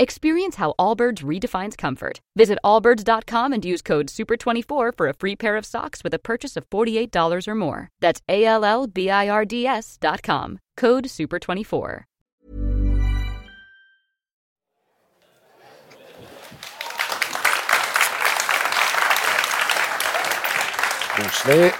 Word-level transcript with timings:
Experience 0.00 0.56
how 0.56 0.72
Allbirds 0.78 1.22
redefines 1.22 1.76
comfort. 1.76 2.20
Visit 2.34 2.58
allbirds.com 2.64 3.52
and 3.52 3.62
use 3.62 3.82
code 3.82 4.06
SUPER24 4.06 4.96
for 4.96 5.08
a 5.08 5.12
free 5.12 5.36
pair 5.36 5.58
of 5.58 5.66
socks 5.66 6.02
with 6.02 6.14
a 6.14 6.18
purchase 6.18 6.56
of 6.56 6.64
$48 6.70 7.46
or 7.46 7.54
more. 7.54 7.90
That's 8.00 8.22
A 8.26 8.46
L 8.46 8.64
L 8.64 8.86
B 8.86 9.10
I 9.10 9.28
R 9.28 9.44
D 9.44 9.66
S.com. 9.66 10.58
Code 10.78 11.04
SUPER24. 11.04 12.04
Koselig. 21.16 21.72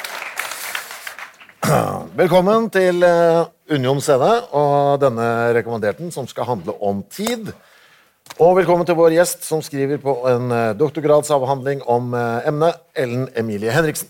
Velkommen 2.16 2.68
til 2.70 3.02
eh, 3.02 3.46
Union 3.70 4.00
scene 4.04 4.30
og 4.52 5.00
denne 5.00 5.54
rekommenderten 5.56 6.12
som 6.12 6.26
skal 6.28 6.44
handle 6.44 6.76
om 6.84 7.00
tid. 7.08 7.54
Og 8.38 8.54
velkommen 8.56 8.86
til 8.86 8.94
vår 8.94 9.16
gjest 9.16 9.42
som 9.44 9.60
skriver 9.64 9.98
på 10.00 10.12
en 10.30 10.52
eh, 10.54 10.70
doktorgradsavhandling 10.78 11.82
om 11.90 12.14
eh, 12.14 12.46
emnet, 12.48 12.78
Ellen 12.94 13.26
Emilie 13.36 13.74
Henriksen. 13.74 14.08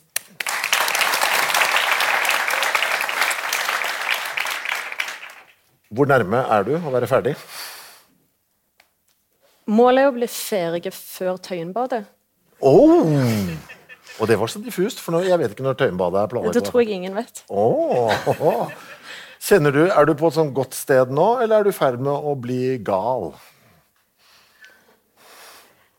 Hvor 5.90 6.06
nærme 6.06 6.44
er 6.44 6.68
du 6.68 6.76
å 6.78 6.92
være 6.92 7.08
ferdig? 7.10 7.34
Målet 9.70 10.04
er 10.04 10.12
å 10.12 10.14
bli 10.14 10.28
ferdig 10.30 10.92
før 10.94 11.40
Tøyenbadet. 11.42 12.04
Oh! 12.60 13.10
Og 14.20 14.28
det 14.28 14.36
var 14.38 14.50
så 14.52 14.60
diffust, 14.62 15.00
for 15.00 15.24
jeg 15.24 15.38
vet 15.40 15.54
ikke 15.54 15.64
når 15.64 15.78
Tøyenbadet 15.80 16.22
er 16.22 16.30
planlagt. 16.30 16.58
Det 16.58 16.66
tror 16.68 16.84
jeg 16.84 17.00
ingen 17.00 17.16
vet. 17.16 17.42
Åh, 17.48 18.70
Kjenner 19.40 19.72
du, 19.72 19.86
Er 19.88 20.04
du 20.04 20.12
på 20.14 20.28
et 20.28 20.36
sånt 20.36 20.52
godt 20.54 20.76
sted 20.76 21.10
nå, 21.16 21.30
eller 21.40 21.58
er 21.58 21.64
du 21.66 21.72
i 21.72 21.74
ferd 21.74 22.02
med 22.04 22.12
å 22.12 22.36
bli 22.38 22.76
gal? 22.84 23.32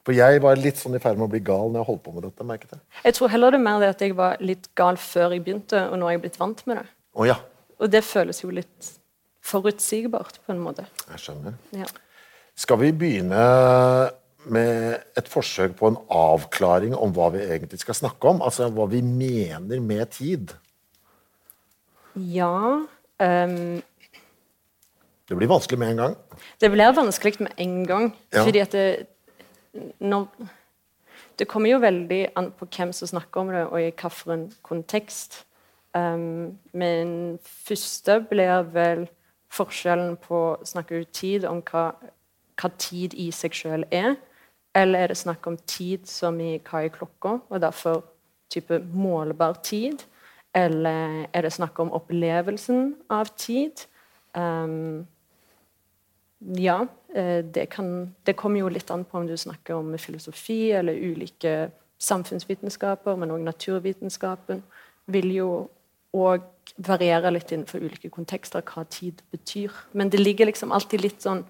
For 0.05 0.15
jeg 0.17 0.41
var 0.41 0.55
litt 0.57 0.79
sånn 0.81 0.95
i 0.97 0.99
ferd 1.03 1.17
med 1.19 1.27
å 1.27 1.31
bli 1.31 1.39
gal 1.45 1.69
når 1.69 1.83
jeg 1.83 1.87
holdt 1.91 2.03
på 2.07 2.13
med 2.15 2.23
dette. 2.25 2.43
merket 2.47 2.71
jeg. 2.73 2.81
Jeg 3.05 3.13
tror 3.17 3.29
heller 3.29 3.51
det 3.53 3.59
er 3.59 3.65
mer 3.67 3.79
det 3.83 3.89
at 3.93 4.01
jeg 4.01 4.15
var 4.17 4.37
litt 4.41 4.69
gal 4.75 4.97
før 4.97 5.35
jeg 5.35 5.43
begynte, 5.45 5.83
og 5.91 5.99
nå 6.01 6.07
er 6.09 6.15
jeg 6.15 6.21
blitt 6.23 6.39
vant 6.41 6.63
med 6.67 6.81
det. 6.81 6.85
Oh, 7.13 7.27
ja, 7.27 7.35
Og 7.81 7.89
det 7.91 8.03
føles 8.05 8.39
jo 8.41 8.49
litt 8.49 8.89
forutsigbart, 9.45 10.39
på 10.45 10.53
en 10.53 10.59
måte. 10.63 10.85
jeg 11.09 11.19
skjønner. 11.19 11.53
Ja. 11.75 11.85
Skal 12.55 12.77
vi 12.81 12.91
begynne 12.93 13.45
med 14.49 15.03
et 15.17 15.27
forsøk 15.29 15.75
på 15.77 15.87
en 15.91 15.97
avklaring 16.09 16.95
om 16.97 17.13
hva 17.13 17.29
vi 17.33 17.43
egentlig 17.45 17.79
skal 17.81 17.93
snakke 17.97 18.27
om? 18.33 18.41
Altså 18.41 18.69
hva 18.73 18.87
vi 18.89 19.01
mener 19.05 19.79
med 19.79 20.09
tid. 20.17 20.53
ja 22.15 22.81
um... 23.21 23.81
Det 25.29 25.37
blir 25.37 25.47
vanskelig 25.47 25.79
med 25.79 25.91
en 25.93 25.97
gang. 26.01 26.15
Det 26.59 26.67
blir 26.73 26.91
vanskelig 26.91 27.39
med 27.39 27.53
en 27.57 27.85
gang, 27.87 28.09
Ja. 28.33 28.43
fordi 28.43 28.59
at 28.59 28.71
det 28.71 29.07
når, 29.73 30.27
Det 31.39 31.47
kommer 31.47 31.69
jo 31.69 31.79
veldig 31.79 32.27
an 32.35 32.51
på 32.51 32.65
hvem 32.65 32.91
som 32.93 33.07
snakker 33.07 33.41
om 33.41 33.47
det, 33.47 33.65
og 33.65 33.81
i 33.81 33.91
hvilken 33.91 34.51
kontekst. 34.61 35.45
Um, 35.93 36.57
men 36.73 37.39
første 37.43 38.21
blir 38.29 38.63
vel 38.71 39.07
forskjellen 39.51 40.15
på 40.23 40.35
å 40.35 40.59
snakke 40.65 41.01
ut 41.01 41.11
tid 41.11 41.45
om 41.45 41.59
hva, 41.67 41.89
hva 42.61 42.69
tid 42.79 43.15
i 43.19 43.27
seg 43.35 43.55
sjøl 43.55 43.83
er, 43.91 44.15
eller 44.75 45.03
er 45.03 45.11
det 45.11 45.19
snakk 45.19 45.47
om 45.47 45.57
tid 45.67 46.07
som 46.07 46.39
i 46.39 46.53
hva 46.63 46.85
er 46.85 46.93
klokka, 46.95 47.39
og 47.49 47.61
derfor 47.63 48.05
type 48.51 48.79
målbar 48.93 49.59
tid, 49.63 50.03
eller 50.55 51.25
er 51.33 51.47
det 51.47 51.53
snakk 51.55 51.79
om 51.79 51.91
opplevelsen 51.95 52.93
av 53.11 53.31
tid? 53.39 53.85
Um, 54.35 55.07
ja, 56.39 56.85
det, 57.11 57.65
kan, 57.73 58.15
det 58.23 58.37
kommer 58.39 58.61
jo 58.61 58.69
litt 58.71 58.91
an 58.93 59.03
på 59.03 59.17
om 59.19 59.27
du 59.27 59.35
snakker 59.37 59.75
om 59.75 59.89
filosofi 59.99 60.71
eller 60.71 60.95
ulike 60.95 61.71
samfunnsvitenskaper, 62.01 63.17
men 63.19 63.33
òg 63.35 63.43
naturvitenskapen 63.45 64.63
vil 65.11 65.27
jo 65.35 65.49
òg 66.17 66.47
variere 66.81 67.31
litt 67.33 67.51
innenfor 67.51 67.83
ulike 67.83 68.11
kontekster 68.13 68.63
hva 68.65 68.85
tid 68.89 69.21
betyr. 69.33 69.73
Men 69.97 70.11
det 70.11 70.21
ligger 70.21 70.49
liksom 70.49 70.71
alltid 70.71 71.03
litt 71.03 71.23
sånn 71.23 71.43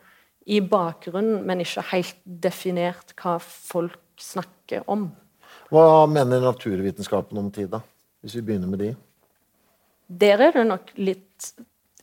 i 0.50 0.60
bakgrunnen, 0.66 1.44
men 1.46 1.62
ikke 1.62 1.84
helt 1.92 2.18
definert 2.26 3.14
hva 3.22 3.38
folk 3.42 4.00
snakker 4.22 4.88
om. 4.90 5.10
Hva 5.72 6.06
mener 6.10 6.42
naturvitenskapen 6.44 7.38
om 7.40 7.50
tid, 7.54 7.70
da? 7.72 7.82
Hvis 8.22 8.36
vi 8.38 8.46
begynner 8.46 8.70
med 8.70 8.82
de. 8.84 8.92
Der 10.22 10.42
er 10.44 10.56
det 10.56 10.66
nok 10.68 10.92
litt 11.00 11.52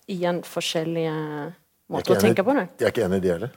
igjen 0.09 0.41
forskjellige 0.47 1.15
Er 1.88 2.12
å 2.12 2.21
tenke 2.21 2.44
på 2.44 2.54
det. 2.56 2.69
De 2.78 2.84
er 2.84 2.93
ikke 2.93 3.04
enige, 3.06 3.25
de 3.25 3.32
heller. 3.32 3.56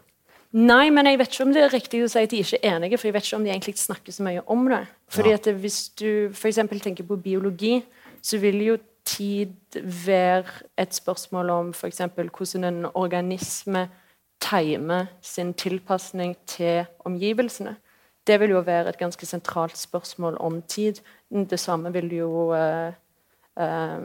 Nei, 0.51 0.89
men 0.91 1.07
jeg 1.07 1.19
vet 1.19 1.31
ikke 1.31 1.45
om 1.47 1.53
det 1.55 1.63
er 1.63 1.71
riktig 1.71 2.01
å 2.03 2.07
si 2.11 2.19
at 2.19 2.31
de 2.31 2.39
ikke 2.43 2.59
er 2.59 2.75
enige, 2.75 2.97
for 2.99 3.07
jeg 3.07 3.15
vet 3.15 3.27
ikke 3.27 3.37
om 3.37 3.43
de 3.45 3.51
egentlig 3.53 3.77
snakker 3.79 4.15
så 4.15 4.23
mye 4.27 4.43
om 4.51 4.65
det. 4.67 4.85
Fordi 5.07 5.29
Ja. 5.29 5.35
at 5.35 5.47
Hvis 5.47 5.89
du 5.95 6.29
f.eks. 6.33 6.55
tenker 6.55 7.03
på 7.03 7.15
biologi, 7.15 7.83
så 8.21 8.37
vil 8.37 8.61
jo 8.61 8.77
tid 9.05 9.55
være 9.83 10.45
et 10.77 10.93
spørsmål 10.93 11.49
om 11.49 11.69
f.eks. 11.73 12.01
hvordan 12.15 12.63
en 12.63 12.85
organisme 12.93 13.89
timer 14.41 15.05
sin 15.21 15.53
tilpasning 15.53 16.35
til 16.47 16.85
omgivelsene. 17.05 17.75
Det 18.27 18.39
vil 18.39 18.49
jo 18.49 18.59
være 18.59 18.89
et 18.89 18.97
ganske 18.97 19.25
sentralt 19.25 19.77
spørsmål 19.77 20.37
om 20.39 20.61
tid. 20.61 21.01
Det 21.31 21.59
samme 21.59 21.93
vil 21.93 22.13
jo 22.13 22.53
uh, 22.53 22.93
uh, 23.59 24.03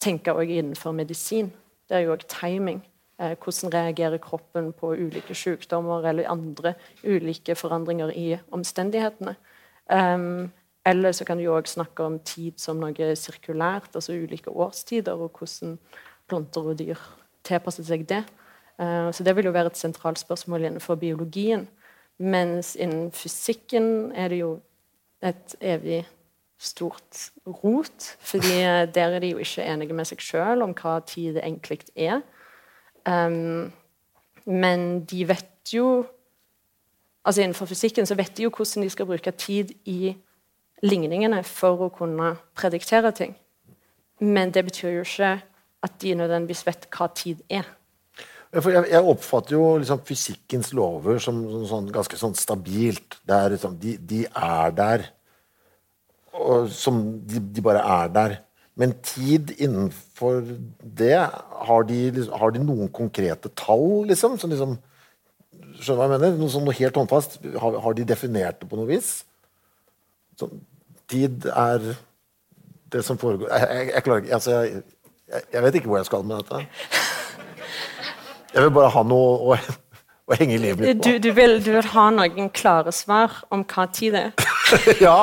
tenke 0.00 0.32
også 0.32 0.50
innenfor 0.50 0.92
medisin. 0.92 1.52
Det 1.90 1.98
er 1.98 2.06
jo 2.06 2.14
òg 2.14 2.22
timing. 2.30 2.84
Eh, 3.20 3.34
hvordan 3.36 3.72
reagerer 3.74 4.22
kroppen 4.22 4.70
på 4.72 4.94
ulike 4.94 5.34
sykdommer 5.34 6.06
eller 6.08 6.30
andre 6.30 6.74
ulike 7.04 7.56
forandringer 7.58 8.14
i 8.16 8.38
omstendighetene. 8.54 9.34
Um, 9.90 10.52
eller 10.86 11.12
så 11.12 11.26
kan 11.26 11.38
du 11.38 11.48
òg 11.50 11.66
snakke 11.68 12.06
om 12.06 12.20
tid 12.24 12.56
som 12.62 12.78
noe 12.80 13.14
sirkulært, 13.18 13.90
altså 13.94 14.14
ulike 14.14 14.50
årstider, 14.54 15.18
og 15.18 15.34
hvordan 15.36 15.76
planter 16.30 16.70
og 16.70 16.78
dyr 16.78 17.02
tilpasser 17.44 17.84
seg 17.84 18.06
det. 18.08 18.22
Eh, 18.80 19.10
så 19.12 19.26
det 19.26 19.34
vil 19.36 19.50
jo 19.50 19.56
være 19.56 19.74
et 19.74 19.80
sentralt 19.80 20.22
spørsmål 20.22 20.70
innenfor 20.70 20.96
biologien. 21.00 21.66
Mens 22.20 22.76
innen 22.76 23.10
fysikken 23.12 24.12
er 24.12 24.28
det 24.32 24.40
jo 24.40 24.60
et 25.24 25.56
evig 25.60 26.06
stort 26.60 27.30
rot. 27.46 28.16
fordi 28.18 28.60
der 28.94 29.16
er 29.16 29.18
de 29.18 29.32
jo 29.32 29.38
ikke 29.38 29.64
enige 29.64 29.96
med 29.96 30.08
seg 30.08 30.20
sjøl 30.20 30.62
om 30.62 30.74
hva 30.76 31.00
tid 31.06 31.38
det 31.38 31.44
egentlig 31.44 31.80
er. 31.96 32.20
Um, 33.08 33.72
men 34.44 35.04
de 35.08 35.24
vet 35.28 35.72
jo 35.72 36.04
altså 37.24 37.42
Innenfor 37.42 37.68
fysikken 37.68 38.06
så 38.06 38.14
vet 38.16 38.36
de 38.36 38.44
jo 38.44 38.50
hvordan 38.52 38.84
de 38.84 38.90
skal 38.90 39.06
bruke 39.08 39.30
tid 39.30 39.72
i 39.88 40.14
ligningene 40.82 41.42
for 41.44 41.86
å 41.86 41.90
kunne 41.92 42.34
prediktere 42.56 43.12
ting. 43.12 43.34
Men 44.20 44.52
det 44.52 44.64
betyr 44.68 44.94
jo 44.98 45.04
ikke 45.04 45.34
at 45.84 46.00
de 46.00 46.14
nødvendigvis 46.16 46.64
vet 46.66 46.88
hva 46.92 47.08
tid 47.16 47.42
er. 47.48 47.68
Jeg, 48.50 48.98
oppfatter 48.98 49.54
jo 49.54 49.76
liksom 49.78 50.00
fysikkens 50.04 50.72
lover 50.74 51.20
som, 51.22 51.38
som 51.52 51.66
sånn, 51.70 51.90
ganske 51.94 52.18
sånn 52.18 52.34
stabilt. 52.34 53.20
Liksom, 53.28 53.76
de, 53.78 53.94
de 54.00 54.24
er 54.26 54.74
der. 54.74 55.06
Som 56.70 57.02
de, 57.26 57.40
de 57.40 57.64
bare 57.64 57.82
er 57.82 58.12
der. 58.14 58.36
Men 58.78 58.94
tid 59.04 59.50
innenfor 59.58 60.44
det 60.80 61.16
Har 61.16 61.82
de, 61.88 61.98
har 62.32 62.54
de 62.54 62.62
noen 62.62 62.88
konkrete 62.88 63.50
tall, 63.58 64.06
liksom? 64.08 64.38
Som 64.40 64.54
liksom 64.54 64.78
Skjønner 65.80 65.96
hva 66.00 66.06
jeg 66.06 66.12
mener? 66.14 66.38
Noe, 66.38 66.52
sånn, 66.52 66.64
noe 66.66 66.76
helt 66.76 66.96
håndfast. 66.96 67.38
Har, 67.60 67.76
har 67.84 67.96
de 67.96 68.06
definert 68.08 68.60
det 68.60 68.68
på 68.68 68.78
noe 68.78 68.88
vis? 68.88 69.10
Sånn, 70.40 70.60
tid 71.10 71.46
er 71.50 71.92
det 72.90 73.04
som 73.06 73.18
foregår 73.20 73.50
Jeg, 73.52 73.68
jeg, 73.70 73.90
jeg 73.94 74.04
klarer 74.06 74.24
ikke 74.24 74.34
altså, 74.38 74.56
jeg, 75.30 75.44
jeg 75.54 75.62
vet 75.64 75.78
ikke 75.78 75.90
hvor 75.92 76.00
jeg 76.00 76.08
skal 76.08 76.26
med 76.26 76.42
dette. 76.42 76.64
Jeg 78.50 78.64
vil 78.66 78.72
bare 78.74 78.90
ha 78.90 79.02
noe 79.06 79.34
å, 79.54 79.56
å 80.30 80.38
henge 80.38 80.58
livet 80.60 80.80
mitt 80.82 81.02
Du, 81.02 81.10
på. 81.12 81.18
du, 81.24 81.30
vil, 81.36 81.58
du 81.64 81.72
vil 81.74 81.88
ha 81.94 82.06
noen 82.14 82.50
klare 82.54 82.92
svar 82.94 83.40
om 83.50 83.64
hva 83.66 83.86
tid 83.92 84.16
det 84.16 84.22
er? 84.28 84.48
ja. 85.06 85.18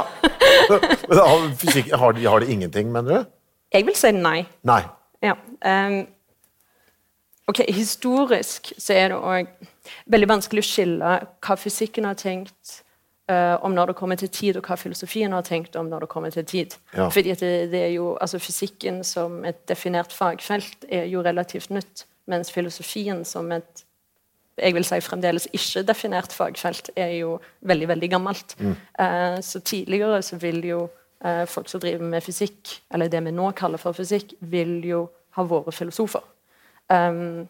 Men 0.69 1.21
har, 1.21 1.47
fysikk, 1.61 1.93
har, 1.95 2.17
de, 2.17 2.27
har 2.27 2.43
de 2.43 2.51
ingenting, 2.51 2.91
mener 2.91 3.13
du? 3.13 3.33
Jeg 3.73 3.87
vil 3.87 3.97
si 3.99 4.11
nei. 4.15 4.41
Nei. 4.67 4.81
Ja. 5.23 5.35
Um, 5.63 6.01
ok, 7.51 7.63
Historisk 7.75 8.73
så 8.77 8.95
er 8.95 9.13
det 9.13 9.21
òg 9.21 9.53
veldig 10.11 10.29
vanskelig 10.29 10.63
å 10.63 10.67
skille 10.67 11.15
hva 11.43 11.57
fysikken 11.59 12.07
har 12.07 12.19
tenkt 12.19 12.81
uh, 13.31 13.55
om 13.63 13.75
når 13.75 13.91
det 13.93 13.97
kommer 13.99 14.19
til 14.19 14.31
tid, 14.31 14.59
og 14.59 14.67
hva 14.67 14.77
filosofien 14.79 15.35
har 15.35 15.47
tenkt 15.47 15.75
om 15.79 15.89
når 15.91 16.05
det 16.05 16.11
kommer 16.11 16.35
til 16.35 16.47
tid. 16.47 16.77
Ja. 16.95 17.09
Fordi 17.13 17.35
det, 17.39 17.55
det 17.71 17.83
er 17.87 17.93
jo, 17.95 18.13
altså 18.19 18.39
Fysikken 18.43 19.03
som 19.07 19.41
et 19.47 19.63
definert 19.69 20.15
fagfelt 20.15 20.87
er 20.91 21.07
jo 21.11 21.23
relativt 21.25 21.71
nytt, 21.75 22.07
mens 22.27 22.51
filosofien 22.51 23.23
som 23.27 23.51
et 23.55 23.86
jeg 24.57 24.73
vil 24.73 24.85
si 24.87 24.99
fremdeles 25.05 25.47
ikke-definert 25.53 26.33
fagfelt 26.33 26.89
er 26.97 27.13
jo 27.19 27.37
veldig 27.61 27.87
veldig 27.93 28.09
gammelt. 28.09 28.55
Eh, 28.99 29.37
så 29.41 29.59
tidligere 29.59 30.21
så 30.21 30.39
vil 30.41 30.63
jo 30.65 30.79
eh, 31.25 31.45
folk 31.45 31.69
som 31.69 31.81
driver 31.81 32.05
med 32.05 32.21
fysikk, 32.25 32.81
eller 32.93 33.07
det 33.07 33.23
vi 33.25 33.31
nå 33.31 33.51
kaller 33.51 33.77
for 33.77 33.93
fysikk, 33.93 34.33
vil 34.39 34.79
jo 34.85 35.05
ha 35.37 35.45
vært 35.45 35.77
filosofer. 35.77 36.25
Um, 36.89 37.47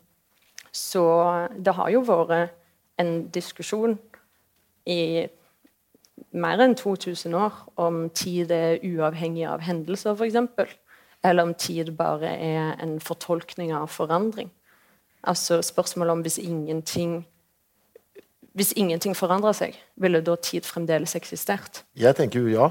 så 0.74 1.04
det 1.56 1.74
har 1.78 1.90
jo 1.94 2.04
vært 2.06 2.54
en 2.98 3.28
diskusjon 3.32 3.98
i 4.90 5.28
mer 6.34 6.62
enn 6.64 6.76
2000 6.76 7.36
år 7.38 7.56
om 7.80 8.08
tid 8.10 8.52
er 8.52 8.82
uavhengig 8.84 9.46
av 9.48 9.64
hendelser, 9.66 10.18
f.eks. 10.18 10.76
Eller 11.26 11.48
om 11.48 11.54
tid 11.58 11.94
bare 11.98 12.30
er 12.30 12.76
en 12.84 12.98
fortolkning 13.00 13.74
av 13.76 13.88
forandring. 13.94 14.50
Altså 15.24 15.62
spørsmålet 15.66 16.12
om 16.12 16.22
hvis 16.22 16.38
ingenting 16.38 17.26
Hvis 18.58 18.74
ingenting 18.76 19.16
forandrer 19.16 19.54
seg, 19.54 19.76
ville 19.96 20.22
da 20.22 20.36
tid 20.36 20.66
fremdeles 20.66 21.16
eksistert? 21.16 21.84
Jeg 21.96 22.16
tenker 22.16 22.40
jo 22.42 22.48
ja. 22.54 22.70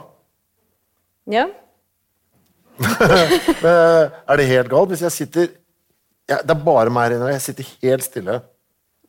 Ja, 1.27 1.47
Men 3.63 4.11
er 4.29 4.37
det 4.39 4.47
helt 4.51 4.69
galt 4.73 4.91
hvis 4.93 5.03
jeg 5.07 5.15
sitter 5.15 5.49
ja, 6.29 6.41
Det 6.43 6.53
er 6.53 6.63
bare 6.67 6.91
meg 6.93 7.07
her 7.09 7.17
inne, 7.17 7.33
jeg 7.37 7.43
sitter 7.45 7.69
helt 7.87 8.05
stille. 8.05 8.41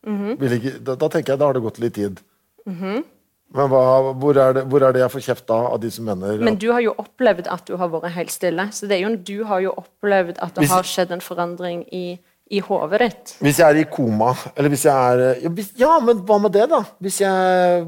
Vil 0.07 0.53
ikke, 0.59 0.73
da, 0.85 0.95
da 0.95 1.09
tenker 1.11 1.33
jeg 1.33 1.41
da 1.41 1.47
har 1.49 1.57
det 1.57 1.63
gått 1.65 1.79
litt 1.83 1.95
tid. 1.97 2.19
Men 2.67 3.71
hva, 3.71 3.81
hvor, 4.19 4.37
er 4.37 4.53
det, 4.57 4.63
hvor 4.69 4.83
er 4.85 4.93
det 4.95 5.01
jeg 5.01 5.11
får 5.15 5.23
kjeft 5.25 5.45
da, 5.49 5.57
av 5.71 5.79
de 5.81 5.89
som 5.91 6.05
mener 6.07 6.43
Men 6.45 6.59
du 6.61 6.67
har 6.71 6.83
jo 6.83 6.93
opplevd 6.99 7.47
at 7.51 7.65
du 7.67 7.73
har 7.79 7.89
vært 7.91 8.11
helt 8.15 8.31
stille. 8.33 8.67
Så 8.75 8.87
det 8.89 8.99
er 8.99 9.05
jo, 9.07 9.11
du 9.17 9.37
har 9.49 9.63
jo 9.65 9.73
opplevd 9.81 10.37
at 10.37 10.53
det 10.55 10.65
Hvis- 10.65 10.75
har 10.75 10.87
skjedd 10.87 11.11
en 11.15 11.23
forandring 11.25 11.83
i, 11.95 12.05
i 12.49 12.61
hodet 12.63 12.99
ditt. 13.03 13.33
Hvis 13.43 13.59
jeg 13.59 13.67
er 13.67 13.79
i 13.81 13.85
koma, 13.91 14.31
eller 14.55 14.71
hvis 14.71 14.85
jeg 14.87 14.95
er 14.95 15.41
ja, 15.43 15.51
hvis, 15.51 15.71
ja, 15.79 15.93
men 16.03 16.21
hva 16.27 16.37
med 16.39 16.55
det, 16.55 16.65
da? 16.71 16.81
Hvis 17.03 17.19
jeg, 17.21 17.87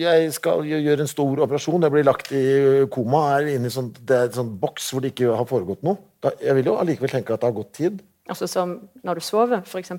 jeg 0.00 0.30
skal 0.36 0.64
gjøre 0.64 1.04
en 1.04 1.10
stor 1.10 1.42
operasjon, 1.44 1.84
jeg 1.84 1.94
blir 1.94 2.06
lagt 2.08 2.32
i 2.32 2.44
koma, 2.92 3.24
er 3.36 3.50
inne 3.56 3.68
i 3.68 3.74
sånn, 3.74 3.90
en 3.92 4.36
sånn 4.36 4.54
boks 4.60 4.92
hvor 4.92 5.04
det 5.04 5.12
ikke 5.12 5.34
har 5.36 5.48
foregått 5.48 5.84
noe. 5.86 6.00
Da, 6.24 6.32
jeg 6.42 6.56
vil 6.58 6.72
jo 6.72 6.78
allikevel 6.80 7.12
tenke 7.12 7.36
at 7.36 7.44
det 7.44 7.50
har 7.50 7.58
gått 7.60 7.74
tid. 7.78 8.00
Altså 8.28 8.48
som 8.50 8.74
når 9.04 9.20
du 9.20 9.24
sover, 9.24 9.64
f.eks. 9.64 9.92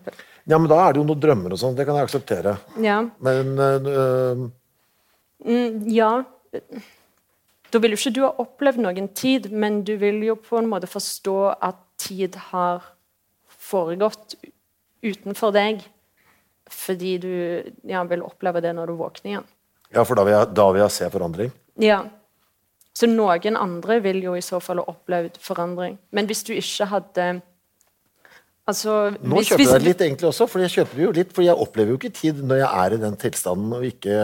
Ja, 0.49 0.57
men 0.57 0.69
da 0.69 0.81
er 0.83 0.93
det 0.93 1.01
jo 1.01 1.07
noen 1.07 1.21
drømmer 1.21 1.53
og 1.55 1.61
sånn. 1.61 1.77
Det 1.77 1.85
kan 1.87 1.97
jeg 1.97 2.09
akseptere. 2.09 2.57
Ja. 2.81 3.01
Men 3.25 3.55
øh, 3.57 4.49
Mm, 5.45 5.87
ja. 5.87 6.23
Da 7.69 7.79
vil 7.79 7.93
jo 7.93 7.99
ikke 7.99 8.15
du 8.15 8.23
ha 8.25 8.31
opplevd 8.41 8.81
noen 8.83 9.11
tid, 9.15 9.51
men 9.51 9.83
du 9.87 9.93
vil 10.01 10.23
jo 10.25 10.35
på 10.41 10.59
en 10.59 10.69
måte 10.71 10.89
forstå 10.89 11.37
at 11.63 11.79
tid 12.01 12.35
har 12.49 12.83
foregått 13.69 14.37
utenfor 15.05 15.53
deg. 15.55 15.83
Fordi 16.69 17.15
du 17.21 17.31
ja, 17.89 18.03
vil 18.05 18.21
oppleve 18.25 18.61
det 18.61 18.75
når 18.77 18.91
du 18.91 18.99
våkner 18.99 19.31
igjen. 19.31 19.49
Ja, 19.89 20.03
for 20.05 20.19
da 20.19 20.25
vil, 20.27 20.35
jeg, 20.35 20.53
da 20.53 20.67
vil 20.69 20.83
jeg 20.83 20.93
se 20.93 21.09
forandring. 21.09 21.53
Ja. 21.81 22.03
Så 22.93 23.07
noen 23.09 23.57
andre 23.57 23.99
vil 24.03 24.19
jo 24.25 24.35
i 24.37 24.43
så 24.45 24.59
fall 24.61 24.81
ha 24.81 24.91
opplevd 24.91 25.39
forandring. 25.41 25.97
Men 26.13 26.29
hvis 26.29 26.43
du 26.45 26.53
ikke 26.57 26.89
hadde 26.91 27.29
Altså 28.69 29.15
Nå 29.17 29.39
hvis, 29.39 29.47
kjøper 29.49 29.63
hvis, 29.63 29.71
jeg 29.73 29.81
litt 29.81 30.01
egentlig 30.05 30.27
også, 30.29 30.45
for 30.45 30.61
jeg 30.61 30.69
kjøper 30.75 30.99
jo 31.01 31.11
litt, 31.15 31.31
for 31.33 31.41
jeg 31.41 31.57
opplever 31.57 31.95
jo 31.95 31.97
ikke 31.97 32.11
tid 32.13 32.43
når 32.45 32.59
jeg 32.61 32.83
er 32.83 32.93
i 32.93 32.99
den 33.01 33.15
tilstanden 33.17 33.71
og 33.73 33.87
ikke 33.87 34.17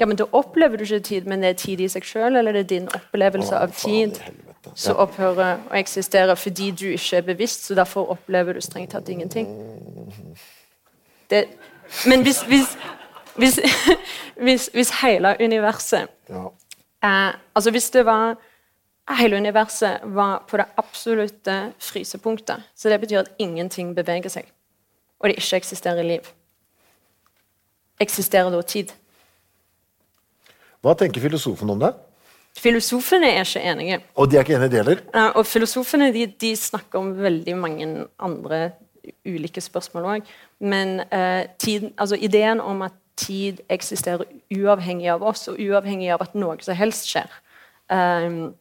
Ja, 0.00 0.08
men 0.08 0.16
Da 0.16 0.24
opplever 0.32 0.80
du 0.80 0.86
ikke 0.86 1.02
tid, 1.04 1.28
men 1.28 1.44
det 1.44 1.50
er 1.50 1.58
tid 1.60 1.82
i 1.84 1.88
seg 1.92 2.06
sjøl, 2.08 2.38
eller 2.40 2.56
det 2.56 2.62
er 2.64 2.70
din 2.70 2.88
opplevelse 2.88 3.52
Å, 3.52 3.66
av 3.66 3.74
tid 3.76 4.16
helvete. 4.24 4.51
Som 4.74 4.96
opphører 4.96 5.58
å 5.70 5.74
eksistere 5.78 6.36
fordi 6.36 6.70
du 6.70 6.86
ikke 6.92 7.16
er 7.16 7.26
bevisst, 7.26 7.66
så 7.66 7.74
derfor 7.74 8.10
opplever 8.14 8.52
du 8.54 8.60
strengt 8.60 8.90
tatt 8.94 9.08
ingenting? 9.08 9.48
Det, 11.30 11.46
men 12.06 12.22
hvis, 12.22 12.42
hvis, 12.46 12.76
hvis, 14.44 14.70
hvis, 14.72 14.90
hele 15.02 15.36
universet 15.40 16.08
Ja. 16.28 16.46
eh, 17.02 17.34
Altså 17.54 17.70
hvis 17.70 17.90
det 17.90 18.06
var 18.06 18.36
Hele 19.18 19.36
universet 19.36 20.00
var 20.04 20.44
på 20.48 20.56
det 20.56 20.64
absolutte 20.78 21.72
frysepunktet. 21.78 22.62
Så 22.74 22.88
det 22.88 23.00
betyr 23.00 23.18
at 23.18 23.32
ingenting 23.38 23.96
beveger 23.96 24.30
seg. 24.30 24.46
Og 25.18 25.28
det 25.28 25.36
ikke 25.36 25.56
eksisterer 25.56 26.02
liv. 26.02 26.28
Eksisterer 28.00 28.50
da 28.50 28.62
tid? 28.62 28.92
Hva 30.82 30.94
tenker 30.94 31.20
filosofen 31.20 31.70
om 31.70 31.82
det? 31.82 31.90
Filosofene 32.58 33.30
er 33.32 33.44
ikke 33.46 33.60
enige. 33.60 34.00
Og 34.14 34.30
de 34.30 34.36
er 34.36 34.44
ikke 34.44 34.56
enige, 34.56 34.70
de 34.70 34.76
heller? 34.76 35.04
Eh, 35.14 35.30
Og 35.36 35.46
filosofene 35.46 36.12
de, 36.12 36.26
de 36.40 36.56
snakker 36.56 36.98
om 36.98 37.14
veldig 37.18 37.56
mange 37.56 38.06
andre 38.18 38.70
ulike 39.26 39.60
spørsmål 39.60 40.04
òg. 40.16 40.34
Men 40.60 41.00
eh, 41.00 41.46
tid, 41.58 41.90
altså 41.98 42.16
ideen 42.20 42.60
om 42.60 42.82
at 42.82 42.92
tid 43.16 43.60
eksisterer 43.68 44.24
uavhengig 44.56 45.10
av 45.10 45.22
oss, 45.22 45.48
og 45.48 45.58
uavhengig 45.60 46.12
av 46.12 46.22
at 46.22 46.34
noe 46.34 46.56
som 46.60 46.76
helst 46.76 47.08
skjer 47.10 47.30
Um, 47.92 48.54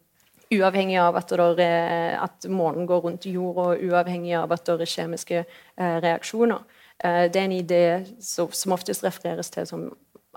Uavhengig 0.52 0.98
av 1.00 1.16
at, 1.16 1.30
er, 1.32 2.18
at 2.20 2.46
månen 2.52 2.84
går 2.88 3.06
rundt 3.06 3.26
jorda, 3.26 3.70
og 3.72 3.84
uavhengig 3.88 4.34
av 4.36 4.52
at 4.52 4.66
det 4.68 4.84
er 4.84 4.90
kjemiske 4.92 5.38
eh, 5.46 5.98
reaksjoner. 6.04 6.66
Eh, 7.00 7.30
det 7.32 7.40
er 7.40 7.46
en 7.46 7.54
idé 7.56 7.84
som, 8.20 8.50
som 8.52 8.76
oftest 8.76 9.06
refereres 9.06 9.48
til 9.54 9.70
som 9.70 9.86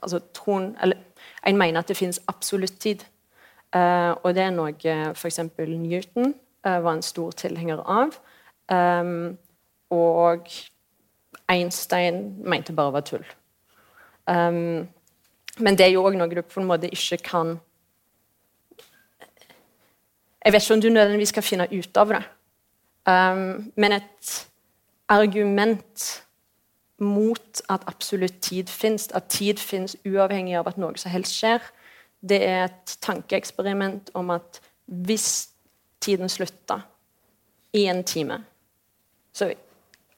altså, 0.02 0.20
troen, 0.30 0.76
eller, 0.82 1.02
En 1.46 1.58
mener 1.58 1.80
at 1.80 1.90
det 1.90 1.96
finnes 1.96 2.20
absolutt 2.28 2.78
tid. 2.78 3.02
Eh, 3.74 4.12
og 4.22 4.34
det 4.34 4.42
er 4.44 4.52
noe 4.54 4.72
f.eks. 5.14 5.40
Newton 5.58 6.34
eh, 6.66 6.78
var 6.84 6.92
en 6.92 7.02
stor 7.02 7.30
tilhenger 7.30 7.82
av. 7.82 8.14
Um, 8.70 9.36
og 9.90 10.48
Einstein 11.48 12.38
mente 12.48 12.72
bare 12.72 12.92
var 12.92 13.00
tull. 13.00 13.24
Um, 14.26 14.88
men 15.58 15.78
det 15.78 15.86
er 15.86 15.92
jo 15.92 16.04
òg 16.06 16.16
noe 16.16 16.30
du 16.32 16.40
på 16.42 16.62
en 16.62 16.70
måte 16.70 16.88
ikke 16.88 17.18
kan 17.22 17.58
Jeg 20.44 20.52
vet 20.52 20.62
ikke 20.62 20.74
om 20.74 20.80
du 20.80 20.88
nødvendigvis 20.88 21.28
skal 21.28 21.42
finne 21.42 21.68
ut 21.72 21.96
av 21.96 22.08
det. 22.12 22.22
Um, 23.08 23.72
men 23.76 23.92
et 23.92 24.48
argument 25.08 26.24
mot 26.98 27.62
at 27.68 27.80
absolutt 27.86 28.40
tid 28.40 28.68
fins, 28.68 29.08
at 29.14 29.24
tid 29.28 29.56
fins 29.56 29.96
uavhengig 30.06 30.56
av 30.58 30.68
at 30.68 30.76
noe 30.78 30.96
som 31.00 31.10
helst 31.10 31.32
skjer, 31.38 31.64
det 32.24 32.40
er 32.46 32.64
et 32.64 32.96
tankeeksperiment 33.04 34.10
om 34.16 34.32
at 34.34 34.60
hvis 34.86 35.50
tiden 36.04 36.28
slutta 36.28 36.80
i 37.74 37.86
en 37.90 38.04
time 38.04 38.44
Så 39.34 39.48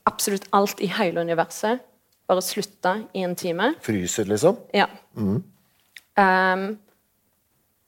absolutt 0.05 0.49
alt 0.53 0.81
i 0.81 0.87
hele 0.93 1.21
universet 1.21 1.81
bare 2.27 2.43
slutta 2.43 3.03
i 3.15 3.23
en 3.23 3.35
time. 3.39 3.75
Fryser, 3.81 4.25
liksom? 4.25 4.57
Ja. 4.75 4.89
Um, 5.17 6.67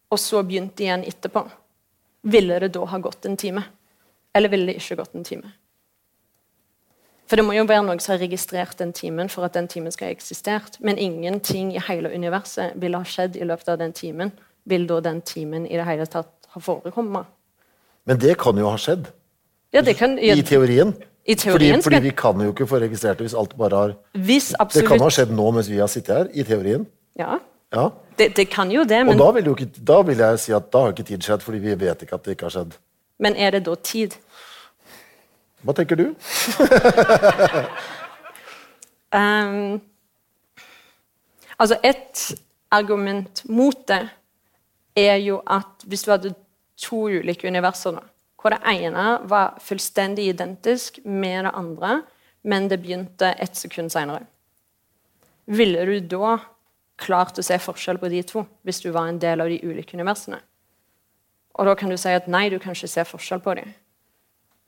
og 0.09 0.19
så 0.19 0.43
begynte 0.43 0.87
igjen 0.87 1.05
etterpå. 1.05 1.43
Ville 2.23 2.59
det 2.63 2.71
da 2.75 2.85
ha 2.89 3.01
gått 3.03 3.27
en 3.27 3.37
time? 3.37 3.65
Eller 4.33 4.49
ville 4.49 4.71
det 4.71 4.79
ikke 4.81 4.97
gått 5.03 5.19
en 5.19 5.27
time? 5.27 5.53
For 7.29 7.37
det 7.37 7.45
må 7.45 7.53
jo 7.57 7.67
være 7.69 7.85
noen 7.85 8.01
som 8.01 8.15
har 8.15 8.23
registrert 8.23 8.79
den 8.81 8.95
timen 8.97 9.29
for 9.29 9.45
at 9.45 9.57
den 9.57 9.69
timen 9.69 9.93
skal 9.93 10.09
ha 10.09 10.15
eksistert. 10.17 10.79
Men 10.81 10.97
ingenting 10.99 11.75
i 11.77 11.83
hele 11.89 12.09
universet 12.15 12.73
ville 12.81 12.97
ha 12.97 13.05
skjedd 13.05 13.37
i 13.37 13.45
løpet 13.45 13.69
av 13.75 13.79
den 13.83 13.93
timen. 13.93 14.33
Vil 14.69 14.87
da 14.89 15.01
den 15.05 15.21
timen 15.29 15.67
i 15.69 15.77
det 15.77 15.85
hele 15.89 16.07
tatt 16.09 16.33
ha 16.55 16.61
forekommet? 16.65 17.29
Men 18.09 18.21
det 18.23 18.39
kan 18.41 18.57
jo 18.57 18.71
ha 18.73 18.81
skjedd. 18.81 19.11
Ja, 19.77 19.83
det 19.85 19.99
kan, 19.99 20.17
ja, 20.17 20.33
I 20.35 20.43
teorien. 20.43 20.95
I 21.29 21.35
teorien 21.37 21.83
fordi, 21.83 21.85
fordi 21.85 22.01
vi 22.09 22.15
kan 22.17 22.41
jo 22.41 22.55
ikke 22.55 22.65
få 22.71 22.81
registrert 22.81 23.19
det 23.21 23.27
hvis 23.27 23.37
alt 23.37 23.53
bare 23.61 23.77
har 23.77 23.91
hvis 24.17 24.55
Det 24.73 24.87
kan 24.89 25.03
ha 25.05 25.11
skjedd 25.13 25.35
nå 25.37 25.51
mens 25.53 25.69
vi 25.69 25.77
har 25.83 25.91
sittet 25.93 26.15
her, 26.17 26.31
i 26.33 26.45
teorien. 26.49 26.87
Ja, 27.21 27.39
Ja. 27.69 27.91
det, 28.17 28.31
det 28.37 28.47
kan 28.49 28.71
jo 28.73 28.81
det, 28.89 29.03
Og 29.09 29.19
da 29.21 29.31
vil, 29.37 29.51
ikke, 29.53 29.67
da 29.85 30.01
vil 30.01 30.17
jeg 30.25 30.39
si 30.41 30.53
at 30.57 30.71
da 30.73 30.87
har 30.87 30.95
ikke 30.95 31.05
tid 31.05 31.21
skjedd, 31.21 31.43
fordi 31.45 31.59
vi 31.61 31.75
vet 31.77 32.03
ikke 32.03 32.15
at 32.17 32.25
det 32.25 32.33
ikke 32.33 32.49
har 32.49 32.55
skjedd. 32.55 32.79
men 33.21 33.37
er 33.37 33.51
det 33.51 33.67
da 33.67 33.75
tid? 33.75 34.17
Hva 35.69 35.75
tenker 35.77 35.99
du? 36.01 36.07
um, 39.13 39.81
altså 41.61 41.77
Et 41.85 42.23
argument 42.73 43.43
mot 43.53 43.83
det 43.89 44.07
er 44.97 45.19
jo 45.21 45.43
at 45.45 45.85
hvis 45.85 46.07
du 46.07 46.11
hadde 46.15 46.33
to 46.81 47.03
ulike 47.09 47.49
universer, 47.49 47.99
da, 47.99 48.01
hvor 48.41 48.55
det 48.55 48.63
ene 48.71 49.05
var 49.29 49.59
fullstendig 49.61 50.31
identisk 50.33 51.03
med 51.05 51.45
det 51.45 51.53
andre, 51.53 52.03
men 52.49 52.69
det 52.71 52.81
begynte 52.81 53.35
ett 53.37 53.57
sekund 53.57 53.93
seinere 53.93 54.25
Ville 55.45 55.85
du 55.85 56.01
da 56.01 56.39
klart 56.97 57.39
å 57.39 57.45
se 57.45 57.59
forskjell 57.61 58.01
på 58.01 58.09
de 58.09 58.23
to 58.25 58.47
hvis 58.65 58.81
du 58.85 58.89
var 58.95 59.11
en 59.11 59.21
del 59.21 59.45
av 59.45 59.53
de 59.53 59.61
ulike 59.65 59.97
universene? 59.97 60.41
Og 61.59 61.67
da 61.67 61.75
kan 61.77 61.93
du 61.93 61.99
si 62.01 62.09
at 62.09 62.29
nei, 62.31 62.47
du 62.49 62.57
kan 62.59 62.73
ikke 62.73 62.89
se 62.89 63.05
forskjell 63.05 63.41
på 63.45 63.57
dem. 63.59 63.73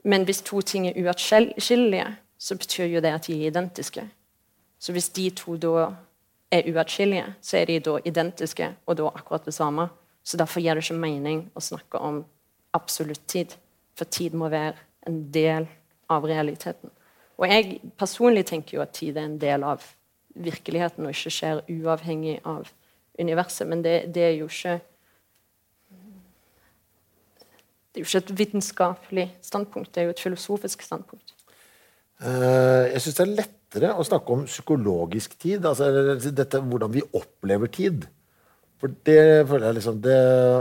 Men 0.04 0.25
hvis 0.25 0.42
to 0.42 0.61
ting 0.61 0.87
er 0.88 0.97
uatskillelige, 0.97 2.07
så 2.38 2.57
betyr 2.57 2.85
jo 2.85 3.00
det 3.00 3.12
at 3.12 3.26
de 3.26 3.35
er 3.37 3.50
identiske. 3.50 4.07
Så 4.78 4.92
hvis 4.92 5.09
de 5.09 5.30
to 5.30 5.57
da 5.57 5.90
er 6.50 6.71
uatskillelige, 6.73 7.35
så 7.42 7.57
er 7.57 7.64
de 7.64 7.80
da 7.80 7.99
identiske 8.04 8.75
og 8.87 8.97
da 8.97 9.11
akkurat 9.14 9.45
det 9.45 9.54
samme. 9.54 9.88
Så 10.25 10.37
derfor 10.37 10.61
gir 10.61 10.75
det 10.75 10.85
ikke 10.85 11.00
mening 11.00 11.50
å 11.54 11.61
snakke 11.61 11.99
om 11.99 12.25
absolutt 12.73 13.26
tid. 13.28 13.54
For 13.97 14.04
tid 14.04 14.35
må 14.35 14.49
være 14.49 14.75
en 15.07 15.23
del 15.33 15.69
av 16.11 16.25
realiteten. 16.25 16.90
Og 17.40 17.49
jeg 17.49 17.80
personlig 17.99 18.47
tenker 18.47 18.76
jo 18.76 18.83
at 18.85 18.92
tid 18.97 19.16
er 19.16 19.28
en 19.28 19.38
del 19.40 19.64
av 19.64 19.85
virkeligheten 20.35 21.07
og 21.07 21.14
ikke 21.14 21.33
skjer 21.33 21.62
uavhengig 21.69 22.40
av 22.45 22.69
universet. 23.19 23.69
Men 23.69 23.85
det, 23.85 24.14
det 24.14 24.25
er 24.25 24.37
jo 24.38 24.49
ikke 24.49 24.78
det 27.90 28.00
er 28.00 28.04
jo 28.04 28.09
ikke 28.09 28.23
et 28.23 28.38
vitenskapelig 28.38 29.26
standpunkt, 29.42 29.90
det 29.94 30.02
er 30.02 30.09
jo 30.09 30.14
et 30.14 30.23
filosofisk 30.23 30.82
standpunkt. 30.87 31.35
Uh, 32.20 32.87
jeg 32.92 33.02
syns 33.02 33.16
det 33.16 33.25
er 33.25 33.37
lettere 33.40 33.90
å 33.97 34.04
snakke 34.06 34.35
om 34.35 34.47
psykologisk 34.47 35.35
tid. 35.40 35.66
altså 35.66 35.88
dette, 36.20 36.61
Hvordan 36.61 36.92
vi 36.92 37.02
opplever 37.16 37.70
tid. 37.73 38.06
For 38.80 38.92
det 39.04 39.47
føler 39.49 39.66
jeg 39.66 39.76
liksom 39.76 40.00
det, 40.04 40.16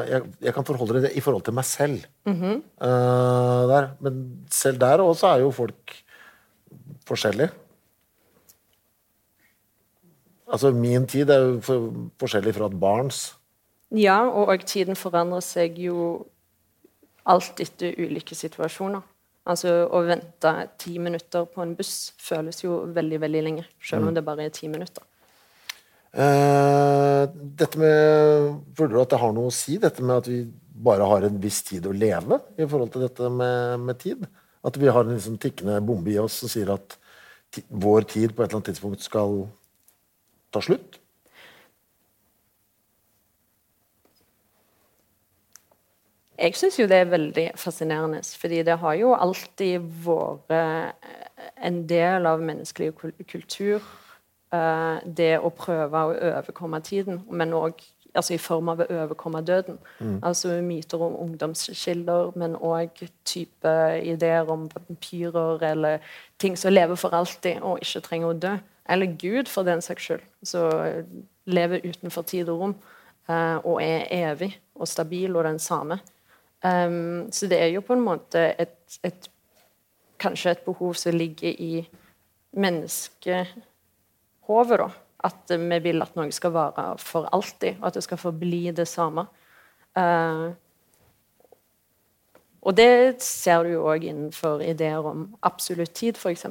jeg, 0.09 0.23
jeg, 0.43 0.53
kan 0.55 0.65
forholde 0.67 1.03
det 1.05 1.11
i 1.15 1.23
forhold 1.23 1.43
til 1.47 1.55
meg 1.55 1.65
selv. 1.65 2.05
Mm 2.25 2.35
-hmm. 2.41 2.61
uh, 2.81 3.67
der. 3.71 3.89
Men 3.99 4.45
selv 4.51 4.79
der 4.79 5.01
også 5.01 5.27
er 5.27 5.39
jo 5.39 5.51
folk 5.51 5.95
forskjellige. 7.05 7.49
Altså 10.51 10.71
min 10.71 11.07
tid 11.07 11.29
er 11.29 11.39
jo 11.39 11.59
for, 11.61 11.93
forskjellig 12.19 12.55
fra 12.55 12.65
et 12.65 12.79
barns. 12.79 13.35
Ja, 13.91 14.27
og 14.27 14.65
tiden 14.65 14.95
forandrer 14.95 15.39
seg 15.39 15.77
jo 15.77 16.25
alt 17.29 17.61
etter 17.63 17.95
ulike 17.99 18.37
situasjoner. 18.37 19.03
Altså 19.49 19.71
Å 19.89 20.01
vente 20.05 20.53
ti 20.81 20.97
minutter 21.01 21.47
på 21.49 21.63
en 21.63 21.75
buss 21.77 22.11
føles 22.21 22.63
jo 22.63 22.83
veldig 22.93 23.21
veldig 23.23 23.43
lenge, 23.45 23.67
selv 23.81 24.05
om 24.05 24.11
mm. 24.11 24.17
det 24.17 24.25
bare 24.27 24.45
er 24.45 24.53
ti 24.53 24.69
minutter. 24.69 25.05
Uh, 26.09 27.29
dette 27.33 27.77
med, 27.77 28.55
Føler 28.77 28.95
du 28.95 29.01
at 29.03 29.11
det 29.13 29.21
har 29.21 29.33
noe 29.35 29.51
å 29.51 29.53
si, 29.53 29.77
dette 29.81 30.05
med 30.05 30.23
at 30.23 30.29
vi 30.29 30.41
bare 30.79 31.05
har 31.05 31.27
en 31.27 31.41
viss 31.41 31.61
tid 31.67 31.85
å 31.85 31.93
leve 31.95 32.39
i 32.57 32.65
forhold 32.65 32.93
til 32.93 33.05
dette 33.05 33.29
med, 33.33 33.85
med 33.89 33.99
tid? 34.01 34.25
At 34.65 34.77
vi 34.79 34.89
har 34.91 35.05
en 35.05 35.15
liksom 35.15 35.37
tikkende 35.41 35.79
bombe 35.85 36.11
i 36.13 36.19
oss 36.21 36.41
som 36.41 36.51
sier 36.51 36.71
at 36.73 36.97
vår 37.69 38.07
tid 38.09 38.33
på 38.33 38.43
et 38.43 38.49
eller 38.49 38.59
annet 38.59 38.71
tidspunkt 38.71 39.05
skal 39.05 39.43
ta 40.53 40.61
slutt? 40.63 40.98
Jeg 46.39 46.55
syns 46.55 46.79
jo 46.79 46.87
det 46.87 46.97
er 47.01 47.11
veldig 47.11 47.45
fascinerende, 47.59 48.21
fordi 48.39 48.61
det 48.63 48.77
har 48.79 48.93
jo 48.95 49.13
alltid 49.13 49.83
vært 50.05 50.53
eh, 50.55 51.15
en 51.67 51.81
del 51.89 52.27
av 52.29 52.39
menneskelig 52.43 52.93
kultur, 53.27 53.83
eh, 54.55 55.01
det 55.03 55.33
å 55.39 55.51
prøve 55.51 56.03
å 56.05 56.13
overkomme 56.31 56.79
tiden, 56.85 57.23
men 57.29 57.55
òg 57.57 57.83
altså 58.15 58.33
i 58.33 58.41
form 58.41 58.71
av 58.71 58.81
å 58.81 58.87
overkomme 59.03 59.41
døden. 59.45 59.77
Mm. 59.99 60.19
Altså 60.25 60.55
myter 60.65 61.01
om 61.03 61.17
ungdomskilder, 61.25 62.31
men 62.39 62.55
òg 62.55 63.03
type 63.27 63.73
ideer 64.03 64.49
om 64.49 64.67
vampyrer 64.73 65.65
eller 65.71 66.05
ting 66.41 66.57
som 66.57 66.73
lever 66.73 66.99
for 66.99 67.15
alltid 67.15 67.61
og 67.61 67.83
ikke 67.83 68.03
trenger 68.07 68.31
å 68.31 68.39
dø. 68.47 68.53
Eller 68.89 69.13
Gud, 69.21 69.51
for 69.51 69.67
den 69.67 69.83
saks 69.85 70.07
skyld, 70.07 70.23
som 70.43 71.05
lever 71.45 71.85
utenfor 71.85 72.25
tid 72.25 72.49
og 72.49 72.63
rom 72.63 72.73
uh, 73.29 73.57
og 73.61 73.83
er 73.83 74.07
evig 74.09 74.55
og 74.75 74.89
stabil 74.89 75.35
og 75.35 75.45
den 75.45 75.59
samme. 75.61 75.99
Um, 76.63 77.31
så 77.31 77.47
det 77.47 77.61
er 77.61 77.69
jo 77.71 77.81
på 77.85 77.95
en 77.95 78.03
måte 78.03 78.41
et, 78.59 78.99
et, 79.03 79.29
Kanskje 80.19 80.51
et 80.51 80.65
behov 80.65 80.97
som 80.99 81.15
ligger 81.15 81.61
i 81.63 81.87
menneskehovet, 82.59 84.81
da. 84.81 84.89
At 85.23 85.51
vi 85.51 85.79
vil 85.83 86.03
at 86.03 86.17
noe 86.19 86.31
skal 86.35 86.51
vare 86.51 86.97
for 86.99 87.29
alltid, 87.31 87.79
og 87.79 87.87
at 87.87 87.95
det 87.95 88.03
skal 88.03 88.19
forbli 88.19 88.65
det 88.75 88.87
samme. 88.91 89.23
Uh, 89.95 90.51
og 92.61 92.75
det 92.75 93.23
ser 93.23 93.63
du 93.63 93.77
jo 93.77 93.87
òg 93.87 94.09
innenfor 94.09 94.59
ideer 94.65 95.07
om 95.07 95.29
absolutt 95.47 95.93
tid, 95.95 96.19
f.eks. 96.19 96.45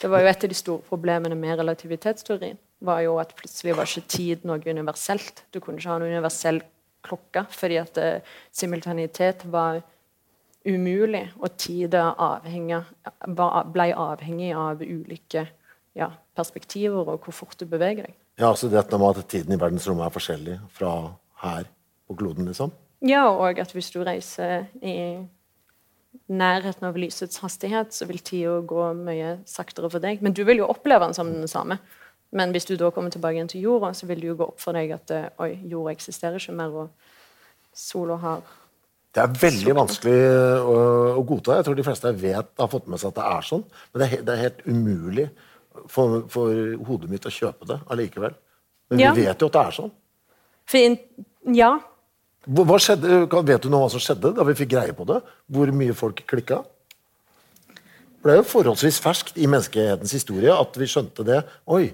Det 0.00 0.08
var 0.08 0.22
jo 0.22 0.30
et 0.30 0.44
av 0.46 0.52
de 0.52 0.56
store 0.56 0.86
problemene 0.86 1.36
med 1.36 1.58
relativitetsteorien. 1.58 2.58
var 2.80 3.00
jo 3.04 3.18
at 3.20 3.34
Plutselig 3.36 3.74
var 3.76 3.90
ikke 3.90 4.08
tid 4.08 4.44
noe 4.48 4.62
universelt. 4.64 5.44
Du 5.52 5.60
kunne 5.60 5.78
ikke 5.78 5.90
ha 5.90 5.98
noe 5.98 6.08
universell 6.08 6.62
klokka, 7.06 7.46
fordi 7.50 7.80
at 7.80 8.00
uh, 8.00 8.36
simultanitet 8.52 9.46
var 9.50 9.80
umulig, 10.66 11.24
og 11.40 11.56
tida 11.56 12.10
ble 13.24 13.86
avhengig 13.96 14.50
av 14.52 14.82
ulike 14.84 15.46
ja, 15.96 16.10
perspektiver 16.36 17.08
og 17.08 17.24
hvor 17.24 17.34
fort 17.34 17.56
du 17.60 17.66
beveger 17.68 18.10
deg. 18.10 18.16
Ja, 18.40 18.50
altså 18.50 18.70
dette 18.72 18.98
med 19.00 19.18
at 19.20 19.28
Tiden 19.28 19.52
i 19.52 19.60
verdensrommet 19.60 20.06
er 20.06 20.14
forskjellig 20.14 20.56
fra 20.72 20.94
her 21.42 21.66
på 22.08 22.16
kloden? 22.20 22.48
liksom? 22.48 22.72
Ja, 23.04 23.26
og 23.32 23.60
at 23.60 23.72
hvis 23.72 23.90
du 23.92 24.02
reiser 24.04 24.68
i 24.84 25.20
nærheten 26.30 26.86
av 26.88 26.98
lysets 26.98 27.40
hastighet, 27.42 27.94
så 27.94 28.06
vil 28.08 28.20
tida 28.24 28.58
gå 28.66 28.90
mye 28.98 29.38
saktere 29.48 29.90
for 29.92 30.02
deg. 30.02 30.22
Men 30.24 30.36
du 30.36 30.42
vil 30.48 30.62
jo 30.62 30.68
oppleve 30.70 31.08
den 31.08 31.16
som 31.16 31.32
den 31.32 31.48
samme. 31.50 31.78
Men 32.36 32.54
hvis 32.54 32.68
du 32.68 32.76
da 32.78 32.92
kommer 32.94 33.10
tilbake 33.10 33.38
igjen 33.38 33.50
til 33.50 33.66
jorda, 33.66 33.90
så 33.96 34.06
vil 34.06 34.22
det 34.22 34.30
jo 34.30 34.38
gå 34.38 34.48
opp 34.52 34.62
for 34.62 34.76
deg 34.76 34.92
at 34.94 35.12
eh, 35.14 35.28
oi, 35.42 35.50
jorda 35.72 35.94
eksisterer 35.96 36.38
ikke 36.38 36.54
mer, 36.54 36.74
og 36.84 37.76
sola 37.76 38.18
har 38.22 38.42
Det 39.14 39.22
er 39.24 39.38
veldig 39.42 39.74
vanskelig 39.74 40.18
å, 40.62 40.74
å, 41.18 41.22
godta. 41.26 41.56
Jeg 41.58 41.66
tror 41.66 41.78
de 41.78 41.86
fleste 41.86 42.12
vet, 42.20 42.52
har 42.62 42.70
fått 42.70 42.86
med 42.86 43.02
seg 43.02 43.10
at 43.10 43.18
det 43.18 43.28
er 43.34 43.46
sånn. 43.48 43.64
Men 43.90 44.02
det 44.02 44.06
er, 44.06 44.20
det 44.26 44.34
er 44.34 44.44
helt 44.44 44.60
umulig 44.66 45.24
for, 45.90 46.20
for, 46.30 46.52
hodet 46.86 47.10
mitt 47.10 47.26
å 47.26 47.32
kjøpe 47.34 47.66
det 47.66 47.80
allikevel. 47.90 48.36
Men 48.90 49.02
ja. 49.02 49.14
vi 49.14 49.24
vet 49.26 49.42
jo 49.42 49.48
at 49.50 49.56
det 49.56 49.64
er 49.64 49.76
sånn. 49.80 49.90
For, 50.70 51.00
ja. 51.56 51.70
Hva 52.46 52.78
skjedde, 52.80 53.24
vet 53.50 53.64
du 53.64 53.68
noe 53.68 53.80
om 53.80 53.88
hva 53.88 53.90
som 53.92 54.02
skjedde 54.02 54.30
da 54.36 54.46
vi 54.46 54.54
fikk 54.62 54.70
greie 54.76 54.94
på 54.94 55.06
det? 55.08 55.18
Hvor 55.50 55.72
mye 55.74 55.96
folk 55.98 56.22
klikka? 56.30 56.62
Det 58.20 58.30
er 58.30 58.38
jo 58.38 58.46
forholdsvis 58.46 59.00
ferskt 59.02 59.38
i 59.40 59.48
menneskehetens 59.48 60.14
historie 60.14 60.54
at 60.54 60.78
vi 60.78 60.88
skjønte 60.88 61.24
det. 61.26 61.40
Oi, 61.72 61.88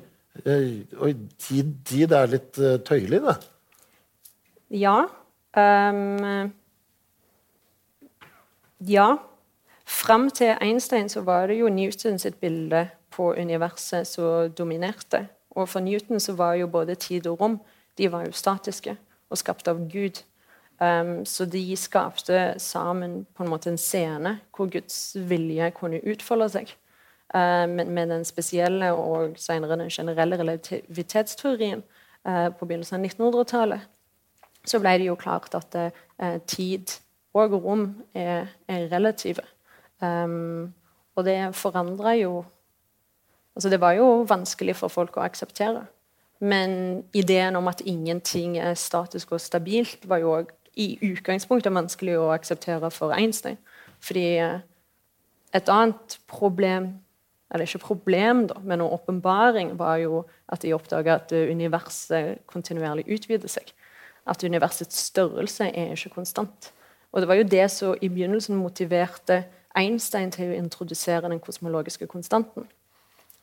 Oi, 0.45 1.13
tid, 1.41 1.73
tid 1.87 2.13
er 2.13 2.29
litt 2.31 2.59
uh, 2.61 2.77
tøyelig, 2.85 3.23
det. 3.25 3.37
Ja. 4.83 4.99
Um, 5.57 6.53
ja. 8.87 9.09
Fram 9.87 10.29
til 10.35 10.57
Einstein 10.61 11.09
så 11.09 11.23
var 11.23 11.47
det 11.49 11.61
jo 11.61 11.71
Newton 11.71 12.19
sitt 12.19 12.41
bilde 12.43 12.89
på 13.15 13.33
universet 13.39 14.09
som 14.11 14.51
dominerte. 14.51 15.29
Og 15.57 15.69
for 15.71 15.81
Newton 15.81 16.21
så 16.21 16.35
var 16.37 16.59
jo 16.59 16.67
både 16.69 16.99
tid 17.01 17.27
og 17.31 17.41
rom 17.41 17.61
de 17.99 18.13
var 18.13 18.27
jo 18.27 18.33
statiske 18.37 18.97
og 19.31 19.41
skapt 19.41 19.69
av 19.69 19.81
Gud. 19.91 20.23
Um, 20.77 21.25
så 21.25 21.47
de 21.49 21.63
skapte 21.77 22.55
sammen 22.61 23.23
på 23.35 23.45
en 23.45 23.49
måte 23.49 23.71
en 23.73 23.81
scene 23.81 24.37
hvor 24.53 24.69
Guds 24.69 25.17
vilje 25.17 25.71
kunne 25.79 26.03
utfolde 26.05 26.51
seg. 26.53 26.75
Eh, 27.37 27.69
men 27.69 27.91
med 27.91 28.09
den 28.09 28.25
spesielle 28.25 28.93
og 28.93 29.37
senere 29.37 29.77
den 29.77 29.91
generelle 29.91 30.39
relativitetsteorien 30.39 31.83
eh, 32.27 32.49
på 32.59 32.67
begynnelsen 32.67 33.01
av 33.01 33.11
1900-tallet, 33.11 33.81
så 34.67 34.81
ble 34.81 34.97
det 34.99 35.09
jo 35.11 35.19
klart 35.19 35.55
at 35.55 35.75
eh, 35.77 36.39
tid 36.47 36.97
og 37.37 37.53
rom 37.65 37.89
er, 38.15 38.47
er 38.69 38.89
relative. 38.93 39.45
Um, 40.01 40.75
og 41.17 41.25
det 41.25 41.55
forandra 41.57 42.15
jo 42.17 42.45
Altså, 43.57 43.71
det 43.73 43.81
var 43.81 43.93
jo 43.97 44.27
vanskelig 44.29 44.75
for 44.77 44.93
folk 44.93 45.15
å 45.17 45.23
akseptere. 45.25 45.87
Men 46.45 47.05
ideen 47.17 47.57
om 47.57 47.71
at 47.71 47.81
ingenting 47.81 48.59
er 48.61 48.75
statisk 48.77 49.33
og 49.33 49.41
stabilt, 49.41 50.05
var 50.05 50.21
jo 50.21 50.35
òg 50.35 50.51
i 50.77 50.99
utgangspunktet 51.01 51.73
vanskelig 51.73 52.19
å 52.21 52.35
akseptere 52.35 52.91
for 52.93 53.17
Einstein. 53.17 53.57
Fordi 54.05 54.27
et 55.57 55.73
annet 55.73 56.19
problem 56.29 56.91
eller 57.51 57.67
ikke 57.67 57.79
problem, 57.79 58.47
da, 58.49 58.59
men 58.63 58.81
en 58.81 58.89
åpenbaring 58.91 59.79
var 59.79 60.01
jo 60.03 60.25
at 60.49 60.63
de 60.63 60.75
oppdaga 60.75 61.21
at 61.21 61.33
universet 61.33 62.43
kontinuerlig 62.51 63.07
utvider 63.07 63.51
seg. 63.51 63.71
At 64.27 64.43
universets 64.45 64.99
størrelse 65.13 65.69
er 65.71 65.95
ikke 65.95 66.17
konstant. 66.17 66.73
Og 67.13 67.21
Det 67.21 67.29
var 67.29 67.35
jo 67.35 67.43
det 67.43 67.71
som 67.71 67.95
i 68.03 68.09
begynnelsen 68.09 68.57
motiverte 68.57 69.45
Einstein 69.77 70.31
til 70.33 70.51
å 70.51 70.57
introdusere 70.57 71.29
den 71.31 71.41
kosmologiske 71.41 72.07
konstanten. 72.07 72.67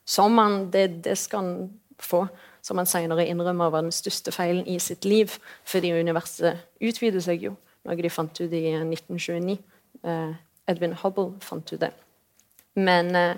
Som 0.06 0.38
han, 0.38 0.72
det, 0.74 1.04
det 1.06 1.18
skal 1.18 1.40
han 1.40 1.70
få, 2.00 2.26
som 2.62 2.78
han 2.78 2.90
senere 2.90 3.26
innrømmer 3.28 3.72
var 3.72 3.86
den 3.86 3.92
største 3.96 4.32
feilen 4.32 4.68
i 4.68 4.80
sitt 4.80 5.06
liv. 5.06 5.32
Fordi 5.66 5.94
universet 5.94 6.60
utvider 6.82 7.24
seg 7.24 7.48
jo, 7.48 7.56
noe 7.86 7.96
de 7.96 8.12
fant 8.12 8.42
ut 8.42 8.52
i 8.52 8.66
1929. 8.76 9.58
Eh, 10.04 10.36
Edwin 10.68 10.98
Hubble 11.04 11.34
fant 11.42 11.74
ut 11.74 11.80
det. 11.80 11.92
Men 12.76 13.16
eh, 13.16 13.38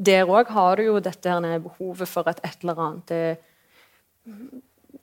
der 0.00 0.28
òg 0.28 0.48
har 0.54 0.76
du 0.76 0.86
jo 0.86 0.98
dette 1.04 1.28
her 1.28 1.58
behovet 1.60 2.08
for 2.08 2.28
at 2.30 2.40
et 2.44 2.62
eller 2.64 2.80
annet 2.86 3.10
er 3.10 3.36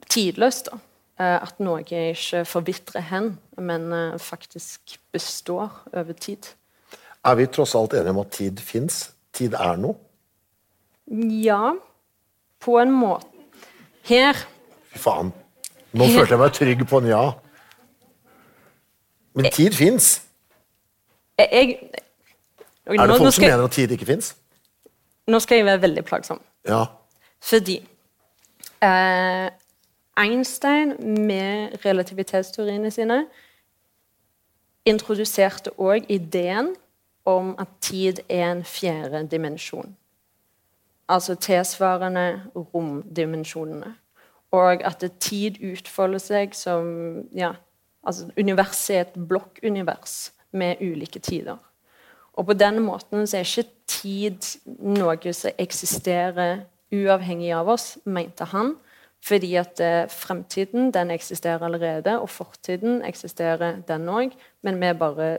tidløst. 0.09 0.71
da. 0.71 0.79
Eh, 1.17 1.41
at 1.41 1.59
noe 1.59 1.81
ikke 1.81 2.43
forvitrer 2.45 3.01
hen, 3.09 3.31
men 3.57 3.91
eh, 3.93 4.19
faktisk 4.21 4.99
består 5.11 5.71
over 5.93 6.13
tid. 6.13 6.53
Er 7.25 7.35
vi 7.35 7.47
tross 7.49 7.73
alt 7.75 7.93
enige 7.97 8.13
om 8.13 8.21
at 8.21 8.31
tid 8.31 8.61
fins? 8.61 8.99
Tid 9.33 9.53
er 9.57 9.79
noe? 9.81 9.97
Ja, 11.41 11.73
på 12.61 12.77
en 12.81 12.93
måte. 12.93 13.25
Her 14.07 14.37
Fy 14.93 15.01
faen. 15.01 15.33
Nå 15.97 16.05
følte 16.13 16.35
jeg 16.35 16.39
meg 16.39 16.53
trygg 16.55 16.83
på 16.87 17.01
en 17.01 17.09
ja. 17.09 17.23
Men 19.37 19.51
tid 19.53 19.73
fins. 19.75 20.21
jeg, 21.37 21.49
jeg 21.51 21.79
Er 22.85 23.07
det 23.07 23.17
folk 23.17 23.19
folk 23.19 23.33
som 23.33 23.43
mener 23.43 23.63
at 23.63 23.71
tid 23.71 23.91
ikke 23.91 24.05
fins? 24.05 24.35
Nå 25.27 25.39
skal 25.39 25.59
jeg 25.59 25.65
være 25.65 25.81
veldig 25.81 26.03
plagsom. 26.05 26.41
Ja. 26.67 26.85
Fordi 27.43 27.77
eh, 28.83 29.49
Einstein 30.17 30.95
med 31.27 31.85
relativitetsteoriene 31.85 32.91
sine 32.91 33.25
introduserte 34.87 35.73
òg 35.77 36.07
ideen 36.09 36.73
om 37.27 37.55
at 37.59 37.67
tid 37.81 38.23
er 38.29 38.51
en 38.51 38.63
fjerde 38.63 39.27
dimensjon. 39.31 39.95
Altså 41.07 41.35
tilsvarende 41.35 42.41
romdimensjonene. 42.55 43.95
Og 44.51 44.83
at 44.83 45.03
tid 45.19 45.59
utfolder 45.71 46.23
seg 46.23 46.55
som 46.55 46.87
ja, 47.35 47.51
altså 48.03 48.29
Universet 48.39 48.95
er 48.95 49.01
et 49.01 49.27
blokkunivers 49.27 50.31
med 50.51 50.79
ulike 50.81 51.19
tider. 51.19 51.57
Og 52.37 52.45
på 52.45 52.53
den 52.53 52.81
måten 52.85 53.27
så 53.27 53.39
er 53.39 53.47
ikke 53.47 53.69
tid 53.89 54.49
noe 54.67 55.33
som 55.33 55.57
eksisterer 55.57 56.67
uavhengig 56.93 57.49
av 57.55 57.69
oss, 57.73 57.95
mente 58.05 58.45
han. 58.53 58.75
Fordi 59.25 59.55
at 59.59 59.81
eh, 59.81 60.05
fremtiden 60.13 60.91
den 60.93 61.11
eksisterer 61.11 61.65
allerede, 61.65 62.19
og 62.21 62.29
fortiden 62.29 63.01
eksisterer 63.05 63.81
den 63.87 64.09
òg. 64.13 64.35
Men 64.61 64.77
vi 64.81 64.91
bare 64.93 65.31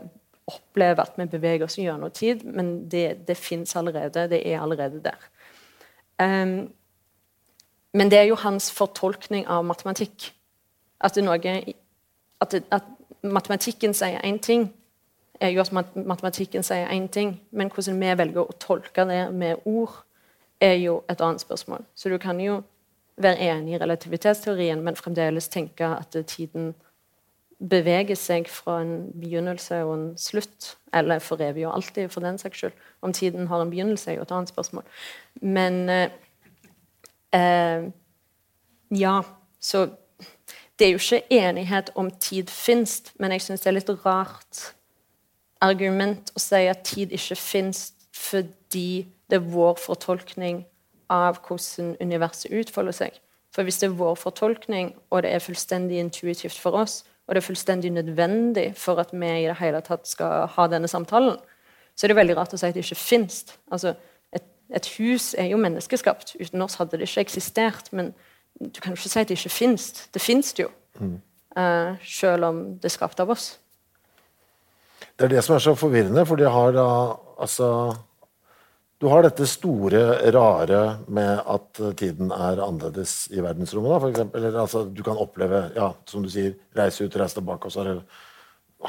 opplever 0.49 1.05
at 1.05 1.15
vi 1.17 1.25
beveger 1.29 1.65
oss 1.65 1.77
gjennom 1.79 2.11
tid. 2.11 2.43
Men 2.43 2.89
det, 2.91 3.27
det 3.27 3.37
fins 3.37 3.75
allerede. 3.79 4.27
Det 4.29 4.41
er 4.43 4.61
allerede 4.61 5.01
der. 5.03 5.29
Um, 6.19 6.69
men 7.93 8.11
det 8.11 8.19
er 8.19 8.27
jo 8.27 8.35
hans 8.35 8.71
fortolkning 8.71 9.47
av 9.47 9.63
matematikk. 9.65 10.33
At, 11.01 11.15
noe, 11.23 11.55
at, 12.41 12.55
at 12.71 12.89
matematikken 13.23 13.95
sier 13.95 14.19
én 14.19 14.41
ting, 14.43 14.67
er 15.39 15.53
jo 15.53 15.61
at 15.61 15.95
matematikken 15.95 16.63
sier 16.63 16.89
én 16.91 17.07
ting. 17.07 17.39
Men 17.51 17.71
hvordan 17.71 17.99
vi 17.99 18.17
velger 18.17 18.43
å 18.43 18.57
tolke 18.59 19.05
det 19.07 19.23
med 19.33 19.65
ord, 19.65 20.03
er 20.59 20.75
jo 20.75 21.03
et 21.09 21.21
annet 21.21 21.41
spørsmål. 21.41 21.85
Så 21.95 22.09
du 22.09 22.17
kan 22.17 22.39
jo 22.39 22.61
være 23.17 23.39
enig 23.39 23.73
i 23.73 23.79
relativitetsteorien, 23.79 24.81
men 24.83 24.95
fremdeles 24.95 25.47
tenke 25.47 25.87
at 25.87 26.15
tiden 26.27 26.73
beveger 27.59 28.15
seg 28.15 28.47
fra 28.51 28.79
en 28.81 29.11
begynnelse 29.19 29.81
og 29.83 29.93
en 29.95 30.09
slutt. 30.17 30.75
Eller 30.93 31.19
for 31.23 31.41
evig 31.43 31.67
og 31.67 31.75
alltid, 31.75 32.09
for 32.09 32.23
den 32.23 32.37
saks 32.37 32.57
skyld. 32.57 32.75
Om 33.01 33.13
tiden 33.13 33.47
har 33.47 33.61
en 33.61 33.71
begynnelse, 33.71 34.11
er 34.11 34.19
jo 34.19 34.27
et 34.27 34.31
annet 34.31 34.51
spørsmål. 34.51 34.83
Men 35.41 35.89
eh, 35.89 36.09
eh, 37.33 37.89
Ja, 38.91 39.21
så 39.61 39.85
det 40.79 40.87
er 40.87 40.91
jo 40.91 40.97
ikke 40.97 41.27
enighet 41.29 41.91
om 41.95 42.11
tid 42.11 42.49
fins, 42.49 43.03
men 43.19 43.31
jeg 43.31 43.41
syns 43.41 43.61
det 43.61 43.67
er 43.67 43.75
litt 43.75 43.91
rart 44.05 44.78
argument 45.61 46.31
å 46.35 46.41
si 46.41 46.65
at 46.69 46.85
tid 46.87 47.13
ikke 47.15 47.37
fins 47.39 47.89
fordi 48.15 49.07
det 49.29 49.39
er 49.39 49.51
vår 49.53 49.77
fortolkning 49.79 50.63
av 51.09 51.39
hvordan 51.45 51.95
universet 52.01 52.51
utfolder 52.53 52.95
seg. 52.95 53.19
For 53.55 53.65
hvis 53.65 53.79
det 53.81 53.89
er 53.89 53.97
vår 53.97 54.17
fortolkning, 54.19 54.91
og 55.09 55.23
det 55.23 55.31
er 55.33 55.43
fullstendig 55.43 55.99
intuitivt 56.01 56.57
for 56.59 56.77
oss, 56.77 57.01
og 57.27 57.35
det 57.35 57.41
er 57.41 57.45
fullstendig 57.45 57.91
nødvendig 57.93 58.67
for 58.77 59.01
at 59.01 59.13
vi 59.13 59.29
i 59.29 59.47
det 59.47 59.57
hele 59.59 59.81
tatt 59.85 60.07
skal 60.09 60.47
ha 60.55 60.67
denne 60.69 60.89
samtalen, 60.89 61.37
så 61.95 62.05
er 62.05 62.13
det 62.13 62.17
veldig 62.17 62.37
rart 62.37 62.53
å 62.55 62.57
si 62.57 62.65
at 62.65 62.77
det 62.77 62.85
ikke 62.85 62.97
fins. 62.97 63.43
Altså, 63.73 63.93
et, 64.33 64.45
et 64.73 64.87
hus 64.97 65.33
er 65.37 65.49
jo 65.51 65.59
menneskeskapt. 65.61 66.37
Uten 66.39 66.63
oss 66.63 66.79
hadde 66.79 66.97
det 66.97 67.09
ikke 67.09 67.25
eksistert. 67.25 67.91
Men 67.91 68.13
du 68.59 68.79
kan 68.79 68.93
jo 68.93 68.97
ikke 68.97 69.11
si 69.11 69.19
at 69.19 69.29
det 69.29 69.37
ikke 69.37 69.51
fins. 69.51 69.89
Det 70.13 70.21
fins 70.23 70.53
jo. 70.57 70.69
Eh, 71.59 71.91
selv 72.05 72.47
om 72.47 72.61
det 72.79 72.87
er 72.87 72.95
skapt 72.95 73.19
av 73.19 73.33
oss. 73.35 73.51
Det 75.19 75.27
er 75.27 75.33
det 75.35 75.41
som 75.43 75.57
er 75.57 75.63
så 75.63 75.73
forvirrende, 75.75 76.23
for 76.27 76.39
de 76.39 76.47
har 76.47 76.71
da 76.71 76.85
altså 77.43 77.69
Du 78.99 79.07
har 79.07 79.23
dette 79.23 79.45
store, 79.47 79.99
rare 80.35 80.79
med 81.07 81.37
at 81.47 81.79
eh, 81.79 81.93
tiden 81.95 82.33
er 82.35 82.59
annerledes 82.59 83.29
i 83.31 83.39
verdensrommet, 83.39 83.93
da, 83.93 83.99
for 84.03 84.11
eksempel. 84.11 84.43
Eller 84.43 84.59
altså, 84.59 84.81
du 84.91 84.99
kan 85.05 85.15
oppleve, 85.15 85.61
ja, 85.71 85.93
som 86.03 86.25
du 86.25 86.27
sier, 86.27 86.57
reise 86.75 87.07
ut, 87.07 87.15
reise 87.15 87.37
tilbake, 87.37 87.69
og 87.69 87.71
så 87.71 87.85
har, 87.87 88.01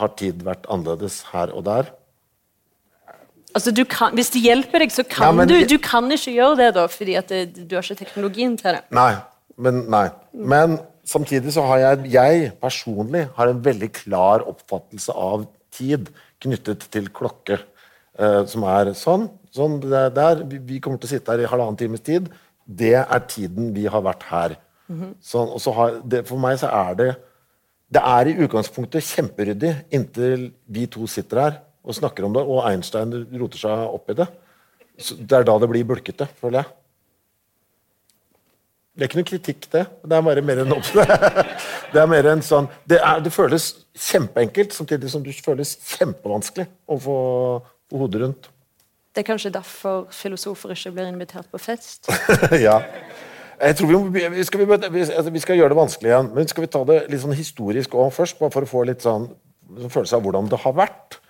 har 0.01 0.11
tid 0.19 0.43
vært 0.43 0.67
annerledes 0.67 1.21
her 1.31 1.55
og 1.55 1.63
der. 1.69 1.93
Altså, 3.55 3.71
du 3.71 3.85
kan, 3.87 4.11
hvis 4.19 4.33
det 4.35 4.43
hjelper 4.43 4.83
deg, 4.83 4.91
så 4.91 5.07
kan 5.07 5.39
men- 5.39 5.47
du. 5.47 5.55
Du 5.63 5.79
kan 5.79 6.11
ikke 6.11 6.35
gjøre 6.35 6.59
det, 6.59 6.75
da, 6.75 6.89
fordi 6.91 7.15
at 7.23 7.31
det, 7.31 7.69
du 7.71 7.77
har 7.79 7.87
ikke 7.87 8.03
teknologien 8.03 8.59
til 8.59 8.81
det. 8.81 8.83
Nei, 8.91 9.15
men, 9.63 9.85
nei. 9.95 10.09
men 10.35 10.81
samtidig 11.07 11.55
så 11.55 11.63
har 11.71 11.85
jeg, 11.87 12.11
jeg 12.11 12.53
personlig 12.59 13.29
har 13.39 13.47
en 13.47 13.63
veldig 13.63 13.93
klar 13.95 14.43
oppfattelse 14.43 15.15
av 15.15 15.47
tid 15.81 16.13
knyttet 16.45 16.87
til 16.93 17.11
klokke. 17.13 17.61
eh, 18.21 18.45
som 18.47 18.65
er 18.69 18.93
sånn. 18.99 19.29
sånn 19.55 19.79
er 19.87 20.11
der, 20.15 20.45
vi, 20.45 20.81
kommer 20.81 21.01
til 21.01 21.09
å 21.09 21.13
sitte 21.15 21.33
her 21.33 21.45
i 21.45 21.49
halvannen 21.51 21.79
times 21.81 22.03
tid. 22.05 22.29
Det 22.67 22.95
er 23.01 23.27
tiden 23.31 23.73
vi 23.75 23.87
har 23.91 24.03
vært 24.05 24.27
her. 24.31 24.57
sånn, 25.23 25.51
og 25.55 25.61
så 25.63 25.73
har, 25.77 26.01
det, 26.05 26.25
for 26.29 26.41
meg 26.43 26.59
så 26.59 26.67
er 26.67 26.95
det 26.99 27.11
Det 27.91 28.01
er 28.07 28.29
i 28.31 28.37
utgangspunktet 28.45 29.03
kjemperyddig 29.03 29.71
inntil 29.91 30.53
vi 30.71 30.85
to 30.87 31.09
sitter 31.11 31.41
her 31.43 31.57
og 31.83 31.97
snakker 31.97 32.23
om 32.23 32.35
det, 32.37 32.43
og 32.47 32.63
Einstein 32.69 33.11
roter 33.41 33.59
seg 33.59 33.95
opp 33.97 34.13
i 34.13 34.15
det. 34.21 34.27
Så 35.01 35.17
det 35.19 35.41
er 35.41 35.47
da 35.49 35.57
det 35.59 35.69
blir 35.73 35.89
bulkete, 35.89 36.29
føler 36.39 36.61
jeg. 36.61 36.71
Det 39.01 39.07
er 39.07 39.09
ikke 39.09 39.17
noe 39.23 39.29
kritikk, 39.31 39.67
det. 39.73 39.81
Det 40.05 40.13
er 40.13 40.25
bare 40.27 40.43
mer 40.45 40.59
en. 40.61 40.73
Det 41.95 41.99
er 42.03 42.09
mer 42.11 42.27
en 42.29 42.43
sånn 42.45 42.67
det, 42.85 42.99
er, 43.01 43.23
det 43.25 43.33
føles 43.33 43.71
kjempeenkelt, 43.97 44.75
samtidig 44.77 45.09
som 45.09 45.23
det 45.25 45.33
føles 45.41 45.73
kjempevanskelig 45.97 46.67
å 46.85 46.99
få, 47.01 47.15
få 47.89 48.01
hodet 48.03 48.21
rundt. 48.21 48.51
Det 49.17 49.23
er 49.23 49.27
kanskje 49.27 49.55
derfor 49.55 50.05
filosofer 50.13 50.75
ikke 50.75 50.93
blir 50.99 51.09
invitert 51.09 51.49
på 51.49 51.59
fest. 51.59 52.11
ja. 52.67 52.77
Jeg 53.57 53.79
tror 53.81 54.11
vi, 54.13 54.27
vi, 54.37 54.45
skal, 54.45 54.67
vi, 54.69 54.77
altså, 54.77 55.33
vi 55.33 55.43
skal 55.47 55.59
gjøre 55.59 55.73
det 55.73 55.79
vanskelig 55.81 56.13
igjen, 56.13 56.29
men 56.37 56.51
skal 56.53 56.67
vi 56.67 56.71
ta 56.77 56.83
det 56.93 56.99
litt 57.09 57.23
sånn 57.25 57.39
historisk 57.39 57.97
òg 57.97 58.13
først? 58.15 58.37
Bare 58.43 58.53
for 58.53 58.69
å 58.69 58.71
få 58.71 58.85
litt 58.91 59.07
sånn 59.07 59.31
følelse 59.81 60.19
av 60.21 60.27
hvordan 60.27 60.53
det 60.53 60.61
har 60.61 60.77
vært. 60.77 61.23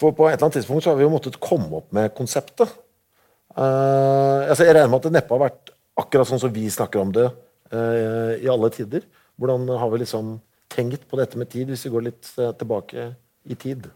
For 0.00 0.16
på 0.16 0.30
et 0.30 0.38
eller 0.38 0.48
annet 0.48 0.56
tidspunkt 0.62 0.88
så 0.88 0.94
har 0.94 1.02
vi 1.02 1.04
jo 1.04 1.12
måttet 1.12 1.36
komme 1.44 1.82
opp 1.82 1.92
med 1.92 2.16
konseptet. 2.16 2.72
Uh, 3.52 4.48
altså 4.48 4.64
jeg 4.64 4.72
regner 4.72 4.88
med 4.88 5.02
at 5.02 5.10
det 5.10 5.14
neppe 5.18 5.36
har 5.36 5.44
vært 5.50 5.72
akkurat 6.00 6.28
sånn 6.28 6.42
som 6.42 6.52
vi 6.54 6.66
snakker 6.70 7.02
om 7.02 7.12
det 7.14 7.26
eh, 7.72 8.44
i 8.44 8.50
alle 8.50 8.70
tider. 8.74 9.04
Hvordan 9.40 9.68
har 9.80 9.90
vi 9.92 10.02
liksom 10.02 10.38
tenkt 10.70 11.06
på 11.10 11.18
dette 11.20 11.38
med 11.40 11.50
tid, 11.50 11.70
hvis 11.70 11.86
vi 11.86 11.92
går 11.94 12.06
litt 12.10 12.30
eh, 12.38 12.52
tilbake 12.60 13.10
i 13.44 13.58
tid? 13.58 13.88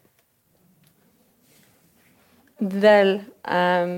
Vel 2.59 3.17
um... 3.43 3.97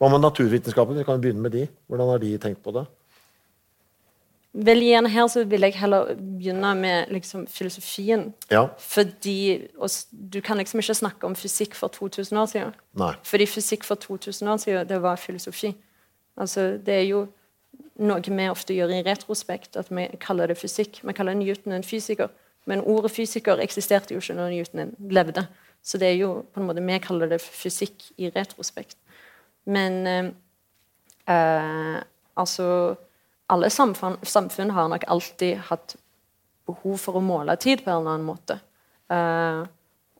Hva 0.00 0.08
med 0.08 0.24
naturvitenskapen? 0.24 0.96
Vi 0.96 1.04
kan 1.04 1.20
begynne 1.20 1.44
med 1.44 1.52
de. 1.52 1.66
Hvordan 1.90 2.14
har 2.14 2.22
de 2.22 2.32
tenkt 2.40 2.62
på 2.64 2.72
det? 2.72 2.86
Vel, 4.50 4.80
igjen 4.82 5.06
her 5.06 5.28
så 5.30 5.44
vil 5.46 5.62
jeg 5.62 5.76
heller 5.78 6.14
begynne 6.18 6.72
med 6.74 7.12
liksom, 7.14 7.44
filosofien. 7.46 8.32
Ja. 8.50 8.64
Fordi 8.82 9.68
og 9.78 9.90
Du 10.10 10.40
kan 10.40 10.58
liksom 10.58 10.80
ikke 10.80 10.94
snakke 10.94 11.26
om 11.26 11.36
fysikk 11.36 11.76
for 11.78 11.88
2000 11.88 12.38
år 12.38 12.46
siden. 12.50 12.72
Nei. 12.98 13.12
Fordi 13.22 13.46
fysikk 13.46 13.84
for 13.84 13.94
2000 13.94 14.48
år 14.48 14.56
siden, 14.56 14.88
det 14.88 15.02
var 15.02 15.16
filosofi. 15.16 15.74
Altså, 16.40 16.72
det 16.80 16.94
er 16.96 17.06
jo 17.08 17.24
noe 18.00 18.22
vi 18.24 18.46
ofte 18.48 18.76
gjør 18.76 18.94
i 18.96 19.02
retrospekt, 19.04 19.76
at 19.76 19.90
vi 19.92 20.06
kaller 20.22 20.50
det 20.50 20.58
fysikk. 20.58 21.02
Vi 21.04 21.16
kaller 21.16 21.36
Newton 21.36 21.76
en 21.76 21.84
fysiker. 21.84 22.30
Men 22.68 22.84
ordet 22.88 23.12
fysiker 23.12 23.60
eksisterte 23.60 24.14
jo 24.14 24.22
ikke 24.22 24.36
når 24.38 24.54
Newton 24.54 24.94
levde. 25.12 25.46
Så 25.82 25.98
det 26.00 26.10
er 26.10 26.18
jo 26.20 26.30
på 26.52 26.60
en 26.60 26.68
måte 26.68 26.84
vi 26.84 26.98
kaller 27.02 27.30
det 27.30 27.40
fysikk 27.44 28.10
i 28.20 28.30
retrospekt. 28.32 28.96
Men 29.64 30.06
eh, 30.06 30.30
eh, 31.28 32.00
altså 32.36 32.96
Alle 33.50 33.66
samfunn, 33.66 34.20
samfunn 34.22 34.70
har 34.70 34.86
nok 34.88 35.04
alltid 35.10 35.56
hatt 35.66 35.96
behov 36.70 37.00
for 37.02 37.18
å 37.18 37.22
måle 37.24 37.56
tid 37.58 37.80
på 37.82 37.90
en 37.90 37.96
eller 37.96 38.12
annen 38.12 38.28
måte. 38.28 38.60
Eh, 39.10 39.64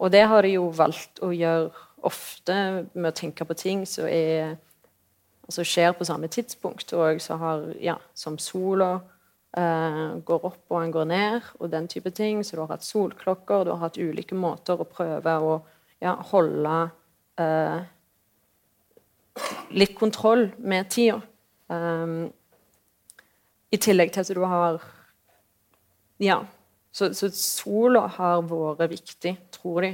og 0.03 0.11
det 0.11 0.25
har 0.27 0.43
de 0.43 0.57
jo 0.57 0.65
valgt 0.75 1.23
å 1.23 1.29
gjøre 1.31 1.71
ofte 2.11 2.57
med 2.91 3.13
å 3.13 3.15
tenke 3.15 3.47
på 3.47 3.55
ting 3.55 3.85
som 3.87 4.09
er 4.11 4.57
altså 5.51 5.65
skjer 5.67 5.95
på 5.99 6.07
samme 6.07 6.29
tidspunkt, 6.31 6.93
og 6.95 7.21
så 7.23 7.37
har, 7.41 7.65
ja, 7.83 7.97
som 8.15 8.39
sola 8.39 9.01
eh, 9.59 10.19
går 10.27 10.45
opp 10.47 10.71
og 10.71 10.85
den 10.85 10.93
går 10.95 11.09
ned, 11.11 11.49
og 11.59 11.73
den 11.73 11.89
type 11.91 12.13
ting. 12.15 12.45
Så 12.45 12.57
du 12.57 12.63
har 12.63 12.77
hatt 12.77 12.87
solklokker, 12.87 13.65
du 13.67 13.73
har 13.75 13.83
hatt 13.83 13.99
ulike 13.99 14.39
måter 14.39 14.79
å 14.79 14.87
prøve 14.87 15.35
å 15.43 15.57
ja, 16.01 16.15
holde 16.31 16.77
eh, 17.43 17.81
litt 19.75 19.97
kontroll 19.99 20.49
med 20.59 20.91
tida. 20.95 21.19
Um, 21.71 22.31
I 23.71 23.79
tillegg 23.79 24.11
til 24.15 24.25
at 24.25 24.33
du 24.35 24.43
har 24.47 24.81
Ja. 26.21 26.41
Så, 26.93 27.13
så 27.15 27.29
sola 27.31 28.09
har 28.11 28.41
vært 28.51 28.91
viktig, 28.91 29.37
tror 29.55 29.85
de, 29.87 29.93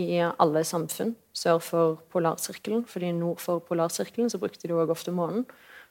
i 0.00 0.16
alle 0.16 0.62
samfunn 0.64 1.10
sør 1.38 1.62
for 1.62 2.02
polarsirkelen. 2.12 2.84
fordi 2.86 3.12
nord 3.12 3.40
for 3.40 3.58
polarsirkelen 3.58 4.30
så 4.30 4.38
brukte 4.38 4.68
de 4.68 4.74
òg 4.74 4.90
ofte 4.90 5.14
månen, 5.14 5.46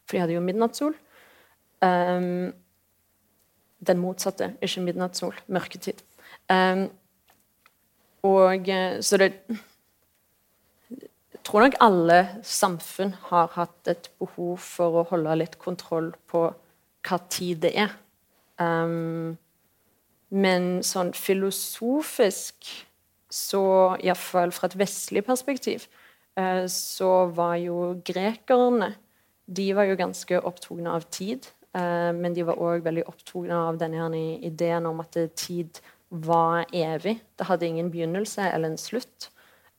for 0.06 0.16
de 0.16 0.22
hadde 0.22 0.36
jo 0.38 0.44
midnattssol. 0.44 0.96
Um, 1.82 2.54
den 3.88 3.98
motsatte, 4.02 4.56
ikke 4.62 4.82
midnattssol, 4.82 5.36
mørketid. 5.48 6.02
Um, 6.50 6.88
og 8.26 8.70
eh, 8.70 9.02
så 9.02 9.18
det 9.18 9.34
Jeg 10.90 11.44
tror 11.44 11.62
nok 11.62 11.76
alle 11.80 12.18
samfunn 12.44 13.14
har 13.30 13.54
hatt 13.54 13.88
et 13.88 14.10
behov 14.20 14.58
for 14.60 15.00
å 15.00 15.06
holde 15.12 15.36
litt 15.40 15.56
kontroll 15.62 16.10
på 16.28 16.42
hva 17.08 17.20
tid 17.32 17.62
det 17.64 17.72
er. 17.80 17.94
Um, 18.60 19.38
men 20.28 20.82
sånn 20.84 21.14
filosofisk, 21.16 22.68
så 23.30 23.98
iallfall 24.00 24.54
fra 24.56 24.70
et 24.70 24.78
vestlig 24.80 25.24
perspektiv, 25.28 25.88
uh, 26.40 26.66
så 26.72 27.28
var 27.36 27.58
jo 27.62 27.98
grekerne 28.06 28.94
De 29.48 29.70
var 29.76 29.88
jo 29.88 29.96
ganske 29.96 30.42
opptatt 30.44 30.88
av 30.92 31.06
tid. 31.12 31.46
Uh, 31.72 32.12
men 32.16 32.34
de 32.36 32.44
var 32.44 32.60
òg 32.60 32.84
veldig 32.84 33.06
opptatt 33.08 33.52
av 33.54 33.78
denne 33.80 34.20
ideen 34.44 34.86
om 34.86 35.00
at 35.00 35.16
tid 35.36 35.80
var 36.10 36.66
evig. 36.74 37.22
Det 37.38 37.48
hadde 37.48 37.68
ingen 37.68 37.92
begynnelse 37.92 38.42
eller 38.52 38.74
en 38.74 38.78
slutt. 38.78 39.30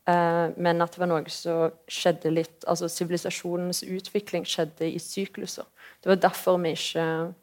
Uh, 0.09 0.57
men 0.57 0.81
at 0.81 0.95
det 0.95 1.03
var 1.03 1.11
noe 1.11 1.29
som 1.29 1.75
skjedde 1.85 2.33
litt 2.33 2.65
altså 2.65 2.89
Sivilisasjonens 2.89 3.83
utvikling 3.85 4.47
skjedde 4.49 4.89
i 4.89 5.01
sykluser. 5.03 5.69
Det 6.01 6.09
var 6.09 6.23
derfor 6.23 6.61
vi 6.63 6.73
ikke 6.77 7.35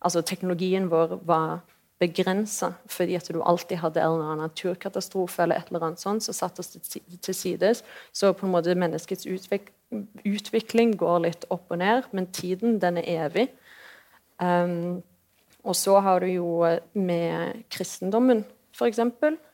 Altså 0.00 0.22
teknologien 0.24 0.86
vår 0.88 1.18
var 1.28 1.58
begrensa 2.00 2.72
fordi 2.88 3.18
at 3.18 3.28
du 3.28 3.42
alltid 3.42 3.82
hadde 3.82 4.00
en 4.00 4.14
eller 4.14 4.32
annen 4.32 4.46
naturkatastrofe 4.48 5.44
eller 5.44 5.60
et 5.60 5.68
eller 5.68 5.84
annet 5.90 6.00
sånt 6.00 6.24
som 6.24 6.36
satte 6.36 6.64
oss 6.64 6.72
til 6.72 7.36
sides. 7.36 7.84
Så 8.12 8.32
på 8.32 8.46
en 8.46 8.54
måte 8.54 8.76
menneskets 8.78 9.28
utvik 9.28 9.70
utvikling 10.24 10.94
går 10.98 11.22
litt 11.24 11.46
opp 11.50 11.72
og 11.72 11.80
ned, 11.80 12.06
men 12.14 12.28
tiden, 12.30 12.78
den 12.82 13.00
er 13.00 13.26
evig. 13.26 13.48
Um, 14.38 15.02
og 15.66 15.76
så 15.76 15.98
har 16.00 16.22
du 16.22 16.28
jo 16.30 16.64
med 16.94 17.64
kristendommen, 17.74 18.44
f.eks., 18.74 19.00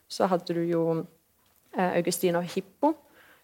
så 0.09 0.29
hadde 0.31 0.55
du 0.55 0.61
jo 0.63 0.83
eh, 1.75 1.97
Augustin 1.97 2.37
Hippo, 2.47 2.93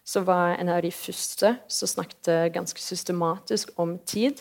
som 0.05 0.23
var 0.27 0.53
en 0.55 0.69
av 0.71 0.79
de 0.85 0.91
første 0.95 1.57
som 1.67 1.89
snakket 1.91 2.53
ganske 2.55 2.79
systematisk 2.79 3.73
om 3.75 3.97
tid. 4.07 4.39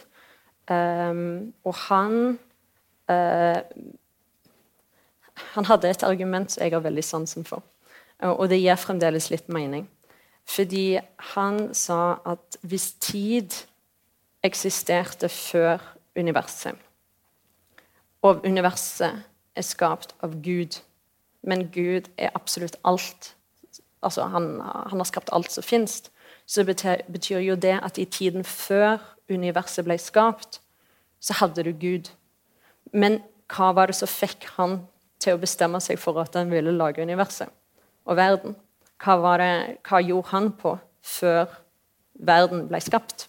Um, 0.71 1.51
og 1.67 1.75
han 1.89 2.39
uh, 3.11 3.59
Han 5.55 5.69
hadde 5.69 5.91
et 5.91 6.05
argument 6.07 6.53
som 6.53 6.63
jeg 6.65 6.75
har 6.75 6.85
veldig 6.85 7.05
sansen 7.05 7.45
for, 7.45 7.63
og 8.21 8.49
det 8.49 8.61
gir 8.61 8.79
fremdeles 8.81 9.31
litt 9.31 9.49
mening. 9.53 9.89
Fordi 10.49 11.01
han 11.35 11.69
sa 11.75 12.19
at 12.27 12.59
hvis 12.67 12.93
tid 13.01 13.55
eksisterte 14.43 15.29
før 15.29 15.83
universet, 16.19 16.75
og 18.23 18.43
universet 18.47 19.23
er 19.57 19.67
skapt 19.67 20.15
av 20.23 20.35
Gud, 20.43 20.81
men 21.43 21.69
Gud 21.75 22.11
er 22.17 22.35
absolutt 22.35 22.79
alt 22.87 23.35
altså 24.03 24.27
han, 24.33 24.61
han 24.61 24.99
har 24.99 25.09
skapt 25.09 25.31
alt 25.33 25.53
som 25.53 25.65
finnes, 25.65 26.03
så 26.47 26.65
betyr 26.67 27.39
jo 27.39 27.57
det 27.57 27.79
at 27.83 27.99
i 27.99 28.05
tiden 28.05 28.45
før 28.45 28.99
universet 29.31 29.87
ble 29.87 29.99
skapt, 29.99 30.61
så 31.23 31.39
hadde 31.39 31.63
du 31.63 31.73
Gud. 31.73 32.11
Men 32.93 33.21
hva 33.53 33.71
var 33.77 33.91
det 33.91 33.97
som 33.97 34.11
fikk 34.11 34.49
han 34.57 34.81
til 35.23 35.37
å 35.37 35.43
bestemme 35.43 35.81
seg 35.83 36.01
for 36.03 36.19
at 36.23 36.37
han 36.39 36.51
ville 36.53 36.75
lage 36.75 37.03
universet 37.03 37.51
og 38.05 38.19
verden? 38.19 38.57
Hva, 39.03 39.37
det, 39.41 39.53
hva 39.87 40.01
gjorde 40.03 40.31
han 40.31 40.51
på 40.59 40.77
før 41.03 41.55
verden 42.23 42.67
ble 42.71 42.81
skapt? 42.83 43.27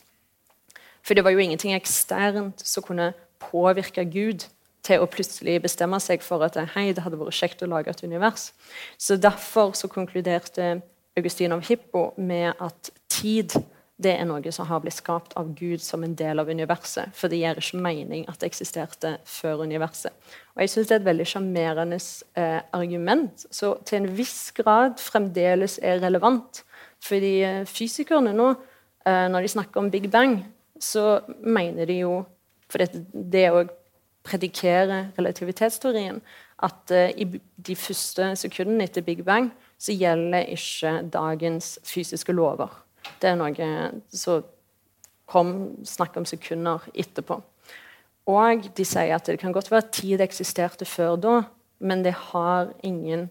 For 1.03 1.17
det 1.17 1.23
var 1.25 1.34
jo 1.34 1.41
ingenting 1.43 1.73
eksternt 1.75 2.62
som 2.65 2.86
kunne 2.86 3.12
påvirke 3.41 4.06
Gud 4.08 4.45
til 4.84 5.01
å 5.01 5.08
plutselig 5.10 5.62
bestemme 5.63 5.99
seg 6.03 6.23
for 6.23 6.43
at 6.45 6.58
hei, 6.75 6.91
det 6.95 7.03
hadde 7.06 7.19
vært 7.19 7.38
kjekt 7.38 7.63
å 7.63 7.69
lage 7.71 7.91
et 7.91 8.03
univers. 8.03 8.51
Så 8.97 9.17
Derfor 9.17 9.73
så 9.77 9.89
konkluderte 9.91 10.82
Augustin 11.17 11.56
av 11.56 11.63
Hippo 11.67 12.12
med 12.17 12.53
at 12.60 12.91
tid 13.12 13.56
det 14.04 14.13
er 14.18 14.28
noe 14.28 14.52
som 14.54 14.68
har 14.70 14.82
blitt 14.84 14.98
skapt 14.98 15.36
av 15.39 15.54
Gud 15.58 15.82
som 15.84 16.04
en 16.06 16.16
del 16.20 16.42
av 16.42 16.50
universet. 16.50 17.13
For 17.18 17.32
det 17.32 17.39
gir 17.42 17.60
ikke 17.60 17.82
mening 17.84 18.26
at 18.32 18.42
det 18.42 18.50
eksisterte 18.52 19.16
før 19.30 19.63
universet. 19.68 20.13
Og 20.56 20.63
Jeg 20.63 20.74
syns 20.74 20.89
det 20.89 20.96
er 20.96 21.02
et 21.02 21.10
veldig 21.10 21.28
sjarmerende 21.30 22.00
eh, 22.39 22.60
argument, 22.76 23.46
så 23.52 23.76
til 23.88 24.02
en 24.02 24.12
viss 24.18 24.52
grad 24.58 25.00
fremdeles 25.02 25.80
er 25.82 26.02
relevant. 26.04 26.63
Fordi 27.04 27.34
eh, 27.44 27.63
fysikerne 27.70 28.36
nå, 28.36 28.50
eh, 29.06 29.28
når 29.32 29.46
de 29.46 29.54
snakker 29.56 29.82
om 29.82 29.92
Big 29.92 30.10
Bang, 30.12 30.42
så 30.80 31.22
mener 31.39 31.86
de 31.89 32.04
jo 32.04 32.24
For 32.74 32.82
det, 32.82 33.44
å 33.54 33.60
predikere 34.26 35.12
relativitetsteorien, 35.13 36.22
at 36.63 36.92
eh, 36.92 37.12
i 37.22 37.28
de 37.68 37.76
første 37.78 38.32
sekundene 38.39 38.88
etter 38.88 39.06
Big 39.06 39.22
Bang 39.28 39.52
så 39.78 39.94
gjelder 39.94 40.48
ikke 40.56 40.94
dagens 41.13 41.76
fysiske 41.86 42.34
lover. 42.34 42.72
Det 43.20 43.30
er 43.30 43.39
noe 43.39 43.70
som 44.13 44.44
kom 45.30 45.54
snakk 45.88 46.18
om 46.20 46.28
sekunder 46.28 46.84
etterpå. 46.94 47.39
Og 48.30 48.68
de 48.76 48.86
sier 48.88 49.16
at 49.16 49.28
det 49.28 49.39
kan 49.42 49.56
godt 49.56 49.72
være 49.72 49.84
at 49.84 49.96
tid 49.96 50.22
eksisterte 50.24 50.88
før 50.88 51.16
da, 51.20 51.38
men 51.84 52.04
det 52.06 52.16
har 52.32 52.72
ingen 52.84 53.30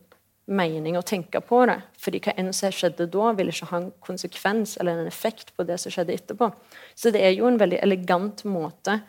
mening 0.53 0.99
å 0.99 1.05
tenke 1.07 1.41
på 1.41 1.63
det. 1.67 1.79
fordi 1.99 2.21
hva 2.21 2.35
enn 2.37 2.53
som 2.53 2.73
skjedde 2.75 3.07
da, 3.07 3.33
vil 3.33 3.49
ikke 3.49 3.71
ha 3.71 3.79
en 3.79 3.93
konsekvens 4.01 4.77
eller 4.81 4.99
en 4.99 5.07
effekt 5.07 5.55
på 5.57 5.65
det 5.65 5.79
som 5.81 5.93
skjedde 5.93 6.13
etterpå. 6.13 6.51
Så 6.95 7.13
det 7.15 7.23
er 7.23 7.33
jo 7.37 7.47
en 7.47 7.61
veldig 7.61 7.79
elegant 7.83 8.45
måte 8.45 9.01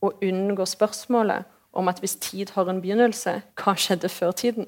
å 0.00 0.12
unngå 0.24 0.66
spørsmålet 0.66 1.44
om 1.72 1.88
at 1.88 2.00
hvis 2.00 2.16
tid 2.18 2.50
har 2.56 2.68
en 2.68 2.80
begynnelse, 2.82 3.42
hva 3.60 3.76
skjedde 3.78 4.08
før 4.08 4.32
tiden? 4.32 4.66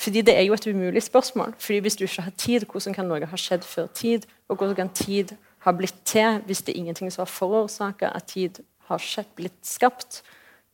Fordi 0.00 0.22
det 0.26 0.34
er 0.34 0.48
jo 0.48 0.56
et 0.56 0.66
umulig 0.66 1.02
spørsmål. 1.02 1.54
Fordi 1.58 1.78
Hvis 1.78 1.96
du 1.96 2.04
ikke 2.04 2.22
har 2.22 2.36
tid, 2.36 2.64
hvordan 2.66 2.94
kan 2.94 3.06
noe 3.06 3.26
ha 3.26 3.36
skjedd 3.36 3.64
før 3.64 3.86
tid? 3.86 4.26
Og 4.50 4.58
hvordan 4.58 4.90
tid 4.90 5.36
har 5.64 5.76
blitt 5.78 6.02
til 6.04 6.42
hvis 6.46 6.64
det 6.66 6.74
er 6.74 6.82
ingenting 6.82 7.12
som 7.12 7.22
har 7.22 7.30
forårsaka 7.30 8.10
at 8.14 8.26
tid 8.32 8.62
har 8.90 9.02
blitt 9.38 9.62
skapt? 9.62 10.22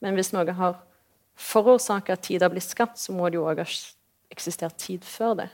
Men 0.00 0.16
hvis 0.16 0.32
noe 0.32 0.52
har 0.52 0.80
forårsaka 1.36 2.16
at 2.16 2.24
tid 2.24 2.42
har 2.42 2.52
blitt 2.52 2.64
skapt, 2.64 2.98
så 2.98 3.12
må 3.12 3.28
det 3.28 3.36
jo 3.36 3.44
òg 3.44 3.60
ha 3.60 3.68
eksistert 4.32 4.78
tid 4.80 5.04
før 5.04 5.34
det. 5.42 5.48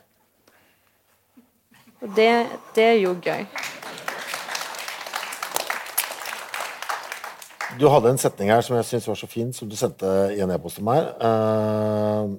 Og 2.02 2.14
det, 2.16 2.30
det 2.74 2.85
er 2.85 2.98
jo 3.02 3.16
gøy. 3.22 3.46
Du 7.80 7.88
hadde 7.88 8.11
en 8.11 8.18
setning 8.20 8.50
her 8.52 8.61
som 8.61 8.76
jeg 8.76 8.85
syns 8.85 9.06
var 9.08 9.16
så 9.16 9.26
fin, 9.26 9.52
som 9.52 9.68
du 9.68 9.76
sendte 9.76 10.06
i 10.37 10.42
en 10.44 10.50
e-post 10.52 10.78
til 10.78 10.87
meg. 10.87 11.06
Uh, 11.22 12.37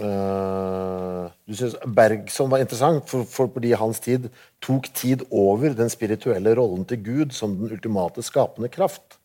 du 0.00 1.54
syns 1.56 1.76
Bergson 1.84 2.50
var 2.50 2.62
interessant, 2.62 3.04
for, 3.10 3.26
for 3.28 3.50
fordi 3.52 3.72
hans 3.76 4.00
tid 4.02 4.28
tok 4.64 4.88
tid 4.96 5.24
over 5.30 5.74
den 5.76 5.90
spirituelle 5.92 6.54
rollen 6.56 6.86
til 6.88 7.02
Gud 7.04 7.34
som 7.36 7.56
den 7.58 7.72
ultimate 7.72 8.24
skapende 8.24 8.70
kraft. 8.72 9.18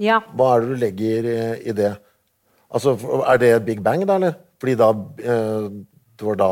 Ja. 0.00 0.20
Hva 0.36 0.54
er 0.54 0.64
det 0.64 0.70
du 0.70 0.80
legger 0.80 1.28
i, 1.28 1.40
i 1.70 1.76
det? 1.76 1.94
Altså, 2.70 2.94
Er 3.26 3.36
det 3.36 3.64
Big 3.66 3.82
Bang, 3.82 4.06
da, 4.08 4.14
eller? 4.14 4.38
Fordi 4.60 4.76
da 4.78 4.90
uh, 4.92 5.70
Det 6.16 6.26
var 6.26 6.38
da 6.38 6.50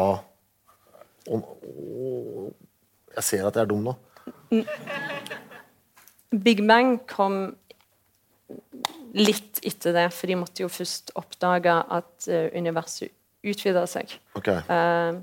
og, 1.28 1.44
å, 1.62 2.50
Jeg 3.16 3.24
ser 3.24 3.46
at 3.46 3.56
jeg 3.56 3.66
er 3.66 3.70
dum 3.70 3.84
nå. 3.86 3.94
Big 6.44 6.60
Bang 6.66 6.98
kom 7.08 7.38
litt 9.16 9.60
etter 9.66 9.94
det, 9.96 10.08
for 10.12 10.28
de 10.28 10.36
måtte 10.40 10.62
jo 10.64 10.68
først 10.72 11.12
oppdage 11.18 11.72
at 11.72 12.28
uh, 12.28 12.48
universet 12.56 13.12
utvida 13.46 13.84
seg. 13.90 14.14
Okay. 14.38 14.62
Uh, 14.68 15.20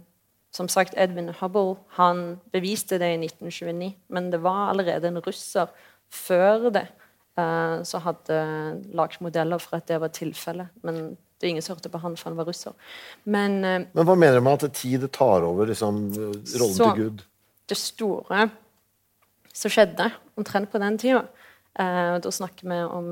som 0.55 0.69
sagt, 0.71 0.95
Edwin 0.97 1.33
Hubble 1.41 1.75
han 1.97 2.39
beviste 2.55 2.99
det 3.01 3.11
i 3.11 3.19
1929, 3.19 3.91
men 4.07 4.31
det 4.31 4.39
var 4.43 4.71
allerede 4.71 5.09
en 5.11 5.19
russer 5.25 5.71
før 6.13 6.69
det 6.71 6.85
uh, 7.39 7.83
som 7.87 8.03
hadde 8.05 8.39
lagd 8.95 9.19
modeller 9.25 9.59
for 9.61 9.79
at 9.79 9.89
det 9.91 9.99
var 10.03 10.13
tilfellet. 10.15 10.71
Men 10.87 11.15
det 11.15 11.47
er 11.47 11.55
ingen 11.55 11.65
som 11.65 11.75
hørte 11.75 11.91
på 11.91 11.99
han, 11.99 12.15
for 12.15 12.31
han 12.31 12.39
var 12.39 12.47
russer. 12.47 12.75
Men, 13.25 13.59
men 13.59 14.05
hva 14.07 14.15
mener 14.15 14.39
du 14.39 14.45
med 14.45 14.63
at 14.63 14.77
tid 14.79 15.03
tar 15.13 15.43
over 15.43 15.67
liksom, 15.67 16.05
rollen 16.15 16.77
så, 16.77 16.91
til 16.93 17.01
Gud? 17.01 17.25
Det 17.67 17.77
store 17.79 18.47
som 19.55 19.71
skjedde 19.71 20.07
omtrent 20.39 20.71
på 20.71 20.79
den 20.79 20.95
tida, 20.99 21.25
uh, 21.75 22.15
da 22.23 22.31
snakker 22.31 22.71
vi 22.71 22.79
om 22.87 23.11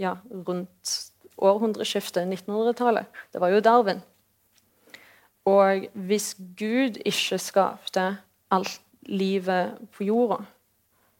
ja, 0.00 0.16
rundt 0.48 0.96
århundreskiftet, 1.38 2.26
1900-tallet. 2.26 3.06
Det 3.32 3.40
var 3.42 3.52
jo 3.52 3.60
Darwin. 3.62 4.00
Og 5.48 5.88
hvis 6.08 6.34
Gud 6.58 7.00
ikke 7.08 7.38
skapte 7.40 8.04
alt 8.52 8.80
livet 9.08 9.78
på 9.96 10.04
jorda, 10.08 10.42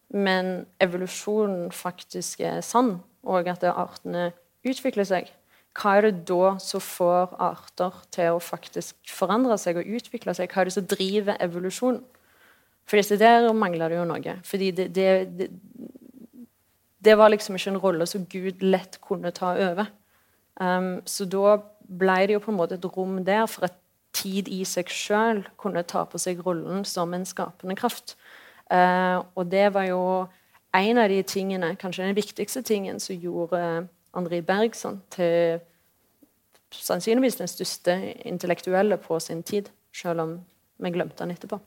men 0.08 0.66
evolusjonen 0.80 1.72
faktisk 1.72 2.40
er 2.44 2.60
sann, 2.64 2.98
og 3.22 3.48
at 3.48 3.64
artene 3.68 4.30
utvikler 4.66 5.06
seg, 5.08 5.32
hva 5.78 5.94
er 5.96 6.08
det 6.08 6.26
da 6.28 6.56
som 6.62 6.82
får 6.82 7.36
arter 7.44 7.98
til 8.14 8.34
å 8.34 8.42
faktisk 8.42 8.96
forandre 9.14 9.58
seg 9.60 9.78
og 9.78 9.90
utvikle 9.98 10.34
seg? 10.34 10.50
Hva 10.50 10.62
er 10.62 10.68
det 10.68 10.74
som 10.74 10.88
driver 10.90 11.38
evolusjonen? 11.44 12.00
For 12.88 12.98
disse 12.98 13.18
der 13.20 13.46
mangler 13.52 13.92
det 13.92 13.98
jo 13.98 14.06
noe. 14.08 14.34
Fordi 14.48 14.70
det, 14.74 14.88
det, 14.96 15.08
det, 15.38 15.48
det 17.04 17.16
var 17.20 17.30
liksom 17.30 17.58
ikke 17.58 17.74
en 17.74 17.82
rolle 17.82 18.06
som 18.08 18.24
Gud 18.32 18.64
lett 18.64 18.96
kunne 19.04 19.30
ta 19.36 19.52
over. 19.68 19.90
Um, 20.58 20.96
så 21.06 21.28
da 21.28 21.58
ble 22.00 22.16
det 22.26 22.38
jo 22.38 22.42
på 22.42 22.50
en 22.50 22.58
måte 22.58 22.78
et 22.78 22.88
rom 22.96 23.20
der 23.24 23.44
for 23.46 23.68
at 23.68 23.76
tid 24.16 24.48
i 24.48 24.62
seg 24.66 24.90
sjøl 24.90 25.44
kunne 25.60 25.84
ta 25.86 26.04
på 26.08 26.20
seg 26.20 26.40
rollen 26.46 26.84
som 26.88 27.14
en 27.14 27.26
skapende 27.28 27.76
kraft. 27.78 28.16
Uh, 28.72 29.24
og 29.38 29.48
det 29.52 29.68
var 29.74 29.88
jo 29.88 30.02
en 30.76 31.00
av 31.00 31.08
de 31.08 31.22
tingene, 31.24 31.72
kanskje 31.80 32.06
den 32.06 32.16
viktigste 32.18 32.62
tingen, 32.62 33.00
som 33.00 33.16
gjorde 33.16 33.88
André 34.16 34.42
Bergson 34.44 35.00
til 35.14 35.60
sannsynligvis 36.74 37.38
den 37.40 37.48
største 37.48 37.96
intellektuelle 38.28 38.98
på 39.00 39.18
sin 39.20 39.42
tid, 39.42 39.70
selv 39.94 40.24
om 40.24 40.34
vi 40.78 40.92
glemte 40.92 41.24
han 41.24 41.32
etterpå. 41.32 41.60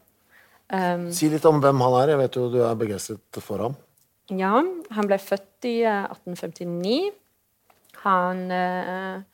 Um, 0.72 1.10
si 1.12 1.28
litt 1.32 1.46
om 1.50 1.60
hvem 1.60 1.82
han 1.84 1.98
er. 2.00 2.14
Jeg 2.14 2.22
vet 2.22 2.38
jo 2.38 2.46
du 2.54 2.62
er 2.64 2.78
begeistret 2.80 3.42
for 3.44 3.66
ham. 3.66 3.74
Ja, 4.32 4.62
han 4.96 5.10
ble 5.10 5.18
født 5.20 5.68
i 5.68 5.82
1859. 5.84 6.94
Eh, 7.10 7.18
han 8.06 8.46
uh, 8.48 9.26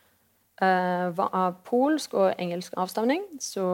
var 0.60 1.30
av 1.38 1.60
polsk 1.68 2.16
og 2.18 2.32
engelsk 2.42 2.74
avstamning, 2.82 3.22
så 3.40 3.66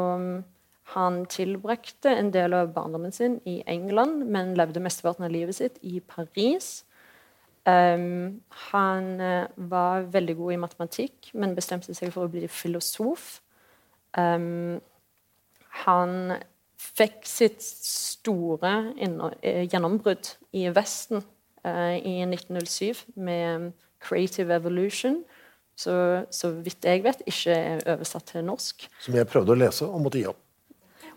han 0.91 1.23
tilbrakte 1.31 2.11
en 2.11 2.31
del 2.33 2.53
av 2.53 2.73
barndommen 2.75 3.13
sin 3.15 3.39
i 3.47 3.61
England, 3.71 4.25
men 4.27 4.51
levde 4.59 4.83
mesteparten 4.83 5.25
av 5.25 5.31
livet 5.31 5.55
sitt 5.55 5.79
i 5.81 6.01
Paris. 6.01 6.83
Um, 7.63 8.41
han 8.71 9.21
uh, 9.21 9.45
var 9.55 10.09
veldig 10.11 10.35
god 10.35 10.53
i 10.53 10.59
matematikk, 10.59 11.29
men 11.33 11.55
bestemte 11.55 11.95
seg 11.95 12.11
for 12.11 12.27
å 12.27 12.31
bli 12.33 12.49
filosof. 12.51 13.37
Um, 14.19 14.81
han 15.85 16.35
fikk 16.83 17.23
sitt 17.25 17.63
store 17.63 18.73
eh, 18.99 19.63
gjennombrudd 19.71 20.33
i 20.59 20.67
Vesten 20.75 21.23
uh, 21.63 21.95
i 21.95 22.19
1907 22.27 23.15
med 23.15 23.71
'Creative 24.03 24.51
Evolution', 24.59 25.23
så, 25.75 25.95
så 26.29 26.51
vidt 26.63 26.85
jeg 26.85 27.03
vet 27.03 27.23
ikke 27.27 27.55
er 27.55 27.83
oversatt 27.95 28.33
til 28.33 28.45
norsk. 28.45 28.87
Som 29.01 29.17
jeg 29.17 29.29
prøvde 29.29 29.55
å 29.55 29.59
lese 29.59 29.87
og 29.87 30.03
måtte 30.05 30.21
gi 30.21 30.27
opp. 30.29 30.39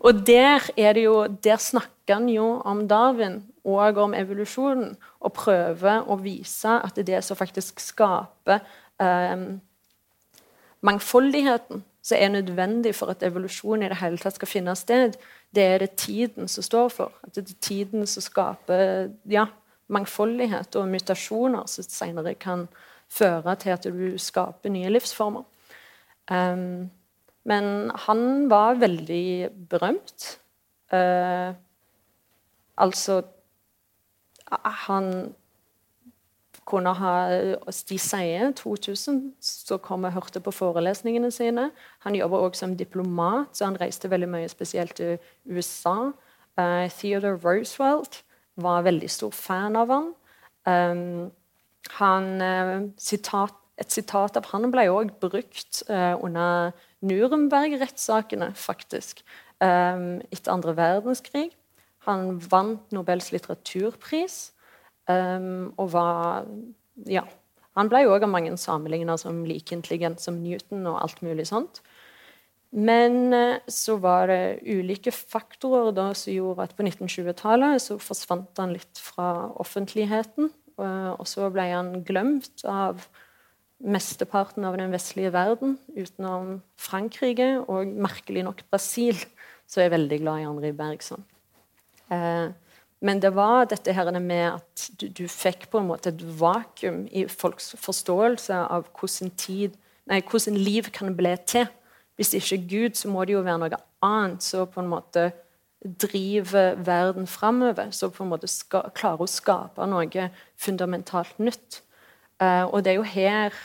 Og 0.05 0.19
der, 0.27 0.61
er 0.77 0.93
det 0.93 1.07
jo, 1.07 1.15
der 1.43 1.57
snakker 1.61 2.19
han 2.19 2.27
jo 2.29 2.59
om 2.69 2.83
Darwin 2.89 3.39
og 3.67 3.97
om 3.99 4.13
evolusjonen, 4.13 4.93
og 5.19 5.33
prøver 5.33 6.05
å 6.05 6.19
vise 6.21 6.77
at 6.77 6.95
det 6.95 7.07
er 7.07 7.09
det 7.15 7.23
som 7.25 7.39
faktisk 7.39 7.81
skaper 7.81 8.61
eh, 9.01 9.47
mangfoldigheten 10.85 11.81
som 12.07 12.21
er 12.21 12.29
nødvendig 12.31 12.93
for 12.95 13.11
at 13.11 13.25
evolusjon 13.25 13.83
i 13.83 13.89
det 13.91 13.97
hele 13.99 14.21
tatt 14.21 14.37
skal 14.37 14.47
finne 14.51 14.77
sted 14.79 15.17
det 15.55 15.63
er 15.63 15.77
det 15.79 15.95
tiden 15.97 16.47
som 16.47 16.63
står 16.63 16.89
for. 16.89 17.13
At 17.23 17.35
det 17.35 17.49
er 17.49 17.61
tiden 17.61 18.07
som 18.07 18.23
skaper 18.23 19.09
ja, 19.31 19.47
mangfoldighet 19.87 20.75
og 20.75 20.89
mutasjoner 20.91 21.67
som 21.71 21.87
senere 21.87 22.35
kan 22.35 22.67
føre 23.09 23.55
til 23.55 23.73
at 23.75 23.87
du 23.87 24.17
skaper 24.21 24.71
nye 24.73 24.91
livsformer. 24.91 25.45
Um, 26.31 26.89
men 27.47 27.91
han 28.07 28.49
var 28.49 28.79
veldig 28.81 29.49
berømt. 29.69 30.39
Uh, 30.91 31.55
altså 32.77 33.21
Han 34.87 35.35
kunne 36.65 36.93
ha 36.93 37.13
De 37.89 37.97
sier 37.99 38.51
2000 38.51 39.33
så 39.41 39.77
kom 39.77 40.03
og 40.03 40.11
hørte 40.11 40.39
på 40.39 40.51
forelesningene 40.51 41.31
sine. 41.31 41.71
Han 41.99 42.15
jobber 42.15 42.37
også 42.37 42.59
som 42.59 42.77
diplomat, 42.77 43.47
så 43.53 43.65
han 43.65 43.81
reiste 43.81 44.09
veldig 44.09 44.29
mye, 44.29 44.47
spesielt 44.47 44.95
til 44.95 45.17
USA. 45.45 46.11
Uh, 46.59 46.89
Theodore 46.89 47.39
Roosevelt 47.43 48.23
var 48.55 48.81
veldig 48.81 49.09
stor 49.09 49.31
fan 49.31 49.75
av 49.75 49.91
han. 49.93 50.13
Um, 50.67 51.31
han 51.99 52.93
sitat, 52.99 53.55
et 53.77 53.93
sitat 53.93 54.37
av 54.39 54.49
han 54.51 54.71
ble 54.73 54.87
òg 54.89 55.13
brukt 55.21 55.83
uh, 55.89 56.17
under 56.23 56.73
Nuremberg-rettssakene, 57.05 58.51
faktisk, 58.57 59.21
um, 59.61 60.17
etter 60.33 60.53
andre 60.53 60.73
verdenskrig. 60.77 61.49
Han 62.07 62.37
vant 62.39 62.95
Nobels 62.95 63.33
litteraturpris. 63.35 64.53
Og 65.07 65.91
var 65.93 66.47
Ja. 67.07 67.21
Han 67.79 67.87
ble 67.87 68.01
òg 68.09 68.23
av 68.25 68.31
mange 68.31 68.51
sammenligna 68.59 69.17
som 69.19 69.45
like 69.45 69.75
intelligent 69.75 70.19
som 70.19 70.41
Newton 70.43 70.87
og 70.87 70.97
alt 71.01 71.21
mulig 71.21 71.45
sånt. 71.47 71.81
Men 72.71 73.31
så 73.67 73.95
var 74.03 74.27
det 74.27 74.59
ulike 74.67 75.11
faktorer 75.11 75.91
da 75.95 76.09
som 76.17 76.33
gjorde 76.33 76.63
at 76.63 76.75
på 76.75 76.83
1920-tallet 76.83 77.83
så 77.83 77.99
forsvant 78.01 78.59
han 78.59 78.73
litt 78.75 78.99
fra 78.99 79.51
offentligheten. 79.63 80.51
Uh, 80.77 81.15
og 81.17 81.25
så 81.25 81.47
ble 81.49 81.65
han 81.71 82.03
glemt 82.05 82.61
av 82.69 83.07
mesteparten 83.77 84.65
av 84.65 84.77
den 84.77 84.93
vestlige 84.93 85.31
verden 85.33 85.75
utenom 85.93 86.59
Frankrike 86.81 87.49
og 87.65 87.89
merkelig 87.97 88.43
nok 88.45 88.63
Brasil, 88.69 89.17
som 89.69 89.83
er 89.83 89.93
veldig 89.93 90.21
glad 90.21 90.41
i 90.41 90.47
Henri 90.47 90.71
Bergson. 90.77 91.25
Uh, 92.13 92.53
men 93.01 93.21
det 93.21 93.33
var 93.35 93.67
dette 93.69 93.93
her 93.93 94.09
med 94.19 94.45
at 94.55 94.85
du, 94.97 95.07
du, 95.09 95.25
fikk 95.29 95.67
på 95.69 95.81
en 95.81 95.89
måte 95.89 96.09
et 96.09 96.21
vakuum 96.39 97.03
i 97.13 97.27
folks 97.29 97.75
forståelse 97.77 98.57
av 98.57 98.87
hvordan, 98.97 99.33
tid, 99.37 99.75
nei, 100.09 100.21
hvordan 100.25 100.57
liv 100.57 100.89
kan 100.93 101.13
bli 101.17 101.35
til. 101.45 101.67
Hvis 102.17 102.33
det 102.33 102.41
ikke 102.41 102.57
er 102.57 102.69
Gud, 102.69 102.97
så 102.97 103.11
må 103.13 103.25
det 103.25 103.35
jo 103.35 103.43
være 103.45 103.61
noe 103.61 103.81
annet 104.01 104.41
Så 104.45 104.65
på 104.65 104.81
en 104.81 104.89
måte 104.89 105.29
driver 105.81 106.75
verden 106.75 107.27
framover. 107.27 107.91
Som 107.91 108.11
på 108.11 108.23
en 108.23 108.29
måte 108.29 108.47
skal, 108.47 108.89
klarer 108.97 109.25
å 109.25 109.31
skape 109.31 109.87
noe 109.89 110.29
fundamentalt 110.57 111.39
nytt. 111.39 111.81
Uh, 112.41 112.65
og 112.69 112.83
det 112.85 112.93
er 112.93 112.99
jo 112.99 113.07
her 113.07 113.55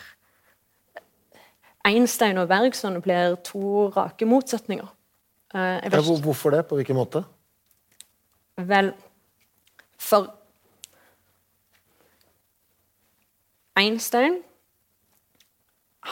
Einstein 1.85 2.38
og 2.38 2.48
Bergson 2.48 3.01
blir 3.03 3.37
to 3.44 3.88
rake 3.96 4.27
motsetninger. 4.29 4.87
Uh, 5.55 5.81
ja, 5.83 6.01
hvorfor 6.22 6.55
det? 6.55 6.66
På 6.66 6.79
hvilken 6.79 6.96
måte? 6.96 7.25
Vel, 8.57 8.92
for 9.98 10.31
Einstein 13.77 14.40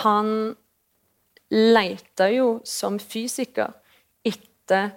han 0.01 0.57
leita 1.51 2.29
jo 2.31 2.61
som 2.65 2.99
fysiker 3.03 3.75
etter 4.27 4.93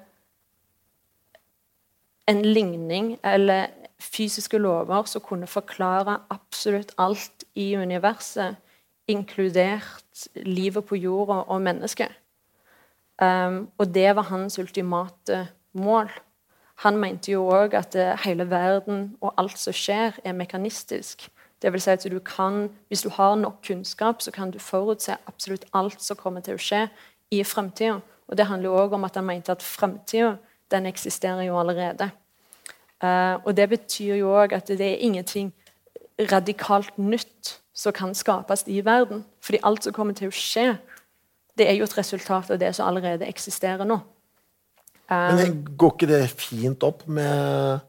en 2.28 2.42
ligning 2.42 3.18
eller 3.24 3.68
fysiske 4.00 4.58
lover 4.58 5.08
som 5.10 5.22
kunne 5.22 5.48
forklare 5.48 6.20
absolutt 6.34 6.94
alt 6.98 7.46
i 7.56 7.74
universet, 7.76 8.56
inkludert 9.08 10.28
livet 10.36 10.86
på 10.86 10.96
jorda 10.96 11.44
og 11.52 11.62
mennesket. 11.62 12.12
Um, 13.22 13.70
og 13.78 13.94
det 13.94 14.16
var 14.16 14.30
hans 14.32 14.60
ultimate 14.60 15.48
mål. 15.74 16.10
Han 16.76 16.98
mente 16.98 17.32
jo 17.32 17.46
òg 17.52 17.76
at 17.78 17.96
eh, 17.96 18.18
hele 18.26 18.48
verden 18.50 19.14
og 19.22 19.34
alt 19.38 19.60
som 19.60 19.76
skjer, 19.76 20.18
er 20.26 20.34
mekanistisk. 20.34 21.30
Det 21.62 21.72
vil 21.72 21.82
si 21.82 21.92
at 21.92 22.06
du 22.12 22.20
kan, 22.20 22.70
Hvis 22.88 23.02
du 23.02 23.10
har 23.10 23.36
nok 23.36 23.62
kunnskap, 23.68 24.22
så 24.22 24.32
kan 24.32 24.52
du 24.52 24.60
forutse 24.60 25.16
absolutt 25.28 25.66
alt 25.74 26.02
som 26.02 26.18
kommer 26.18 26.42
til 26.42 26.56
å 26.56 26.58
skje 26.58 26.90
i 27.32 27.44
framtida. 27.44 28.02
Og 28.28 28.38
det 28.38 28.46
handler 28.46 28.70
òg 28.70 28.94
om 28.94 29.04
at 29.04 29.16
han 29.16 29.26
mente 29.26 29.52
at 29.52 29.62
framtida 29.62 30.38
den 30.72 30.86
eksisterer 30.86 31.44
jo 31.48 31.60
allerede. 31.60 32.10
Uh, 33.04 33.42
og 33.44 33.58
det 33.58 33.68
betyr 33.70 34.16
jo 34.16 34.32
òg 34.32 34.56
at 34.56 34.68
det 34.68 34.82
er 34.82 35.04
ingenting 35.04 35.52
radikalt 36.32 36.98
nytt 36.98 37.58
som 37.74 37.94
kan 37.94 38.14
skapes 38.16 38.64
i 38.68 38.82
verden. 38.86 39.26
Fordi 39.42 39.60
alt 39.64 39.84
som 39.84 39.94
kommer 39.94 40.14
til 40.14 40.30
å 40.30 40.36
skje, 40.36 40.78
det 41.58 41.68
er 41.70 41.78
jo 41.78 41.88
et 41.88 41.98
resultat 41.98 42.52
av 42.54 42.62
det 42.62 42.72
som 42.76 42.88
allerede 42.88 43.28
eksisterer 43.28 43.86
nå. 43.86 44.00
Men 45.10 45.42
um, 45.52 45.64
går 45.78 45.96
ikke 45.98 46.10
det 46.10 46.22
fint 46.32 46.84
opp 46.88 47.04
med, 47.12 47.82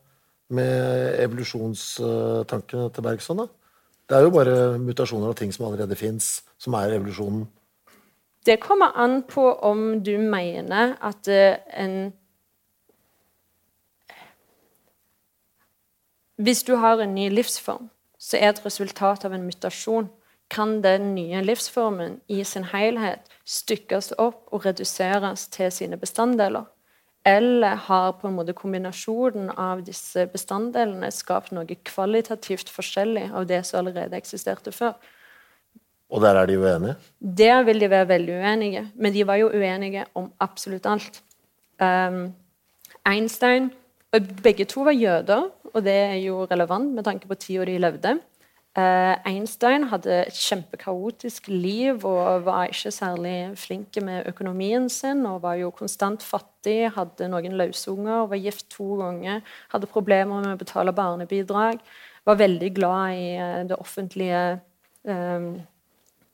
med 0.52 1.20
evolusjonstankene 1.24 2.88
til 2.90 3.06
Bergson? 3.06 3.44
da? 3.44 3.46
Det 4.08 4.16
er 4.18 4.26
jo 4.26 4.32
bare 4.34 4.56
mutasjoner 4.82 5.30
av 5.30 5.36
ting 5.38 5.52
som 5.54 5.68
allerede 5.68 5.96
fins, 5.96 6.42
som 6.60 6.76
er 6.76 6.98
evolusjonen. 6.98 7.46
Det 8.44 8.58
kommer 8.60 8.92
an 9.00 9.22
på 9.24 9.46
om 9.64 10.02
du 10.04 10.18
mener 10.20 10.98
at 11.00 11.28
eh, 11.32 11.56
en 11.80 12.12
Hvis 16.36 16.64
du 16.66 16.74
har 16.82 16.98
en 16.98 17.14
ny 17.14 17.28
livsform, 17.30 17.88
så 18.18 18.38
er 18.40 18.50
et 18.50 18.64
resultat 18.64 19.24
av 19.24 19.34
en 19.36 19.46
mutasjon. 19.46 20.08
Kan 20.50 20.80
den 20.82 21.14
nye 21.14 21.40
livsformen 21.44 22.18
i 22.28 22.42
sin 22.44 22.66
helhet 22.72 23.30
stykkes 23.48 24.12
opp 24.18 24.52
og 24.52 24.66
reduseres 24.66 25.46
til 25.54 25.70
sine 25.72 25.98
bestanddeler? 26.00 26.66
Eller 27.24 27.78
har 27.86 28.10
på 28.20 28.28
en 28.28 28.36
måte 28.36 28.52
kombinasjonen 28.52 29.48
av 29.56 29.80
disse 29.86 30.26
bestanddelene 30.28 31.08
skapt 31.14 31.54
noe 31.56 31.78
kvalitativt 31.88 32.68
forskjellig 32.68 33.30
av 33.32 33.46
det 33.48 33.62
som 33.64 33.80
allerede 33.80 34.18
eksisterte 34.18 34.74
før? 34.74 34.98
Og 36.12 36.20
der 36.20 36.36
er 36.36 36.50
de 36.50 36.58
uenige? 36.60 36.96
Der 37.18 37.62
vil 37.64 37.80
de 37.80 37.88
være 37.90 38.08
veldig 38.08 38.34
uenige. 38.42 38.82
Men 38.94 39.14
de 39.14 39.24
var 39.26 39.40
jo 39.40 39.48
uenige 39.48 40.04
om 40.14 40.28
absolutt 40.40 40.86
alt. 40.86 41.22
Um, 41.80 42.34
Einstein 43.06 43.72
Begge 44.14 44.64
to 44.70 44.84
var 44.86 44.94
jøder, 44.94 45.48
og 45.74 45.82
det 45.82 45.94
er 45.94 46.20
jo 46.22 46.44
relevant 46.46 46.92
med 46.94 47.04
tanke 47.06 47.26
på 47.26 47.34
tida 47.34 47.64
de 47.66 47.80
levde. 47.82 48.18
Uh, 48.74 49.14
Einstein 49.30 49.84
hadde 49.86 50.14
et 50.24 50.34
kjempekaotisk 50.34 51.46
liv 51.46 52.02
og 52.10 52.42
var 52.46 52.72
ikke 52.72 52.90
særlig 52.90 53.52
flink 53.58 53.94
med 54.02 54.26
økonomien 54.26 54.88
sin. 54.90 55.26
og 55.26 55.42
Var 55.42 55.60
jo 55.60 55.70
konstant 55.70 56.22
fattig, 56.22 56.90
hadde 56.96 57.28
noen 57.30 57.54
løsunger, 57.58 58.26
var 58.26 58.42
gift 58.42 58.66
to 58.74 58.96
ganger. 58.98 59.42
Hadde 59.70 59.90
problemer 59.90 60.42
med 60.42 60.56
å 60.56 60.58
betale 60.58 60.94
barnebidrag. 60.94 61.78
Var 62.26 62.40
veldig 62.40 62.72
glad 62.74 63.14
i 63.14 63.28
uh, 63.38 63.62
det 63.70 63.78
offentlige 63.78 64.42
um, 65.06 65.62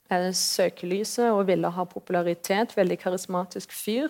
søkelyset 0.09 1.29
og 1.29 1.45
ville 1.47 1.69
ha 1.69 1.85
popularitet. 1.85 2.73
Veldig 2.77 2.97
karismatisk 3.05 3.73
fyr. 3.73 4.09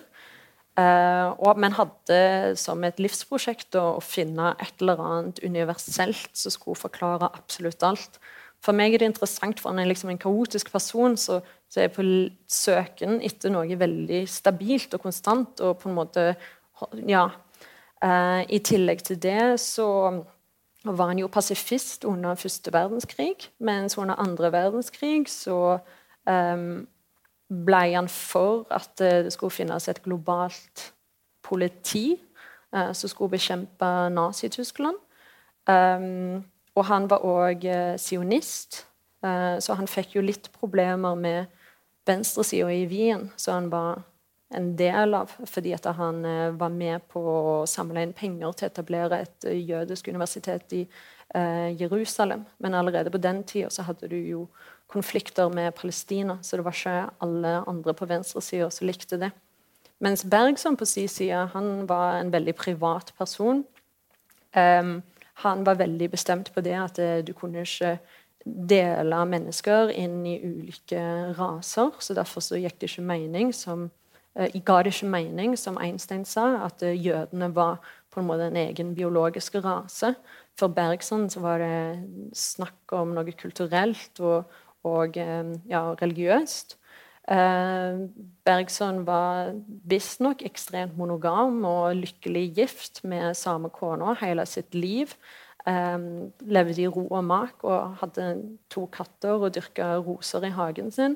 Uh, 0.72 1.36
og, 1.36 1.58
men 1.60 1.74
hadde 1.76 2.54
som 2.56 2.80
et 2.86 3.00
livsprosjekt 3.02 3.76
å, 3.76 3.98
å, 3.98 4.00
finne 4.00 4.54
et 4.56 4.80
eller 4.80 5.02
annet 5.04 5.42
universelt 5.44 6.30
som 6.32 6.54
skulle 6.54 6.80
forklare 6.80 7.28
absolutt 7.28 7.84
alt. 7.84 8.16
For 8.64 8.72
meg 8.72 8.94
er 8.94 9.02
det 9.02 9.10
interessant, 9.10 9.60
for 9.60 9.72
han 9.72 9.82
er 9.82 9.90
liksom 9.90 10.14
en 10.14 10.20
kaotisk 10.22 10.70
person, 10.72 11.18
så, 11.20 11.40
så 11.68 11.80
er 11.80 11.90
jeg 11.90 11.94
på 11.96 12.06
søken 12.48 13.18
etter 13.26 13.52
noe 13.52 13.76
veldig 13.76 14.22
stabilt 14.30 14.96
og 14.96 15.04
konstant. 15.04 15.60
og 15.60 15.76
på 15.82 15.90
en 15.90 15.98
måte, 15.98 16.28
ja. 17.04 17.26
Uh, 18.02 18.40
I 18.48 18.58
tillegg 18.64 19.04
til 19.06 19.20
det 19.22 19.60
så 19.62 19.86
var 20.82 21.12
han 21.12 21.20
jo 21.20 21.28
pasifist 21.30 22.06
under 22.08 22.34
første 22.34 22.72
verdenskrig, 22.74 23.36
mens 23.60 23.98
under 23.98 24.18
andre 24.18 24.50
verdenskrig 24.52 25.28
så 25.30 25.78
um, 26.26 26.88
ble 27.52 27.82
han 27.92 28.08
for 28.08 28.64
at 28.72 28.94
det 28.98 29.32
skulle 29.34 29.54
finnes 29.54 29.88
et 29.88 30.02
globalt 30.04 30.92
politi 31.44 32.16
eh, 32.74 32.92
som 32.92 33.10
skulle 33.10 33.34
bekjempe 33.34 33.90
Nazi-Tyskland. 34.14 34.96
Um, 35.68 36.42
og 36.74 36.86
han 36.88 37.08
var 37.10 37.26
òg 37.28 37.66
eh, 37.68 37.96
sionist, 38.00 38.86
eh, 39.22 39.58
så 39.60 39.76
han 39.78 39.90
fikk 39.90 40.16
jo 40.16 40.24
litt 40.24 40.48
problemer 40.56 41.14
med 41.18 41.52
venstresida 42.08 42.72
i 42.72 42.86
Wien, 42.90 43.28
som 43.36 43.60
han 43.60 43.68
var 43.70 44.00
en 44.52 44.72
del 44.76 45.14
av, 45.16 45.32
fordi 45.48 45.72
at 45.76 45.86
han 45.96 46.24
eh, 46.28 46.50
var 46.58 46.72
med 46.74 47.06
på 47.12 47.20
å 47.22 47.54
samle 47.68 48.04
inn 48.04 48.14
penger 48.16 48.52
til 48.56 48.68
å 48.68 48.72
etablere 48.72 49.20
et 49.24 49.48
eh, 49.48 49.60
jødisk 49.60 50.08
universitet 50.12 50.74
i 50.76 50.82
eh, 50.82 51.70
Jerusalem. 51.80 52.44
Men 52.58 52.76
allerede 52.76 53.12
på 53.12 53.20
den 53.22 53.42
tida 53.48 53.86
hadde 53.86 54.10
du 54.12 54.18
jo 54.18 54.46
konflikter 54.92 55.48
med 55.52 55.74
Palestina, 55.74 56.38
så 56.42 56.58
det 56.58 56.66
var 56.66 56.76
ikke 56.76 56.98
alle 57.24 57.54
andre 57.68 57.94
på 57.96 58.08
venstresida 58.10 58.68
som 58.70 58.86
likte 58.86 59.18
det. 59.20 59.32
Mens 60.02 60.24
Bergson 60.24 60.76
på 60.76 60.86
sin 60.86 61.08
side 61.08 61.46
han 61.54 61.86
var 61.88 62.18
en 62.18 62.32
veldig 62.32 62.54
privat 62.58 63.12
person. 63.18 63.62
Um, 64.56 65.02
han 65.44 65.64
var 65.64 65.78
veldig 65.80 66.10
bestemt 66.10 66.50
på 66.54 66.60
det 66.60 66.74
at 66.76 66.98
uh, 66.98 67.20
du 67.24 67.32
kunne 67.32 67.62
ikke 67.62 67.96
dele 68.44 69.20
mennesker 69.30 69.92
inn 69.94 70.24
i 70.26 70.40
ulike 70.42 71.02
raser. 71.38 71.92
så 71.98 72.14
Derfor 72.18 72.42
så 72.42 72.58
gikk 72.58 72.80
det 72.80 72.90
ikke 72.90 73.06
mening 73.06 73.54
som, 73.54 73.90
uh, 74.34 74.48
ga 74.50 74.82
det 74.82 74.96
ikke 74.96 75.12
mening, 75.14 75.56
som 75.56 75.78
Einstein 75.78 76.26
sa, 76.26 76.66
at 76.66 76.82
uh, 76.82 76.90
jødene 76.90 77.54
var 77.54 77.78
på 78.12 78.20
en 78.20 78.26
måte 78.26 78.50
en 78.50 78.58
egen 78.58 78.94
biologisk 78.94 79.54
rase. 79.64 80.14
For 80.58 80.68
Bergson 80.68 81.30
så 81.30 81.40
var 81.40 81.62
det 81.62 82.34
snakk 82.36 82.92
om 82.98 83.14
noe 83.16 83.32
kulturelt 83.38 84.20
og, 84.20 84.50
og 84.88 85.18
eh, 85.20 85.52
ja, 85.70 85.82
religiøst. 86.00 86.76
Eh, 87.30 88.00
Bergson 88.44 89.04
var 89.06 89.52
visstnok 89.88 90.42
ekstremt 90.46 90.96
monogam 90.98 91.62
og 91.64 91.96
lykkelig 92.00 92.48
gift 92.56 93.04
med 93.04 93.34
samme 93.38 93.70
kone 93.70 94.16
hele 94.20 94.46
sitt 94.46 94.74
liv. 94.74 95.14
Um, 95.62 96.32
levde 96.42 96.82
i 96.82 96.88
ro 96.90 97.04
og 97.06 97.22
mak 97.22 97.60
og 97.62 97.92
hadde 98.00 98.24
to 98.66 98.88
katter 98.90 99.38
og 99.38 99.52
dyrka 99.54 99.92
roser 100.02 100.42
i 100.48 100.50
hagen 100.50 100.90
sin. 100.90 101.14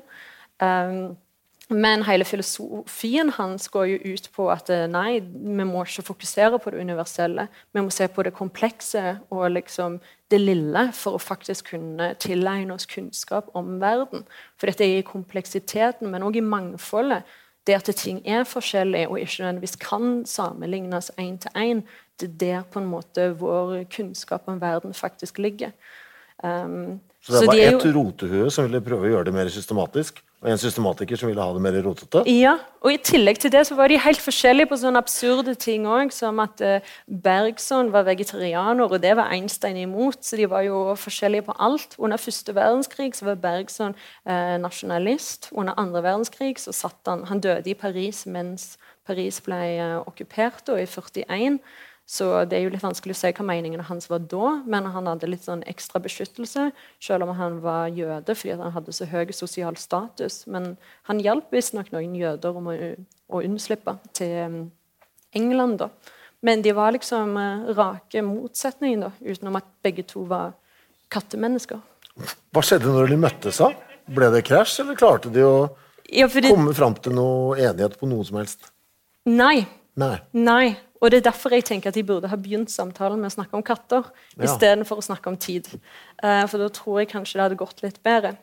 Men 1.69 2.03
hele 2.07 2.23
filosofien 2.23 3.29
hans 3.35 3.65
går 3.67 3.87
jo 3.91 4.13
ut 4.13 4.27
på 4.35 4.45
at 4.53 4.69
nei, 4.87 5.19
vi 5.19 5.65
må 5.67 5.81
ikke 5.83 6.05
fokusere 6.07 6.59
på 6.63 6.71
det 6.71 6.79
universelle. 6.79 7.47
Vi 7.75 7.83
må 7.83 7.91
se 7.91 8.07
på 8.07 8.23
det 8.23 8.31
komplekse 8.37 9.17
og 9.27 9.49
liksom 9.51 9.97
det 10.31 10.39
lille 10.39 10.85
for 10.95 11.17
å 11.17 11.21
faktisk 11.21 11.73
kunne 11.73 12.13
tilegne 12.23 12.75
oss 12.75 12.87
kunnskap 12.87 13.49
om 13.57 13.81
verden. 13.83 14.23
For 14.55 14.71
dette 14.71 14.87
er 14.87 15.01
i 15.01 15.07
kompleksiteten, 15.07 16.07
men 16.11 16.23
òg 16.23 16.39
i 16.39 16.45
mangfoldet. 16.45 17.27
Det 17.67 17.75
at 17.75 17.91
ting 17.99 18.21
er 18.23 18.47
forskjellige 18.47 19.09
og 19.11 19.19
ikke 19.19 19.43
nødvendigvis 19.43 19.75
kan 19.81 20.21
sammenlignes 20.23 21.11
én 21.19 21.35
til 21.43 21.51
én. 21.51 21.83
Det 22.15 22.29
er 22.29 22.37
der 22.39 22.61
på 22.71 22.79
en 22.79 22.87
måte 22.87 23.33
vår 23.41 23.83
kunnskap 23.91 24.47
om 24.47 24.61
verden 24.61 24.95
faktisk 24.95 25.37
ligger. 25.43 25.75
Um, 26.43 27.01
så 27.19 27.41
det 27.41 27.49
bare 27.49 27.67
ett 27.73 27.85
rotehue 27.95 28.47
som 28.53 28.69
ville 28.69 28.79
prøve 28.85 29.09
å 29.09 29.11
gjøre 29.11 29.27
det 29.27 29.35
mer 29.35 29.51
systematisk? 29.51 30.23
Og 30.47 30.53
en 30.53 30.59
systematiker 30.61 31.19
som 31.19 31.27
ville 31.27 31.43
ha 31.43 31.51
det 31.51 31.59
mer 31.59 31.75
rotete? 31.83 32.21
Ja, 32.31 32.53
og 32.79 32.93
i 32.93 32.99
tillegg 33.03 33.41
til 33.43 33.51
det 33.51 33.65
så 33.67 33.75
var 33.75 33.91
de 33.91 33.97
helt 33.99 34.21
forskjellige 34.23 34.69
på 34.71 34.77
sånne 34.79 35.01
absurde 35.03 35.57
ting 35.59 35.83
òg, 35.91 36.13
som 36.15 36.39
at 36.39 36.63
uh, 36.63 36.93
Bergson 37.03 37.89
var 37.91 38.05
vegetarianer, 38.07 38.87
og 38.87 39.01
det 39.03 39.11
var 39.19 39.33
Einstein 39.35 39.75
imot. 39.81 40.21
Så 40.23 40.39
de 40.39 40.47
var 40.47 40.63
jo 40.63 40.95
forskjellige 40.95 41.49
på 41.49 41.57
alt. 41.59 41.97
Under 41.99 42.21
første 42.21 42.55
verdenskrig 42.55 43.09
så 43.19 43.27
var 43.27 43.41
Bergson 43.43 43.97
eh, 44.23 44.55
nasjonalist. 44.63 45.49
Under 45.51 45.75
andre 45.75 46.05
verdenskrig 46.05 46.55
så 46.63 46.71
satt 46.71 47.11
han 47.11 47.25
Han 47.27 47.43
døde 47.43 47.67
i 47.67 47.75
Paris 47.75 48.23
mens 48.25 48.77
Paris 49.07 49.41
ble 49.43 49.59
eh, 49.75 49.99
okkupert, 49.99 50.63
og 50.71 50.79
i 50.79 50.87
41. 50.87 51.59
Så 52.07 52.29
det 52.47 52.55
er 52.55 52.61
jo 52.63 52.71
litt 52.71 52.85
vanskelig 52.85 53.17
å 53.17 53.19
si 53.19 53.29
hva 53.35 53.43
meningene 53.43 53.83
hans 53.83 54.05
var 54.07 54.21
da, 54.31 54.53
men 54.63 54.85
han 54.93 55.09
hadde 55.11 55.27
litt 55.27 55.43
sånn 55.43 55.65
ekstra 55.67 55.99
beskyttelse, 55.99 56.69
selv 57.03 57.27
om 57.27 57.33
han 57.35 57.57
var 57.59 57.89
jøde 57.91 58.31
fordi 58.31 58.55
han 58.55 58.71
hadde 58.71 58.95
så 58.95 59.09
høy 59.11 59.33
sosial 59.35 59.75
status. 59.75 60.45
Men 60.47 60.77
han 61.09 61.19
hjalp 61.19 61.51
visstnok 61.51 61.91
noen 61.91 62.15
jøder 62.15 62.55
om 62.55 62.69
å, 62.71 62.75
å 63.27 63.41
unnslippe 63.43 63.97
til 64.15 64.37
um, 64.45 64.61
England. 65.35 65.81
da. 65.83 65.89
Men 66.47 66.63
de 66.63 66.71
var 66.77 66.95
liksom 66.95 67.35
uh, 67.35 67.67
rake 67.75 68.23
motsetninger, 68.23 69.03
da, 69.03 69.11
utenom 69.27 69.59
at 69.59 69.67
begge 69.83 70.07
to 70.07 70.23
var 70.31 70.55
kattemennesker. 71.11 71.83
Hva 72.55 72.63
skjedde 72.63 72.93
når 72.93 73.11
de 73.11 73.19
møttes? 73.19 73.59
da? 73.59 73.73
Ble 74.07 74.31
det 74.31 74.45
krasj, 74.47 74.79
eller 74.85 74.95
klarte 74.95 75.33
de 75.33 75.43
å 75.43 75.57
ja, 76.07 76.31
fordi... 76.31 76.55
komme 76.55 76.71
fram 76.77 76.95
til 77.03 77.19
noe 77.19 77.59
enighet 77.59 77.99
på 77.99 78.07
noe 78.07 78.23
som 78.23 78.39
helst? 78.39 78.71
Nei. 79.27 79.65
Nei. 79.99 80.15
Nei. 80.31 80.77
Og 81.01 81.11
det 81.11 81.19
er 81.19 81.27
derfor 81.29 81.53
jeg 81.53 81.65
tenker 81.67 81.91
at 81.91 81.97
de 81.97 82.05
burde 82.05 82.29
ha 82.31 82.39
begynt 82.39 82.71
samtalen 82.73 83.19
med 83.21 83.29
å 83.29 83.35
snakke 83.35 83.57
om 83.57 83.65
katter 83.65 84.07
ja. 84.35 84.47
istedenfor 84.47 85.01
å 85.01 85.05
snakke 85.05 85.29
om 85.29 85.37
tid. 85.39 85.69
Uh, 86.23 86.43
for 86.49 86.61
da 86.61 86.71
tror 86.73 87.01
jeg 87.01 87.11
kanskje 87.13 87.37
det 87.37 87.45
hadde 87.45 87.59
gått 87.59 87.83
litt 87.85 88.01
bedre. 88.05 88.33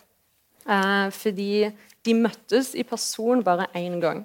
Uh, 0.65 1.11
fordi 1.15 1.69
de 2.07 2.17
møttes 2.17 2.73
i 2.79 2.87
person 2.87 3.43
bare 3.45 3.69
én 3.77 3.99
gang. 4.03 4.23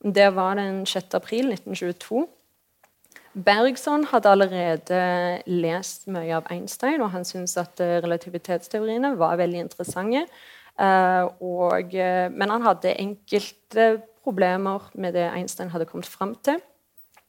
Det 0.00 0.30
var 0.34 0.56
den 0.58 0.84
6. 0.86 1.14
april 1.18 1.52
1922. 1.52 2.24
Bergson 3.38 4.06
hadde 4.10 4.30
allerede 4.30 5.00
lest 5.50 6.08
mye 6.10 6.38
av 6.38 6.48
Einstein, 6.50 7.02
og 7.04 7.12
han 7.12 7.26
syntes 7.26 7.58
at 7.60 7.82
eh, 7.82 7.98
relativitetsteoriene 8.02 9.12
var 9.18 9.36
veldig 9.38 9.60
interessante. 9.66 10.24
Og, 11.44 11.94
men 12.34 12.52
han 12.54 12.64
hadde 12.64 12.94
enkelte 13.02 13.86
problemer 14.24 14.88
med 14.94 15.14
det 15.18 15.26
Einstein 15.28 15.70
hadde 15.74 15.86
kommet 15.90 16.06
fram 16.06 16.34
til. 16.46 16.62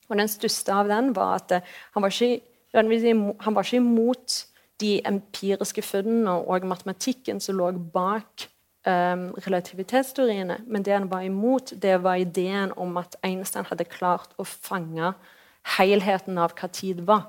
Og 0.09 0.17
Den 0.17 0.27
største 0.27 0.73
av 0.73 0.89
den 0.89 1.13
var 1.15 1.39
at 1.39 1.51
eh, 1.51 1.73
han 1.93 2.03
var 2.03 2.13
ikke, 2.13 2.41
han 2.73 3.55
var 3.55 3.63
ikke 3.63 3.81
imot 3.81 4.45
de 4.81 4.99
empiriske 5.05 5.83
funnene 5.83 6.31
og 6.47 6.65
matematikken 6.65 7.41
som 7.43 7.57
lå 7.59 7.71
bak 7.93 8.47
um, 8.87 9.25
relativitetsteoriene. 9.43 10.61
Men 10.67 10.85
det 10.85 10.93
han 10.95 11.09
var 11.11 11.25
imot, 11.27 11.73
det 11.81 11.97
var 12.03 12.15
ideen 12.15 12.71
om 12.77 12.97
at 12.97 13.17
Einstein 13.23 13.67
hadde 13.67 13.89
klart 13.89 14.33
å 14.39 14.47
fange 14.47 15.13
helheten 15.77 16.39
av 16.39 16.55
hva 16.55 16.71
tid 16.71 17.03
var. 17.07 17.27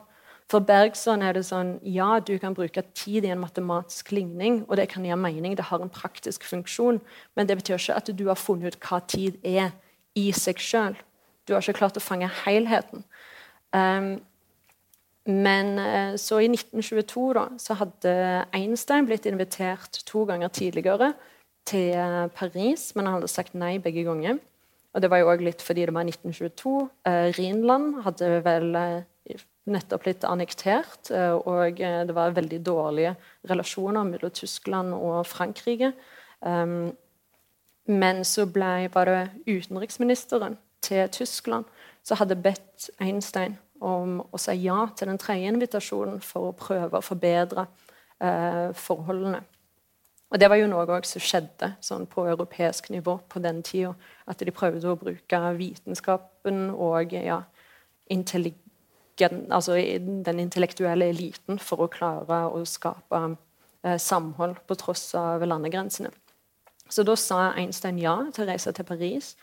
For 0.50 0.62
Bergson 0.66 1.22
er 1.22 1.36
det 1.36 1.44
sånn 1.46 1.76
ja, 1.86 2.18
du 2.18 2.32
kan 2.42 2.56
bruke 2.56 2.82
tid 2.98 3.26
i 3.26 3.30
en 3.30 3.42
matematisk 3.42 4.10
ligning, 4.14 4.64
og 4.66 4.80
det 4.80 4.88
kan 4.90 5.04
gi 5.06 5.14
mening, 5.14 5.54
det 5.54 5.68
har 5.68 5.82
en 5.82 5.92
praktisk 5.92 6.46
funksjon, 6.48 6.98
men 7.38 7.46
det 7.46 7.60
betyr 7.60 7.78
ikke 7.78 7.98
at 8.00 8.10
du 8.18 8.24
har 8.26 8.38
funnet 8.38 8.74
ut 8.74 8.82
hva 8.82 8.98
tid 9.06 9.38
er 9.46 9.70
i 10.18 10.32
seg 10.34 10.58
sjøl. 10.58 10.98
Du 11.46 11.54
har 11.54 11.62
ikke 11.64 11.80
klart 11.80 11.98
å 11.98 12.02
fange 12.02 12.28
helheten. 12.44 13.04
Um, 13.74 14.18
men 15.30 15.74
uh, 15.78 16.14
så 16.18 16.40
i 16.42 16.48
1922 16.50 17.26
da, 17.36 17.46
så 17.60 17.76
hadde 17.78 18.14
Einstein 18.56 19.08
blitt 19.08 19.28
invitert 19.30 20.00
to 20.08 20.24
ganger 20.28 20.52
tidligere 20.54 21.12
til 21.68 21.92
uh, 21.94 22.26
Paris, 22.34 22.90
men 22.96 23.06
han 23.06 23.18
hadde 23.18 23.30
sagt 23.30 23.54
nei 23.58 23.76
begge 23.82 24.04
ganger. 24.08 24.40
Og 24.90 25.02
det 25.02 25.10
var 25.12 25.20
jo 25.20 25.28
også 25.30 25.46
litt 25.46 25.62
fordi 25.62 25.84
det 25.86 25.94
var 25.94 26.08
1922. 26.08 26.74
Uh, 27.06 27.28
Rhinland 27.36 28.00
hadde 28.06 28.30
vel 28.46 28.72
nettopp 29.70 30.02
blitt 30.02 30.24
annektert, 30.26 31.12
og 31.46 31.78
det 31.78 32.14
var 32.16 32.32
veldig 32.34 32.58
dårlige 32.66 33.12
relasjoner 33.46 34.08
mellom 34.08 34.32
Tyskland 34.34 34.96
og 34.96 35.20
Frankrike. 35.28 35.92
Um, 36.40 36.90
men 37.86 38.24
så 38.26 38.48
ble, 38.50 38.88
var 38.90 39.06
det 39.06 39.20
utenriksministeren 39.46 40.56
til 40.82 41.08
Tyskland 41.12 41.68
så 42.02 42.16
hadde 42.16 42.38
bedt 42.40 42.90
Einstein 43.00 43.58
om 43.80 44.20
å 44.20 44.40
si 44.40 44.56
ja 44.64 44.82
til 44.96 45.08
den 45.10 45.20
tredje 45.20 45.52
invitasjonen 45.52 46.20
for 46.24 46.50
å 46.50 46.56
prøve 46.56 46.98
å 46.98 47.04
forbedre 47.04 47.66
eh, 48.20 48.68
forholdene. 48.76 49.42
Og 50.30 50.38
Det 50.38 50.46
var 50.50 50.60
jo 50.60 50.68
noe 50.70 51.00
som 51.08 51.22
skjedde 51.22 51.72
sånn 51.82 52.06
på 52.06 52.26
europeisk 52.30 52.90
nivå 52.94 53.16
på 53.28 53.40
den 53.42 53.64
tida. 53.66 53.96
At 54.30 54.38
de 54.38 54.52
prøvde 54.54 54.92
å 54.92 54.98
bruke 54.98 55.40
vitenskapen 55.58 56.68
og 56.70 57.16
ja, 57.16 57.40
altså 59.50 59.74
den 59.74 60.42
intellektuelle 60.44 61.10
eliten 61.10 61.58
for 61.58 61.82
å 61.84 61.90
klare 61.90 62.44
å 62.46 62.62
skape 62.64 63.22
eh, 63.82 63.98
samhold 63.98 64.62
på 64.68 64.78
tross 64.78 65.08
av 65.18 65.42
landegrensene. 65.42 66.12
Så 66.90 67.02
da 67.06 67.16
sa 67.18 67.50
Einstein 67.58 67.98
ja 68.02 68.16
til 68.30 68.44
å 68.44 68.50
reise 68.50 68.72
til 68.74 68.86
Paris 68.86 69.34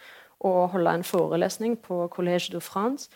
og 0.46 0.70
holde 0.76 0.94
en 1.00 1.06
forelesning 1.08 1.78
på 1.82 2.06
Collège 2.14 2.52
de 2.54 2.62
France. 2.62 3.10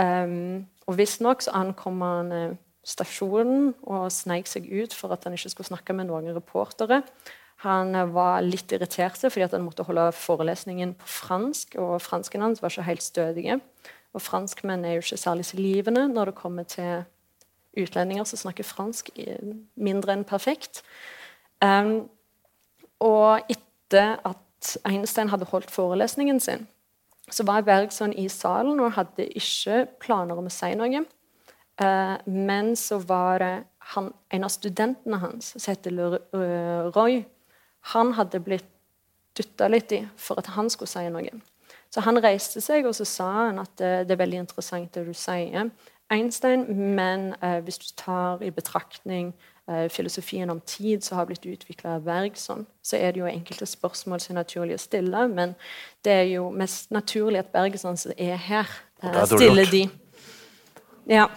Um, 0.00 0.66
og 0.88 0.96
Visstnok 0.98 1.44
ankom 1.52 2.00
han 2.00 2.32
uh, 2.32 2.54
stasjonen 2.84 3.74
og 3.82 4.08
sneik 4.12 4.48
seg 4.48 4.66
ut 4.72 4.94
for 4.96 5.12
at 5.12 5.24
han 5.26 5.36
ikke 5.36 5.52
skulle 5.52 5.68
snakke 5.68 5.94
med 5.94 6.08
noen 6.08 6.32
reportere. 6.32 7.02
Han 7.66 7.92
uh, 7.94 8.06
var 8.14 8.40
litt 8.46 8.72
irritert 8.72 9.20
fordi 9.20 9.50
han 9.52 9.66
måtte 9.66 9.84
holde 9.86 10.08
forelesningen 10.16 10.96
på 10.98 11.10
fransk, 11.20 11.76
og 11.76 12.00
fransken 12.02 12.44
hans 12.44 12.62
var 12.62 12.72
ikke 12.72 12.88
helt 12.88 13.04
stødige. 13.04 13.60
Og 14.12 14.24
franskmenn 14.24 14.84
er 14.84 14.96
jo 14.96 15.04
ikke 15.04 15.20
særlig 15.20 15.46
livende 15.56 16.06
når 16.08 16.32
det 16.32 16.40
kommer 16.40 16.68
til 16.68 17.04
utlendinger 17.78 18.24
som 18.28 18.40
snakker 18.40 18.66
fransk 18.68 19.08
mindre 19.80 20.16
enn 20.16 20.24
perfekt. 20.28 20.82
Um, 21.64 22.08
og 23.00 23.52
etter 23.52 24.18
at 24.24 24.40
Einstein 24.84 25.30
hadde 25.32 25.48
holdt 25.50 25.70
forelesningen 25.70 26.40
sin, 26.40 26.66
så 27.30 27.44
var 27.46 27.64
Bergson 27.66 28.12
i 28.12 28.28
salen 28.28 28.80
og 28.82 28.94
hadde 28.96 29.26
ikke 29.38 29.86
planer 30.02 30.38
om 30.38 30.48
å 30.50 30.52
si 30.52 30.72
noe. 30.78 31.04
Uh, 31.80 32.16
men 32.28 32.74
så 32.76 32.98
var 33.00 33.40
det 33.40 33.52
han, 33.94 34.10
en 34.30 34.44
av 34.44 34.52
studentene 34.52 35.18
hans, 35.22 35.54
som 35.56 35.72
heter 35.72 36.18
Roy, 36.94 37.22
han 37.94 38.12
hadde 38.18 38.42
blitt 38.44 38.68
dytta 39.38 39.70
litt 39.72 39.94
i 39.96 40.02
for 40.20 40.38
at 40.38 40.52
han 40.54 40.68
skulle 40.70 40.92
si 40.92 41.06
noe. 41.10 41.40
Så 41.92 42.04
han 42.04 42.20
reiste 42.22 42.60
seg 42.64 42.86
og 42.88 42.94
så 42.96 43.06
sa 43.08 43.30
han 43.46 43.58
at 43.62 43.72
det, 43.80 43.92
det 44.08 44.14
er 44.14 44.22
veldig 44.22 44.44
interessant 44.44 44.92
det 44.94 45.06
du 45.08 45.16
sier, 45.16 45.72
Einstein, 46.12 46.66
men 46.68 47.30
hvis 47.64 47.78
du 47.80 47.86
tar 47.96 48.42
i 48.44 48.50
betraktning 48.52 49.30
Eh, 49.32 49.51
filosofien 49.88 50.50
om 50.50 50.60
tid 50.66 51.04
som 51.04 51.16
har 51.18 51.28
blitt 51.28 51.46
utvikla 51.46 51.94
av 51.96 52.06
Bergson, 52.06 52.64
så 52.82 52.98
er 52.98 53.12
det 53.12 53.20
jo 53.20 53.28
enkelte 53.30 53.66
spørsmål 53.66 54.20
som 54.20 54.34
er 54.34 54.40
naturlig 54.40 54.74
å 54.74 54.82
stille. 54.82 55.20
Men 55.30 55.54
det 56.04 56.12
er 56.12 56.26
jo 56.32 56.48
mest 56.50 56.90
naturlig 56.90 57.44
at 57.44 57.52
Bergson 57.54 57.96
er 58.16 58.40
her, 58.42 58.72
uh, 59.04 59.22
stiller 59.30 59.70
de. 59.70 59.84
Ja. 61.06 61.28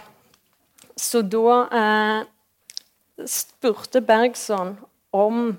Så 0.96 1.22
da 1.22 1.54
eh, 1.78 2.20
spurte 3.28 4.00
Bergson 4.00 4.76
om 5.12 5.56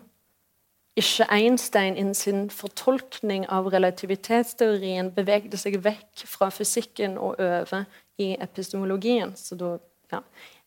ikke 0.97 1.28
Einstein 1.30 1.97
i 1.97 2.13
sin 2.18 2.47
fortolkning 2.49 3.45
av 3.53 3.70
relativitetsteorien 3.70 5.11
bevegde 5.13 5.57
seg 5.61 5.78
vekk 5.84 6.26
fra 6.26 6.49
fysikken 6.49 7.20
og 7.22 7.38
over 7.38 7.86
i 8.18 8.32
epistemologien, 8.41 9.36
så 9.38 9.55
da 9.55 9.76
ja, 10.11 10.24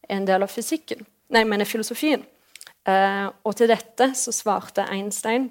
en 0.08 0.28
del 0.28 0.46
av 0.46 0.52
fysikken. 0.52 1.02
Nei, 1.30 1.44
mener 1.46 1.68
filosofien. 1.68 2.24
Eh, 2.88 3.26
og 3.44 3.56
til 3.56 3.70
dette 3.70 4.12
så 4.18 4.32
svarte 4.34 4.86
Einstein 4.90 5.50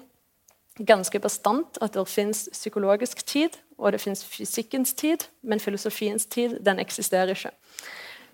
ganske 0.86 1.20
bastant 1.20 1.78
at 1.84 1.94
det 1.94 2.06
fins 2.08 2.48
psykologisk 2.52 3.24
tid, 3.26 3.56
og 3.78 3.92
det 3.92 4.00
fins 4.00 4.24
fysikkens 4.24 4.92
tid, 4.94 5.24
men 5.42 5.60
filosofiens 5.60 6.26
tid 6.26 6.58
den 6.64 6.80
eksisterer 6.80 7.32
ikke. 7.34 7.52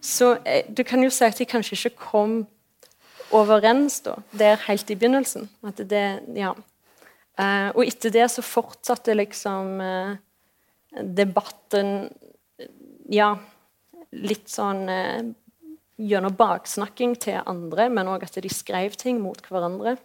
Så 0.00 0.36
eh, 0.44 0.64
du 0.68 0.82
kan 0.82 1.02
jo 1.02 1.10
si 1.10 1.24
at 1.24 1.38
de 1.38 1.46
kanskje 1.46 1.78
ikke 1.78 1.96
kom 2.10 2.36
overens 3.34 4.00
da, 4.00 4.16
der 4.32 4.60
helt 4.66 4.90
i 4.90 4.94
begynnelsen. 4.94 5.48
At 5.66 5.82
det, 5.90 6.04
ja. 6.36 6.52
Eh, 7.38 7.70
og 7.74 7.82
etter 7.86 8.14
det 8.14 8.28
så 8.30 8.42
fortsatte 8.42 9.14
liksom 9.14 9.80
eh, 9.82 10.14
debatten 11.02 12.08
ja, 13.12 13.34
litt 14.16 14.48
sånn 14.50 14.86
gjennom 15.96 16.34
baksnakking 16.36 17.16
til 17.20 17.40
andre, 17.46 17.88
men 17.88 18.08
òg 18.12 18.26
at 18.26 18.38
de 18.42 18.52
skrev 18.52 18.96
ting 19.00 19.20
mot 19.22 19.40
hverandre. 19.48 19.96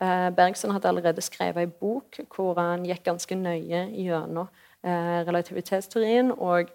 Eh, 0.00 0.30
Bergson 0.36 0.72
hadde 0.72 0.88
allerede 0.88 1.24
skrevet 1.24 1.64
ei 1.64 1.70
bok 1.80 2.20
hvor 2.34 2.58
han 2.60 2.86
gikk 2.88 3.04
ganske 3.08 3.36
nøye 3.36 3.86
gjennom 3.92 4.48
eh, 4.84 5.20
relativitetsteorien 5.28 6.32
og 6.32 6.70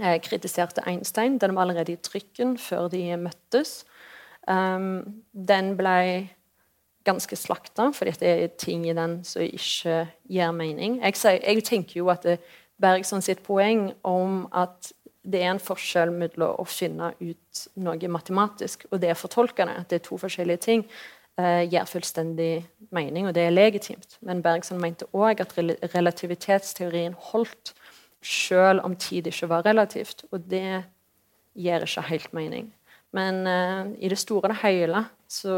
eh, 0.00 0.18
kritiserte 0.22 0.82
Einstein. 0.86 1.38
Den 1.38 1.54
var 1.54 1.66
allerede 1.66 1.94
i 1.94 2.02
trykken 2.02 2.56
før 2.58 2.88
de 2.90 3.04
møttes. 3.20 3.84
Um, 4.48 5.22
den 5.32 5.76
ble 5.78 6.30
ganske 7.04 7.36
slakta, 7.36 7.90
fordi 7.94 8.14
det 8.18 8.30
er 8.30 8.56
ting 8.58 8.86
i 8.88 8.94
den 8.96 9.20
som 9.24 9.42
ikke 9.42 10.06
gir 10.28 10.50
mening. 10.50 10.98
Jeg 11.04 11.64
tenker 11.64 12.00
jo 12.00 12.08
at 12.08 12.26
Bergson 12.80 13.22
sitt 13.22 13.42
poeng 13.44 13.92
om 14.04 14.46
at 14.52 14.92
det 15.22 15.42
er 15.42 15.50
en 15.52 15.60
forskjell 15.60 16.12
mellom 16.14 16.58
å 16.60 16.66
finne 16.68 17.12
ut 17.20 17.62
noe 17.82 18.12
matematisk 18.12 18.86
og 18.90 19.00
det 19.02 19.12
å 19.12 19.18
fortolke 19.20 19.66
det. 19.68 19.76
Det 19.90 19.98
er 19.98 20.06
to 20.06 20.18
forskjellige 20.20 20.64
ting. 20.66 20.84
Uh, 21.40 21.62
gir 21.64 21.86
fullstendig 21.88 22.66
mening, 22.92 23.28
og 23.28 23.36
det 23.36 23.46
er 23.46 23.54
legitimt. 23.54 24.18
Men 24.26 24.42
Bergson 24.44 24.80
mente 24.80 25.06
òg 25.16 25.40
at 25.40 25.54
relativitetsteorien 25.94 27.14
holdt 27.30 27.72
selv 28.20 28.84
om 28.84 28.96
tid 29.00 29.30
ikke 29.30 29.48
var 29.48 29.64
relativt. 29.64 30.26
Og 30.32 30.44
det 30.50 30.82
gir 31.56 31.86
ikke 31.86 32.06
helt 32.10 32.32
mening. 32.36 32.68
Men 33.16 33.42
uh, 33.48 33.88
i 33.96 34.10
det 34.12 34.20
store 34.20 34.52
og 34.52 34.62
hele 34.64 35.04
så 35.30 35.56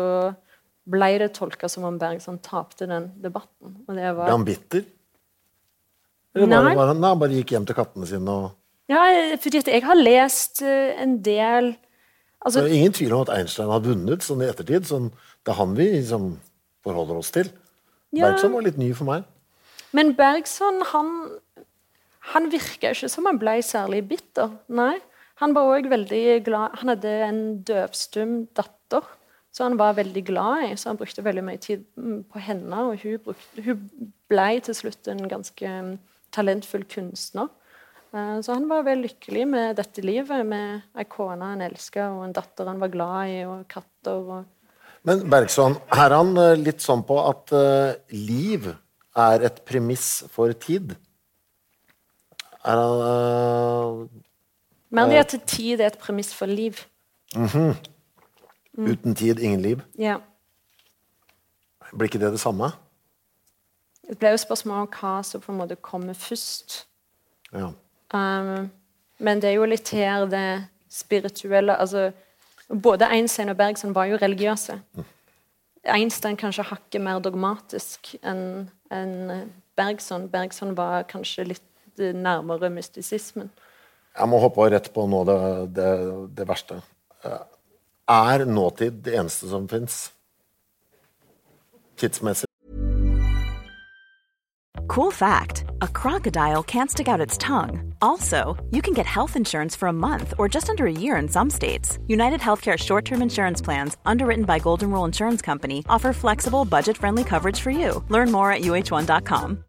ble 0.93 1.13
det 1.23 1.33
tolka 1.37 1.71
som 1.71 1.87
om 1.87 1.99
Bergson 1.99 2.41
tapte 2.43 2.89
den 2.91 3.13
debatten. 3.23 3.79
Og 3.87 3.95
det 3.95 4.11
var 4.11 4.27
Ble 4.27 4.39
han 4.39 4.47
bitter? 4.47 4.87
Eller 6.33 6.49
bare, 6.49 6.75
bare, 6.79 6.95
han 6.97 7.21
bare 7.21 7.37
gikk 7.37 7.55
hjem 7.55 7.67
til 7.69 7.77
kattene 7.77 8.09
sine 8.09 8.35
og 8.35 8.51
ja, 8.93 9.37
fordi 9.43 9.63
jeg 9.67 9.85
har 9.87 9.99
lest 9.99 10.63
uh, 10.65 10.93
en 11.03 11.19
del 11.25 11.73
altså, 12.41 12.63
Det 12.63 12.71
er 12.71 12.79
ingen 12.79 12.97
tvil 12.97 13.15
om 13.17 13.25
at 13.25 13.33
Einstein 13.37 13.73
har 13.73 13.85
vunnet 13.85 14.27
sånn 14.27 14.45
i 14.45 14.49
ettertid. 14.51 14.89
Sånn, 14.89 15.11
det 15.43 15.55
er 15.55 15.61
han 15.61 15.77
vi 15.79 15.89
liksom, 15.97 16.35
forholder 16.87 17.23
oss 17.23 17.33
til. 17.35 17.51
Ja. 18.13 18.29
Bergson 18.29 18.53
var 18.55 18.67
litt 18.67 18.81
ny 18.81 18.91
for 18.97 19.09
meg. 19.09 19.25
Men 19.97 20.15
Bergson, 20.17 20.83
han, 20.93 21.09
han 22.35 22.53
virka 22.53 22.93
ikke 22.93 23.11
som 23.13 23.29
han 23.29 23.41
ble 23.41 23.59
særlig 23.67 24.05
bitter. 24.11 24.53
Nei. 24.73 24.95
Han 25.41 25.57
var 25.57 25.73
òg 25.75 25.89
veldig 25.91 26.45
glad 26.47 26.77
Han 26.79 26.93
hadde 26.93 27.13
en 27.27 27.39
døvstum 27.67 28.35
datter 28.55 29.03
så 29.53 29.67
han 29.67 29.79
var 29.79 29.93
veldig 29.93 30.25
glad 30.25 30.65
i. 30.71 30.77
Så 30.77 30.89
han 30.89 30.97
brukte 30.97 31.25
veldig 31.25 31.45
mye 31.45 31.61
tid 31.61 31.85
mm, 31.97 32.25
på 32.33 32.41
henne. 32.41 32.85
Og 32.89 33.03
hun, 33.03 33.19
brukte, 33.25 33.65
hun 33.65 34.13
ble 34.33 34.61
til 34.65 34.75
slutt 34.75 35.09
en 35.13 35.27
ganske 35.29 35.73
talentfull 36.33 36.87
kunstner. 36.89 37.51
Eh, 38.13 38.41
så 38.45 38.53
han 38.53 38.69
var 38.69 38.85
veldig 38.85 39.09
lykkelig 39.09 39.45
med 39.49 39.79
dette 39.79 40.05
livet, 40.05 40.45
med 40.47 40.83
ei 40.99 41.07
kone 41.09 41.53
han 41.55 41.65
elska, 41.65 42.11
og 42.13 42.27
en 42.27 42.35
datter 42.37 42.69
han 42.69 42.83
var 42.83 42.93
glad 42.93 43.33
i, 43.33 43.39
og 43.49 43.63
katter. 43.73 44.19
og 44.37 45.07
Men 45.09 45.25
Bergson, 45.31 45.79
her 45.95 46.11
er 46.11 46.17
han 46.19 46.37
eh, 46.37 46.59
litt 46.61 46.85
sånn 46.85 47.05
på 47.09 47.17
at 47.25 47.55
uh, 47.57 47.95
liv 48.13 48.69
er 49.17 49.47
et 49.49 49.63
premiss 49.69 50.25
for 50.33 50.53
tid? 50.53 50.93
Er 52.63 52.79
han 52.79 53.01
uh, 53.01 54.21
Mer 54.93 55.09
det 55.09 55.23
at 55.25 55.35
tid 55.49 55.81
er 55.81 55.89
et 55.89 55.99
premiss 55.99 56.35
for 56.37 56.47
liv. 56.47 56.85
Mm 57.35 57.47
-hmm. 57.47 57.75
mm. 58.77 58.87
Uten 58.93 59.15
tid, 59.15 59.41
ingen 59.41 59.63
liv? 59.63 59.81
Ja. 59.99 60.21
Blir 61.93 62.09
ikke 62.09 62.19
det 62.19 62.33
det 62.33 62.41
samme? 62.41 62.73
Det 64.09 64.19
ble 64.19 64.29
jo 64.29 64.37
spørsmål 64.37 64.77
om 64.77 64.89
hva 64.89 65.23
som 65.23 65.41
på 65.41 65.53
en 65.53 65.59
måte 65.59 65.77
kommer 65.77 66.13
først. 66.13 66.87
Ja. 67.53 67.73
Um, 68.13 68.71
men 69.19 69.41
det 69.41 69.51
er 69.51 69.57
jo 69.57 69.69
litt 69.69 69.89
her 69.97 70.27
det 70.29 70.67
spirituelle 70.93 71.77
altså, 71.81 72.11
Både 72.69 73.09
Einstein 73.09 73.49
og 73.53 73.57
Bergson 73.57 73.95
var 73.95 74.09
jo 74.09 74.17
religiøse. 74.17 74.79
Einstein 75.85 76.39
kanskje 76.41 76.65
hakket 76.71 77.03
mer 77.05 77.19
dogmatisk 77.21 78.15
enn 78.23 78.71
en 78.93 79.51
Bergson. 79.77 80.29
Bergson 80.33 80.77
var 80.77 81.05
kanskje 81.11 81.45
litt 81.51 82.01
nærmere 82.17 82.71
mystisismen. 82.73 83.51
Jeg 84.17 84.29
må 84.29 84.41
hoppe 84.41 84.69
rett 84.73 84.89
på 84.95 85.05
nå 85.09 85.25
det, 85.29 85.37
det, 85.77 85.91
det 86.39 86.49
verste. 86.49 86.81
Er 88.09 88.45
nåtid 88.49 89.03
det 89.05 89.19
eneste 89.21 89.49
som 89.53 89.69
fins? 89.69 90.07
Tidsmessig. 92.01 92.49
Cool 94.89 95.13
fact 95.13 95.62
a 95.83 95.89
crocodile 95.89 96.63
can't 96.63 96.91
stick 96.91 97.09
out 97.09 97.27
its 97.27 97.37
tongue. 97.37 97.93
Also, 98.01 98.57
you 98.71 98.81
can 98.81 98.95
get 98.95 99.05
health 99.05 99.37
insurance 99.37 99.75
for 99.75 99.89
a 99.89 99.93
month 99.93 100.33
or 100.39 100.49
just 100.49 100.71
under 100.71 100.87
a 100.87 100.93
year 100.93 101.17
in 101.17 101.29
some 101.29 101.51
states. 101.51 101.99
United 102.07 102.39
Healthcare 102.39 102.79
short 102.79 103.05
term 103.05 103.21
insurance 103.21 103.61
plans, 103.61 103.97
underwritten 104.07 104.45
by 104.45 104.61
Golden 104.61 104.91
Rule 104.91 105.05
Insurance 105.05 105.43
Company, 105.43 105.85
offer 105.89 106.13
flexible, 106.13 106.65
budget 106.65 106.97
friendly 106.97 107.25
coverage 107.25 107.59
for 107.59 107.71
you. 107.71 108.05
Learn 108.09 108.31
more 108.31 108.53
at 108.53 108.63
uh1.com. 108.63 109.65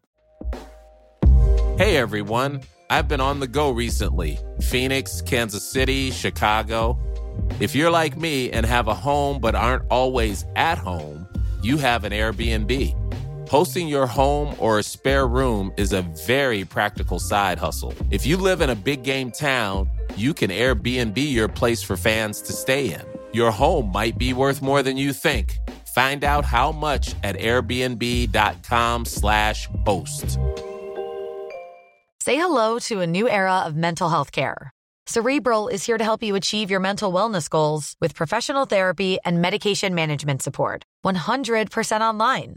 Hey 1.76 1.96
everyone, 1.96 2.60
I've 2.88 3.08
been 3.08 3.20
on 3.20 3.40
the 3.40 3.48
go 3.48 3.72
recently 3.72 4.38
Phoenix, 4.60 5.20
Kansas 5.20 5.68
City, 5.68 6.12
Chicago. 6.12 6.96
If 7.58 7.74
you're 7.74 7.90
like 7.90 8.16
me 8.16 8.52
and 8.52 8.64
have 8.64 8.86
a 8.86 8.94
home 8.94 9.40
but 9.40 9.56
aren't 9.56 9.82
always 9.90 10.44
at 10.54 10.78
home, 10.78 11.26
you 11.60 11.76
have 11.78 12.04
an 12.04 12.12
Airbnb. 12.12 13.03
Hosting 13.48 13.88
your 13.88 14.06
home 14.06 14.54
or 14.58 14.78
a 14.78 14.82
spare 14.82 15.26
room 15.26 15.72
is 15.76 15.92
a 15.92 16.02
very 16.26 16.64
practical 16.64 17.18
side 17.18 17.58
hustle. 17.58 17.92
If 18.10 18.24
you 18.26 18.36
live 18.36 18.60
in 18.60 18.68
a 18.70 18.74
big 18.74 19.02
game 19.02 19.30
town, 19.30 19.88
you 20.16 20.34
can 20.34 20.50
Airbnb 20.50 21.16
your 21.16 21.48
place 21.48 21.82
for 21.82 21.96
fans 21.96 22.42
to 22.42 22.52
stay 22.52 22.92
in. 22.92 23.02
Your 23.32 23.50
home 23.50 23.90
might 23.92 24.18
be 24.18 24.32
worth 24.32 24.62
more 24.62 24.82
than 24.82 24.96
you 24.96 25.12
think. 25.12 25.58
Find 25.94 26.24
out 26.24 26.44
how 26.44 26.72
much 26.72 27.14
at 27.22 27.36
airbnb.com/slash 27.36 29.68
host. 29.86 30.38
Say 32.20 32.36
hello 32.36 32.78
to 32.80 33.00
a 33.00 33.06
new 33.06 33.28
era 33.28 33.60
of 33.66 33.76
mental 33.76 34.08
health 34.08 34.32
care. 34.32 34.70
Cerebral 35.06 35.68
is 35.68 35.84
here 35.84 35.98
to 35.98 36.04
help 36.04 36.22
you 36.22 36.34
achieve 36.34 36.70
your 36.70 36.80
mental 36.80 37.12
wellness 37.12 37.50
goals 37.50 37.94
with 38.00 38.14
professional 38.14 38.64
therapy 38.64 39.18
and 39.24 39.42
medication 39.42 39.94
management 39.94 40.40
support. 40.40 40.82
100% 41.04 42.00
online. 42.00 42.56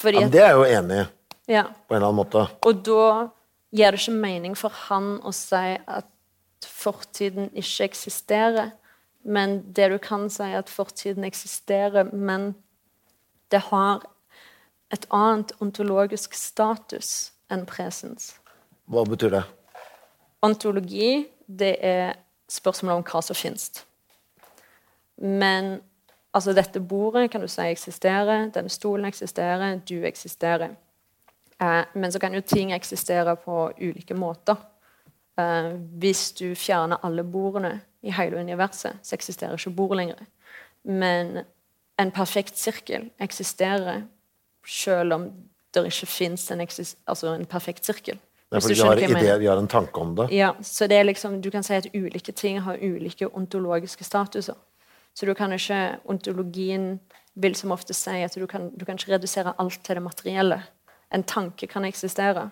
Fordi 0.01 0.20
Ja, 0.20 0.29
det 0.29 0.41
er 0.43 0.49
jeg 0.49 0.57
jo 0.57 0.64
enig 0.64 1.01
i, 1.01 1.07
ja, 1.53 1.62
på 1.89 1.95
en 1.95 1.97
eller 1.97 2.09
annen 2.09 2.20
måte. 2.20 2.47
og 2.62 2.85
da 2.85 3.29
gir 3.72 3.91
det 3.91 4.01
ikke 4.01 4.20
mening 4.20 4.57
for 4.57 4.68
han 4.89 5.20
å 5.24 5.33
si 5.33 5.79
at 5.87 6.07
fortiden 6.62 7.51
ikke 7.55 7.85
eksisterer. 7.91 8.70
Men 9.24 9.72
det 9.72 9.91
du 9.91 9.99
kan 9.99 10.29
si, 10.31 10.43
er 10.43 10.59
at 10.59 10.70
fortiden 10.70 11.24
eksisterer, 11.24 12.12
men 12.12 12.55
det 13.53 13.63
har 13.71 14.05
et 14.95 15.07
annet 15.15 15.53
ontologisk 15.63 16.35
status 16.35 17.33
enn 17.51 17.67
presens. 17.67 18.37
Hva 18.91 19.03
betyr 19.07 19.35
det? 19.35 19.43
Ontologi, 20.47 21.27
det 21.47 21.75
er 21.83 22.15
spørsmålet 22.51 23.03
om 23.03 23.07
hva 23.07 23.23
som 23.25 23.39
finnes. 23.39 23.71
Men 25.17 25.79
altså, 26.37 26.55
dette 26.55 26.81
bordet 26.81 27.31
kan 27.33 27.43
du 27.43 27.49
si 27.51 27.67
eksisterer, 27.67 28.51
denne 28.55 28.71
stolen 28.71 29.09
eksisterer, 29.09 29.81
du 29.89 30.05
eksisterer. 30.07 30.77
Eh, 31.63 31.83
men 31.95 32.13
så 32.13 32.21
kan 32.23 32.35
jo 32.35 32.45
ting 32.45 32.73
eksistere 32.77 33.37
på 33.43 33.71
ulike 33.81 34.15
måter. 34.15 34.61
Eh, 35.41 35.73
hvis 35.99 36.31
du 36.39 36.55
fjerner 36.55 37.03
alle 37.03 37.25
bordene 37.25 37.81
i 38.07 38.13
hele 38.15 38.39
universet, 38.41 39.01
så 39.03 39.17
eksisterer 39.17 39.59
ikke 39.59 39.75
bordet 39.77 40.03
lenger. 40.03 40.27
Men 40.85 41.39
en 41.99 42.11
perfekt 42.11 42.59
sirkel 42.59 43.11
eksisterer 43.21 44.05
selv 44.67 45.15
om 45.15 45.27
det 45.75 45.85
ikke 45.87 46.09
fins 46.09 46.51
en, 46.51 46.61
altså 46.61 47.35
en 47.35 47.47
perfekt 47.47 47.85
sirkel. 47.85 48.19
Det 48.47 48.61
Hvis 48.63 48.65
fordi 48.65 48.75
vi 48.75 48.87
har 48.87 49.21
ideer, 49.21 49.39
vi 49.39 49.47
har 49.47 49.59
en 49.59 49.69
tanke 49.69 50.01
om 50.01 50.15
det. 50.17 50.29
Ja, 50.33 50.53
så 50.63 50.87
det 50.87 50.97
er 50.97 51.05
liksom, 51.05 51.41
Du 51.43 51.51
kan 51.51 51.63
si 51.63 51.75
at 51.75 51.89
ulike 51.95 52.33
ting 52.33 52.61
har 52.61 52.79
ulike 52.83 53.27
ontologiske 53.27 54.05
statuser. 54.05 54.55
Så 55.15 55.27
du 55.27 55.35
kan 55.35 55.53
ikke, 55.53 55.99
Ontologien 56.05 57.01
vil 57.35 57.55
som 57.55 57.73
ofte 57.73 57.95
si 57.95 58.23
at 58.23 58.35
du 58.35 58.47
kan, 58.47 58.71
du 58.77 58.85
kan 58.85 58.97
ikke 58.97 59.15
redusere 59.15 59.55
alt 59.59 59.81
til 59.85 59.97
det 59.97 60.03
materielle. 60.03 60.63
En 61.13 61.23
tanke 61.23 61.67
kan 61.67 61.85
eksistere. 61.85 62.51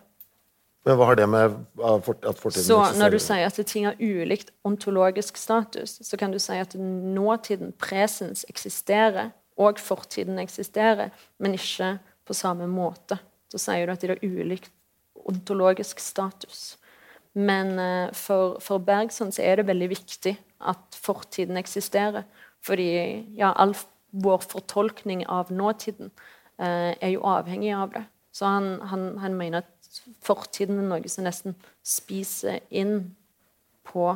Men 0.85 0.99
hva 1.01 1.09
har 1.09 1.17
det 1.17 1.27
med 1.33 1.55
at 1.81 2.05
fortiden 2.05 2.67
Så 2.67 2.77
når 3.01 3.15
du 3.15 3.19
sier 3.23 3.47
at 3.49 3.61
ting 3.67 3.87
har 3.89 3.97
ulikt 3.97 4.53
ontologisk 4.69 5.39
status, 5.41 5.97
så 6.05 6.19
kan 6.21 6.35
du 6.35 6.39
si 6.43 6.59
at 6.61 6.77
nåtiden, 6.77 7.73
presens, 7.81 8.45
eksisterer, 8.53 9.33
og 9.57 9.79
fortiden 9.79 10.41
eksisterer, 10.43 11.13
men 11.39 11.55
ikke 11.57 11.95
på 12.27 12.37
samme 12.37 12.67
måte. 12.69 13.21
Så 13.53 13.61
sier 13.63 13.87
du 13.87 13.95
at 13.95 14.03
de 14.03 14.11
har 14.13 14.25
ulikt 14.25 14.73
ontologisk 15.25 16.03
status. 16.03 16.75
Men 17.35 17.79
eh, 17.79 18.13
for, 18.15 18.59
for 18.63 18.83
Bergson 18.83 19.33
så 19.35 19.43
er 19.43 19.61
det 19.61 19.69
veldig 19.71 19.89
viktig 19.95 20.35
at 20.69 20.99
fortiden 20.99 21.59
eksisterer. 21.59 22.27
Fordi 22.65 22.89
ja, 23.39 23.53
all 23.57 23.75
vår 24.15 24.45
fortolkning 24.47 25.25
av 25.27 25.51
nåtiden 25.53 26.11
eh, 26.59 26.93
er 26.95 27.15
jo 27.15 27.25
avhengig 27.27 27.73
av 27.75 27.95
det. 27.95 28.05
Så 28.35 28.51
han, 28.51 28.79
han, 28.91 29.13
han 29.23 29.39
mener 29.39 29.63
at 29.63 29.71
fortiden 30.25 30.81
er 30.81 30.89
noe 30.89 31.11
som 31.13 31.27
nesten 31.27 31.57
spiser 31.85 32.61
inn 32.71 33.15
på 33.87 34.13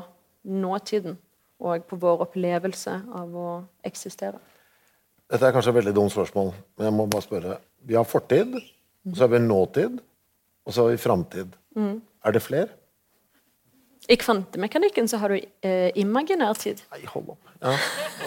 nåtiden 0.48 1.18
og 1.58 1.86
på 1.90 1.98
vår 2.00 2.24
opplevelse 2.28 2.94
av 3.18 3.34
å 3.34 3.48
eksistere. 3.86 4.38
Dette 5.28 5.44
er 5.44 5.52
kanskje 5.52 5.74
et 5.74 5.80
veldig 5.80 5.94
dumt 5.96 6.12
spørsmål, 6.14 6.52
men 6.78 6.88
jeg 6.88 6.96
må 6.96 7.06
bare 7.10 7.26
spørre. 7.26 7.56
Vi 7.84 7.96
har 7.98 8.06
fortid, 8.08 8.54
og 8.56 9.16
så 9.16 9.26
har 9.26 9.32
vi 9.34 9.40
nåtid, 9.44 9.98
og 10.64 10.74
så 10.74 10.84
har 10.86 10.94
vi 10.94 11.00
framtid. 11.02 11.56
Mm. 11.76 11.98
Er 12.24 12.36
det 12.36 12.42
flere? 12.44 12.68
I 14.08 14.16
kvantemekanikken 14.16 15.08
så 15.10 15.18
har 15.20 15.34
du 15.34 15.36
eh, 15.36 15.90
imaginær 16.00 16.56
tid. 16.56 16.80
Nei, 16.94 17.02
hold 17.12 17.34
opp. 17.34 17.50
Ja. 17.60 17.74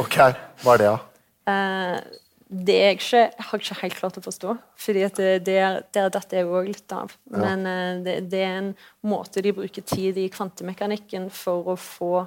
Ok, 0.03 0.17
hva 0.61 0.75
er 0.75 0.83
det, 0.83 0.91
da? 0.91 0.99
Eh, 1.49 2.19
det 2.51 2.73
er 2.75 2.89
jeg 2.89 2.97
ikke, 2.97 3.19
jeg 3.23 3.45
har 3.47 3.61
ikke 3.61 3.75
helt 3.79 3.95
klart 3.95 4.17
å 4.19 4.21
forstå. 4.25 4.53
fordi 4.75 5.03
at 5.07 5.15
det, 5.15 5.45
det 5.47 5.53
er, 5.55 5.77
Der 5.93 6.09
detter 6.11 6.41
jeg 6.41 6.49
òg 6.51 6.67
litt 6.67 6.91
av. 6.91 7.13
Men 7.31 7.63
ja. 7.63 7.75
det, 8.03 8.15
det 8.33 8.41
er 8.43 8.57
en 8.57 8.73
måte 9.07 9.39
de 9.41 9.53
bruker 9.55 9.85
tid 9.87 10.19
i 10.19 10.27
kvantemekanikken 10.27 11.29
for 11.31 11.71
å 11.71 11.77
få 11.79 12.25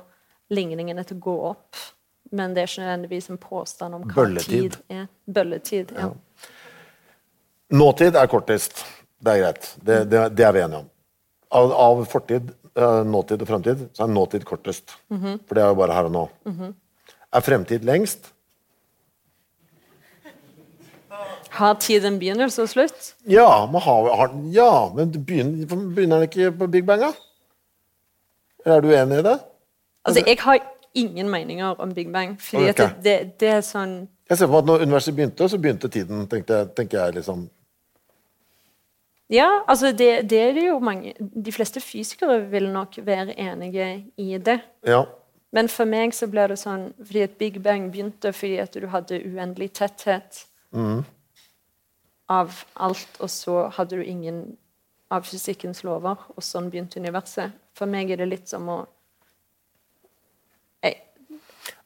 ligningene 0.54 1.04
til 1.04 1.18
å 1.18 1.24
gå 1.26 1.36
opp. 1.50 1.82
Men 2.32 2.56
det 2.56 2.62
er 2.62 2.70
ikke 2.70 2.86
nødvendigvis 2.86 3.30
en 3.34 3.40
påstand 3.42 3.98
om 3.98 4.06
hva 4.08 4.16
Bølletid. 4.22 4.78
tid 4.78 4.96
er. 4.96 5.06
Bølletid. 5.28 5.92
ja. 5.92 6.10
Nåtid 7.74 8.16
er 8.16 8.28
kortest. 8.30 8.80
Det 9.20 9.32
er 9.32 9.42
greit. 9.42 9.70
Det, 9.76 10.02
det, 10.08 10.26
det 10.36 10.44
er 10.46 10.56
vi 10.56 10.62
enige 10.64 10.84
om. 10.84 10.90
Av, 11.54 11.72
av 11.84 12.04
fortid, 12.08 12.48
eh, 12.76 13.00
nåtid 13.08 13.44
og 13.44 13.48
fremtid, 13.48 13.84
så 13.96 14.06
er 14.06 14.12
nåtid 14.12 14.44
kortest. 14.48 14.96
For 15.08 15.56
det 15.56 15.64
er 15.64 15.72
jo 15.72 15.78
bare 15.78 15.96
her 15.96 16.08
og 16.08 16.14
nå. 16.14 16.24
Er 17.34 17.44
fremtid 17.44 17.84
lengst? 17.84 18.30
Har 21.54 21.74
tid 21.78 22.04
en 22.04 22.18
begynnelse 22.18 22.62
og 22.62 22.68
slutt? 22.68 23.14
Ja, 23.30 23.66
man 23.70 23.82
har, 23.82 24.08
har, 24.18 24.32
ja 24.52 24.70
men 24.94 25.12
begynner, 25.14 25.66
begynner 25.70 26.22
den 26.22 26.28
ikke 26.28 26.52
på 26.58 26.66
Big 26.66 26.86
Bang, 26.86 27.04
da? 27.04 27.12
Er 28.64 28.80
du 28.80 28.90
enig 28.90 29.20
i 29.20 29.26
det? 29.26 29.38
Altså, 30.04 30.22
Jeg 30.26 30.38
har 30.40 30.58
ingen 30.94 31.30
meninger 31.30 31.80
om 31.80 31.94
Big 31.94 32.12
Bang. 32.12 32.40
fordi 32.40 32.70
okay. 32.70 32.88
det, 32.88 33.04
det, 33.04 33.40
det 33.40 33.48
er 33.48 33.60
sånn 33.60 34.08
Jeg 34.30 34.38
ser 34.38 34.46
for 34.46 34.54
meg 34.56 34.64
at 34.64 34.70
når 34.70 34.86
universet 34.88 35.14
begynte, 35.14 35.48
så 35.48 35.58
begynte 35.58 35.88
tiden, 35.88 36.26
tenkte 36.26 36.64
tenker 36.76 37.04
jeg 37.04 37.14
liksom. 37.20 37.48
Ja, 39.30 39.48
altså 39.68 39.92
det, 39.92 40.30
det 40.30 40.40
er 40.40 40.52
det 40.52 40.66
jo 40.66 40.78
mange 40.78 41.14
De 41.18 41.52
fleste 41.52 41.80
fysikere 41.80 42.40
vil 42.50 42.68
nok 42.72 42.98
være 43.06 43.38
enige 43.40 44.04
i 44.16 44.38
det. 44.38 44.58
Ja. 44.86 45.04
Men 45.52 45.68
for 45.68 45.88
meg 45.88 46.14
så 46.14 46.26
ble 46.26 46.48
det 46.50 46.58
sånn 46.60 46.90
fordi 46.98 47.22
at 47.28 47.38
Big 47.38 47.62
Bang 47.62 47.90
begynte 47.92 48.32
fordi 48.34 48.58
at 48.58 48.74
du 48.74 48.88
hadde 48.90 49.22
uendelig 49.22 49.72
tetthet 49.78 50.44
av 52.30 52.64
alt, 52.80 53.08
og 53.20 53.30
så 53.30 53.68
hadde 53.76 53.98
du 53.98 54.04
ingen 54.04 54.56
av 55.12 55.26
fysikkens 55.28 55.84
lover, 55.84 56.16
og 56.34 56.42
sånn 56.42 56.70
begynte 56.72 57.00
universet. 57.02 57.52
For 57.76 57.90
meg 57.90 58.10
er 58.10 58.22
det 58.22 58.30
litt 58.30 58.48
som 58.48 58.68
å 58.70 58.78
jeg, 60.82 61.02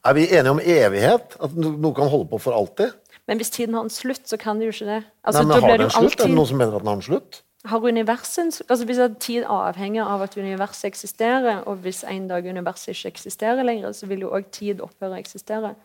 Er 0.05 0.13
vi 0.15 0.27
enige 0.29 0.51
om 0.51 0.61
evighet? 0.63 1.35
At 1.43 1.55
noe 1.59 1.93
kan 1.95 2.09
holde 2.09 2.29
på 2.31 2.39
for 2.39 2.55
alltid? 2.55 2.95
Men 3.27 3.37
hvis 3.37 3.51
tiden 3.53 3.75
har 3.75 3.83
en 3.85 3.93
slutt, 3.93 4.25
så 4.29 4.39
kan 4.41 4.59
det 4.59 4.69
jo 4.69 4.71
ikke 4.71 4.89
det. 4.89 5.03
Altså, 5.23 5.43
Nei, 5.43 5.49
men 5.49 5.61
blir 5.61 5.61
Har 5.61 5.77
det 5.77 5.77
det 5.77 5.85
en 5.85 5.91
slutt? 5.91 6.11
slutt? 6.11 6.23
Er 6.23 6.31
det 6.31 6.35
noen 6.39 6.47
som 6.49 6.57
mener 6.57 6.75
at 6.75 6.81
den 6.81 6.87
har 6.87 6.95
en 6.95 7.05
slutt? 7.05 7.41
Har 7.65 7.83
universet 7.83 8.61
altså 8.69 8.85
Hvis 8.87 9.01
tid 9.19 9.43
avhenger 9.43 10.07
av 10.07 10.21
at 10.21 10.37
universet 10.37 10.85
eksisterer, 10.87 11.63
og 11.67 11.83
hvis 11.83 12.03
en 12.07 12.27
dag 12.27 12.45
universet 12.47 12.95
ikke 12.95 13.11
eksisterer 13.13 13.63
lenger, 13.63 13.91
så 13.91 14.07
vil 14.07 14.21
jo 14.21 14.31
òg 14.31 14.47
tid 14.51 14.81
opphøre 14.81 15.17
å 15.17 15.19
eksistere. 15.19 15.75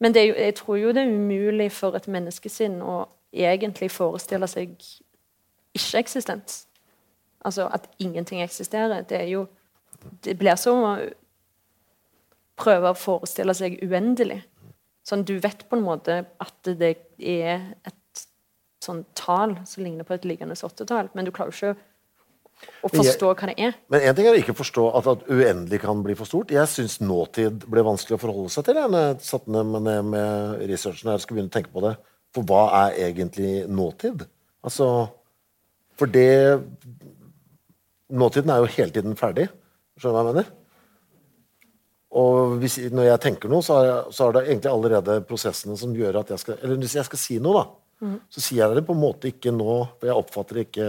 Men 0.00 0.12
det 0.14 0.22
er 0.22 0.26
jo, 0.26 0.34
jeg 0.34 0.54
tror 0.58 0.76
jo 0.76 0.92
det 0.92 1.02
er 1.02 1.14
umulig 1.14 1.72
for 1.72 1.94
et 1.96 2.08
menneskesinn 2.08 2.82
å 2.82 3.06
egentlig 3.32 3.90
forestiller 3.92 4.50
seg 4.50 4.74
ikke-eksistens. 5.76 6.64
Altså 7.44 7.68
at 7.72 7.88
ingenting 7.98 8.42
eksisterer. 8.42 9.02
Det 9.02 9.20
er 9.20 9.28
jo 9.32 9.46
Det 10.24 10.38
blir 10.38 10.56
som 10.56 10.78
å 10.80 10.92
prøve 12.56 12.90
å 12.90 12.96
forestille 12.96 13.52
seg 13.56 13.76
uendelig. 13.84 14.38
Sånn, 15.04 15.26
du 15.28 15.34
vet 15.42 15.66
på 15.68 15.76
en 15.76 15.84
måte 15.84 16.24
at 16.40 16.70
det 16.78 16.94
er 17.18 17.74
et 17.84 18.24
sånn 18.80 19.02
tall 19.18 19.58
som 19.68 19.84
ligner 19.84 20.08
på 20.08 20.14
et 20.16 20.24
liggende 20.24 20.56
åttetall, 20.56 21.10
men 21.12 21.26
du 21.26 21.32
klarer 21.36 21.52
jo 21.52 21.74
ikke 21.74 21.90
å 22.84 22.90
forstå 22.92 23.32
hva 23.32 23.48
det 23.50 23.56
er. 23.60 23.76
Men 23.92 24.04
en 24.04 24.16
ting 24.16 24.28
er 24.28 24.36
å 24.36 24.40
ikke 24.40 24.56
forstå 24.56 24.86
at, 24.98 25.08
at 25.12 25.28
uendelig 25.28 25.80
kan 25.84 26.00
bli 26.04 26.16
for 26.16 26.28
stort. 26.28 26.52
Jeg 26.54 26.68
syns 26.68 26.98
nåtid 27.00 27.66
ble 27.68 27.84
vanskelig 27.84 28.16
å 28.16 28.22
forholde 28.24 28.52
seg 28.52 28.68
til 28.68 28.80
jeg, 28.80 29.10
satt 29.24 29.48
ned 29.52 29.74
med, 29.76 29.92
med 30.14 30.64
researchen 30.70 31.12
her 31.12 31.20
og 31.20 31.24
skulle 31.24 31.40
begynne 31.40 31.52
å 31.52 31.56
tenke 31.58 31.72
på 31.74 31.84
det. 31.84 31.94
For 32.34 32.46
hva 32.46 32.62
er 32.84 32.98
egentlig 33.08 33.64
nåtid? 33.70 34.26
Altså 34.62 35.08
For 35.98 36.10
det 36.10 36.60
Nåtiden 38.10 38.50
er 38.50 38.58
jo 38.58 38.70
hele 38.74 38.90
tiden 38.90 39.14
ferdig. 39.14 39.44
Skjønner 40.00 40.10
du 40.10 40.16
hva 40.16 40.22
jeg 40.24 40.34
mener? 40.34 40.48
Og 42.18 42.56
hvis, 42.58 42.80
når 42.90 43.06
jeg 43.06 43.22
tenker 43.22 43.52
noe, 43.52 43.62
så 43.62 43.76
er, 43.78 43.90
så 44.10 44.26
er 44.26 44.34
det 44.34 44.40
egentlig 44.48 44.70
allerede 44.72 45.20
prosessene 45.28 45.76
som 45.78 45.92
gjør 45.94 46.18
at 46.24 46.32
jeg 46.34 46.42
skal 46.42 46.56
Eller 46.58 46.80
hvis 46.82 46.96
jeg 46.98 47.06
skal 47.06 47.20
si 47.22 47.36
noe, 47.38 47.60
da, 47.62 48.16
så 48.34 48.42
sier 48.42 48.64
jeg 48.64 48.80
det 48.80 48.86
på 48.88 48.96
en 48.96 49.02
måte 49.04 49.30
ikke 49.30 49.52
nå. 49.54 49.76
For 50.00 50.10
jeg 50.10 50.18
oppfatter 50.18 50.58
det 50.58 50.66
ikke 50.68 50.88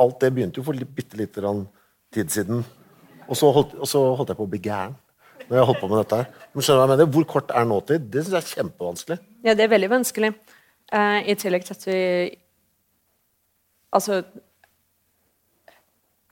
Alt 0.00 0.18
det 0.24 0.32
begynte 0.32 0.58
jo 0.58 0.64
for 0.66 0.88
bitte 0.96 1.18
lite 1.20 1.42
grann 1.42 1.66
tid 2.14 2.32
siden. 2.32 2.64
Og 3.28 3.36
så, 3.36 3.50
holdt, 3.52 3.74
og 3.76 3.86
så 3.86 4.00
holdt 4.16 4.32
jeg 4.32 4.40
på 4.40 4.46
å 4.48 4.50
bli 4.50 4.62
gæren 4.64 4.96
når 5.48 5.58
jeg 5.58 5.66
holdt 5.68 5.80
på 5.80 5.88
med 5.88 6.00
dette 6.02 6.18
her. 6.20 6.30
Men 6.52 6.64
skjønner 6.64 6.78
du 6.78 6.80
hva 6.80 6.86
jeg 6.86 6.92
mener? 6.94 7.10
Hvor 7.14 7.26
kort 7.28 7.52
er 7.56 7.66
nåtid? 7.68 8.06
Det 8.12 8.24
syns 8.24 8.34
jeg 8.34 8.40
er 8.40 8.54
kjempevanskelig. 8.56 9.18
Ja, 9.46 9.54
det 9.56 9.64
er 9.64 9.70
veldig 9.72 9.90
vanskelig. 9.92 10.32
Eh, 10.92 11.30
I 11.30 11.34
tillegg 11.34 11.64
til 11.64 11.76
at 11.76 11.86
vi 11.86 12.02
Altså, 13.88 14.22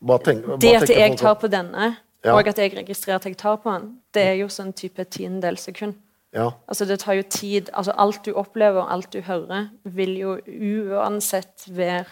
Hva 0.04 0.18
tenk, 0.20 0.44
hva 0.44 0.58
det 0.60 0.74
at 0.76 0.90
jeg 0.92 1.14
tar 1.16 1.38
på 1.40 1.48
denne, 1.48 1.96
Ja. 2.24 2.34
og 2.34 2.48
at 2.48 2.58
jeg 2.58 2.74
registrerer 2.76 3.16
at 3.16 3.24
jeg 3.24 3.36
tar 3.36 3.56
på 3.56 3.72
den, 3.72 4.00
det 4.12 4.22
er 4.22 4.34
jo 4.34 4.48
sånn 4.48 4.74
type 4.74 5.04
tiendedels 5.04 5.64
sekund. 5.64 5.94
Ja. 6.34 6.50
Altså 6.68 6.84
Det 6.84 6.98
tar 7.00 7.14
jo 7.14 7.22
tid. 7.22 7.70
altså 7.72 7.94
Alt 7.96 8.24
du 8.24 8.32
opplever, 8.34 8.82
og 8.82 8.92
alt 8.92 9.10
du 9.12 9.20
hører, 9.20 9.70
vil 9.84 10.18
jo 10.18 10.36
uansett 10.36 11.64
være 11.68 12.04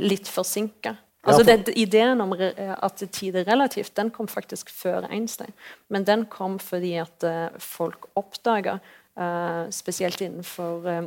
litt 0.00 0.28
forsinka. 0.28 0.96
Altså 1.24 1.44
Ja, 1.46 1.56
det, 1.56 1.76
Ideen 1.76 2.20
om 2.20 2.32
at 2.32 3.02
tid 3.12 3.36
er 3.36 3.44
relativt, 3.44 3.94
den 3.96 4.10
kom 4.10 4.26
faktisk 4.26 4.70
før 4.70 5.08
Einstein. 5.10 5.52
Men 5.88 6.04
den 6.04 6.26
kom 6.26 6.58
fordi 6.58 6.96
at 7.00 7.24
eh, 7.24 7.48
folk 7.58 8.08
oppdaga, 8.16 8.80
uh, 9.16 9.70
spesielt 9.70 10.20
innenfor 10.20 10.86
eh, 10.88 11.02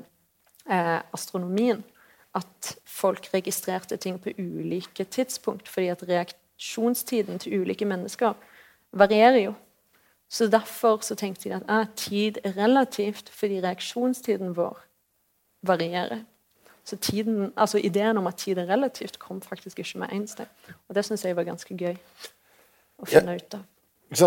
eh, 0.69 1.01
astronomien, 1.13 1.83
at 2.35 2.75
folk 2.85 3.29
registrerte 3.33 3.97
ting 3.97 4.19
på 4.21 4.33
ulike 4.37 5.03
tidspunkt. 5.03 5.69
Fordi 5.69 5.87
at 5.87 6.03
reaksjonstiden 6.07 7.39
til 7.39 7.61
ulike 7.61 7.85
mennesker 7.85 8.33
varierer 8.91 9.39
jo. 9.45 9.53
Så 10.29 10.47
derfor 10.47 10.99
så 11.01 11.15
tenkte 11.15 11.49
de 11.49 11.55
at 11.55 11.63
ah, 11.67 11.85
tid 11.95 12.37
er 12.43 12.57
relativt 12.57 13.29
fordi 13.29 13.61
reaksjonstiden 13.61 14.55
vår 14.57 14.79
varierer. 15.63 16.23
Så 16.85 16.97
tiden, 16.97 17.53
altså 17.57 17.77
Ideen 17.77 18.17
om 18.17 18.27
at 18.27 18.35
tid 18.35 18.57
er 18.57 18.67
relativt, 18.69 19.19
kom 19.19 19.41
faktisk 19.41 19.79
ikke 19.79 19.99
med 19.99 20.07
Einstein. 20.11 20.47
Og 20.87 20.95
det 20.95 21.05
syns 21.05 21.25
jeg 21.25 21.35
var 21.35 21.43
ganske 21.43 21.77
gøy 21.77 21.95
å 21.95 23.07
Ja. 23.11 23.19
finne 23.19 23.35
ut 23.35 23.53
av. 23.53 23.63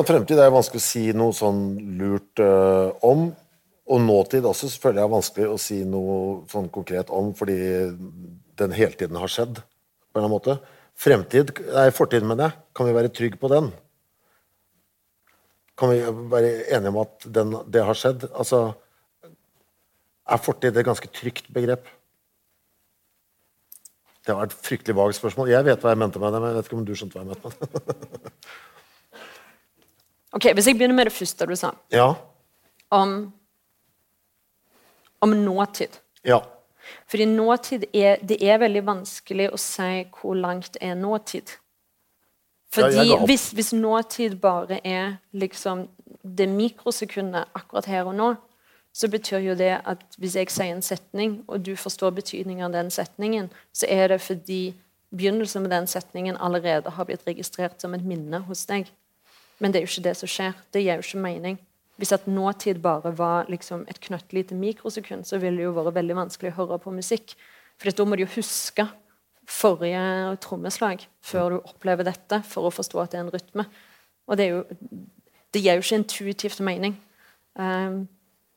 Fremtid 0.07 0.39
er 0.39 0.51
vanskelig 0.51 0.81
å 0.81 0.85
si 0.85 1.13
noe 1.13 1.33
sånn 1.33 1.79
lurt 1.99 2.41
uh, 2.43 2.91
om. 3.03 3.29
Og 3.89 4.01
nåtid 4.05 4.45
også 4.45 4.69
føler 4.83 5.01
jeg 5.01 5.09
er 5.09 5.15
vanskelig 5.15 5.47
å 5.49 5.59
si 5.61 5.79
noe 5.89 6.17
sånn 6.53 6.67
konkret 6.73 7.09
om, 7.15 7.31
fordi 7.37 7.57
den 8.61 8.75
hele 8.77 8.93
tiden 8.99 9.17
har 9.17 9.31
skjedd. 9.33 9.63
på 10.13 10.19
en 10.19 10.25
eller 10.25 10.29
annen 10.29 10.35
måte. 10.37 10.59
Fremtid, 10.99 11.53
nei, 11.73 11.91
Fortid, 11.95 12.25
mener 12.27 12.49
jeg. 12.49 12.59
Kan 12.75 12.87
vi 12.89 12.95
være 12.97 13.13
trygge 13.15 13.39
på 13.41 13.49
den? 13.53 13.71
Kan 15.79 15.93
vi 15.93 16.01
være 16.33 16.51
enige 16.75 16.91
om 16.91 16.97
at 17.05 17.27
den, 17.33 17.53
det 17.71 17.85
har 17.87 17.95
skjedd? 17.95 18.29
Altså, 18.35 18.75
Er 20.29 20.37
fortid 20.45 20.77
et 20.77 20.85
ganske 20.85 21.09
trygt 21.09 21.47
begrep? 21.55 21.87
Det 24.27 24.35
var 24.37 24.45
et 24.45 24.53
fryktelig 24.53 24.93
vagt 24.99 25.17
spørsmål. 25.17 25.49
Jeg 25.49 25.65
vet 25.65 25.81
hva 25.81 25.95
jeg 25.95 26.01
mente 26.03 26.21
med 26.21 26.35
det, 26.35 26.41
men 26.43 26.51
jeg 26.51 26.57
vet 26.59 26.67
ikke 26.69 26.77
om 26.77 26.85
du 26.85 26.93
skjønte 26.99 27.17
hva 27.17 27.23
jeg 27.25 27.31
mente 27.31 27.49
med 27.49 27.55
det. 27.73 28.33
Ok, 30.37 30.45
Hvis 30.53 30.67
jeg 30.69 30.77
begynner 30.77 30.95
med 30.99 31.07
det 31.09 31.15
første 31.17 31.47
du 31.49 31.55
sa, 31.57 31.71
Ja. 31.91 32.11
om, 32.93 33.33
om 35.25 35.35
nåtid. 35.45 35.99
Ja. 36.23 36.43
Fordi 37.09 37.25
nåtid 37.25 37.85
er, 37.93 38.17
det 38.23 38.39
er 38.43 38.61
veldig 38.63 38.85
vanskelig 38.87 39.49
å 39.53 39.61
si 39.61 40.05
hvor 40.19 40.37
langt 40.39 40.79
er 40.81 40.95
nåtid. 40.99 41.57
Fordi 42.73 43.05
ja, 43.09 43.23
hvis, 43.25 43.51
hvis 43.57 43.73
nåtid 43.73 44.37
bare 44.41 44.81
er 44.85 45.17
liksom 45.33 45.87
det 46.23 46.49
mikrosekundet 46.53 47.49
akkurat 47.57 47.89
her 47.89 48.09
og 48.11 48.17
nå, 48.19 48.35
så 48.93 49.09
betyr 49.09 49.45
jo 49.45 49.55
det 49.57 49.77
at 49.87 50.03
hvis 50.19 50.37
jeg 50.37 50.51
sier 50.51 50.75
en 50.75 50.85
setning, 50.85 51.43
og 51.47 51.63
du 51.65 51.75
forstår 51.77 52.11
betydningen 52.17 52.67
av 52.67 52.75
den 52.75 52.91
setningen, 52.91 53.51
så 53.73 53.87
er 53.89 54.09
det 54.13 54.21
fordi 54.25 54.75
begynnelsen 55.15 55.65
med 55.65 55.73
den 55.73 55.87
setningen 55.87 56.37
allerede 56.37 56.91
har 56.91 57.09
blitt 57.09 57.27
registrert 57.27 57.81
som 57.81 57.95
et 57.95 58.05
minne 58.05 58.43
hos 58.49 58.67
deg. 58.69 58.91
Men 59.59 59.73
det 59.73 59.81
er 59.81 59.87
jo 59.87 59.93
ikke 59.93 60.09
det 60.09 60.17
som 60.19 60.31
skjer. 60.31 60.59
Det 60.73 60.83
gir 60.83 60.99
jo 61.01 61.07
ikke 61.07 61.23
mening. 61.23 61.59
Hvis 61.99 62.15
at 62.15 62.29
nåtid 62.31 62.79
bare 62.83 63.11
var 63.19 63.49
liksom 63.51 63.85
et 63.91 63.99
knøttlite 64.01 64.55
mikrosekund, 64.55 65.27
så 65.27 65.41
ville 65.43 65.59
det 65.59 65.67
jo 65.67 65.75
vært 65.75 65.97
veldig 65.97 66.17
vanskelig 66.21 66.53
å 66.53 66.59
høre 66.61 66.79
på 66.83 66.95
musikk. 66.95 67.35
For 67.79 67.91
da 67.91 68.07
må 68.07 68.17
du 68.17 68.23
jo 68.23 68.35
huske 68.37 68.87
forrige 69.49 70.37
trommeslag 70.45 71.03
før 71.25 71.57
du 71.57 71.59
opplever 71.59 72.07
dette, 72.07 72.43
for 72.47 72.69
å 72.69 72.75
forstå 72.75 73.01
at 73.03 73.15
det 73.15 73.19
er 73.19 73.27
en 73.27 73.33
rytme. 73.35 73.67
Og 74.29 74.39
det, 74.39 74.47
jo, 74.53 74.63
det 75.55 75.65
gir 75.65 75.79
jo 75.79 75.85
ikke 75.87 76.01
intuitivt 76.03 76.63
mening. 76.63 76.95
Um, 77.59 78.07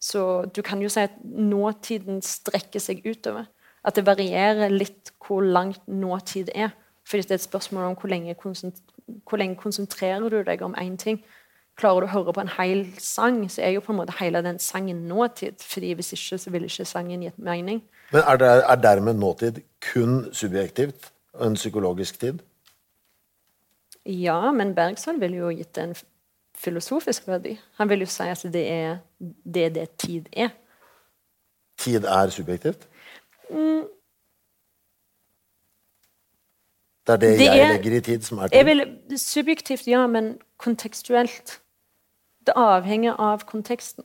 så 0.02 0.46
du 0.46 0.62
kan 0.66 0.82
jo 0.82 0.90
si 0.90 1.06
at 1.06 1.18
nåtiden 1.24 2.22
strekker 2.26 2.82
seg 2.84 3.06
utover. 3.06 3.48
At 3.86 3.98
det 3.98 4.06
varierer 4.06 4.70
litt 4.70 5.14
hvor 5.22 5.42
langt 5.42 5.82
nåtid 5.88 6.52
er. 6.54 6.76
Fordi 7.08 7.26
det 7.26 7.38
er 7.38 7.42
et 7.42 7.50
spørsmål 7.50 7.90
om 7.90 7.98
hvor 7.98 8.12
lenge 8.12 8.36
konsentrerer 9.58 10.30
du 10.30 10.42
deg 10.46 10.62
om 10.66 10.76
én 10.78 10.98
ting. 11.02 11.22
Klarer 11.82 12.04
du 12.04 12.06
å 12.06 12.12
høre 12.12 12.34
på 12.36 12.44
en 12.44 12.52
hel 12.60 12.84
sang, 13.02 13.42
så 13.50 13.64
er 13.66 13.74
jo 13.74 13.82
på 13.82 13.94
en 13.94 13.98
måte 13.98 14.14
hele 14.20 14.44
den 14.46 14.60
sangen 14.62 15.08
nåtid. 15.10 15.64
fordi 15.66 15.94
Hvis 15.98 16.14
ikke 16.14 16.38
så 16.38 16.54
ville 16.54 16.70
ikke 16.70 16.86
sangen 16.86 17.24
gitt 17.26 17.40
mening. 17.40 17.82
Men 18.12 18.22
er, 18.22 18.38
det, 18.38 18.48
er 18.70 18.76
dermed 18.76 19.18
nåtid 19.18 19.62
kun 19.82 20.34
subjektivt? 20.34 21.12
En 21.42 21.56
psykologisk 21.56 22.20
tid? 22.20 22.42
Ja, 24.06 24.52
men 24.52 24.76
Bergson 24.76 25.22
ville 25.22 25.38
jo 25.38 25.50
gitt 25.50 25.78
en 25.78 25.96
filosofisk 26.58 27.28
verdi. 27.28 27.56
Han 27.78 27.90
vil 27.90 28.04
jo 28.06 28.10
si 28.10 28.28
at 28.30 28.44
det 28.54 28.66
er 28.70 28.98
det, 29.46 29.76
det 29.76 29.90
tid 29.98 30.30
er. 30.34 30.50
Tid 31.78 32.06
er 32.06 32.30
subjektivt? 32.30 32.88
Mm. 33.50 33.88
Det 37.08 37.14
er 37.14 37.18
det, 37.18 37.40
det 37.40 37.46
jeg 37.46 37.60
er, 37.60 37.74
legger 37.74 37.98
i 37.98 38.00
tid, 38.00 38.22
som 38.22 38.38
er 38.38 38.48
tid? 38.48 38.66
Vil, 38.66 38.86
subjektivt, 39.18 39.88
ja, 39.88 40.06
men 40.08 40.36
kontekstuelt. 40.58 41.62
Det 42.52 42.60
avhenger 42.60 43.16
av 43.16 43.46
konteksten. 43.48 44.04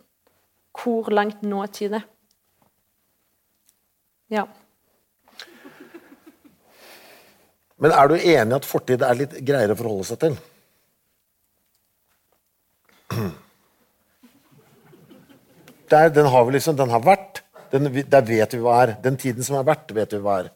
Hvor 0.79 1.09
langt 1.11 1.41
nåtid 1.43 1.97
er. 1.99 2.05
Ja. 4.31 4.45
Men 7.83 7.91
er 7.91 8.07
du 8.07 8.15
enig 8.15 8.53
i 8.53 8.59
at 8.61 8.69
fortid 8.69 9.03
er 9.03 9.19
litt 9.19 9.35
greiere 9.49 9.75
å 9.75 9.81
forholde 9.81 10.07
seg 10.07 10.21
til? 10.23 10.37
Der, 15.91 16.15
den 16.15 16.31
har 16.31 16.47
vi 16.47 16.55
liksom, 16.55 16.79
den 16.79 16.95
har 16.95 17.03
vært. 17.03 17.43
Den, 17.75 17.91
der 17.91 18.31
vet 18.31 18.55
vi 18.55 18.63
hva 18.63 18.79
er. 18.85 18.95
Den 19.03 19.19
tiden 19.19 19.43
som 19.43 19.59
har 19.59 19.67
vært, 19.67 19.91
vet 19.91 20.15
vi 20.15 20.23
hva 20.23 20.39
er. 20.45 20.53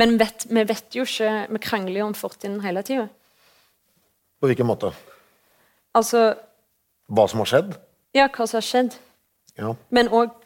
Men 0.00 0.16
vet, 0.20 0.48
vi 0.48 0.64
vet 0.64 0.96
jo 0.96 1.04
ikke 1.04 1.30
Vi 1.52 1.60
krangler 1.62 2.00
jo 2.00 2.08
om 2.08 2.16
fortiden 2.16 2.58
hele 2.64 2.82
tida. 2.88 3.06
På 4.40 4.48
hvilken 4.48 4.72
måte? 4.72 4.96
Altså 5.92 6.26
Hva 7.14 7.26
som 7.30 7.42
har 7.42 7.50
skjedd? 7.50 7.76
Ja, 8.14 8.28
hva 8.28 8.46
som 8.46 8.58
har 8.58 8.66
skjedd. 8.66 8.96
Ja. 9.58 9.74
Men 9.90 10.10
òg 10.10 10.40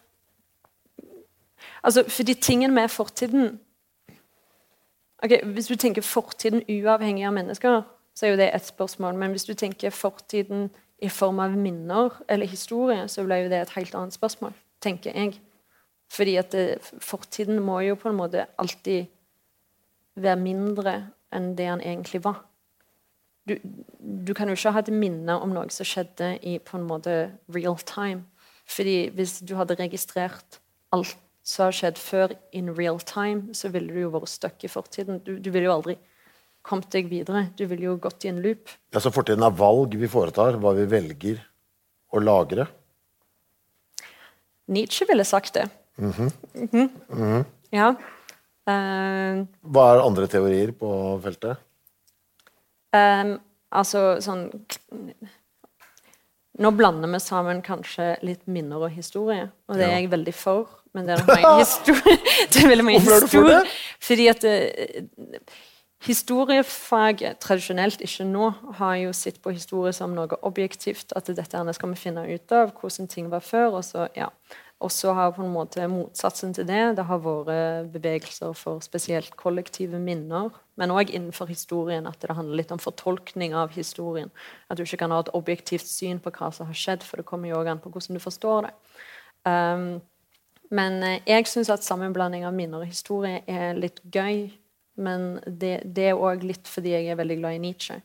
Altså, 1.83 2.03
fordi 2.11 2.35
tingene 2.35 2.75
med 2.75 2.89
fortiden 2.91 3.61
Ok, 5.23 5.31
Hvis 5.45 5.67
du 5.67 5.75
tenker 5.75 6.03
fortiden 6.03 6.63
uavhengig 6.69 7.27
av 7.27 7.33
mennesker, 7.33 7.83
så 8.15 8.27
er 8.27 8.31
jo 8.31 8.37
det 8.37 8.55
et 8.55 8.67
spørsmål. 8.67 9.15
Men 9.15 9.31
hvis 9.31 9.45
du 9.45 9.55
tenker 9.55 9.91
fortiden 9.91 10.71
i 11.03 11.09
form 11.09 11.39
av 11.39 11.57
minner 11.57 12.11
eller 12.29 12.47
historie, 12.47 13.09
så 13.09 13.25
blir 13.25 13.37
jo 13.37 13.49
det 13.49 13.61
et 13.61 13.75
helt 13.75 13.95
annet 13.95 14.15
spørsmål, 14.15 14.53
tenker 14.81 15.15
jeg. 15.15 15.41
Fordi 16.11 16.37
at 16.37 16.53
det, 16.53 16.79
fortiden 17.01 17.61
må 17.61 17.81
jo 17.81 17.95
på 17.95 18.09
en 18.09 18.17
måte 18.17 18.47
alltid 18.59 19.07
være 20.17 20.37
mindre 20.37 20.95
enn 21.35 21.55
det 21.59 21.67
han 21.67 21.83
egentlig 21.83 22.23
var. 22.25 22.45
Du, 23.49 23.55
du 24.29 24.35
kan 24.37 24.51
jo 24.51 24.57
ikke 24.59 24.75
ha 24.77 24.83
et 24.85 24.93
minne 24.93 25.39
om 25.41 25.55
noe 25.55 25.71
som 25.75 25.89
skjedde 25.89 26.35
i 26.47 26.59
på 26.61 26.79
en 26.79 26.87
måte 26.89 27.15
real 27.55 27.79
time. 27.89 28.27
Fordi 28.69 29.09
hvis 29.17 29.39
du 29.49 29.55
hadde 29.57 29.79
registrert 29.79 30.61
alt 30.93 31.17
som 31.49 31.69
har 31.69 31.77
skjedd 31.77 32.01
før 32.01 32.35
in 32.53 32.69
real 32.77 33.01
time, 33.01 33.55
så 33.57 33.71
ville 33.73 33.93
du 33.93 34.03
jo 34.03 34.13
vært 34.13 34.29
stuck 34.29 34.65
i 34.65 34.71
fortiden. 34.71 35.23
Du, 35.25 35.39
du 35.41 35.49
ville 35.55 35.71
jo 35.71 35.77
aldri 35.79 35.97
kommet 36.69 36.91
deg 36.93 37.09
videre. 37.09 37.47
Du 37.57 37.65
ville 37.71 37.89
jo 37.89 37.97
gått 38.03 38.27
i 38.27 38.33
en 38.33 38.43
loop. 38.45 38.69
Ja, 38.93 39.01
Så 39.01 39.13
fortiden 39.15 39.47
er 39.47 39.57
valg 39.57 39.97
vi 39.97 40.11
foretar, 40.13 40.59
hva 40.61 40.75
vi 40.77 40.85
velger 40.91 41.41
å 42.13 42.21
lagre? 42.21 42.69
Nietzsche 44.69 45.09
ville 45.09 45.25
sagt 45.25 45.55
det. 45.55 45.69
Mm 45.97 46.13
-hmm. 46.13 46.33
Mm 46.55 46.69
-hmm. 46.69 46.89
Mm 47.09 47.23
-hmm. 47.33 47.45
Ja. 47.71 47.89
Uh, 48.69 49.47
hva 49.63 49.95
er 49.95 50.05
andre 50.05 50.27
teorier 50.27 50.73
på 50.73 51.21
feltet? 51.25 51.57
Um, 52.97 53.37
altså 53.69 54.17
sånn 54.25 54.47
Nå 56.59 56.71
blander 56.75 57.11
vi 57.13 57.21
sammen 57.23 57.61
kanskje 57.63 58.17
litt 58.27 58.49
minner 58.51 58.83
og 58.89 58.91
historie, 58.91 59.45
og 59.69 59.77
det 59.79 59.85
er 59.87 60.01
jeg 60.01 60.09
veldig 60.11 60.33
for. 60.35 60.73
Men 60.97 61.07
det 61.07 61.15
er 61.15 61.25
mange 61.29 61.61
historier. 61.61 62.23
det 62.51 62.63
er 62.63 62.71
veldig 62.73 62.87
mange 62.89 63.03
historier. 63.05 63.75
Fordi 64.03 64.31
at 64.33 64.47
uh, 64.49 65.59
Historiefaget 66.07 67.41
tradisjonelt, 67.43 68.01
ikke 68.07 68.25
nå, 68.25 68.53
har 68.79 68.95
jo 69.01 69.13
sett 69.13 69.41
på 69.43 69.51
historie 69.51 69.91
som 69.93 70.13
noe 70.15 70.37
objektivt. 70.47 71.11
At 71.19 71.27
dette 71.27 71.63
skal 71.75 71.91
vi 71.91 71.99
finne 71.99 72.23
ut 72.23 72.55
av, 72.55 72.71
hvordan 72.79 73.09
ting 73.11 73.27
var 73.33 73.43
før. 73.43 73.81
Og 73.81 73.85
så, 73.85 74.07
ja. 74.15 74.29
Og 74.79 74.93
så 74.95 75.13
har 75.17 75.33
på 75.35 75.43
en 75.43 75.51
måte 75.51 75.87
motsatsen 75.91 76.53
til 76.55 76.67
det 76.69 76.97
Det 76.97 77.05
har 77.09 77.19
vært 77.25 77.89
bevegelser 77.91 78.53
for 78.55 78.79
spesielt 78.85 79.35
kollektive 79.37 79.99
minner. 79.99 80.53
Men 80.79 80.95
òg 80.95 81.11
innenfor 81.11 81.51
historien 81.51 82.07
at 82.07 82.21
det 82.23 82.37
handler 82.37 82.61
litt 82.61 82.71
om 82.71 82.79
fortolkning 82.79 83.57
av 83.59 83.75
historien. 83.75 84.31
At 84.71 84.79
du 84.79 84.85
ikke 84.85 85.01
kan 85.03 85.11
ha 85.11 85.19
et 85.25 85.35
objektivt 85.35 85.89
syn 85.89 86.23
på 86.23 86.31
hva 86.31 86.53
som 86.55 86.71
har 86.71 86.79
skjedd, 86.79 87.03
for 87.03 87.19
det 87.19 87.27
kommer 87.27 87.51
jo 87.51 87.59
òg 87.59 87.73
an 87.73 87.83
på 87.83 87.91
hvordan 87.91 88.21
du 88.21 88.23
forstår 88.23 88.69
det. 88.69 88.73
Um, 89.49 89.91
men 90.71 91.03
eh, 91.03 91.21
jeg 91.27 91.49
syns 91.49 91.71
at 91.73 91.83
sammenblanding 91.87 92.45
av 92.47 92.55
minner 92.55 92.85
og 92.85 92.91
historie 92.91 93.43
er 93.49 93.79
litt 93.79 94.03
gøy 94.15 94.51
men 94.99 95.39
det, 95.47 95.81
det 95.85 96.11
er 96.11 96.19
òg 96.19 96.45
litt 96.47 96.69
fordi 96.69 96.93
jeg 96.97 97.13
er 97.13 97.19
veldig 97.19 97.39
glad 97.41 97.57
i 97.57 97.63
Nietzsche. 97.63 98.01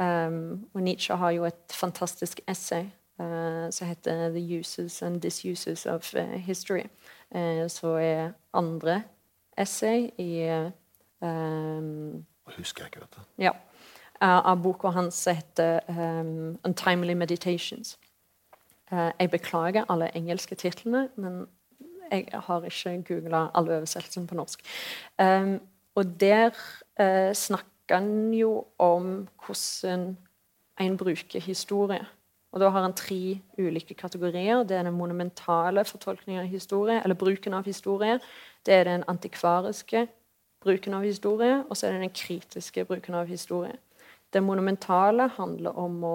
Um, 0.00 0.64
og 0.74 0.82
Nietzsche 0.82 1.16
har 1.20 1.34
jo 1.36 1.44
et 1.46 1.76
fantastisk 1.76 2.40
essay 2.50 2.88
uh, 3.18 3.70
som 3.70 3.86
heter 3.86 4.28
'The 4.28 4.58
Uses 4.58 5.02
and 5.02 5.20
Disuses 5.20 5.86
of 5.86 6.14
uh, 6.14 6.48
History'. 6.48 6.88
Uh, 7.30 7.68
så 7.68 7.86
er 7.86 8.32
andre 8.52 9.02
essay 9.58 10.10
i 10.18 10.62
um, 11.20 12.24
Husker 12.46 12.82
jeg 12.82 12.86
ikke, 12.86 13.00
vet 13.00 13.16
du. 13.16 13.20
Ja. 13.42 13.50
av 14.20 14.62
boka 14.62 14.88
hans 14.88 15.14
som 15.14 15.34
heter 15.34 15.80
um, 15.88 16.58
'Untimely 16.64 17.14
Meditations'. 17.14 17.98
jeg 19.18 19.30
beklager 19.30 19.84
alle 19.88 20.16
engelske 20.16 20.54
titlene, 20.54 21.08
men 21.16 21.46
jeg 22.12 22.28
har 22.32 22.64
ikke 22.64 23.02
googla 23.02 23.48
alle 23.54 23.76
oversettelsene 23.76 24.26
på 24.26 24.34
norsk. 24.34 24.60
Um, 25.22 25.60
og 25.94 26.20
der 26.20 26.50
uh, 27.00 27.34
snakker 27.34 27.96
han 27.96 28.34
jo 28.34 28.66
om 28.78 29.28
hvordan 29.46 30.16
en 30.80 30.96
bruker 30.96 31.40
historie. 31.40 32.06
Og 32.54 32.60
Da 32.62 32.70
har 32.70 32.84
han 32.86 32.94
tre 32.94 33.40
ulike 33.58 33.96
kategorier. 33.98 34.62
Det 34.62 34.76
er 34.78 34.86
den 34.86 34.94
monumentale 34.94 35.82
fortolkningen 35.84 36.44
av 36.44 36.50
historie, 36.50 37.00
eller 37.02 37.18
bruken 37.18 37.54
av 37.54 37.66
historie. 37.66 38.20
Det 38.64 38.74
er 38.74 38.84
den 38.84 39.04
antikvariske 39.10 40.06
bruken 40.62 40.94
av 40.94 41.02
historie, 41.02 41.64
og 41.68 41.76
så 41.76 41.88
er 41.88 41.92
det 41.92 42.06
den 42.06 42.14
kritiske 42.14 42.84
bruken 42.86 43.14
av 43.14 43.26
historie. 43.26 43.74
Det 44.32 44.42
monumentale 44.42 45.28
handler 45.36 45.76
om 45.78 45.98
å 46.04 46.14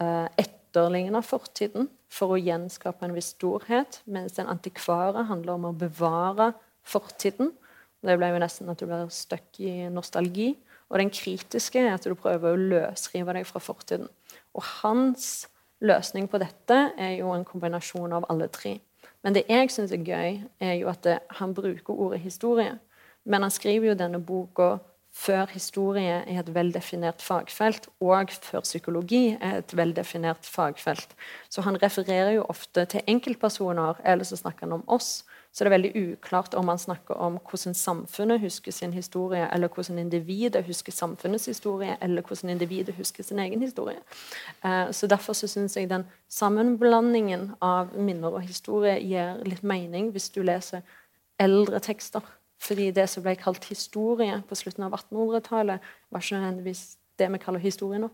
eh, 0.00 0.28
etterligne 0.38 1.22
fortiden 1.22 1.90
for 2.08 2.34
å 2.34 2.40
gjenskape 2.40 3.04
en 3.04 3.14
viss 3.14 3.34
storhet, 3.34 4.00
mens 4.06 4.38
den 4.38 4.46
antikvare 4.46 5.26
handler 5.26 5.58
om 5.58 5.68
å 5.70 5.76
bevare 5.76 6.52
fortiden 6.86 7.52
det 8.00 8.16
ble 8.16 8.30
jo 8.32 8.40
nesten 8.40 8.70
at 8.72 8.80
du 8.80 8.86
blir 8.88 9.08
stuck 9.12 9.60
i 9.60 9.88
nostalgi. 9.92 10.54
Og 10.90 10.98
den 10.98 11.12
kritiske 11.12 11.82
er 11.82 11.94
at 11.94 12.06
du 12.08 12.16
prøver 12.18 12.54
å 12.54 12.60
løsrive 12.72 13.34
deg 13.36 13.46
fra 13.46 13.60
fortiden. 13.62 14.08
Og 14.56 14.64
hans 14.80 15.46
løsning 15.80 16.28
på 16.30 16.38
dette 16.42 16.78
er 16.98 17.16
jo 17.18 17.32
en 17.34 17.44
kombinasjon 17.44 18.12
av 18.16 18.28
alle 18.32 18.48
tre. 18.52 18.78
Men 19.24 19.36
det 19.36 19.46
jeg 19.48 19.70
syns 19.72 19.92
er 19.92 20.04
gøy, 20.04 20.38
er 20.60 20.76
jo 20.80 20.88
at 20.92 21.02
det, 21.04 21.18
han 21.40 21.54
bruker 21.54 21.96
ordet 21.96 22.20
historie. 22.24 22.78
Men 23.24 23.44
han 23.44 23.52
skriver 23.52 23.90
jo 23.90 23.98
denne 23.98 24.20
boka 24.20 24.78
før 25.10 25.50
historie 25.50 26.20
er 26.22 26.38
et 26.38 26.52
veldefinert 26.54 27.22
fagfelt, 27.22 27.88
og 28.00 28.30
før 28.30 28.62
psykologi 28.62 29.36
er 29.40 29.58
et 29.58 29.74
veldefinert 29.76 30.46
fagfelt. 30.46 31.16
Så 31.50 31.64
han 31.66 31.80
refererer 31.82 32.36
jo 32.36 32.46
ofte 32.48 32.84
til 32.84 33.02
enkeltpersoner, 33.10 33.98
eller 34.04 34.24
så 34.24 34.38
snakker 34.38 34.68
han 34.68 34.78
om 34.78 34.84
oss. 34.86 35.24
Så 35.52 35.64
det 35.64 35.70
er 35.70 35.74
veldig 35.74 36.12
uklart 36.12 36.54
om 36.54 36.68
man 36.70 36.78
snakker 36.78 37.18
om 37.18 37.38
hvordan 37.42 37.74
samfunnet 37.74 38.40
husker 38.40 38.72
sin 38.72 38.92
historie, 38.94 39.48
eller 39.52 39.68
hvordan 39.68 39.98
individet 39.98 40.62
husker 40.66 40.94
samfunnets 40.94 41.46
historie, 41.50 41.96
eller 42.00 42.22
hvordan 42.22 42.50
individet 42.54 42.94
husker 42.94 43.26
sin 43.26 43.38
egen 43.38 43.62
historie. 43.62 43.98
Uh, 44.64 44.92
så 44.92 45.06
Derfor 45.10 45.32
så 45.32 45.48
syns 45.50 45.76
jeg 45.76 45.90
den 45.90 46.06
sammenblandingen 46.28 47.50
av 47.60 47.96
minner 47.98 48.38
og 48.38 48.46
historie 48.46 49.00
gir 49.02 49.42
litt 49.44 49.62
mening 49.66 50.12
hvis 50.14 50.30
du 50.30 50.42
leser 50.42 50.86
eldre 51.40 51.80
tekster. 51.82 52.22
Fordi 52.60 52.90
det 52.94 53.08
som 53.08 53.24
ble 53.24 53.34
kalt 53.40 53.64
historie 53.72 54.42
på 54.46 54.54
slutten 54.54 54.84
av 54.86 54.94
1800-tallet, 54.94 55.80
var 56.10 56.22
ikke 56.22 56.36
nødvendigvis 56.36 56.82
det 57.18 57.32
vi 57.32 57.38
kaller 57.42 57.62
historie 57.62 57.98
nå. 57.98 58.10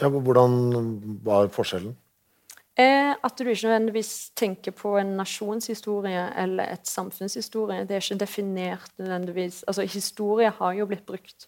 Ja, 0.00 0.08
Hvordan 0.08 1.20
var 1.22 1.48
forskjellen? 1.54 1.94
Er 2.76 3.14
at 3.22 3.38
du 3.38 3.46
ikke 3.46 3.68
nødvendigvis 3.68 4.30
tenker 4.36 4.74
på 4.74 4.96
en 4.98 5.14
nasjonshistorie 5.18 6.24
eller 6.42 6.72
et 6.74 6.88
samfunnshistorie. 6.88 7.84
Det 7.86 7.96
er 7.96 8.02
ikke 8.02 8.20
definert 8.20 8.90
nødvendigvis 8.98 9.64
Altså, 9.66 9.82
historie 9.82 10.50
har 10.50 10.72
jo 10.72 10.86
blitt 10.86 11.06
brukt 11.06 11.46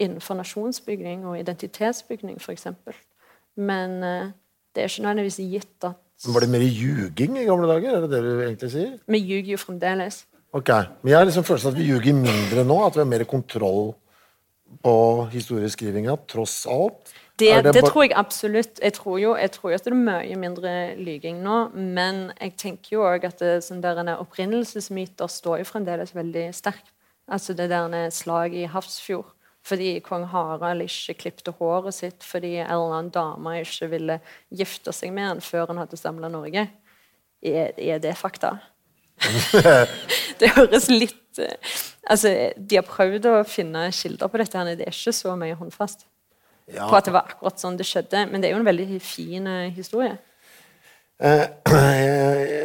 innenfor 0.00 0.34
nasjonsbygning 0.34 1.26
og 1.26 1.38
identitetsbygning, 1.38 2.40
f.eks. 2.40 2.66
Men 3.56 4.02
uh, 4.02 4.32
det 4.74 4.82
er 4.82 4.88
ikke 4.88 5.02
nødvendigvis 5.02 5.36
gitt 5.36 5.84
at 5.84 5.94
Var 6.34 6.40
det 6.40 6.50
mer 6.50 6.64
ljuging 6.64 7.38
i 7.38 7.44
gamle 7.44 7.68
dager? 7.68 7.96
Er 7.96 8.00
det 8.00 8.10
det 8.10 8.22
du 8.24 8.42
egentlig 8.42 8.70
sier? 8.70 8.98
Vi 9.06 9.18
ljuger 9.18 9.54
jo 9.54 9.56
fremdeles. 9.56 10.24
Ok, 10.52 10.68
Men 11.02 11.12
jeg 11.12 11.18
har 11.18 11.24
liksom 11.24 11.44
følelsen 11.44 11.70
at 11.70 11.78
vi 11.78 11.86
ljuger 11.86 12.12
mindre 12.12 12.64
nå, 12.64 12.76
at 12.86 12.96
vi 12.96 13.04
har 13.04 13.06
mer 13.08 13.24
kontroll 13.24 13.94
på 14.84 14.94
historieskrivinga, 15.30 16.16
tross 16.30 16.66
alt? 16.70 17.12
Det, 17.40 17.50
det, 17.64 17.72
det, 17.72 17.82
tror 17.88 18.04
jeg 18.04 18.12
absolutt. 18.18 18.80
Jeg 18.82 18.94
tror 18.98 19.18
jo 19.20 19.34
jeg 19.38 19.52
tror 19.54 19.74
at 19.74 19.86
det 19.86 19.92
er 19.94 19.98
mye 19.98 20.38
mindre 20.40 20.72
lyging 21.00 21.40
nå. 21.44 21.58
Men 21.74 22.30
jeg 22.36 22.56
tenker 22.60 22.96
jo 22.98 23.04
òg 23.08 23.26
at 23.28 23.40
det, 23.40 23.58
sånn 23.64 23.82
opprinnelsesmyter 23.82 25.30
står 25.30 25.62
jo 25.62 25.68
fremdeles 25.72 26.14
veldig 26.16 26.50
sterkt. 26.56 26.92
Altså 27.30 27.54
det 27.54 27.68
der 27.70 27.86
slaget 27.88 28.16
slag 28.16 28.56
i 28.58 28.66
Hafrsfjord. 28.68 29.30
Fordi 29.66 29.98
kong 30.00 30.24
Harald 30.32 30.82
ikke 30.86 31.18
klipte 31.20 31.52
håret 31.58 31.94
sitt 31.94 32.24
fordi 32.24 32.54
en 32.62 32.70
eller 32.72 32.94
annen 32.96 33.10
dame 33.12 33.58
ikke 33.60 33.90
ville 33.92 34.16
gifte 34.48 34.92
seg 34.96 35.12
med 35.12 35.28
han 35.28 35.42
før 35.44 35.68
han 35.68 35.82
hadde 35.82 36.00
samla 36.00 36.30
Norge. 36.32 36.64
Er, 37.44 37.74
er 37.76 38.00
det 38.00 38.16
fakta? 38.16 38.56
det 40.40 40.48
høres 40.56 40.88
litt 40.88 41.40
eh, 41.40 41.76
Altså, 42.08 42.30
De 42.56 42.78
har 42.78 42.86
prøvd 42.88 43.26
å 43.28 43.34
finne 43.44 43.82
kilder 43.92 44.30
på 44.32 44.40
dette, 44.40 44.56
men 44.64 44.78
det 44.78 44.86
er 44.88 44.96
ikke 44.96 45.12
så 45.12 45.34
mye 45.38 45.58
håndfast 45.60 46.06
Ja. 46.74 46.88
på 46.90 46.96
at 46.96 47.04
det 47.08 47.12
var 47.14 47.26
akkurat 47.30 47.58
sånn 47.62 47.76
det 47.78 47.86
skjedde. 47.88 48.26
Men 48.30 48.40
det 48.40 48.48
er 48.50 48.54
jo 48.56 48.60
en 48.62 48.68
veldig 48.68 49.00
fin 49.02 49.46
eh, 49.46 49.70
historie. 49.76 50.16
Eh, 51.20 51.46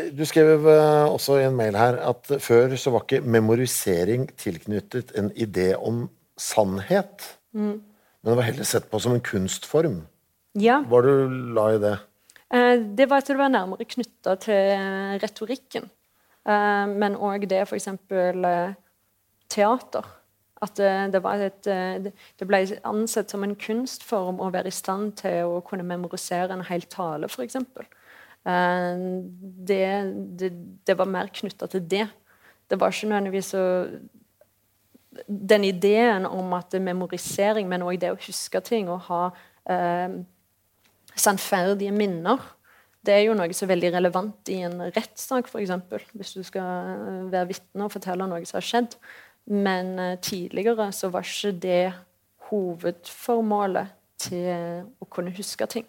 Du 0.15 0.21
skrev 0.25 0.67
eh, 0.69 1.05
også 1.11 1.39
i 1.41 1.45
en 1.47 1.55
mail 1.57 1.75
her 1.75 1.97
at 2.07 2.29
før 2.39 2.75
så 2.79 2.91
var 2.93 3.03
ikke 3.03 3.23
memorisering 3.25 4.27
tilknyttet 4.39 5.11
en 5.19 5.31
idé 5.35 5.73
om 5.75 6.05
sannhet. 6.39 7.25
Men 7.55 7.81
det 8.23 8.35
var 8.37 8.47
heller 8.47 8.67
sett 8.67 8.87
på 8.91 8.99
som 9.01 9.15
en 9.15 9.23
kunstform. 9.23 10.01
Ja, 10.55 10.77
Hva 10.87 11.01
du 11.03 11.11
la 11.57 11.65
i 11.75 11.79
det? 11.83 11.95
eh, 12.53 12.77
Det 12.95 13.09
var 13.11 13.17
at 13.23 13.27
det 13.27 13.37
var 13.37 13.49
nærmere 13.51 13.83
knytta 13.85 14.37
til 14.39 15.19
retorikken. 15.23 15.89
Eh, 16.47 16.85
Men 16.95 17.15
òg 17.17 17.47
det 17.49 17.63
f.eks. 17.67 17.89
teater. 19.49 20.05
At 20.65 20.79
det, 20.79 20.91
det, 21.13 21.21
et, 21.45 21.69
eh, 21.71 22.11
det- 22.39 22.47
ble 22.49 22.61
ansett 22.83 23.31
som 23.31 23.43
en 23.45 23.55
kunstform 23.55 24.41
å 24.41 24.51
være 24.53 24.71
i 24.71 24.75
stand 24.75 25.15
til 25.21 25.45
å 25.45 25.61
kunne 25.65 25.85
memorisere 25.85 26.55
en 26.55 26.65
hel 26.65 26.85
tale, 26.89 27.29
f.eks. 27.29 27.57
Det, 28.45 29.85
det, 30.39 30.51
det 30.85 30.97
var 30.97 31.09
mer 31.09 31.31
knytta 31.33 31.69
til 31.69 31.81
det. 31.89 32.05
Det 32.69 32.77
var 32.79 32.93
ikke 32.93 33.09
nødvendigvis 33.09 33.53
så 33.55 33.63
Den 35.25 35.63
ideen 35.63 36.25
om 36.25 36.53
at 36.53 36.73
memorisering, 36.75 37.69
men 37.69 37.85
òg 37.87 38.01
det 38.01 38.09
å 38.11 38.17
huske 38.19 38.59
ting 38.59 38.89
og 38.91 39.05
ha 39.07 39.19
eh, 39.71 40.17
sannferdige 41.15 41.93
minner, 41.95 42.41
det 43.05 43.13
er 43.13 43.21
jo 43.27 43.35
noe 43.37 43.53
som 43.55 43.67
er 43.67 43.75
veldig 43.75 43.91
relevant 43.93 44.51
i 44.51 44.57
en 44.67 44.81
rettssak, 44.95 45.47
f.eks. 45.47 45.71
Hvis 46.17 46.33
du 46.35 46.43
skal 46.43 46.91
eh, 46.91 47.21
være 47.31 47.51
vitne 47.53 47.87
og 47.87 47.93
fortelle 47.93 48.27
noe 48.27 48.43
som 48.43 48.59
har 48.59 48.67
skjedd. 48.67 48.97
Men 49.45 49.99
eh, 49.99 50.17
tidligere 50.19 50.89
så 50.95 51.11
var 51.13 51.25
ikke 51.25 51.53
det 51.61 51.93
hovedformålet 52.49 53.93
til 54.21 54.85
å 55.01 55.07
kunne 55.11 55.33
huske 55.35 55.67
ting. 55.69 55.85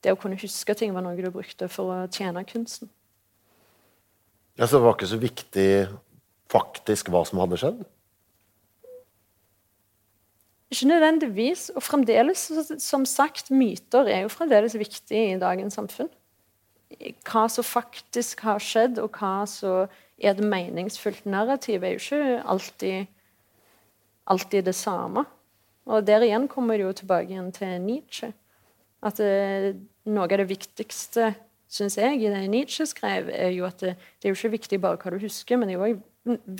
Det 0.00 0.14
å 0.14 0.18
kunne 0.18 0.38
huske 0.40 0.74
ting 0.74 0.94
var 0.94 1.04
noe 1.04 1.18
du 1.18 1.30
brukte 1.30 1.68
for 1.68 1.92
å 1.92 1.98
tjene 2.10 2.44
kunsten. 2.48 2.90
Ja, 4.58 4.66
så 4.66 4.78
det 4.78 4.84
var 4.84 4.96
ikke 4.96 5.10
så 5.10 5.20
viktig 5.20 5.70
faktisk 6.50 7.10
hva 7.12 7.22
som 7.28 7.40
hadde 7.42 7.58
skjedd? 7.60 7.82
Ikke 10.70 10.88
nødvendigvis. 10.90 11.68
Og 11.74 11.82
fremdeles, 11.82 12.46
som 12.82 13.06
sagt, 13.08 13.50
myter 13.50 14.08
er 14.10 14.24
jo 14.24 14.32
fremdeles 14.32 14.76
viktig 14.78 15.22
i 15.32 15.38
dagens 15.40 15.78
samfunn. 15.78 16.10
Hva 16.98 17.46
som 17.48 17.64
faktisk 17.64 18.42
har 18.46 18.62
skjedd, 18.62 18.98
og 18.98 19.14
hva 19.20 19.46
som 19.48 19.90
er 20.20 20.34
et 20.34 20.42
meningsfullt 20.42 21.26
narrativ, 21.28 21.84
er 21.84 21.94
jo 21.94 22.02
ikke 22.02 22.40
alltid, 22.54 23.12
alltid 24.26 24.66
det 24.68 24.74
samme. 24.76 25.24
Og 25.90 26.06
der 26.06 26.26
igjen 26.26 26.48
kommer 26.50 26.76
det 26.76 26.86
jo 26.86 26.96
tilbake 27.00 27.32
igjen 27.32 27.52
til 27.56 27.78
Nietzsche. 27.82 28.32
At 29.02 29.16
det, 29.22 29.78
noe 30.10 30.26
av 30.28 30.42
det 30.42 30.50
viktigste, 30.50 31.32
syns 31.70 31.96
jeg, 31.96 32.18
i 32.20 32.28
det 32.32 32.42
Nietzsche 32.52 32.84
skrev, 32.90 33.30
er 33.32 33.54
jo 33.54 33.64
at 33.68 33.80
det, 33.80 33.94
det 34.20 34.28
er 34.28 34.34
jo 34.34 34.38
ikke 34.38 34.56
viktig 34.58 34.80
bare 34.82 35.00
hva 35.00 35.14
du 35.14 35.22
husker, 35.22 35.56
men 35.56 35.70
det 35.70 35.78
er 35.78 35.80
jo 35.80 35.88
òg 35.94 36.04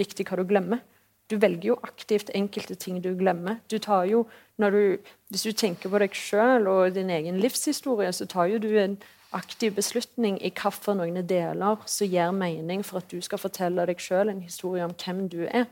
viktig 0.01 0.27
hva 0.29 0.41
du 0.41 0.47
glemmer. 0.49 0.83
Du 1.31 1.37
velger 1.39 1.69
jo 1.69 1.79
aktivt 1.87 2.33
enkelte 2.35 2.75
ting 2.75 2.99
du 3.03 3.13
glemmer. 3.19 3.61
Du 3.71 3.79
tar 3.79 4.09
jo, 4.11 4.25
du, 4.59 4.99
hvis 5.31 5.47
du 5.47 5.53
tenker 5.53 5.93
på 5.93 6.01
deg 6.03 6.17
sjøl 6.17 6.67
og 6.71 6.97
din 6.97 7.11
egen 7.15 7.39
livshistorie, 7.43 8.11
så 8.13 8.27
tar 8.27 8.49
jo 8.51 8.59
du 8.63 8.71
en 8.81 8.97
aktiv 9.37 9.75
beslutning 9.77 10.39
i 10.43 10.51
hvilke 10.51 11.23
deler 11.29 11.85
som 11.87 12.09
gir 12.09 12.33
mening 12.35 12.83
for 12.85 12.99
at 12.99 13.11
du 13.11 13.21
skal 13.21 13.39
fortelle 13.39 13.87
deg 13.87 14.01
sjøl 14.03 14.31
en 14.33 14.43
historie 14.43 14.85
om 14.85 14.95
hvem 14.95 15.29
du 15.29 15.45
er 15.47 15.67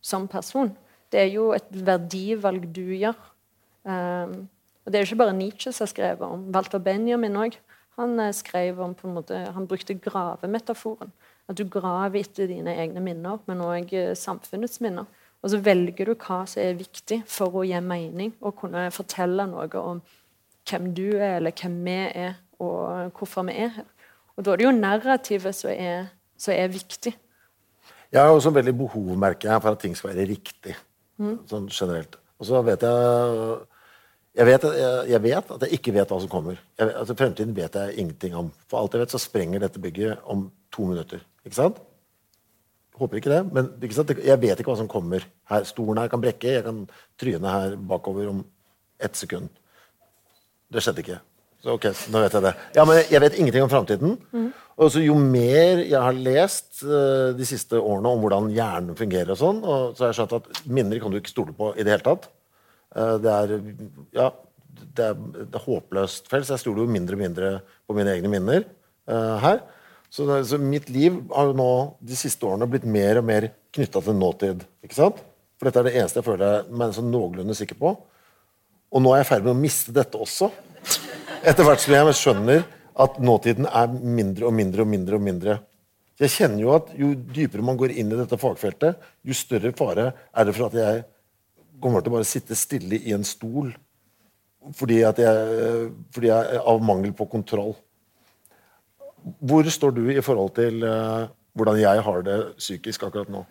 som 0.00 0.28
person. 0.28 0.72
Det 1.10 1.20
er 1.20 1.32
jo 1.32 1.50
et 1.52 1.68
verdivalg 1.70 2.68
du 2.74 2.94
gjør. 2.94 3.18
Um, 3.84 4.48
og 4.84 4.92
Det 4.92 4.94
er 4.94 5.02
jo 5.02 5.08
ikke 5.10 5.24
bare 5.24 5.36
Nietzsche 5.36 5.72
som 5.72 5.84
har 5.84 5.90
skrevet 5.90 6.22
om. 6.22 6.46
Walter 6.54 6.78
Benjamin 6.78 7.36
òg. 7.36 7.58
Han 7.98 8.20
eh, 8.20 8.32
skrev 8.32 8.78
om 8.80 8.94
på 8.94 9.08
en 9.08 9.14
måte, 9.14 9.36
han 9.52 9.66
brukte 9.66 9.94
gravemetaforen. 9.94 11.10
At 11.48 11.58
du 11.58 11.66
graver 11.68 12.20
etter 12.20 12.46
dine 12.48 12.72
egne 12.78 13.02
minner, 13.02 13.42
men 13.46 13.60
òg 13.60 13.92
samfunnets 14.16 14.80
minner. 14.80 15.04
Og 15.42 15.50
så 15.50 15.60
velger 15.64 16.08
du 16.08 16.14
hva 16.14 16.44
som 16.48 16.62
er 16.62 16.78
viktig 16.78 17.22
for 17.28 17.60
å 17.60 17.64
gi 17.66 17.80
mening, 17.84 18.32
og 18.40 18.56
kunne 18.60 18.86
fortelle 18.94 19.46
noe 19.50 19.68
om 19.80 20.00
hvem 20.70 20.90
du 20.94 21.06
er, 21.16 21.38
eller 21.40 21.54
hvem 21.56 21.76
vi 21.84 21.98
er, 22.22 22.38
og 22.60 23.16
hvorfor 23.16 23.46
vi 23.48 23.56
er 23.56 23.74
her. 23.80 23.88
Og 24.36 24.44
da 24.44 24.52
er 24.52 24.60
det 24.60 24.68
jo 24.68 24.76
narrativet 24.76 25.56
som 25.56 25.72
er, 25.72 26.06
som 26.38 26.54
er 26.54 26.70
viktig. 26.72 27.12
Jeg 28.10 28.20
har 28.20 28.30
også 28.34 28.50
veldig 28.54 28.74
behov, 28.76 29.10
merker 29.18 29.52
jeg, 29.52 29.62
for 29.62 29.76
at 29.76 29.82
ting 29.82 29.96
skal 29.96 30.12
være 30.12 30.28
riktig. 30.30 30.76
Sånn 31.50 31.68
generelt. 31.68 32.16
Og 32.40 32.48
så 32.48 32.62
vet 32.64 32.86
jeg 32.86 33.60
jeg 34.38 34.46
vet, 34.46 34.64
jeg, 34.78 35.06
jeg 35.10 35.22
vet 35.24 35.48
at 35.56 35.64
jeg 35.66 35.76
ikke 35.76 35.92
vet 35.96 36.12
hva 36.12 36.18
som 36.22 36.30
kommer. 36.30 36.58
Jeg, 36.78 36.92
altså 36.96 37.16
Fremtiden 37.18 37.54
vet 37.56 37.74
jeg 37.76 37.96
ingenting 37.98 38.36
om. 38.38 38.50
For 38.70 38.78
alt 38.78 38.94
jeg 38.94 39.02
vet, 39.02 39.14
så 39.14 39.18
sprenger 39.20 39.64
dette 39.64 39.82
bygget 39.82 40.22
om 40.30 40.46
to 40.72 40.86
minutter. 40.86 41.24
Ikke 41.44 41.58
sant? 41.58 41.80
Håper 43.00 43.18
ikke 43.18 43.32
det, 43.32 43.40
men 43.50 43.72
ikke 43.82 44.16
jeg 44.22 44.40
vet 44.42 44.60
ikke 44.60 44.70
hva 44.70 44.78
som 44.78 44.90
kommer. 44.90 45.24
Her, 45.50 45.66
Stolen 45.66 45.98
her 45.98 46.10
kan 46.12 46.22
brekke, 46.22 46.54
jeg 46.54 46.64
kan 46.66 46.84
tryne 47.18 47.54
her 47.56 47.74
bakover 47.90 48.30
om 48.30 48.44
ett 49.00 49.18
sekund. 49.18 49.48
Det 50.70 50.84
skjedde 50.84 51.02
ikke. 51.02 51.18
Så 51.60 51.76
ok, 51.76 51.86
nå 52.08 52.22
vet 52.24 52.34
jeg 52.36 52.44
det. 52.46 52.52
Ja, 52.76 52.84
men 52.88 53.02
Jeg 53.10 53.20
vet 53.20 53.38
ingenting 53.38 53.64
om 53.66 53.72
framtiden. 53.72 54.18
Og 54.80 54.92
så 54.94 55.02
jo 55.04 55.14
mer 55.20 55.82
jeg 55.84 56.00
har 56.00 56.16
lest 56.16 56.80
uh, 56.86 57.36
de 57.36 57.46
siste 57.48 57.76
årene 57.76 58.12
om 58.14 58.22
hvordan 58.22 58.48
hjernen 58.54 58.96
fungerer, 58.96 59.34
og 59.34 59.40
sånn, 59.40 59.58
og 59.60 59.92
så 59.92 60.06
har 60.06 60.12
jeg 60.12 60.20
skjønt 60.22 60.38
at 60.38 60.62
minner 60.72 61.02
kan 61.02 61.12
du 61.12 61.18
ikke 61.18 61.32
stole 61.32 61.52
på 61.56 61.74
i 61.74 61.84
det 61.84 61.92
hele 61.92 62.06
tatt. 62.06 62.30
Uh, 62.96 63.18
det 63.20 63.34
er 63.34 63.52
ja, 64.16 64.30
det 64.80 65.10
er, 65.10 65.20
det 65.36 65.58
er 65.58 65.66
håpløst 65.66 66.30
felt, 66.32 66.48
så 66.48 66.56
jeg 66.56 66.64
stoler 66.64 66.86
jo 66.86 66.94
mindre 66.94 67.18
og 67.18 67.20
mindre 67.20 67.52
på 67.84 67.98
mine 67.98 68.14
egne 68.16 68.32
minner 68.32 68.64
uh, 69.10 69.36
her. 69.44 69.60
Så, 70.10 70.24
så 70.48 70.58
mitt 70.58 70.88
liv 70.90 71.20
har 71.30 71.50
jo 71.50 71.58
nå 71.60 71.72
de 72.00 72.16
siste 72.18 72.48
årene 72.48 72.66
blitt 72.70 72.88
mer 72.88 73.20
og 73.20 73.28
mer 73.28 73.50
knytta 73.76 74.00
til 74.02 74.16
nåtid. 74.16 74.64
ikke 74.82 74.96
sant? 74.96 75.20
For 75.60 75.68
dette 75.68 75.82
er 75.82 75.90
det 75.90 75.98
eneste 76.00 76.22
jeg 76.22 76.26
føler 76.26 76.72
meg 76.72 76.96
sånn 76.96 77.12
noenlunde 77.12 77.54
sikker 77.54 77.76
på. 77.78 77.92
Og 78.90 79.04
nå 79.04 79.12
er 79.12 79.20
jeg 79.20 79.28
i 79.28 79.30
ferd 79.34 79.44
med 79.44 79.52
å 79.52 79.60
miste 79.60 79.92
dette 79.94 80.18
også. 80.18 80.48
Etter 81.40 81.64
hvert 81.64 81.80
som 81.80 81.94
jeg 81.94 82.16
skjønner 82.18 82.64
at 83.00 83.14
nåtiden 83.22 83.64
er 83.64 83.88
mindre 83.88 84.50
og 84.50 84.52
mindre 84.52 84.84
og 84.84 84.88
mindre. 84.92 85.14
og 85.16 85.22
mindre. 85.24 85.58
Jeg 86.20 86.34
kjenner 86.34 86.60
jo 86.60 86.74
at 86.74 86.90
Jo 86.98 87.14
dypere 87.14 87.64
man 87.64 87.78
går 87.80 87.94
inn 87.96 88.12
i 88.12 88.18
dette 88.18 88.36
fagfeltet, 88.36 88.98
jo 89.24 89.32
større 89.32 89.72
fare 89.72 90.12
er 90.36 90.44
det 90.44 90.54
for 90.54 90.66
at 90.68 90.76
jeg 90.76 91.04
kommer 91.80 92.04
til 92.04 92.12
å 92.12 92.16
bare 92.18 92.28
sitte 92.28 92.54
stille 92.54 93.00
i 93.00 93.14
en 93.16 93.24
stol 93.24 93.72
fordi, 94.76 95.00
jeg, 95.00 95.14
fordi 96.12 96.28
jeg 96.28 96.60
av 96.60 96.82
mangel 96.84 97.14
på 97.16 97.24
kontroll. 97.24 97.72
Hvor 99.40 99.64
står 99.64 99.94
du 99.96 100.02
i 100.12 100.20
forhold 100.20 100.52
til 100.58 100.84
eh, 100.84 101.30
hvordan 101.56 101.80
jeg 101.80 102.02
har 102.04 102.26
det 102.26 102.38
psykisk 102.58 103.06
akkurat 103.08 103.32
nå? 103.32 103.46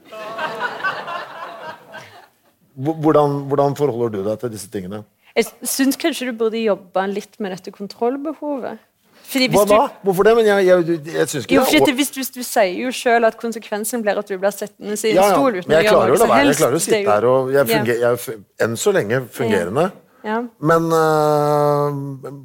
Hvordan, 2.78 3.50
hvordan 3.50 3.76
forholder 3.76 4.14
du 4.14 4.22
deg 4.30 4.38
til 4.38 4.54
disse 4.54 4.70
tingene? 4.70 5.02
Jeg 5.40 5.72
syns 5.72 5.98
kanskje 6.00 6.30
du 6.30 6.38
burde 6.38 6.60
jobbe 6.62 7.08
litt 7.14 7.40
med 7.40 7.56
dette 7.56 7.74
kontrollbehovet. 7.76 8.86
Hva 9.30 9.64
da? 9.70 9.80
Hvorfor 10.02 10.26
det? 10.26 10.32
Men 10.40 10.48
jeg, 10.48 10.66
jeg, 10.66 11.00
jeg, 11.06 11.28
syns 11.30 11.44
ikke 11.46 11.58
jo, 11.60 11.82
det 11.86 11.94
hvis, 12.00 12.10
hvis 12.16 12.32
du 12.34 12.40
sier 12.42 12.72
jo 12.80 12.90
sjøl 12.96 13.28
at 13.28 13.36
konsekvensen 13.38 14.02
blir 14.02 14.18
at 14.18 14.30
du 14.30 14.40
blir 14.42 14.54
sittende 14.56 14.96
i 14.98 15.12
en 15.12 15.20
ja, 15.20 15.26
ja. 15.28 15.36
stol 15.36 15.60
uten 15.60 15.70
å 15.70 15.82
gjøre 15.86 16.06
noe 16.10 16.22
som 16.22 16.34
helst. 16.34 16.48
Jeg 16.50 16.58
klarer 16.58 16.62
klarer 16.64 16.78
å 16.78 16.84
sitte 16.86 17.02
her 17.12 17.28
og 17.30 17.52
jeg 17.54 17.60
Ja. 17.60 17.68
fungerer, 17.70 18.00
jeg 18.00 18.10
er 18.10 18.66
enn 18.66 18.78
så 18.80 18.94
lenge 18.96 19.22
fungerende. 19.36 19.86
Ja. 20.26 20.40
Men 20.72 20.90
uh, 20.92 22.40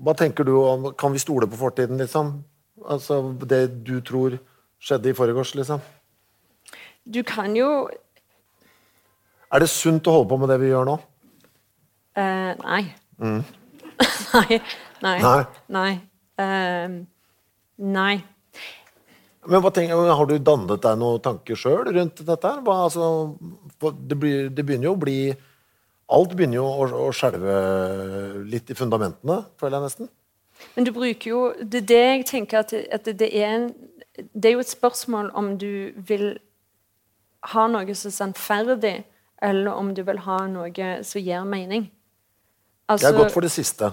hva 0.00 0.16
tenker 0.18 0.48
du 0.48 0.56
om 0.58 0.88
Kan 0.98 1.12
vi 1.14 1.20
stole 1.22 1.46
på 1.46 1.60
fortiden, 1.60 2.00
liksom? 2.00 2.40
Altså 2.88 3.20
det 3.44 3.84
du 3.84 4.00
tror 4.00 4.38
skjedde 4.80 5.12
i 5.12 5.16
forgårs, 5.16 5.52
liksom? 5.60 5.84
Du 7.04 7.22
kan 7.22 7.54
jo 7.56 7.90
Er 9.52 9.60
det 9.60 9.68
sunt 9.68 10.08
å 10.08 10.16
holde 10.16 10.30
på 10.32 10.40
med 10.40 10.48
det 10.48 10.60
vi 10.64 10.72
gjør 10.72 10.88
nå? 10.88 10.98
Eh, 12.20 12.54
Nei. 12.64 12.84
nei. 13.20 14.60
Nei. 15.02 15.20
Nei. 15.20 15.44
Nei. 15.68 15.94
Uh, 16.40 17.00
nei. 17.76 18.20
Men 19.46 19.62
tenker, 19.72 19.96
Har 20.12 20.26
du 20.26 20.38
dannet 20.38 20.82
deg 20.84 20.98
noen 21.00 21.20
tanker 21.24 21.56
sjøl 21.56 21.88
rundt 21.88 22.22
dette? 22.26 22.52
Hva, 22.64 22.76
altså, 22.86 23.36
det, 23.80 24.16
blir, 24.16 24.50
det 24.52 24.64
begynner 24.64 24.90
jo 24.90 24.96
å 24.96 25.00
bli 25.00 25.20
Alt 26.10 26.34
begynner 26.34 26.58
jo 26.58 26.66
å, 26.66 26.86
å 27.06 27.10
skjelve 27.14 27.52
litt 28.50 28.72
i 28.72 28.74
fundamentene, 28.74 29.44
føler 29.60 29.76
jeg 29.76 29.84
nesten. 29.84 30.08
Men 30.74 30.88
du 30.88 30.90
bruker 30.96 31.30
jo 31.30 31.42
Det 31.62 31.84
er 31.84 31.86
det 31.86 32.00
jeg 32.00 32.26
tenker 32.32 32.64
at, 32.64 32.74
det, 32.74 32.82
at 32.90 33.06
det, 33.06 33.28
er 33.30 33.54
en, 33.54 33.68
det 34.34 34.50
er 34.50 34.56
jo 34.56 34.64
et 34.64 34.72
spørsmål 34.72 35.30
om 35.38 35.54
du 35.60 35.94
vil 36.08 36.32
ha 37.54 37.68
noe 37.70 37.94
som 37.96 38.10
er 38.10 38.16
sannferdig, 38.16 38.96
eller 39.40 39.72
om 39.72 39.94
du 39.96 40.02
vil 40.04 40.20
ha 40.26 40.42
noe 40.50 40.90
som 41.06 41.22
gir 41.22 41.46
mening. 41.48 41.88
Jeg 42.98 43.12
har 43.12 43.18
gått 43.22 43.32
for 43.32 43.40
det 43.40 43.50
siste. 43.50 43.92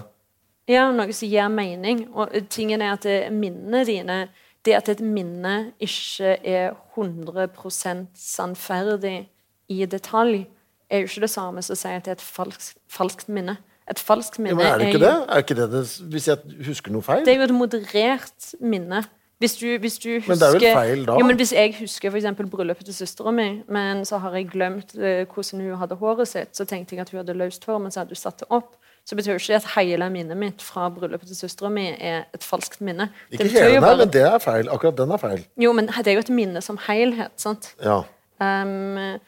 Ja, 0.68 0.90
noe 0.92 1.12
som 1.12 1.28
gir 1.28 1.48
mening. 1.48 2.08
Og 2.14 2.28
tingen 2.50 2.82
er 2.82 2.92
at 2.98 3.06
minnene 3.32 3.84
dine 3.86 4.28
Det 4.64 4.74
at 4.74 4.88
et 4.88 5.00
minne 5.00 5.72
ikke 5.80 6.34
er 6.44 6.72
100% 6.96 8.08
sannferdig 8.18 9.28
i 9.70 9.84
detalj, 9.86 10.46
er 10.90 10.98
jo 10.98 11.08
ikke 11.08 11.20
det 11.20 11.30
samme 11.30 11.62
som 11.62 11.74
å 11.74 11.78
si 11.78 11.88
at 11.88 12.04
det 12.04 12.10
er 12.14 12.18
et 12.18 12.24
falskt, 12.24 12.74
falskt 12.90 13.28
minne. 13.28 13.54
Et 13.88 14.00
falskt 14.02 14.36
Ja, 14.38 14.42
minne 14.42 14.56
men 14.56 14.66
er 14.66 14.78
det 14.78 14.88
ikke 14.88 14.98
jo- 14.98 15.06
det? 15.06 15.26
Er 15.28 15.42
ikke 15.44 15.54
det, 15.54 15.70
det 15.72 15.84
Hvis 16.12 16.26
jeg 16.28 16.38
husker 16.66 16.90
noe 16.92 17.02
feil? 17.02 17.24
det 17.24 17.34
er 17.34 17.38
jo 17.38 17.42
et 17.42 17.54
moderert 17.54 18.54
minne. 18.60 19.04
Hvis 19.40 19.54
du, 19.56 19.78
hvis 19.78 19.98
du 20.02 20.08
husker, 20.18 20.28
Men 20.28 20.38
det 20.38 20.48
er 20.48 20.52
vel 20.58 20.74
feil 20.74 21.06
da? 21.06 21.12
Jo, 21.14 21.24
men 21.24 21.36
Hvis 21.36 21.52
jeg 21.52 21.74
husker 21.78 22.10
for 22.10 22.46
bryllupet 22.46 22.84
til 22.84 22.94
søstera 22.94 23.30
mi, 23.32 23.62
men 23.68 24.04
så 24.04 24.18
har 24.18 24.32
jeg 24.34 24.50
glemt 24.50 24.96
eh, 24.98 25.24
hvordan 25.26 25.60
hun 25.60 25.78
hadde 25.78 25.94
håret 25.94 26.28
sitt, 26.28 26.56
så 26.56 26.64
tenkte 26.66 26.96
jeg 26.96 27.00
at 27.02 27.10
hun 27.10 27.18
hadde 27.18 27.34
løst 27.38 27.64
hår, 27.64 27.78
men 27.78 27.90
så 27.92 28.00
hadde 28.00 28.10
hun 28.10 28.16
satt 28.16 28.40
det 28.40 28.48
opp, 28.50 28.74
så 29.08 29.16
betyr 29.16 29.32
jo 29.32 29.38
ikke 29.40 29.54
det 29.54 29.60
at 29.62 29.70
hele 29.78 30.10
minnet 30.12 30.36
mitt 30.36 30.60
fra 30.64 30.90
bryllupet 30.92 31.30
til 31.30 31.38
søstera 31.38 31.70
mi 31.72 31.86
er 31.96 32.26
et 32.36 32.44
falskt 32.44 32.82
minne. 32.84 33.06
Ikke 33.32 33.46
betyr 33.46 33.62
hele, 33.70 33.80
bare- 33.80 34.02
men 34.02 34.10
det 34.12 34.20
er 34.28 34.38
feil. 34.44 34.68
Akkurat 34.68 34.98
den 34.98 35.14
er 35.16 35.22
feil. 35.22 35.46
Jo, 35.56 35.72
men 35.72 35.88
det 35.88 36.06
er 36.12 36.18
jo 36.18 36.24
et 36.26 36.34
minne 36.34 36.60
som 36.60 36.76
helhet. 36.84 37.32
sant? 37.40 37.70
Ja. 37.80 38.02
Um, 38.38 39.18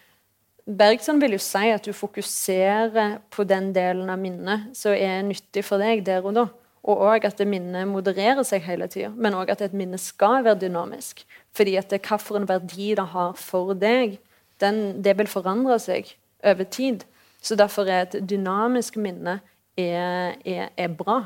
Bergson 0.69 1.19
vil 1.23 1.33
jo 1.33 1.39
si 1.43 1.71
at 1.73 1.87
du 1.89 1.93
fokuserer 1.97 3.19
på 3.33 3.45
den 3.49 3.73
delen 3.75 4.11
av 4.13 4.19
minnet 4.21 4.77
som 4.77 4.93
er 4.93 5.23
nyttig 5.27 5.65
for 5.67 5.81
deg 5.83 6.05
der 6.07 6.23
og 6.29 6.35
da. 6.37 6.45
Og 6.85 7.01
òg 7.11 7.25
at 7.29 7.37
det 7.41 7.47
minnet 7.49 7.89
modererer 7.89 8.45
seg 8.47 8.63
hele 8.65 8.87
tida. 8.89 9.11
Men 9.17 9.35
òg 9.37 9.51
at 9.53 9.61
et 9.65 9.75
minne 9.77 9.99
skal 10.01 10.45
være 10.45 10.61
dynamisk. 10.63 11.25
Fordi 11.57 11.77
at 11.77 11.91
det 11.91 12.03
hvilken 12.07 12.47
verdi 12.49 12.95
det 12.97 13.09
har 13.13 13.33
for 13.37 13.75
deg, 13.75 14.19
den, 14.61 15.03
det 15.03 15.17
vil 15.19 15.27
forandre 15.29 15.79
seg 15.81 16.15
over 16.45 16.65
tid. 16.65 17.05
Så 17.43 17.57
derfor 17.57 17.89
er 17.89 18.03
et 18.07 18.19
dynamisk 18.29 18.97
minne 19.01 19.41
er, 19.79 20.37
er, 20.45 20.71
er 20.77 20.89
bra. 20.95 21.21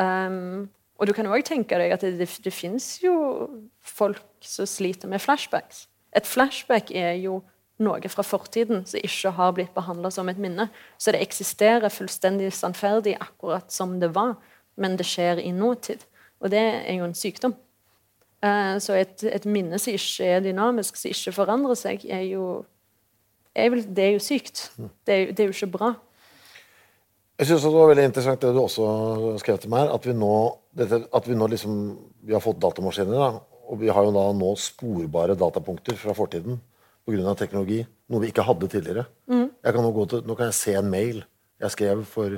Um, 0.00 0.68
og 1.00 1.08
du 1.08 1.14
kan 1.16 1.28
òg 1.30 1.44
tenke 1.48 1.78
deg 1.80 1.94
at 1.94 2.04
det, 2.04 2.16
det, 2.20 2.28
det 2.44 2.52
fins 2.52 2.98
jo 3.00 3.14
folk 3.80 4.20
som 4.44 4.68
sliter 4.68 5.08
med 5.08 5.22
flashbacks. 5.22 5.86
Et 6.16 6.26
flashback 6.26 6.90
er 6.92 7.14
jo 7.22 7.40
noe 7.80 8.10
fra 8.12 8.24
fortiden 8.26 8.84
som 8.88 9.00
ikke 9.00 9.32
har 9.38 9.54
blitt 9.56 9.72
behandla 9.76 10.10
som 10.12 10.28
et 10.28 10.40
minne. 10.40 10.68
Så 11.00 11.14
det 11.14 11.22
eksisterer 11.24 11.92
fullstendig 11.92 12.50
sannferdig 12.52 13.16
akkurat 13.20 13.72
som 13.72 13.96
det 14.02 14.12
var, 14.14 14.36
men 14.76 14.98
det 15.00 15.08
skjer 15.08 15.40
i 15.40 15.52
nåtid. 15.56 16.04
Og 16.40 16.52
det 16.52 16.60
er 16.60 16.98
jo 16.98 17.08
en 17.08 17.16
sykdom. 17.16 17.56
Uh, 18.44 18.76
så 18.80 18.96
et, 18.96 19.24
et 19.24 19.48
minne 19.48 19.80
som 19.80 19.92
ikke 19.92 20.28
er 20.36 20.44
dynamisk, 20.44 20.96
som 20.96 21.12
ikke 21.12 21.36
forandrer 21.36 21.76
seg, 21.76 22.04
er 22.08 22.24
jo 22.28 22.44
er 23.54 23.72
vel, 23.72 23.82
Det 23.96 24.04
er 24.04 24.12
jo 24.14 24.22
sykt. 24.22 24.70
Det 25.06 25.14
er, 25.14 25.32
det 25.32 25.40
er 25.40 25.50
jo 25.50 25.56
ikke 25.56 25.72
bra. 25.78 25.94
Jeg 27.40 27.48
synes 27.48 27.62
det 27.64 27.72
var 27.72 27.88
veldig 27.88 28.02
interessant 28.04 28.42
det 28.44 28.50
du 28.52 28.58
også 28.60 28.86
skrev 29.40 29.56
til 29.62 29.70
meg, 29.72 29.88
at 29.88 30.04
vi 30.04 30.12
nå, 30.12 30.32
dette, 30.76 30.98
at 31.16 31.28
vi 31.28 31.36
nå 31.38 31.46
liksom 31.48 31.78
Vi 32.28 32.34
har 32.36 32.42
fått 32.44 32.58
datamaskiner, 32.60 33.16
da, 33.16 33.40
og 33.72 33.78
vi 33.80 33.88
har 33.88 34.04
jo 34.04 34.12
da 34.12 34.26
nå 34.36 34.50
sporbare 34.60 35.38
datapunkter 35.40 35.96
fra 35.96 36.12
fortiden 36.12 36.58
pga. 37.08 37.34
teknologi. 37.34 37.80
Noe 38.12 38.20
vi 38.20 38.28
ikke 38.28 38.44
hadde 38.44 38.68
tidligere. 38.68 39.06
Jeg 39.64 39.72
kan 39.72 39.82
nå, 39.82 39.92
gå 39.96 40.04
til, 40.10 40.22
nå 40.28 40.36
kan 40.36 40.50
jeg 40.50 40.58
se 40.58 40.76
en 40.76 40.92
mail 40.92 41.22
jeg 41.60 41.72
skrev 41.72 42.04
for 42.04 42.36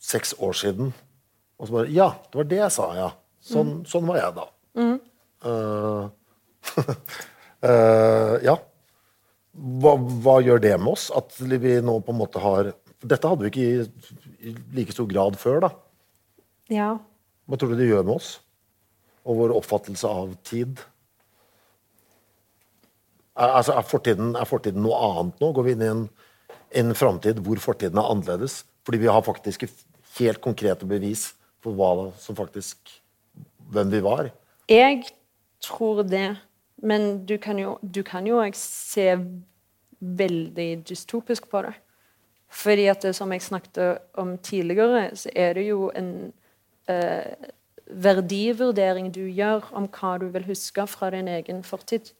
seks 0.00 0.34
år 0.36 0.52
siden. 0.52 0.92
Og 1.58 1.66
så 1.66 1.72
bare 1.78 1.88
Ja, 1.96 2.10
det 2.28 2.42
var 2.42 2.50
det 2.52 2.60
jeg 2.60 2.76
sa, 2.76 2.92
ja. 2.98 3.10
Sånn, 3.40 3.74
sånn 3.88 4.06
var 4.08 4.20
jeg 4.20 4.36
da. 4.36 4.46
Mm. 4.76 5.00
Uh, 5.48 6.04
uh, 7.64 8.36
ja. 8.50 8.60
Hva, 9.54 9.96
hva 9.96 10.40
gjør 10.44 10.60
det 10.60 10.76
med 10.76 10.92
oss? 10.92 11.08
At 11.14 11.32
vi 11.40 11.78
nå 11.80 12.00
på 12.04 12.12
en 12.12 12.20
måte 12.20 12.42
har 12.42 12.74
Dette 13.04 13.28
hadde 13.28 13.44
vi 13.44 13.50
ikke 13.52 13.66
i, 13.68 14.08
i 14.48 14.54
like 14.76 14.94
stor 14.94 15.08
grad 15.10 15.36
før, 15.40 15.60
da. 15.66 15.70
Ja. 16.72 16.88
Hva 17.44 17.60
tror 17.60 17.72
du 17.72 17.78
det 17.78 17.90
gjør 17.90 18.06
med 18.06 18.16
oss? 18.16 18.30
Og 19.24 19.40
vår 19.40 19.54
oppfattelse 19.58 20.08
av 20.08 20.34
tid? 20.46 20.80
Er, 23.34 23.50
altså, 23.50 23.74
er, 23.74 23.86
fortiden, 23.88 24.34
er 24.38 24.48
fortiden 24.48 24.84
noe 24.84 25.00
annet 25.08 25.42
nå? 25.42 25.50
Går 25.56 25.66
vi 25.66 25.74
inn 25.76 25.84
i 25.84 25.90
en, 25.90 26.04
en 26.80 26.96
framtid 26.96 27.40
hvor 27.44 27.60
fortiden 27.62 28.00
er 28.00 28.10
annerledes? 28.12 28.62
Fordi 28.86 29.00
vi 29.02 29.10
har 29.10 29.24
faktisk 29.26 29.66
helt 30.18 30.40
konkrete 30.44 30.86
bevis 30.88 31.32
for 31.64 31.76
hva 31.76 32.10
som 32.20 32.36
faktisk 32.38 32.92
hvem 33.74 33.92
vi 33.92 34.02
var. 34.04 34.28
Jeg 34.70 35.02
tror 35.64 36.04
det, 36.06 36.36
men 36.84 37.24
du 37.26 37.36
kan 37.42 37.58
jo 37.58 37.78
du 37.82 38.02
kan 38.06 38.26
jo 38.28 38.40
se 38.56 39.08
veldig 40.00 40.84
dystopisk 40.88 41.48
på 41.50 41.64
det. 41.64 41.74
Fordi 42.54 42.86
at 42.86 43.02
det, 43.02 43.14
som 43.16 43.32
jeg 43.34 43.42
snakket 43.42 43.98
om 44.20 44.36
tidligere, 44.38 45.08
så 45.18 45.30
er 45.34 45.56
det 45.58 45.66
jo 45.66 45.88
en 45.96 46.32
eh, 46.88 47.50
verdivurdering 47.90 49.10
du 49.14 49.24
gjør 49.26 49.66
om 49.74 49.88
hva 49.90 50.14
du 50.22 50.28
vil 50.34 50.46
huske 50.46 50.86
fra 50.86 51.10
din 51.10 51.28
egen 51.28 51.64
fortid. 51.66 52.12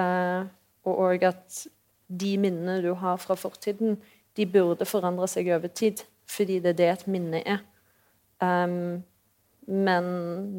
Eh, 0.00 0.46
og 0.88 1.24
at 1.24 1.66
de 2.08 2.36
minnene 2.40 2.80
du 2.84 2.94
har 2.94 3.20
fra 3.20 3.36
fortiden, 3.36 3.98
de 4.36 4.46
burde 4.46 4.86
forandre 4.88 5.28
seg 5.30 5.52
over 5.52 5.68
tid. 5.68 6.04
Fordi 6.26 6.58
det 6.64 6.74
er 6.74 6.78
det 6.78 6.88
et 6.88 7.08
minne 7.10 7.42
er. 7.44 7.60
Um, 8.40 9.04
men 9.68 10.06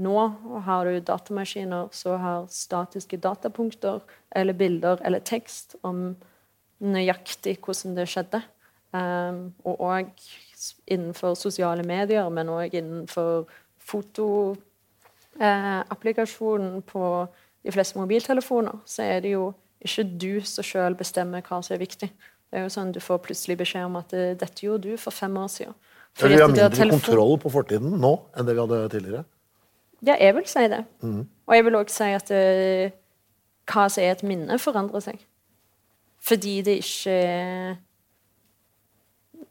nå 0.02 0.18
har 0.66 0.86
du 0.86 1.00
datamaskiner 1.00 1.90
som 1.94 2.22
har 2.22 2.48
statiske 2.50 3.20
datapunkter 3.22 4.02
eller 4.34 4.58
bilder 4.58 5.02
eller 5.06 5.22
tekst 5.26 5.76
om 5.86 6.16
nøyaktig 6.82 7.60
hvordan 7.62 7.98
det 7.98 8.08
skjedde. 8.10 8.42
Um, 8.96 9.52
og 9.68 9.82
òg 9.82 10.06
innenfor 10.88 11.34
sosiale 11.36 11.84
medier, 11.84 12.30
men 12.30 12.50
òg 12.54 12.74
innenfor 12.78 13.46
fotoapplikasjonen 13.82 16.82
på 16.88 17.28
de 17.66 17.72
fleste 17.74 18.00
mobiltelefoner, 18.00 18.76
så 18.86 19.02
er 19.04 19.20
det 19.26 19.32
jo 19.34 19.54
ikke 19.86 20.04
du 20.22 20.42
som 20.48 20.64
sjøl 20.64 20.96
bestemmer 20.98 21.42
hva 21.46 21.62
som 21.66 21.74
er 21.76 21.82
viktig. 21.82 22.10
Det 22.50 22.58
er 22.60 22.64
jo 22.64 22.70
sånn 22.72 22.94
Du 22.96 23.00
får 23.04 23.18
plutselig 23.26 23.58
beskjed 23.60 23.86
om 23.90 23.96
at 24.00 24.10
eh, 24.14 24.38
'dette 24.38 24.64
gjorde 24.64 24.90
du 24.90 24.98
for 24.98 25.12
fem 25.12 25.38
år 25.38 25.48
siden'. 25.52 25.74
Fordi 26.16 26.34
vi 26.34 26.40
har 26.40 26.48
mindre 26.48 26.70
telefon- 26.70 27.02
kontroll 27.02 27.40
på 27.40 27.50
fortiden 27.52 28.00
nå 28.00 28.20
enn 28.38 28.46
det 28.48 28.56
vi 28.56 28.62
hadde 28.62 28.90
tidligere. 28.90 29.24
Ja, 30.06 30.16
jeg 30.20 30.36
vil 30.36 30.48
si 30.48 30.68
det. 30.72 30.86
Og 31.48 31.56
jeg 31.56 31.66
vil 31.66 31.76
òg 31.76 31.90
si 31.90 32.04
at 32.04 32.32
eh, 32.32 32.92
hva 33.66 33.90
som 33.90 34.04
er 34.04 34.12
et 34.12 34.24
minne, 34.24 34.60
forandrer 34.60 35.00
seg. 35.04 35.20
Fordi 36.22 36.62
det 36.62 36.78
ikke 36.78 37.12
er 37.12 37.76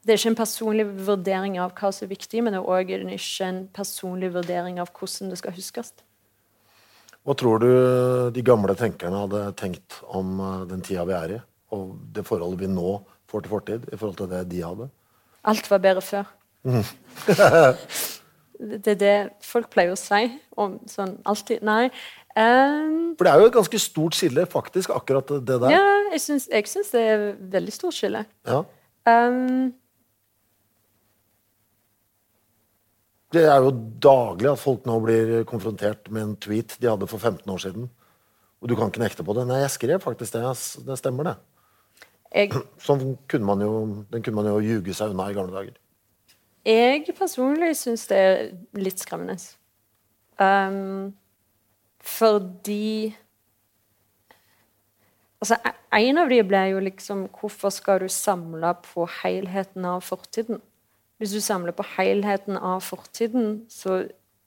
Det 0.05 0.13
er 0.13 0.21
ikke 0.21 0.33
en 0.35 0.37
personlig 0.37 0.85
vurdering 1.07 1.55
av 1.63 1.73
hva 1.79 1.89
som 1.95 2.05
er 2.05 2.13
viktig, 2.13 2.43
men 2.45 2.53
det 2.53 2.61
er 2.61 2.73
òg 2.77 2.91
ikke 2.93 3.47
en 3.47 3.63
personlig 3.73 4.29
vurdering 4.35 4.81
av 4.83 4.91
hvordan 4.93 5.33
det 5.33 5.39
skal 5.41 5.55
huskes. 5.57 5.95
Hva 7.25 7.33
tror 7.41 7.63
du 7.63 7.71
de 8.37 8.43
gamle 8.45 8.75
tenkerne 8.77 9.23
hadde 9.23 9.47
tenkt 9.57 10.03
om 10.13 10.37
eh, 10.45 10.65
den 10.69 10.85
tida 10.85 11.07
vi 11.09 11.15
er 11.17 11.37
i? 11.39 11.39
Og 11.73 11.95
det 12.13 12.27
forholdet 12.29 12.67
vi 12.67 12.69
nå 12.69 12.99
får 13.33 13.47
til 13.47 13.55
fortid, 13.55 13.87
i 13.89 13.97
forhold 13.97 14.19
til 14.19 14.29
det 14.35 14.43
de 14.51 14.61
hadde? 14.61 14.91
Alt 15.49 15.71
var 15.73 15.81
bedre 15.87 16.05
før. 16.05 16.29
det 18.85 18.93
er 18.93 19.01
det 19.01 19.17
folk 19.45 19.73
pleier 19.73 19.95
å 19.95 19.99
si. 19.99 20.29
Om, 20.61 20.77
sånn 20.89 21.17
alltid 21.29 21.65
Nei. 21.65 21.89
Um, 22.35 23.15
For 23.17 23.25
det 23.25 23.33
er 23.33 23.41
jo 23.41 23.49
et 23.49 23.57
ganske 23.57 23.81
stort 23.81 24.17
skille, 24.19 24.45
faktisk, 24.51 24.93
akkurat 24.93 25.33
det 25.33 25.59
der. 25.65 25.73
ja, 25.73 25.83
jeg 26.13 26.23
syns, 26.27 26.93
det 26.93 27.01
er 27.01 27.27
et 27.31 27.43
veldig 27.57 27.75
stort 27.75 27.97
skille. 27.97 28.25
Ja. 28.49 28.65
Ehm, 29.09 29.73
Det 33.35 33.43
er 33.51 33.65
jo 33.65 33.73
daglig 34.05 34.51
at 34.53 34.61
folk 34.63 34.85
nå 34.87 35.01
blir 35.03 35.33
konfrontert 35.49 36.11
med 36.13 36.23
en 36.23 36.35
tweet 36.39 36.77
de 36.79 36.91
hadde 36.91 37.09
for 37.11 37.19
15 37.19 37.51
år 37.51 37.63
siden. 37.65 37.89
Og 38.63 38.71
du 38.71 38.77
kan 38.79 38.93
ikke 38.93 39.03
nekte 39.03 39.27
på 39.27 39.35
det. 39.37 39.47
Nei, 39.49 39.63
jeg 39.65 39.73
skrev 39.75 40.03
faktisk 40.03 40.37
det. 40.37 40.45
Det 40.87 40.99
stemmer, 41.01 41.33
det. 41.33 41.35
jeg 42.35 42.53
Sånn 42.87 43.17
kunne 43.31 43.49
man 43.49 43.65
jo, 43.65 43.73
den 44.13 44.23
kunne 44.23 44.39
man 44.39 44.53
jo 44.53 44.63
ljuge 44.63 44.95
seg 44.97 45.13
unna 45.13 45.27
i 45.31 45.37
gamle 45.37 45.55
dager. 45.55 45.75
Jeg 46.65 47.05
personlig 47.19 47.75
syns 47.77 48.07
det 48.09 48.21
er 48.23 48.41
litt 48.81 49.03
skremmende. 49.03 49.37
Um, 50.41 51.13
fordi 52.01 53.15
Altså, 55.45 55.55
e- 55.61 56.01
En 56.09 56.19
av 56.19 56.29
de 56.29 56.41
ble 56.43 56.61
jo 56.73 56.81
liksom 56.83 57.29
Hvorfor 57.39 57.71
skal 57.71 58.01
du 58.03 58.09
samle 58.09 58.73
på 58.83 59.07
helheten 59.23 59.85
av 59.85 60.01
fortiden? 60.03 60.59
Hvis 61.19 61.35
du 61.35 61.41
samler 61.41 61.75
på 61.77 61.87
helheten 61.97 62.59
av 62.59 62.83
fortiden, 62.83 63.65
så 63.71 64.03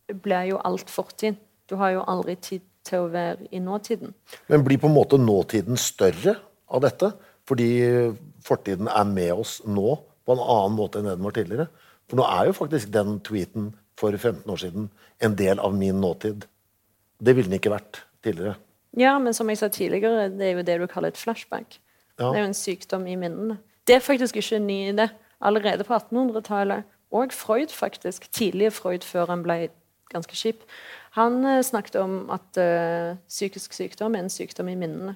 blir 0.07 0.51
jo 0.51 0.59
alt 0.67 0.91
fortid. 0.91 1.37
Du 1.67 1.75
har 1.79 1.95
jo 1.95 2.03
aldri 2.07 2.35
tid 2.35 2.65
til 2.87 3.05
å 3.05 3.11
være 3.11 3.47
i 3.51 3.59
nåtiden. 3.63 4.13
Men 4.51 4.63
blir 4.67 4.79
på 4.79 4.89
en 4.89 4.95
måte 4.95 5.19
nåtiden 5.19 5.79
større 5.79 6.37
av 6.67 6.83
dette? 6.83 7.11
Fordi 7.47 7.69
fortiden 8.43 8.89
er 8.91 9.07
med 9.07 9.33
oss 9.33 9.59
nå 9.65 9.95
på 10.27 10.35
en 10.35 10.43
annen 10.43 10.75
måte 10.75 10.99
enn 10.99 11.07
det 11.07 11.15
den 11.15 11.27
var 11.27 11.35
tidligere. 11.35 11.67
For 12.07 12.19
nå 12.19 12.27
er 12.27 12.49
jo 12.49 12.55
faktisk 12.55 12.91
den 12.91 13.19
tweeten 13.23 13.71
for 13.99 14.15
15 14.15 14.43
år 14.51 14.61
siden 14.61 14.89
en 15.23 15.35
del 15.39 15.59
av 15.63 15.75
min 15.75 15.99
nåtid. 16.03 16.45
Det 17.19 17.35
ville 17.35 17.49
den 17.49 17.59
ikke 17.59 17.73
vært 17.73 18.03
tidligere. 18.23 18.57
Ja, 18.97 19.17
men 19.19 19.35
som 19.35 19.49
jeg 19.49 19.59
sa 19.59 19.69
tidligere, 19.71 20.29
det 20.33 20.47
er 20.47 20.59
jo 20.59 20.65
det 20.67 20.79
du 20.81 20.87
kaller 20.91 21.13
et 21.13 21.19
flashback. 21.19 21.79
Ja. 22.17 22.31
Det 22.31 22.35
er 22.35 22.43
jo 22.45 22.51
en 22.51 22.57
sykdom 22.57 23.07
i 23.07 23.15
minnene. 23.19 23.59
Det 23.87 23.97
er 23.97 24.03
faktisk 24.03 24.39
ikke 24.39 24.59
en 24.59 24.67
ny 24.67 24.77
idé. 24.91 25.07
Allerede 25.41 25.83
på 25.83 25.93
1800-tallet, 25.93 26.83
og 27.11 27.33
Freud 27.33 27.71
faktisk, 27.71 28.31
tidlige 28.31 28.71
Freud 28.71 29.05
før 29.05 29.25
han 29.31 29.43
ble 29.43 29.69
ganske 30.11 30.35
kjip, 30.35 30.63
han 31.17 31.45
eh, 31.45 31.63
snakket 31.63 31.95
om 31.99 32.29
at 32.33 32.59
uh, 32.61 33.17
psykisk 33.27 33.73
sykdom 33.73 34.15
er 34.15 34.25
en 34.25 34.29
sykdom 34.29 34.67
i 34.67 34.75
minnene. 34.75 35.15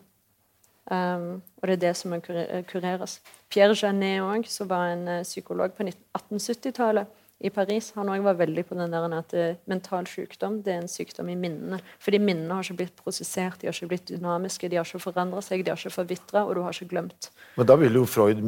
Um, 0.92 1.42
og 1.62 1.68
det 1.68 1.74
er 1.74 1.82
det 1.88 1.92
som 1.96 2.12
må 2.12 2.20
kureres. 2.68 3.20
Pierre 3.50 3.76
Janet 3.78 4.24
òg, 4.26 4.48
som 4.50 4.70
var 4.70 4.92
en 4.92 5.08
eh, 5.08 5.24
psykolog 5.24 5.74
på 5.78 5.86
1870-tallet 5.86 7.21
i 7.42 7.50
Paris, 7.54 7.90
han 7.96 8.10
òg 8.14 8.22
var 8.26 8.38
veldig 8.40 8.64
på 8.70 8.78
den 8.78 8.94
der 8.94 9.16
at 9.18 9.34
eh, 9.38 9.58
mental 9.70 10.06
sykdom 10.10 10.60
det 10.66 10.76
er 10.76 10.82
en 10.84 10.92
sykdom 10.92 11.30
i 11.34 11.38
minnene. 11.40 11.80
Fordi 12.02 12.20
minnene 12.22 12.54
har 12.54 12.66
ikke 12.66 12.80
blitt 12.84 13.02
prosessert, 13.02 13.60
de 13.62 13.70
har 13.70 13.76
ikke 13.76 13.90
blitt 13.94 14.12
dynamiske, 14.12 14.70
de 14.70 14.78
har 14.78 14.88
ikke 14.88 15.02
forandra 15.02 15.42
seg, 15.46 15.66
de 15.66 15.74
har 15.74 15.80
ikke 15.80 15.96
forvitra, 15.96 16.46
og 16.46 16.56
du 16.56 16.64
har 16.66 16.76
ikke 16.76 16.92
glemt. 16.94 17.32
Men 17.58 17.70
da 17.70 17.78
vil 17.82 17.98
jo 17.98 18.06
Freud 18.10 18.42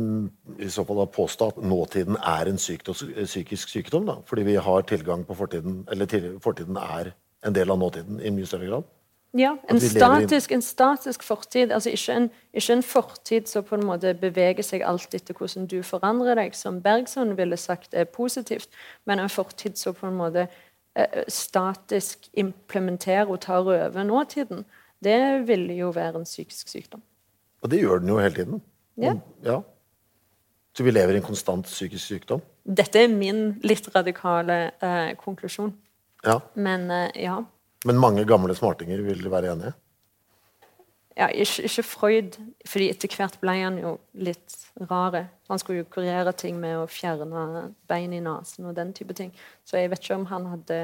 i 0.61 0.71
så 0.71 0.85
fall 0.87 1.01
da 1.01 1.07
påstå 1.09 1.49
at 1.53 1.61
nåtiden 1.63 2.19
er 2.19 2.51
en 2.51 2.61
sykdom, 2.61 2.97
psykisk 3.23 3.73
sykdom. 3.73 4.05
da, 4.09 4.19
Fordi 4.29 4.45
vi 4.47 4.55
har 4.55 4.89
tilgang 4.89 5.25
på 5.25 5.37
fortiden, 5.41 5.83
eller 5.91 6.37
fortiden 6.43 6.77
er 6.77 7.13
en 7.43 7.55
del 7.55 7.71
av 7.73 7.79
nåtiden 7.81 8.21
i 8.21 8.31
mye 8.31 8.47
større 8.47 8.69
grad. 8.69 8.91
Ja, 9.33 9.55
en 9.69 9.79
statisk, 9.81 10.51
en 10.51 10.61
statisk 10.61 11.23
fortid. 11.23 11.71
altså 11.71 11.89
ikke 11.89 12.13
en, 12.13 12.29
ikke 12.53 12.73
en 12.73 12.83
fortid 12.83 13.47
som 13.49 13.63
på 13.63 13.75
en 13.75 13.85
måte 13.85 14.13
beveger 14.13 14.61
seg 14.61 14.83
alt 14.85 15.15
etter 15.17 15.33
hvordan 15.33 15.65
du 15.67 15.79
forandrer 15.83 16.37
deg, 16.37 16.53
som 16.53 16.81
Bergson 16.81 17.33
ville 17.37 17.57
sagt 17.57 17.97
er 17.97 18.05
positivt, 18.05 18.69
men 19.05 19.19
en 19.19 19.29
fortid 19.29 19.75
som 19.75 19.95
på 19.97 20.07
en 20.07 20.19
måte 20.19 20.45
eh, 20.95 21.23
statisk 21.27 22.29
implementerer 22.33 23.25
og 23.25 23.41
tar 23.41 23.65
over 23.65 24.03
nåtiden. 24.03 24.65
Det 25.03 25.47
ville 25.47 25.73
jo 25.81 25.89
være 25.89 26.21
en 26.21 26.29
psykisk 26.29 26.69
sykdom. 26.69 27.01
Og 27.63 27.71
det 27.71 27.79
gjør 27.81 28.03
den 28.03 28.13
jo 28.13 28.19
hele 28.19 28.35
tiden. 28.35 28.61
Ja. 29.01 29.15
ja. 29.43 29.61
Så 30.77 30.83
vi 30.83 30.91
lever 30.91 31.13
i 31.13 31.21
en 31.21 31.25
konstant 31.25 31.65
psykisk 31.65 32.05
sykdom. 32.05 32.41
Dette 32.63 33.01
er 33.01 33.09
min 33.09 33.59
litt 33.65 33.89
radikale 33.95 34.59
eh, 34.77 35.15
konklusjon. 35.17 35.73
Ja. 36.25 36.37
Men 36.55 36.89
eh, 36.91 37.23
ja. 37.25 37.41
Men 37.83 37.99
mange 37.99 38.25
gamle 38.27 38.55
smartinger 38.55 39.01
vil 39.03 39.31
være 39.31 39.51
enige. 39.51 39.73
ja 41.17 41.27
ikke, 41.27 41.63
ikke 41.67 41.83
Freud, 41.83 42.37
fordi 42.65 42.89
etter 42.89 43.15
hvert 43.17 43.39
ble 43.41 43.57
han 43.59 43.79
jo 43.81 43.97
litt 44.13 44.55
rare. 44.89 45.27
Han 45.49 45.59
skulle 45.59 45.83
jo 45.83 45.89
kurere 45.91 46.33
ting 46.33 46.59
med 46.59 46.77
å 46.79 46.87
fjerne 46.89 47.67
bein 47.87 48.13
i 48.13 48.21
nesen 48.23 48.69
og 48.69 48.75
den 48.75 48.93
type 48.93 49.13
ting. 49.13 49.33
Så 49.65 49.77
jeg 49.77 49.91
vet 49.91 50.03
ikke 50.03 50.17
om 50.17 50.29
han 50.31 50.47
hadde 50.55 50.79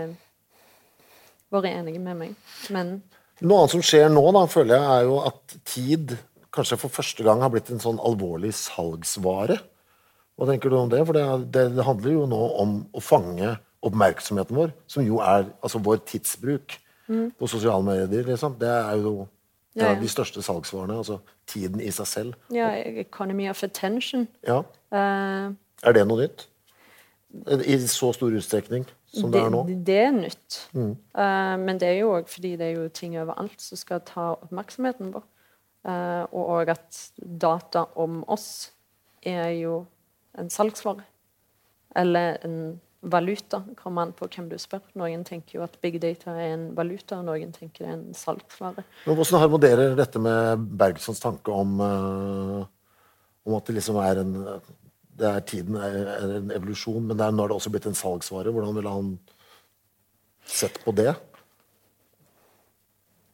vært 1.50 1.72
enig 1.72 1.98
med 2.02 2.20
meg. 2.20 2.36
Men 2.70 3.00
Noe 3.40 3.62
annet 3.62 3.72
som 3.72 3.84
skjer 3.86 4.10
nå, 4.12 4.22
da, 4.36 4.44
føler 4.52 4.76
jeg, 4.76 4.88
er 4.98 5.06
jo 5.08 5.20
at 5.24 5.54
tid 5.64 6.18
kanskje 6.52 6.78
for 6.82 6.92
første 6.92 7.24
gang 7.24 7.40
har 7.40 7.52
blitt 7.54 7.70
en 7.72 7.80
sånn 7.80 8.02
alvorlig 8.04 8.52
salgsvare. 8.58 9.56
Hva 10.36 10.48
tenker 10.50 10.72
du 10.72 10.76
om 10.76 10.92
det? 10.92 11.00
For 11.08 11.16
det, 11.16 11.24
det, 11.56 11.66
det 11.78 11.86
handler 11.88 12.16
jo 12.18 12.26
nå 12.28 12.42
om 12.60 12.76
å 12.92 13.04
fange 13.04 13.56
oppmerksomheten 13.86 14.58
vår, 14.60 14.74
som 14.92 15.06
jo 15.06 15.22
er 15.24 15.48
altså 15.64 15.80
vår 15.84 16.02
tidsbruk 16.10 16.76
på 17.40 17.48
sosiale 17.48 17.84
medier. 17.84 18.24
liksom. 18.28 18.56
Det 18.60 18.70
er 18.70 18.96
jo 19.02 19.28
Ja, 19.76 19.92
ja. 19.94 20.00
de 20.00 20.08
største 20.10 20.42
salgsvarene. 20.42 20.98
Altså 20.98 21.20
tiden 21.48 21.80
i 21.82 21.92
seg 21.92 22.08
selv. 22.08 22.34
ja, 22.54 22.70
economy 23.02 23.50
of 23.50 23.64
attention 23.64 24.28
Ja. 24.48 24.62
Uh, 24.92 25.54
Er 25.84 25.94
det 25.94 26.08
noe 26.08 26.22
nytt? 26.26 26.48
I 27.66 27.78
så 27.88 28.12
stor 28.14 28.34
utstrekning 28.34 28.86
som 29.14 29.32
det, 29.32 29.42
er 29.42 29.50
nå? 29.50 29.64
Det, 29.68 29.86
det 29.86 29.98
er 29.98 30.12
nytt. 30.12 30.56
Eh, 30.74 31.58
men 31.62 31.80
det 31.80 31.88
er 31.88 32.00
jo 32.00 32.16
òg 32.18 32.28
fordi 32.30 32.56
det 32.58 32.66
er 32.66 32.82
jo 32.82 32.88
ting 32.90 33.20
overalt 33.22 33.62
som 33.62 33.78
skal 33.78 34.02
ta 34.06 34.32
oppmerksomheten 34.42 35.14
vår. 35.14 35.24
Uh, 35.88 36.26
og 36.36 36.70
at 36.70 37.12
data 37.16 37.86
om 37.96 38.24
oss 38.28 38.72
er 39.24 39.50
jo 39.62 39.86
en 40.38 40.50
salgsvare. 40.50 41.06
Eller 41.96 42.38
en 42.44 42.82
valuta. 43.02 43.62
Kommer 43.80 44.08
an 44.08 44.12
på 44.18 44.28
hvem 44.28 44.50
du 44.52 44.58
spør. 44.60 44.82
Noen 45.00 45.24
tenker 45.28 45.60
jo 45.60 45.64
at 45.66 45.78
big 45.84 46.00
data 46.04 46.34
er 46.36 46.56
en 46.56 46.66
valuta, 46.78 47.20
og 47.20 47.30
noen 47.30 47.54
tenker 47.56 47.86
det 47.86 47.90
er 47.90 47.96
en 47.96 48.18
salgsvare. 48.18 48.84
Hvordan 49.06 49.44
harmonerer 49.44 49.96
dette 50.00 50.22
med 50.22 50.68
Bergsons 50.80 51.22
tanke 51.24 51.54
om, 51.54 51.80
uh, 51.80 52.68
om 53.48 53.58
at 53.58 53.70
det 53.70 53.80
liksom 53.80 54.00
er 54.04 54.24
en 54.26 54.36
det 55.20 55.28
er 55.28 55.42
Tiden 55.44 55.76
er, 55.76 55.98
en 56.24 56.52
evolusjon, 56.56 57.04
men 57.04 57.18
det 57.18 57.26
er, 57.26 57.34
nå 57.36 57.44
er 57.44 57.52
det 57.52 57.58
også 57.58 57.72
blitt 57.74 57.88
en 57.90 57.98
salgsvare. 57.98 58.54
Hvordan 58.56 58.78
ville 58.78 58.94
han 58.94 59.10
sett 60.48 60.80
på 60.86 60.94
det? 60.96 61.12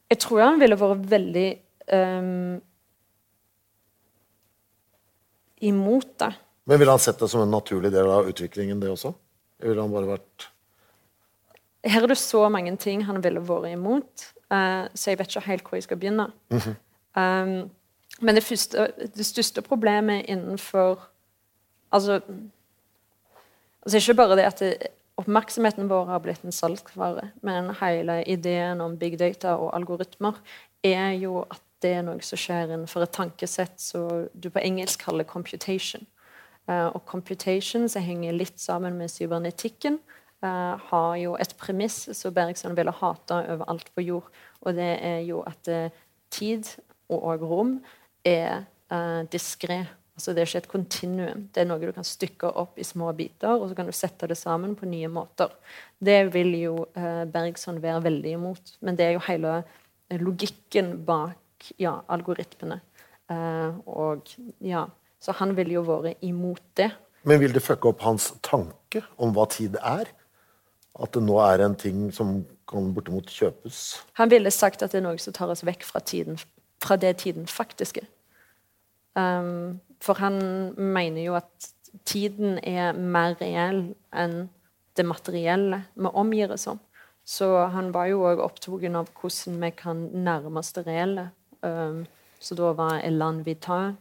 Jeg 0.09 0.21
tror 0.21 0.41
han 0.41 0.57
ville 0.61 0.77
vært 0.79 1.05
veldig 1.11 1.45
um, 1.93 2.55
imot 5.69 6.17
det. 6.21 6.31
Men 6.65 6.81
ville 6.81 6.97
han 6.97 7.05
sett 7.05 7.21
det 7.21 7.29
som 7.29 7.43
en 7.45 7.53
naturlig 7.53 7.93
del 7.93 8.09
av 8.09 8.29
utviklingen, 8.29 8.81
det 8.81 8.89
også? 8.89 9.13
Ville 9.65 9.81
han 9.81 9.93
bare 9.93 10.11
vært 10.15 10.49
Her 11.85 12.05
er 12.05 12.11
det 12.13 12.19
så 12.21 12.43
mange 12.49 12.75
ting 12.81 13.05
han 13.05 13.21
ville 13.23 13.41
vært 13.45 13.71
imot, 13.73 14.27
uh, 14.53 14.85
så 14.93 15.11
jeg 15.11 15.19
vet 15.19 15.33
ikke 15.33 15.47
helt 15.49 15.67
hvor 15.67 15.79
jeg 15.79 15.87
skal 15.87 16.01
begynne. 16.01 16.29
um, 17.17 17.57
men 18.21 18.37
det, 18.37 18.43
første, 18.43 18.87
det 19.17 19.25
største 19.25 19.61
problemet 19.65 20.25
innenfor 20.29 21.11
Altså, 21.93 22.19
altså 23.85 23.97
ikke 23.97 24.15
bare 24.17 24.35
det 24.35 24.43
at 24.43 24.59
det, 24.59 24.87
oppmerksomheten 25.21 25.87
vår 25.89 26.09
har 26.09 26.19
blitt 26.23 26.43
en 26.43 26.51
salgsvare, 26.51 27.29
men 27.45 27.69
hele 27.79 28.17
ideen 28.27 28.81
om 28.83 28.97
big 28.99 29.19
data 29.19 29.55
og 29.55 29.71
algoritmer 29.77 30.41
er 30.83 31.13
jo 31.21 31.45
at 31.45 31.61
det 31.83 31.93
er 31.99 32.03
noe 32.07 32.23
som 32.25 32.39
skjer 32.39 32.73
innenfor 32.73 33.05
et 33.05 33.13
tankesett 33.15 33.79
som 33.81 34.27
du 34.33 34.49
på 34.49 34.63
engelsk 34.63 35.05
kaller 35.05 35.27
computation. 35.27 36.05
Eh, 36.65 36.87
og 36.87 37.03
computation, 37.05 37.85
som 37.89 38.03
henger 38.05 38.33
litt 38.33 38.61
sammen 38.61 38.97
med 38.97 39.11
cybernetikken, 39.13 39.99
eh, 40.41 40.73
har 40.89 41.11
jo 41.21 41.35
et 41.37 41.53
premiss 41.61 42.09
som 42.17 42.33
Bergson 42.33 42.75
ville 42.77 42.91
hate 42.91 43.41
overalt 43.53 43.91
på 43.93 44.05
jord. 44.05 44.31
Og 44.65 44.73
det 44.73 44.95
er 45.05 45.19
jo 45.27 45.43
at 45.45 45.69
eh, 45.69 45.93
tid 46.33 46.65
og 47.09 47.41
rom 47.41 47.77
er 48.25 48.65
diskré. 49.33 49.85
Altså 50.15 50.33
det 50.33 50.41
er 50.41 50.47
ikke 50.47 50.59
et 50.63 50.71
kontinuum. 50.71 51.39
Det 51.53 51.61
er 51.61 51.67
noe 51.67 51.81
du 51.81 51.91
kan 51.93 52.05
stykke 52.05 52.51
opp 52.57 52.77
i 52.77 52.85
små 52.85 53.11
biter, 53.17 53.55
og 53.57 53.69
så 53.69 53.75
kan 53.77 53.87
du 53.89 53.93
sette 53.93 54.27
det 54.29 54.37
sammen 54.37 54.75
på 54.77 54.85
nye 54.85 55.09
måter. 55.09 55.49
Det 55.97 56.33
vil 56.33 56.53
jo 56.59 56.75
Bergson 56.93 57.81
være 57.81 58.03
veldig 58.05 58.33
imot. 58.37 58.75
Men 58.81 58.97
det 58.97 59.07
er 59.07 59.15
jo 59.15 59.23
hele 59.25 59.55
logikken 60.21 60.93
bak 61.05 61.71
ja, 61.81 61.95
algoritmene. 62.13 62.79
Og 63.89 64.33
ja, 64.61 64.85
Så 65.25 65.33
han 65.39 65.55
ville 65.57 65.73
jo 65.73 65.81
vært 65.87 66.21
imot 66.25 66.61
det. 66.77 66.91
Men 67.25 67.41
vil 67.41 67.55
det 67.55 67.63
fucke 67.65 67.89
opp 67.89 68.03
hans 68.05 68.29
tanke 68.45 69.01
om 69.17 69.33
hva 69.33 69.47
tid 69.49 69.79
er? 69.81 70.11
At 71.01 71.15
det 71.15 71.23
nå 71.25 71.39
er 71.41 71.63
en 71.65 71.75
ting 71.75 72.11
som 72.13 72.43
kan 72.69 72.91
bortimot 72.93 73.31
kjøpes? 73.33 73.79
Han 74.19 74.29
ville 74.31 74.53
sagt 74.53 74.85
at 74.85 74.93
det 74.93 75.01
er 75.01 75.07
noe 75.07 75.17
som 75.21 75.33
tar 75.33 75.49
oss 75.49 75.65
vekk 75.65 75.83
fra, 75.87 76.01
tiden, 76.05 76.37
fra 76.83 76.97
det 77.01 77.15
tiden 77.23 77.49
faktisk 77.49 78.03
er. 78.03 78.11
Um, 79.15 79.81
for 80.03 80.19
han 80.21 80.37
mener 80.77 81.23
jo 81.23 81.37
at 81.39 81.69
tiden 82.05 82.59
er 82.61 82.93
mer 82.93 83.33
reell 83.41 83.87
enn 84.13 84.49
det 84.95 85.05
materielle 85.07 85.85
vi 85.95 86.11
omgir 86.11 86.53
oss 86.53 86.67
om. 86.69 86.81
Så 87.25 87.49
han 87.73 87.89
var 87.95 88.11
jo 88.11 88.21
òg 88.29 88.43
opptatt 88.43 88.85
av 88.85 89.09
hvordan 89.09 89.57
vi 89.63 89.71
kan 89.73 90.05
nærme 90.13 90.61
oss 90.61 90.75
det 90.77 90.85
reelle. 90.85 91.31
Um, 91.65 92.05
så 92.39 92.53
da 92.59 92.75
var 92.77 93.01
elan 93.01 93.41
vital 93.47 93.95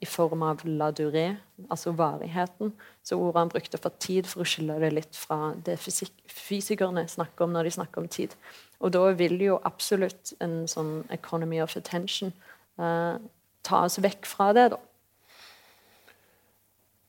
i 0.00 0.08
form 0.08 0.42
av 0.42 0.62
la 0.64 0.88
durée, 0.96 1.34
altså 1.68 1.92
varigheten. 1.92 2.72
Så 3.04 3.18
ordet 3.20 3.42
han 3.42 3.52
brukte 3.52 3.78
for 3.78 3.92
tid, 4.00 4.28
for 4.28 4.44
å 4.44 4.48
skille 4.48 4.78
det 4.80 4.92
litt 4.96 5.16
fra 5.16 5.52
det 5.66 5.76
fysik 5.80 6.14
fysikerne 6.30 7.04
snakker 7.10 7.44
om 7.44 7.52
når 7.52 7.68
de 7.68 7.74
snakker 7.76 8.00
om 8.00 8.08
tid. 8.08 8.36
Og 8.80 8.94
da 8.96 9.02
vil 9.18 9.36
jo 9.44 9.58
absolutt 9.68 10.32
en 10.40 10.62
sånn 10.70 11.02
economy 11.12 11.60
of 11.60 11.76
attention 11.76 12.32
eh, 12.80 13.18
ta 13.66 13.82
oss 13.84 14.00
vekk 14.00 14.28
fra 14.28 14.54
det, 14.56 14.70
da. 14.72 14.80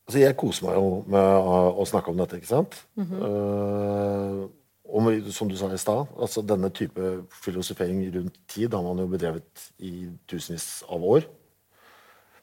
Altså, 0.10 0.20
jeg 0.26 0.36
koser 0.36 0.68
meg 0.68 0.76
jo 0.76 0.88
med 1.08 1.52
å, 1.80 1.86
snakke 1.88 2.12
om 2.12 2.18
dette, 2.20 2.42
ikke 2.42 2.52
sant? 2.52 2.76
Eh, 3.00 4.42
og 4.92 5.30
som 5.32 5.48
du 5.48 5.56
sa 5.56 5.70
i 5.72 5.80
stad, 5.80 6.10
altså 6.20 6.44
denne 6.44 6.68
type 6.76 7.14
filosofering 7.46 8.04
rundt 8.18 8.42
tid 8.52 8.74
har 8.76 8.84
man 8.84 9.00
jo 9.00 9.08
bedrevet 9.08 9.70
i 9.80 10.10
tusenvis 10.28 10.82
av 10.92 11.06
år. 11.08 11.30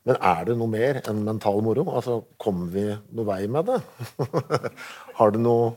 Men 0.09 0.17
er 0.25 0.47
det 0.49 0.55
noe 0.57 0.73
mer 0.73 1.03
enn 1.05 1.21
mental 1.27 1.61
moro? 1.65 1.85
Altså, 1.93 2.23
Kommer 2.41 2.71
vi 2.73 2.87
noe 2.89 3.29
vei 3.29 3.43
med 3.53 3.69
det? 3.69 3.79
har, 5.19 5.35
det 5.35 5.43
noe, 5.45 5.75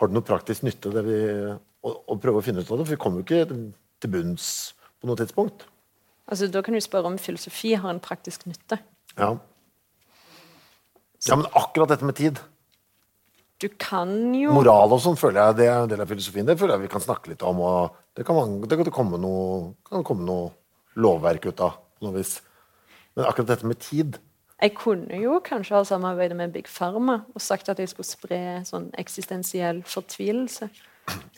har 0.00 0.08
det 0.08 0.16
noe 0.16 0.24
praktisk 0.24 0.64
nytte, 0.64 0.92
det 0.94 1.04
vi, 1.04 1.18
å, 1.84 1.92
å 1.92 2.16
prøve 2.22 2.40
å 2.40 2.46
finne 2.46 2.64
ut 2.64 2.70
av 2.72 2.80
det? 2.80 2.86
For 2.88 2.96
vi 2.96 3.02
kommer 3.02 3.20
jo 3.20 3.28
ikke 3.28 3.44
til 4.00 4.14
bunns 4.14 4.48
på 4.96 5.10
noe 5.10 5.20
tidspunkt. 5.20 5.66
Altså, 6.28 6.48
Da 6.48 6.64
kan 6.64 6.76
du 6.76 6.80
spørre 6.80 7.12
om 7.12 7.20
filosofi 7.20 7.74
har 7.76 7.92
en 7.92 8.00
praktisk 8.00 8.48
nytte. 8.48 8.80
Ja. 9.18 9.34
Ja, 11.26 11.36
men 11.36 11.48
akkurat 11.58 11.90
dette 11.90 12.06
med 12.06 12.14
tid 12.14 12.36
Du 13.58 13.66
kan 13.74 14.12
jo 14.38 14.52
Moral 14.54 14.92
og 14.94 15.00
sånn 15.02 15.16
føler 15.18 15.48
jeg 15.48 15.56
det 15.58 15.64
er 15.66 15.80
en 15.80 15.90
del 15.90 16.04
av 16.04 16.06
filosofien. 16.06 16.46
Det 16.46 16.54
føler 16.60 16.76
jeg 16.76 16.86
vi 16.86 16.92
kan 16.92 17.02
snakke 17.02 17.32
litt 17.32 17.42
om. 17.42 17.58
og 17.60 17.96
Det 18.14 18.24
kan, 18.24 18.60
det 18.62 18.78
kan 18.78 18.92
komme 18.94 19.18
noe, 19.20 19.72
kan 19.88 20.06
komme 20.06 20.24
noe 20.24 20.52
lovverk 20.94 21.50
ut 21.50 21.64
av 21.66 21.80
på 21.98 22.06
noe 22.06 22.20
vis. 22.20 22.38
Men 23.18 23.26
akkurat 23.26 23.50
dette 23.50 23.66
med 23.66 23.80
tid 23.82 24.18
Jeg 24.62 24.74
kunne 24.78 25.18
jo 25.22 25.38
kanskje 25.44 25.74
ha 25.76 25.84
samarbeidet 25.86 26.36
med 26.38 26.52
Big 26.54 26.66
Pharma 26.70 27.20
og 27.34 27.42
sagt 27.42 27.68
at 27.70 27.78
jeg 27.82 27.90
skulle 27.90 28.06
spre 28.08 28.38
sånn 28.66 28.88
eksistensiell 28.98 29.82
fortvilelse 29.86 30.70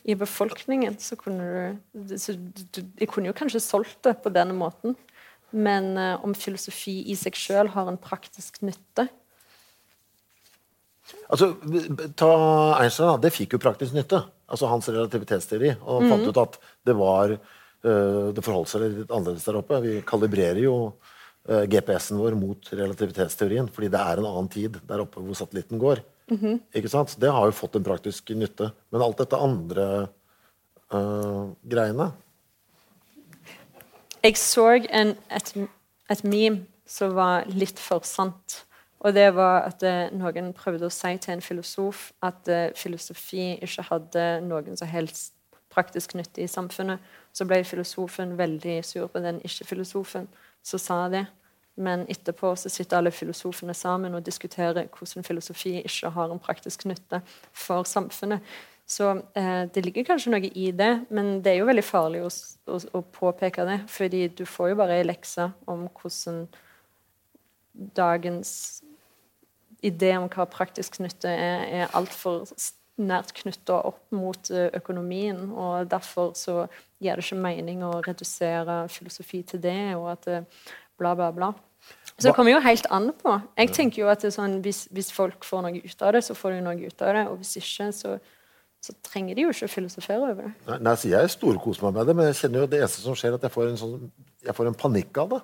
i 0.09 0.16
befolkningen. 0.19 0.97
Så 0.98 1.19
kunne 1.20 1.44
du, 1.93 2.16
så 2.19 2.35
du 2.35 2.81
Jeg 2.98 3.09
kunne 3.12 3.28
jo 3.31 3.36
kanskje 3.36 3.61
solgt 3.61 4.01
det 4.07 4.16
på 4.24 4.32
denne 4.32 4.57
måten. 4.57 4.97
Men 5.52 5.93
uh, 5.98 6.16
om 6.24 6.32
filosofi 6.35 7.01
i 7.11 7.16
seg 7.19 7.36
sjøl 7.36 7.73
har 7.74 7.89
en 7.90 7.98
praktisk 8.01 8.62
nytte 8.62 9.09
Altså, 11.31 11.55
ta 12.15 12.28
Einstein, 12.78 13.09
da. 13.09 13.16
Det 13.19 13.32
fikk 13.35 13.57
jo 13.57 13.62
praktisk 13.62 13.97
nytte. 13.97 14.20
Altså 14.51 14.69
Hans 14.70 14.89
relativitetsteori. 14.90 15.73
Og 15.82 16.02
Mhm. 16.05 16.11
fant 16.11 16.28
ut 16.28 16.39
at 16.39 16.59
det 16.86 16.94
var 16.97 17.32
uh, 17.35 18.32
Det 18.32 18.44
forholdt 18.44 18.69
seg 18.69 18.81
litt 18.82 19.11
annerledes 19.11 19.44
der 19.44 19.59
oppe. 19.59 19.81
Vi 19.82 20.02
kalibrerer 20.07 20.62
jo 20.62 20.94
GPS-en 21.48 22.18
vår 22.20 22.34
mot 22.36 22.68
relativitetsteorien, 22.76 23.68
fordi 23.72 23.88
det 23.90 24.00
er 24.00 24.20
en 24.20 24.26
annen 24.28 24.50
tid 24.52 24.76
der 24.86 25.00
oppe 25.02 25.22
hvor 25.24 25.38
satellitten 25.38 25.80
går. 25.80 26.02
Mhm. 26.30 26.60
Ikke 26.74 26.90
sant? 26.90 27.16
Det 27.18 27.30
har 27.30 27.46
jo 27.46 27.56
fått 27.56 27.76
en 27.76 27.84
praktisk 27.84 28.30
nytte. 28.38 28.70
Men 28.90 29.02
alt 29.02 29.18
dette 29.18 29.38
andre 29.38 29.86
uh, 30.94 31.50
greiene 31.66 32.12
Jeg 34.22 34.36
så 34.36 34.66
en, 34.90 35.14
et, 35.30 35.54
et 36.10 36.24
meme 36.24 36.66
som 36.86 37.14
var 37.16 37.48
litt 37.48 37.78
for 37.80 38.04
sant. 38.06 38.64
Og 39.00 39.14
det 39.16 39.30
var 39.34 39.64
at 39.70 39.82
uh, 39.82 40.12
noen 40.14 40.52
prøvde 40.54 40.86
å 40.86 40.92
si 40.92 41.16
til 41.18 41.34
en 41.34 41.42
filosof 41.42 42.10
at 42.22 42.50
uh, 42.52 42.68
filosofi 42.76 43.56
ikke 43.64 43.88
hadde 43.88 44.26
noen 44.46 44.76
som 44.76 44.90
helst 44.90 45.34
praktisk 45.70 46.14
nytte 46.18 46.44
i 46.44 46.50
samfunnet. 46.50 47.00
Så 47.32 47.46
ble 47.46 47.62
filosofen 47.64 48.36
veldig 48.38 48.80
sur 48.84 49.08
på 49.10 49.22
den 49.22 49.40
ikke-filosofen 49.46 50.28
som 50.62 50.82
sa 50.82 51.03
det. 51.12 51.27
Men 51.81 52.05
etterpå 52.12 52.53
så 52.59 52.69
sitter 52.69 52.99
alle 52.99 53.12
filosofene 53.15 53.74
sammen 53.74 54.15
og 54.15 54.27
diskuterer 54.27 54.91
hvordan 54.93 55.24
filosofi 55.24 55.78
ikke 55.81 56.11
har 56.12 56.32
en 56.32 56.43
praktisk 56.43 56.85
nytte 56.91 57.23
for 57.53 57.89
samfunnet. 57.89 58.45
Så 58.91 59.12
eh, 59.39 59.65
det 59.70 59.85
ligger 59.85 60.09
kanskje 60.09 60.32
noe 60.35 60.51
i 60.51 60.70
det, 60.74 60.91
men 61.15 61.39
det 61.45 61.53
er 61.53 61.61
jo 61.61 61.69
veldig 61.69 61.85
farlig 61.87 62.24
å, 62.27 62.31
å, 62.74 62.81
å 62.99 63.03
påpeke 63.15 63.65
det. 63.69 63.78
Fordi 63.89 64.24
du 64.35 64.43
får 64.49 64.73
jo 64.73 64.81
bare 64.82 64.99
ei 64.99 65.07
lekse 65.07 65.47
om 65.70 65.87
hvordan 66.01 66.43
dagens 67.97 68.82
idé 69.87 70.11
om 70.19 70.27
hva 70.28 70.45
praktisk 70.51 70.99
nytte 71.01 71.31
er, 71.31 71.62
er 71.70 71.95
altfor 71.97 72.43
nært 73.02 73.32
knytta 73.36 73.81
opp 73.90 74.02
mot 74.14 74.51
eh, 74.52 74.68
økonomien. 74.77 75.43
Og 75.51 75.89
derfor 75.90 76.35
så 76.39 76.64
gir 77.01 77.16
det 77.16 77.24
ikke 77.24 77.40
mening 77.40 77.85
å 77.86 77.97
redusere 78.05 78.82
filosofi 78.93 79.43
til 79.48 79.62
det, 79.64 79.81
og 79.98 80.10
at 80.14 80.31
eh, 80.31 80.70
bla, 81.01 81.14
bla, 81.18 81.31
bla. 81.35 81.52
Så 82.20 82.28
det 82.28 82.35
kommer 82.36 82.52
jo 82.52 82.60
helt 82.60 82.86
an 82.93 83.09
på. 83.16 83.39
Jeg 83.56 83.72
tenker 83.72 84.02
jo 84.02 84.10
at 84.12 84.27
sånn, 84.35 84.59
hvis, 84.64 84.85
hvis 84.93 85.09
folk 85.14 85.47
får 85.47 85.64
noe 85.64 85.81
ut 85.81 86.02
av 86.05 86.12
det, 86.16 86.20
så 86.27 86.36
får 86.36 86.59
de 86.59 86.66
noe 86.66 86.90
ut 86.90 87.06
av 87.06 87.14
det. 87.16 87.22
Og 87.31 87.39
hvis 87.40 87.55
ikke, 87.62 87.89
så, 87.97 88.18
så 88.85 88.97
trenger 89.06 89.39
de 89.39 89.47
jo 89.47 89.55
ikke 89.55 89.70
å 89.70 89.72
filosofere 89.72 90.27
over 90.35 90.51
det. 90.51 90.52
Nei, 90.68 90.77
nei, 90.85 90.94
så 91.01 91.09
Jeg 91.14 91.32
storkoser 91.32 91.86
meg 91.86 91.97
med 91.97 92.10
det, 92.10 92.16
men 92.18 92.28
jeg 92.28 92.43
kjenner 92.43 92.64
jo 92.64 92.68
det 92.74 92.82
eneste 92.82 93.06
som 93.06 93.16
skjer, 93.16 93.39
at 93.39 93.48
jeg 93.48 93.55
får 93.56 93.70
en, 93.70 93.81
sånn, 93.81 93.97
jeg 94.44 94.56
får 94.59 94.68
en 94.68 94.78
panikk 94.85 95.22
av 95.24 95.32
det. 95.32 95.40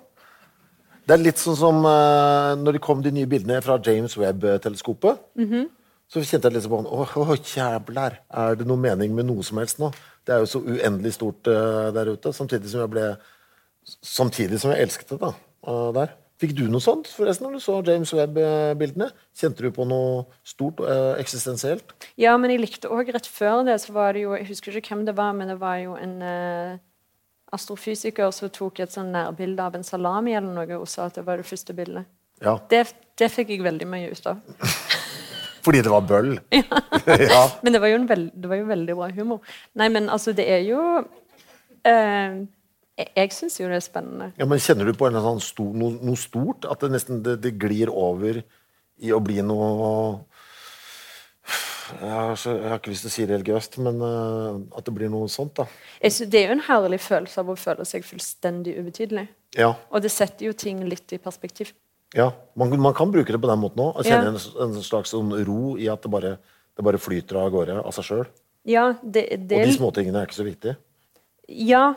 Det 1.07 1.15
er 1.15 1.23
litt 1.23 1.39
sånn 1.39 1.55
som 1.55 1.85
uh, 1.87 2.53
når 2.59 2.77
det 2.77 2.83
kom 2.83 3.01
de 3.03 3.13
nye 3.15 3.29
bildene 3.31 3.61
fra 3.63 3.79
James 3.79 4.17
Webb-teleskopet. 4.19 5.21
Så 6.07 6.23
kjente 6.23 6.47
jeg 6.47 6.55
litt 6.55 6.67
sånn 6.67 6.87
Å, 6.87 7.07
å, 7.19 7.35
jævlar! 7.35 8.21
Er 8.31 8.59
det 8.59 8.67
noe 8.67 8.79
mening 8.79 9.15
med 9.15 9.27
noe 9.27 9.43
som 9.43 9.59
helst 9.59 9.81
nå? 9.81 9.91
Det 10.27 10.35
er 10.35 10.43
jo 10.43 10.51
så 10.51 10.61
uendelig 10.63 11.17
stort 11.17 11.49
uh, 11.51 11.89
der 11.95 12.13
ute. 12.13 12.31
Samtidig 12.35 12.71
som 12.71 12.83
jeg 12.85 12.93
ble 12.93 13.09
Samtidig 13.87 14.59
som 14.59 14.73
jeg 14.73 14.83
elsket 14.83 15.13
det 15.13 15.21
da, 15.21 15.33
uh, 15.67 15.89
der. 15.95 16.15
Fikk 16.37 16.51
du 16.53 16.65
noe 16.69 16.83
sånt 16.83 17.07
forresten 17.09 17.47
når 17.47 17.55
du 17.57 17.61
så 17.63 17.77
James 17.87 18.11
Webb-bildene? 18.13 19.07
Kjente 19.35 19.63
du 19.65 19.71
på 19.73 19.87
noe 19.89 20.27
stort 20.45 20.83
uh, 20.85 21.15
eksistensielt? 21.17 21.95
Ja, 22.19 22.35
men 22.37 22.53
jeg 22.53 22.61
likte 22.61 22.91
òg 22.93 23.09
rett 23.15 23.29
før 23.31 23.63
det, 23.65 23.79
så 23.81 23.95
var 23.95 24.13
det 24.13 24.27
jo 24.27 24.35
Jeg 24.37 24.49
husker 24.51 24.77
ikke 24.77 24.93
hvem 24.93 25.07
det 25.07 25.15
var, 25.17 25.33
men 25.33 25.49
det 25.49 25.57
var 25.61 25.79
jo 25.81 25.95
en 25.97 26.19
eh, 26.21 26.77
astrofysiker 27.57 28.29
som 28.35 28.51
tok 28.53 28.83
et 28.83 28.93
sånn 28.93 29.09
nærbilde 29.15 29.65
av 29.65 29.79
en 29.79 29.87
salami 29.87 30.35
eller 30.37 30.53
noe 30.53 30.77
og 30.77 30.87
sa 30.91 31.07
at 31.09 31.17
det 31.17 31.25
var 31.25 31.41
det 31.41 31.49
første 31.49 31.73
bildet. 31.73 32.05
Ja. 32.43 32.59
Det, 32.69 32.83
det 33.17 33.31
fikk 33.33 33.55
jeg 33.55 33.65
veldig 33.65 33.89
mye 33.89 34.13
ut 34.13 34.29
av. 34.29 34.43
Fordi 35.67 35.83
det 35.85 35.93
var 35.93 36.05
bøll? 36.07 36.35
ja. 37.31 37.41
Men 37.63 37.75
det 37.75 37.81
var 37.83 37.91
jo, 37.91 38.01
en 38.01 38.09
veld, 38.09 38.27
det 38.33 38.51
var 38.51 38.61
jo 38.61 38.67
veldig 38.69 38.99
bra 38.99 39.09
humor. 39.17 39.55
Nei, 39.79 39.89
men 39.93 40.11
altså, 40.13 40.33
det 40.37 40.47
er 40.47 40.63
jo 40.67 40.83
eh, 41.87 42.45
Jeg, 43.03 43.33
syns 43.35 43.59
jo 43.59 43.67
det 43.69 43.81
er 43.81 43.85
spennende. 43.85 44.31
Ja, 44.39 44.47
men 44.49 44.63
Kjenner 44.63 44.87
du 44.87 44.95
på 44.97 45.09
en 45.09 45.19
sånn 45.21 45.43
stor, 45.43 45.75
noe, 45.75 45.99
noe 46.01 46.19
stort? 46.19 46.65
At 46.71 46.85
det 46.85 46.93
nesten 46.95 47.21
det, 47.25 47.39
det 47.43 47.57
glir 47.59 47.91
over 47.93 48.41
i 48.97 49.13
å 49.13 49.21
bli 49.21 49.43
noe 49.45 50.23
jeg 51.87 52.11
har, 52.11 52.35
så, 52.35 52.51
jeg 52.57 52.67
har 52.67 52.79
ikke 52.81 52.91
lyst 52.91 53.05
til 53.05 53.09
å 53.09 53.13
si 53.13 53.25
religiøst, 53.29 53.77
men 53.85 54.01
uh, 54.03 54.57
at 54.75 54.87
det 54.87 54.93
blir 54.95 55.11
noe 55.11 55.29
sånt. 55.31 55.53
da. 55.55 55.67
Synes, 56.01 56.31
det 56.33 56.41
er 56.41 56.49
jo 56.49 56.57
en 56.57 56.63
herlig 56.67 56.99
følelse 57.03 57.43
av 57.43 57.51
å 57.53 57.57
føle 57.59 57.85
seg 57.87 58.05
fullstendig 58.07 58.75
ubetydelig. 58.81 59.27
Ja, 59.55 59.71
Og 59.89 60.03
det 60.03 60.11
setter 60.11 60.49
jo 60.49 60.55
ting 60.57 60.81
litt 60.87 61.13
i 61.15 61.21
perspektiv. 61.21 61.71
Ja. 62.15 62.31
Man, 62.55 62.73
man 62.81 62.95
kan 62.95 63.11
bruke 63.11 63.33
det 63.33 63.39
på 63.41 63.49
den 63.49 63.59
måten 63.61 63.83
òg. 63.83 64.01
Kjenne 64.05 64.31
Ja. 64.31 64.33
en, 64.33 64.67
en 64.67 64.83
slags 64.83 65.11
sånn 65.15 65.33
ro 65.47 65.77
i 65.77 65.89
at 65.91 66.03
det 66.03 66.11
bare, 66.11 66.37
det 66.77 66.85
bare 66.85 67.01
flyter 67.01 67.39
av 67.41 67.51
gårde 67.51 67.79
av 67.81 67.95
seg 67.95 68.07
sjøl. 68.07 68.27
Ja, 68.67 68.91
det, 69.03 69.47
det 69.47 69.61
Og 69.61 69.69
de 69.69 69.77
småtingene 69.77 70.21
er 70.21 70.29
ikke 70.29 70.39
så 70.41 70.47
viktige. 70.47 70.77
Ja, 71.47 71.95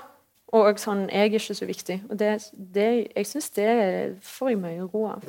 og 0.54 0.78
sånn 0.82 1.08
Jeg 1.10 1.30
er 1.30 1.40
ikke 1.40 1.54
så 1.54 1.66
viktig. 1.66 1.96
Og 2.10 2.18
det, 2.18 2.30
det, 2.54 2.90
jeg 3.14 3.26
syns 3.26 3.50
det 3.54 3.70
får 4.26 4.52
jeg 4.52 4.60
mye 4.62 4.86
ro 4.86 5.04
av. 5.10 5.26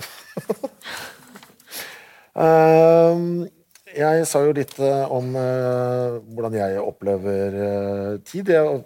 um, 2.37 3.43
jeg 4.01 4.27
sa 4.29 4.43
jo 4.45 4.55
litt 4.55 4.77
eh, 4.79 5.13
om 5.13 5.33
uh, 5.35 6.21
hvordan 6.31 6.57
jeg 6.57 6.81
opplever 6.81 7.57
uh, 7.57 8.13
tid. 8.25 8.49
Jeg 8.49 8.81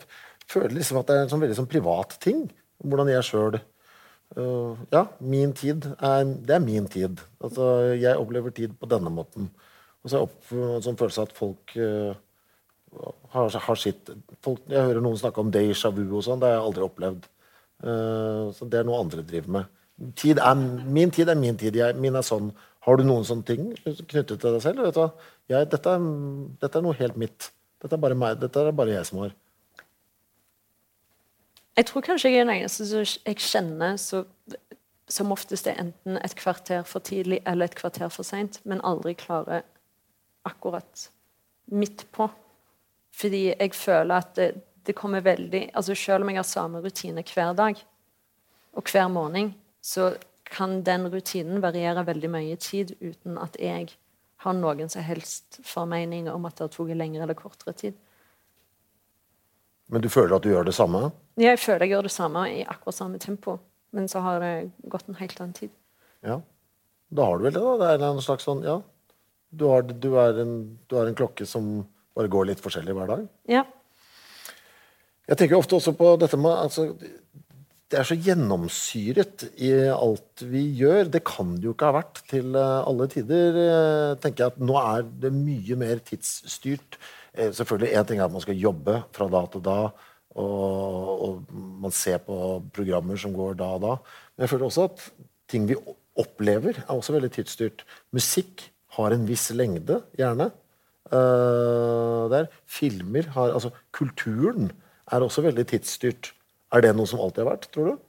føler 0.51 0.75
liksom 0.75 0.99
at 0.99 1.07
det 1.07 1.17
er 1.17 1.25
en 1.25 1.31
sånn 1.31 1.43
veldig 1.43 1.59
sånn 1.59 1.71
privat 1.71 2.17
ting. 2.23 2.45
Hvordan 2.83 3.11
jeg 3.11 3.27
sjøl 3.27 3.59
Ja, 4.35 5.05
min 5.23 5.53
tid 5.55 5.85
er, 5.95 6.25
det 6.25 6.55
er 6.57 6.63
min 6.63 6.89
tid. 6.91 7.21
Altså, 7.39 7.69
jeg 7.95 8.19
opplever 8.19 8.51
tid 8.51 8.73
på 8.79 8.89
denne 8.91 9.11
måten. 9.13 9.47
Og 10.03 10.11
så 10.11 10.19
har 10.19 10.27
jeg 10.51 10.75
en 10.75 10.83
sånn 10.85 10.97
følelse 10.99 11.23
at 11.25 11.31
folk 11.33 11.71
uh, 11.79 12.11
har, 13.33 13.55
har 13.67 13.79
sitt 13.79 14.11
folk, 14.45 14.61
Jeg 14.69 14.83
hører 14.89 15.01
noen 15.01 15.17
snakke 15.17 15.41
om 15.41 15.53
déjà 15.53 15.91
vu 15.95 16.03
og 16.09 16.25
sånn. 16.27 16.41
Det 16.41 16.51
har 16.51 16.59
jeg 16.59 16.65
aldri 16.67 16.85
opplevd. 16.85 17.25
Uh, 17.85 18.51
så 18.55 18.67
det 18.69 18.81
er 18.81 18.87
noe 18.87 18.99
andre 19.01 19.23
driver 19.25 19.55
med. 19.57 19.71
Tid 20.19 20.41
er, 20.43 20.59
min 20.99 21.13
tid 21.15 21.31
er 21.31 21.39
min 21.39 21.57
tid. 21.57 21.79
Jeg, 21.79 21.95
min 22.01 22.19
er 22.19 22.27
sånn. 22.27 22.51
Har 22.85 22.99
du 22.99 23.05
noen 23.07 23.25
sånne 23.25 23.47
ting 23.47 23.71
knyttet 23.81 24.35
til 24.35 24.51
deg 24.51 24.61
selv? 24.61 24.83
Jeg, 25.49 25.71
dette, 25.71 25.95
er, 25.95 26.05
dette 26.61 26.79
er 26.79 26.85
noe 26.85 26.99
helt 26.99 27.17
mitt. 27.17 27.49
Dette 27.81 27.97
er 27.97 28.03
bare 28.03 28.19
meg. 28.19 28.37
Dette 28.43 28.61
er 28.61 28.75
bare 28.75 28.93
jeg 28.97 29.07
som 29.09 29.23
har. 29.23 29.33
Jeg 31.75 31.89
tror 31.89 32.05
kanskje 32.05 32.31
jeg 32.31 32.39
er 32.39 32.47
den 32.47 32.55
eneste 32.55 32.85
som 32.87 33.03
jeg 33.03 33.41
kjenner 33.43 33.97
så, 33.99 34.23
som 35.11 35.33
oftest 35.35 35.67
er 35.67 35.79
enten 35.81 36.19
et 36.21 36.35
kvarter 36.39 36.85
for 36.87 37.03
tidlig 37.03 37.41
eller 37.45 37.67
et 37.67 37.75
kvarter 37.75 38.07
for 38.13 38.27
seint, 38.27 38.61
men 38.63 38.83
aldri 38.83 39.13
klarer 39.19 39.65
akkurat 40.47 41.09
midt 41.71 42.05
på. 42.15 42.29
Fordi 43.15 43.43
jeg 43.51 43.75
føler 43.75 44.15
at 44.15 44.31
det, 44.39 44.49
det 44.85 44.95
kommer 44.95 45.23
veldig 45.23 45.69
altså 45.73 45.95
Selv 45.95 46.23
om 46.23 46.29
jeg 46.29 46.37
har 46.37 46.47
samme 46.47 46.81
rutine 46.83 47.23
hver 47.23 47.53
dag 47.53 47.75
og 48.75 48.91
hver 48.91 49.07
morgen, 49.07 49.53
så 49.81 50.15
kan 50.45 50.81
den 50.83 51.07
rutinen 51.11 51.61
variere 51.61 52.05
veldig 52.05 52.29
mye 52.29 52.53
i 52.53 52.59
tid 52.59 52.95
uten 53.01 53.37
at 53.37 53.55
jeg 53.59 53.95
har 54.43 54.53
noen 54.53 54.89
som 54.91 55.03
helst 55.03 55.59
formening 55.63 56.29
om 56.29 56.45
at 56.45 56.57
det 56.57 56.67
har 56.67 56.73
tatt 56.73 56.97
lengre 56.97 57.23
eller 57.23 57.37
kortere 57.37 57.73
tid. 57.73 57.93
Men 59.91 60.01
du 60.01 60.09
føler 60.09 60.35
at 60.37 60.43
du 60.45 60.49
gjør 60.49 60.65
det 60.67 60.73
samme? 60.77 61.11
Jeg 61.39 61.59
føler 61.61 61.85
jeg 61.85 61.93
gjør 61.93 62.07
det 62.07 62.13
samme 62.15 62.43
i 62.49 62.63
akkurat 62.65 62.97
samme 62.97 63.19
tempo, 63.21 63.57
men 63.93 64.07
så 64.11 64.21
har 64.25 64.39
det 64.41 64.53
gått 64.89 65.09
en 65.11 65.19
helt 65.19 65.39
annen 65.41 65.53
tid. 65.57 65.73
Ja. 66.25 66.39
Da 67.15 67.27
har 67.29 67.37
du 67.37 67.45
vel 67.45 67.53
det, 67.53 67.61
da. 67.61 67.75
Det 67.77 67.89
er 67.93 68.05
en 68.09 68.23
slags 68.25 68.47
sånn 68.47 68.63
Ja. 68.65 68.79
Du 69.55 69.67
har, 69.69 69.85
du 69.87 70.09
er 70.19 70.41
en, 70.41 70.55
du 70.89 70.97
er 70.99 71.07
en 71.07 71.15
klokke 71.15 71.45
som 71.47 71.85
bare 72.17 72.27
går 72.31 72.49
litt 72.49 72.63
forskjellig 72.63 72.95
hver 72.97 73.07
dag. 73.13 73.27
Ja. 73.47 73.61
Jeg 75.29 75.37
tenker 75.39 75.57
ofte 75.57 75.77
også 75.77 75.93
på 75.97 76.09
dette 76.21 76.37
med 76.37 76.51
altså, 76.53 76.89
Det 77.89 77.99
er 78.01 78.07
så 78.09 78.17
gjennomsyret 78.17 79.45
i 79.63 79.69
alt 79.93 80.43
vi 80.49 80.65
gjør. 80.81 81.07
Det 81.13 81.23
kan 81.27 81.55
det 81.55 81.69
jo 81.69 81.75
ikke 81.75 81.91
ha 81.91 81.95
vært 81.99 82.21
til 82.29 82.57
eh, 82.57 82.81
alle 82.89 83.07
tider. 83.13 83.59
eh, 83.61 84.17
tenker 84.21 84.43
jeg 84.47 84.53
at 84.55 84.59
Nå 84.65 84.75
er 84.81 85.05
det 85.23 85.31
mye 85.35 85.77
mer 85.79 86.01
tidsstyrt. 86.03 86.97
Eh, 87.37 87.51
Selvfølgelig 87.55 87.93
Én 87.95 88.07
ting 88.07 88.19
er 88.19 88.25
at 88.25 88.33
man 88.33 88.43
skal 88.43 88.59
jobbe 88.59 88.99
fra 89.15 89.27
da 89.31 89.45
til 89.51 89.63
da, 89.65 89.79
og, 90.35 91.21
og 91.25 91.55
man 91.83 91.91
ser 91.95 92.17
på 92.23 92.37
programmer 92.75 93.19
som 93.19 93.33
går 93.35 93.55
da 93.59 93.69
og 93.77 93.81
da. 93.85 93.93
Men 94.35 94.45
jeg 94.45 94.51
føler 94.53 94.67
også 94.67 94.87
at 94.89 95.05
ting 95.51 95.67
vi 95.69 95.77
opplever, 96.15 96.79
er 96.83 96.93
også 96.95 97.15
veldig 97.15 97.31
tidsstyrt. 97.35 97.83
Musikk 98.15 98.69
har 98.97 99.15
en 99.15 99.27
viss 99.27 99.49
lengde, 99.51 100.01
gjerne. 100.19 100.49
Uh, 101.11 102.25
der. 102.31 102.47
Filmer 102.65 103.27
har 103.35 103.51
Altså, 103.53 103.69
kulturen 103.93 104.71
er 105.11 105.21
også 105.21 105.43
veldig 105.45 105.67
tidsstyrt. 105.69 106.31
Er 106.73 106.81
det 106.81 106.95
noe 106.97 107.07
som 107.07 107.21
alltid 107.21 107.43
har 107.43 107.51
vært, 107.51 107.67
tror 107.71 107.91
du? 107.91 107.99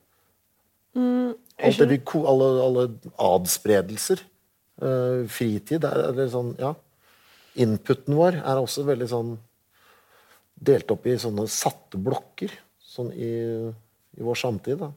Mm, 0.96 1.34
Alt 1.66 1.82
det 1.82 2.00
alle, 2.16 2.48
alle 2.64 2.86
adspredelser. 3.20 4.22
Uh, 4.80 5.26
fritid 5.28 5.84
er, 5.84 6.08
er 6.10 6.16
det 6.16 6.30
sånn 6.32 6.54
Ja. 6.60 6.74
Inputen 7.62 8.16
vår 8.18 8.40
er 8.42 8.60
også 8.60 8.84
veldig 8.86 9.08
sånn 9.10 9.34
delt 10.56 10.90
opp 10.92 11.06
i 11.08 11.16
sånne 11.20 11.46
satte 11.52 12.00
blokker 12.00 12.52
sånn 12.80 13.12
i, 13.12 13.32
i 14.16 14.24
vår 14.24 14.40
samtid. 14.40 14.80
da. 14.80 14.92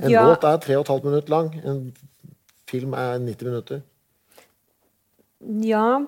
En 0.00 0.10
Ja. 0.10 0.24
låt 0.28 0.44
er 0.44 0.84
halvt 0.88 1.04
minutt 1.04 1.28
lang. 1.28 1.52
En 1.64 1.92
film 2.66 2.94
er 2.94 3.18
90 3.18 3.44
minutter. 3.44 3.82
Ja 5.66 6.06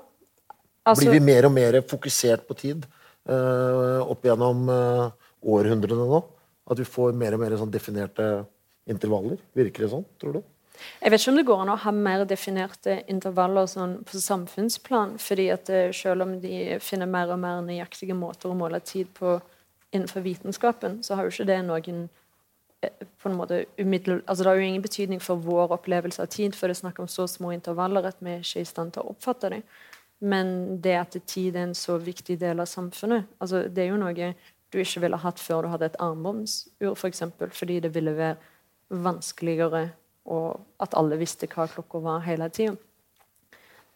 Altså, 0.87 1.07
Blir 1.07 1.17
vi 1.17 1.25
mer 1.25 1.47
og 1.47 1.53
mer 1.53 1.81
fokusert 1.81 2.43
på 2.47 2.55
tid 2.61 2.83
uh, 3.25 4.05
opp 4.05 4.27
gjennom 4.27 4.67
uh, 4.69 5.09
århundrene 5.41 6.05
nå? 6.11 6.19
At 6.69 6.77
vi 6.77 6.85
får 6.85 7.15
mer 7.17 7.33
og 7.33 7.41
mer 7.41 7.57
sånn 7.57 7.73
definerte 7.73 8.27
intervaller? 8.85 9.39
Virker 9.57 9.87
det 9.87 9.89
sånn, 9.95 10.05
tror 10.21 10.37
du? 10.37 10.43
Jeg 10.75 11.13
vet 11.13 11.21
ikke 11.21 11.31
om 11.31 11.39
det 11.39 11.47
går 11.47 11.61
an 11.63 11.73
å 11.75 11.81
ha 11.85 11.93
mer 11.95 12.25
definerte 12.29 12.97
intervaller 13.11 13.69
sånn 13.71 13.99
på 14.07 14.21
samfunnsplan. 14.21 15.19
fordi 15.19 15.49
at 15.55 15.71
eh, 15.71 15.93
selv 15.93 16.23
om 16.23 16.41
de 16.41 16.79
finner 16.81 17.07
mer 17.07 17.31
og 17.31 17.39
mer 17.39 17.63
nøyaktige 17.63 18.15
måter 18.15 18.51
å 18.51 18.59
måle 18.59 18.81
tid 18.81 19.09
på 19.15 19.41
innenfor 19.93 20.21
vitenskapen, 20.21 21.03
så 21.03 21.15
har 21.15 21.25
jo 21.25 21.31
ikke 21.31 21.47
det 21.47 21.61
noen 21.63 22.09
eh, 22.83 23.07
på 23.23 23.29
en 23.29 23.39
måte 23.39 23.65
umiddel... 23.79 24.23
Altså 24.27 24.43
Det 24.43 24.51
har 24.51 24.57
jo 24.57 24.69
ingen 24.69 24.83
betydning 24.83 25.23
for 25.23 25.37
vår 25.37 25.77
opplevelse 25.79 26.23
av 26.23 26.27
tid, 26.27 26.55
for 26.55 26.67
det 26.67 26.77
er 26.77 26.83
snakk 26.83 26.99
om 26.99 27.09
så 27.09 27.27
små 27.27 27.53
intervaller 27.55 28.07
at 28.07 28.17
vi 28.21 28.39
ikke 28.41 28.59
er 28.59 28.67
i 28.67 28.73
stand 28.73 28.93
til 28.93 29.05
å 29.05 29.15
oppfatte 29.15 29.51
dem. 29.51 29.63
Men 30.21 30.81
det 30.81 30.97
at 30.97 31.17
tid 31.27 31.57
er 31.57 31.69
en 31.69 31.75
så 31.75 31.99
viktig 31.99 32.39
del 32.41 32.61
av 32.63 32.69
samfunnet 32.71 33.27
altså 33.43 33.65
Det 33.69 33.83
er 33.83 33.91
jo 33.91 33.99
noe 34.01 34.35
du 34.73 34.79
ikke 34.81 35.03
ville 35.03 35.19
hatt 35.21 35.39
før 35.39 35.63
du 35.63 35.69
hadde 35.69 35.87
et 35.91 35.99
armbåndsur, 36.03 36.95
f.eks., 36.95 37.23
for 37.39 37.53
fordi 37.53 37.81
det 37.81 37.93
ville 37.95 38.17
være 38.17 38.37
vanskeligere 38.91 39.91
og 40.25 40.61
at 40.81 40.95
alle 40.97 41.19
visste 41.21 41.49
hva 41.53 41.67
klokka 41.69 42.01
var 42.05 42.25
hele 42.25 42.49
tida. 42.53 42.77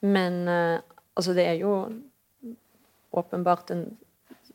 Men 0.04 0.46
eh, 0.48 0.80
altså, 1.16 1.34
det 1.34 1.46
er 1.46 1.58
jo 1.62 1.74
åpenbart 3.16 3.70
en 3.74 3.84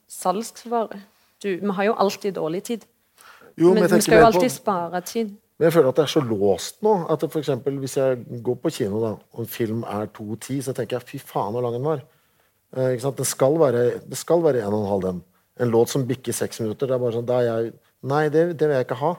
salgsvare. 0.08 1.02
Du, 1.44 1.50
vi 1.60 1.76
har 1.78 1.90
jo 1.90 1.96
alltid 2.00 2.36
dårlig 2.38 2.64
tid. 2.64 2.86
Jo, 3.58 3.74
men 3.74 3.90
vi 3.90 4.02
skal 4.02 4.22
jo 4.22 4.26
alltid 4.30 4.50
på- 4.50 4.56
spare 4.56 5.02
tid. 5.02 5.34
Men 5.58 5.68
jeg 5.68 5.74
føler 5.74 5.90
at 5.90 6.00
det 6.00 6.04
er 6.04 6.12
så 6.14 6.22
låst 6.26 6.82
nå. 6.82 6.94
at 7.10 7.20
for 7.32 7.40
eksempel, 7.40 7.78
Hvis 7.80 7.98
jeg 7.98 8.26
går 8.44 8.56
på 8.56 8.70
kino 8.70 9.00
da, 9.02 9.12
og 9.34 9.40
en 9.40 9.46
film 9.46 9.84
er 9.84 10.08
2.10, 10.08 10.62
så 10.62 10.74
tenker 10.74 10.98
jeg 10.98 11.08
fy 11.08 11.18
faen 11.20 11.54
hvor 11.54 11.62
lang 11.62 11.74
den 11.74 11.84
var. 11.86 12.02
Eh? 12.76 12.98
Det 13.18 13.28
skal 13.28 13.60
være 13.60 14.00
det 14.10 14.18
skal 14.18 14.42
være 14.44 14.64
en 14.66 14.74
og 14.74 14.82
en 14.82 14.90
halv 14.90 15.02
den. 15.02 15.24
En 15.60 15.70
låt 15.70 15.90
som 15.90 16.08
bikker 16.08 16.34
seks 16.34 16.60
minutter, 16.60 16.88
det 16.88 16.96
er 16.96 17.00
bare 17.00 17.14
sånn 17.14 17.30
er 17.30 17.42
jeg, 17.42 17.74
Nei, 18.04 18.28
det, 18.30 18.60
det 18.60 18.68
vil 18.68 18.76
jeg 18.76 18.86
ikke 18.86 19.00
ha. 19.00 19.14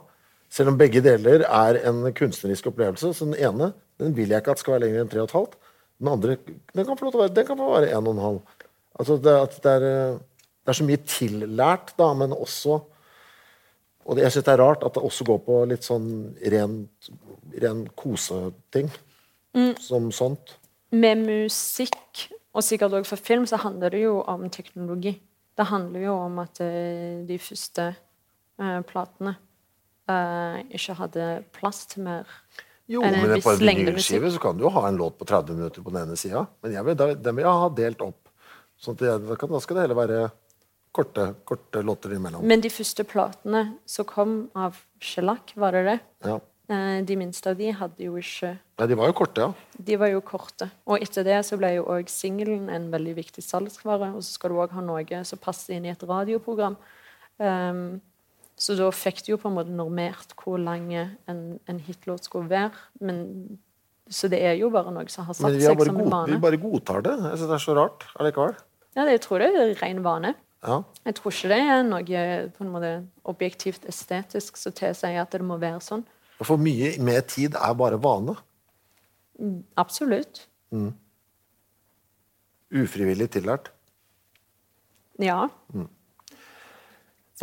Selv 0.54 0.70
om 0.70 0.78
begge 0.78 1.02
deler 1.02 1.42
er 1.48 1.80
en 1.88 2.04
kunstnerisk 2.14 2.68
opplevelse. 2.70 3.10
Så 3.14 3.26
den 3.26 3.38
ene 3.38 3.72
den 3.98 4.14
vil 4.14 4.30
jeg 4.30 4.42
ikke 4.42 4.54
at 4.54 4.62
skal 4.62 4.76
være 4.76 4.86
lenger 4.86 5.02
enn 5.02 5.10
tre 5.10 5.22
og 5.22 5.28
et 5.28 5.36
halvt. 5.38 5.56
Den 6.02 6.10
andre 6.10 6.36
den 6.46 6.86
kan 6.86 6.98
få 6.98 7.06
lov 7.06 7.14
til 7.14 7.20
å 7.20 7.24
være, 7.24 7.34
den 7.34 7.46
kan 7.48 7.58
få 7.58 7.70
være 7.72 7.90
en 7.94 8.08
og 8.10 8.14
en 8.14 8.24
halv. 8.24 8.40
Altså 8.94 9.16
det, 9.18 9.34
det, 9.64 9.72
er, 9.72 9.86
det 10.62 10.72
er 10.72 10.78
så 10.78 10.86
mye 10.86 11.02
tillært, 11.10 11.94
da, 11.98 12.10
men 12.18 12.34
også 12.36 12.82
og 14.04 14.16
det, 14.18 14.26
jeg 14.26 14.34
syns 14.34 14.44
det 14.44 14.52
er 14.52 14.60
rart 14.60 14.82
at 14.84 14.96
det 14.96 15.02
også 15.06 15.24
går 15.24 15.38
på 15.46 15.58
litt 15.70 15.86
sånn 15.86 16.08
ren, 16.52 16.76
ren 17.62 17.84
koseting. 17.96 18.90
Som 19.80 20.10
sånt. 20.12 20.56
Med 20.94 21.22
musikk, 21.24 22.26
og 22.54 22.64
sikkert 22.66 22.98
også 22.98 23.14
for 23.14 23.28
film, 23.30 23.46
så 23.48 23.60
handler 23.62 23.94
det 23.94 24.02
jo 24.02 24.18
om 24.28 24.44
teknologi. 24.52 25.14
Det 25.54 25.66
handler 25.70 26.04
jo 26.08 26.16
om 26.18 26.40
at 26.42 26.60
eh, 26.62 27.22
de 27.26 27.38
første 27.40 27.86
eh, 27.94 28.80
platene 28.90 29.36
eh, 30.12 30.60
ikke 30.76 30.96
hadde 31.00 31.28
plass 31.56 31.84
til 31.92 32.06
mer 32.08 32.30
Jo, 32.90 33.00
en 33.00 33.16
men 33.16 33.40
på 33.40 33.54
en 33.54 33.62
vinylskive 33.62 34.30
så 34.34 34.40
kan 34.42 34.58
du 34.58 34.66
jo 34.66 34.72
ha 34.74 34.88
en 34.90 34.98
låt 35.00 35.16
på 35.16 35.24
30 35.28 35.56
minutter 35.56 35.84
på 35.84 35.92
den 35.94 36.02
ene 36.02 36.16
sida. 36.20 36.44
Men 36.62 36.74
jeg 36.76 36.84
vil, 36.84 36.96
den 37.00 37.36
vil 37.38 37.46
jeg 37.46 37.62
ha 37.62 37.68
delt 37.78 38.02
opp. 38.04 38.32
Sånn 38.76 38.98
at 38.98 39.04
jeg, 39.06 39.22
da, 39.24 39.60
skal 39.64 39.78
det 39.78 39.86
heller 39.86 40.00
være 40.00 40.18
korte, 40.94 41.28
korte 41.48 41.82
låter 41.82 42.12
imellom. 42.14 42.44
Men 42.44 42.60
de 42.60 42.70
første 42.70 43.06
platene 43.08 43.64
som 43.88 44.06
kom 44.08 44.34
av 44.52 44.82
Shellac, 45.00 45.54
var 45.56 45.78
det 45.78 45.84
det? 45.88 45.96
Ja. 46.28 46.36
Eh, 46.68 47.00
de 47.04 47.16
minste 47.20 47.52
av 47.52 47.58
de 47.58 47.72
hadde 47.76 48.06
jo 48.06 48.14
ikke 48.16 48.54
Nei, 48.80 48.86
de 48.88 48.96
var 48.96 49.10
jo 49.10 49.14
korte, 49.18 49.44
ja. 49.44 49.80
De 49.88 49.96
var 50.00 50.08
jo 50.10 50.22
korte. 50.24 50.70
Og 50.88 51.02
etter 51.04 51.26
det 51.26 51.36
så 51.46 51.58
ble 51.60 51.74
jo 51.76 51.84
òg 51.92 52.08
singelen 52.10 52.70
en 52.72 52.88
veldig 52.90 53.12
viktig 53.20 53.44
salgsvare. 53.44 54.08
Og 54.16 54.24
så 54.24 54.34
skal 54.34 54.50
du 54.50 54.58
òg 54.64 54.72
ha 54.74 54.82
noe 54.82 55.20
som 55.28 55.38
passer 55.38 55.76
inn 55.76 55.86
i 55.86 55.92
et 55.92 56.02
radioprogram. 56.08 56.74
Ehm, 57.38 58.00
så 58.54 58.76
da 58.78 58.86
fikk 58.94 59.24
du 59.26 59.32
jo 59.32 59.38
på 59.40 59.50
en 59.50 59.56
måte 59.56 59.74
normert 59.74 60.34
hvor 60.38 60.60
lang 60.62 60.86
en, 60.94 61.42
en 61.66 61.80
hitlåt 61.82 62.28
skulle 62.28 62.48
være. 62.52 62.70
Men, 63.02 63.58
så 64.06 64.30
det 64.30 64.40
er 64.46 64.54
jo 64.60 64.70
bare 64.74 64.92
noe 64.94 65.10
som 65.10 65.26
har 65.26 65.34
satt 65.34 65.58
seg 65.58 65.82
som 65.82 65.98
en 65.98 66.10
vane. 66.12 66.30
Men 66.30 66.38
vi 66.38 66.44
bare 66.46 66.60
godtar 66.62 67.02
det. 67.06 67.16
Jeg 67.18 67.40
synes 67.40 67.50
det 67.50 67.58
er 67.58 67.64
så 67.66 67.76
rart 67.80 68.06
allikevel. 68.14 68.56
Ja, 68.94 69.02
det, 69.02 69.16
jeg 69.16 69.24
tror 69.26 69.42
det 69.42 69.50
er 69.50 69.74
ren 69.82 70.02
vane. 70.06 70.34
Ja. 70.64 70.80
Jeg 71.04 71.18
tror 71.18 71.34
ikke 71.34 71.50
det 71.50 71.60
er 71.60 71.82
noe 71.84 72.24
på 72.54 72.64
en 72.64 72.72
måte 72.72 72.92
objektivt 73.28 73.84
estetisk 73.90 74.56
som 74.56 74.72
tilsier 74.76 75.20
at 75.20 75.34
det 75.34 75.42
må 75.44 75.58
være 75.60 75.82
sånn. 75.84 76.06
For 76.40 76.60
mye 76.60 76.94
med 77.04 77.26
tid 77.30 77.58
er 77.58 77.74
bare 77.78 77.98
vane. 78.02 78.36
Absolutt. 79.80 80.46
Ufrivillig 82.74 83.28
tillært. 83.34 83.70
Ja. 85.22 85.44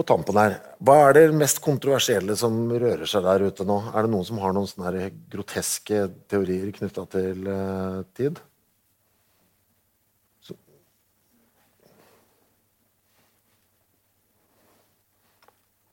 På 0.02 0.06
tampen 0.10 0.38
her, 0.40 0.56
Hva 0.82 0.95
er 1.06 1.14
det 1.14 1.36
mest 1.38 1.60
kontroversielle 1.61 2.34
som 2.34 2.56
rører 2.73 3.06
seg 3.06 3.22
der 3.22 3.44
ute 3.45 3.65
nå? 3.69 3.76
Er 3.94 4.07
det 4.07 4.10
noen 4.10 4.26
som 4.26 4.40
har 4.41 4.53
noen 4.56 4.65
sånne 4.65 5.11
groteske 5.30 6.07
teorier 6.32 6.72
knytta 6.73 7.03
til 7.11 7.45
uh, 7.45 7.99
tid? 8.18 8.40
Så. 10.41 10.56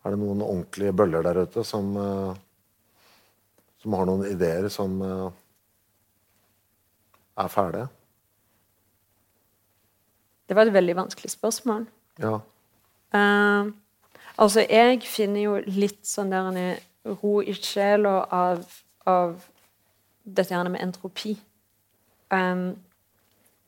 Er 0.09 0.17
det 0.17 0.21
noen 0.23 0.41
ordentlige 0.47 0.95
bøller 0.97 1.29
der 1.29 1.43
ute 1.45 1.65
som, 1.69 1.91
uh, 2.01 2.33
som 3.85 3.97
har 3.99 4.09
noen 4.09 4.25
ideer 4.31 4.71
som 4.73 4.95
uh, 5.05 5.27
er 7.45 7.53
ferdige? 7.53 7.91
Det 10.49 10.57
var 10.57 10.65
et 10.65 10.79
veldig 10.81 10.97
vanskelig 11.05 11.35
spørsmål. 11.37 11.85
Ja. 12.25 12.39
Eh, 13.13 13.69
altså, 14.39 14.65
jeg 14.65 15.03
finner 15.07 15.45
jo 15.45 15.57
litt 15.67 16.07
sånn 16.09 16.33
der 16.33 16.51
en 16.53 17.19
ro 17.23 17.39
i 17.43 17.55
sjela 17.57 18.23
av, 18.35 18.65
av 19.09 19.39
dette 20.25 20.55
her 20.55 20.69
med 20.71 20.83
entropi. 20.85 21.37
Um, 22.33 22.71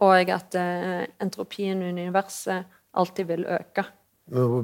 og 0.01 0.32
at 0.32 0.56
uh, 0.56 1.05
entropien 1.20 1.80
i 1.82 1.92
universet 1.92 2.68
alltid 2.97 3.28
vil 3.28 3.47
øke. 3.48 3.84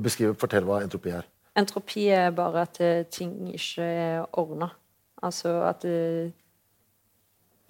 Beskriv, 0.02 0.34
Fortell 0.40 0.66
hva 0.66 0.80
entropi 0.84 1.12
er. 1.16 1.26
Entropi 1.56 2.06
er 2.12 2.30
bare 2.36 2.66
at 2.66 2.78
eh, 2.84 3.06
ting 3.10 3.48
ikke 3.48 3.82
er 3.82 4.26
ordna. 4.36 4.68
Altså 5.24 5.54
at 5.66 5.86
eh, 5.88 6.28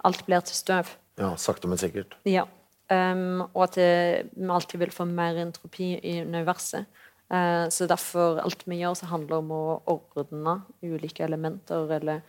alt 0.05 0.25
blir 0.27 0.43
til 0.43 0.57
støv. 0.57 0.91
Ja, 1.17 1.31
Sakte, 1.39 1.69
men 1.71 1.79
sikkert. 1.79 2.17
Ja. 2.27 2.43
Um, 2.91 3.47
og 3.53 3.63
at 3.65 3.77
vi 3.79 4.47
alltid 4.47 4.79
vil 4.79 4.91
få 4.93 5.07
mer 5.09 5.39
entropi 5.41 5.95
i 5.97 6.19
universet. 6.21 6.85
Eh, 7.33 7.67
så 7.69 7.87
derfor 7.87 8.39
alt 8.43 8.63
vi 8.67 8.79
gjør, 8.81 8.95
så 8.95 9.09
handler 9.11 9.41
om 9.41 9.51
å 9.51 9.63
ordne 9.91 10.61
ulike 10.81 11.25
elementer 11.25 11.91
eller 11.97 12.21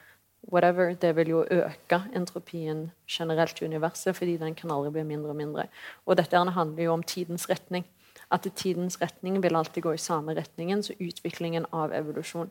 whatever. 0.51 0.95
Det 0.95 1.13
vil 1.17 1.35
jo 1.35 1.45
øke 1.45 2.01
entropien 2.17 2.89
generelt 3.07 3.63
i 3.63 3.69
universet, 3.69 4.17
fordi 4.17 4.39
den 4.41 4.57
kan 4.59 4.73
aldri 4.75 4.97
bli 4.97 5.07
mindre 5.15 5.35
og 5.35 5.39
mindre. 5.39 5.69
Og 6.07 6.19
dette 6.19 6.37
handler 6.37 6.85
jo 6.85 6.97
om 6.97 7.03
tidens 7.03 7.49
retning. 7.51 7.87
At 8.31 8.47
tidens 8.57 8.99
retning 9.01 9.43
vil 9.43 9.57
alltid 9.57 9.83
gå 9.83 9.95
i 9.95 10.03
samme 10.03 10.35
retningen, 10.37 10.83
så 10.83 10.97
utviklingen 11.01 11.67
av 11.73 11.93
evolusjon. 11.93 12.51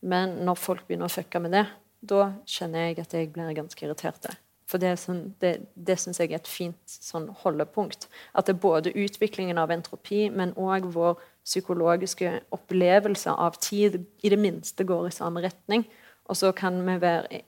Men 0.00 0.40
når 0.44 0.58
folk 0.60 0.86
begynner 0.86 1.08
å 1.08 1.14
fucke 1.14 1.40
med 1.40 1.54
det, 1.56 1.66
da 2.04 2.34
kjenner 2.44 2.90
jeg 2.90 2.98
at 3.00 3.14
jeg 3.16 3.30
blir 3.32 3.54
ganske 3.56 3.86
irritert. 3.86 4.26
For 4.68 4.80
det, 4.80 4.94
sånn, 5.00 5.34
det, 5.40 5.54
det 5.76 5.96
syns 6.00 6.20
jeg 6.20 6.32
er 6.32 6.40
et 6.40 6.48
fint 6.48 6.76
sånn 6.88 7.28
holdepunkt. 7.42 8.08
At 8.32 8.48
det 8.48 8.56
er 8.56 8.62
både 8.62 8.92
utviklingen 8.96 9.60
av 9.60 9.72
entropi, 9.72 10.26
men 10.32 10.52
òg 10.60 10.88
vår 10.92 11.20
psykologiske 11.44 12.30
opplevelser 12.54 13.36
av 13.36 13.58
tid 13.60 14.00
i 14.22 14.32
det 14.32 14.38
minste 14.40 14.84
går 14.84 15.08
i 15.08 15.14
samme 15.14 15.42
retning. 15.44 15.84
Og 16.24 16.36
så 16.36 16.52
kan 16.56 16.80
vi 16.86 16.96
være, 17.00 17.42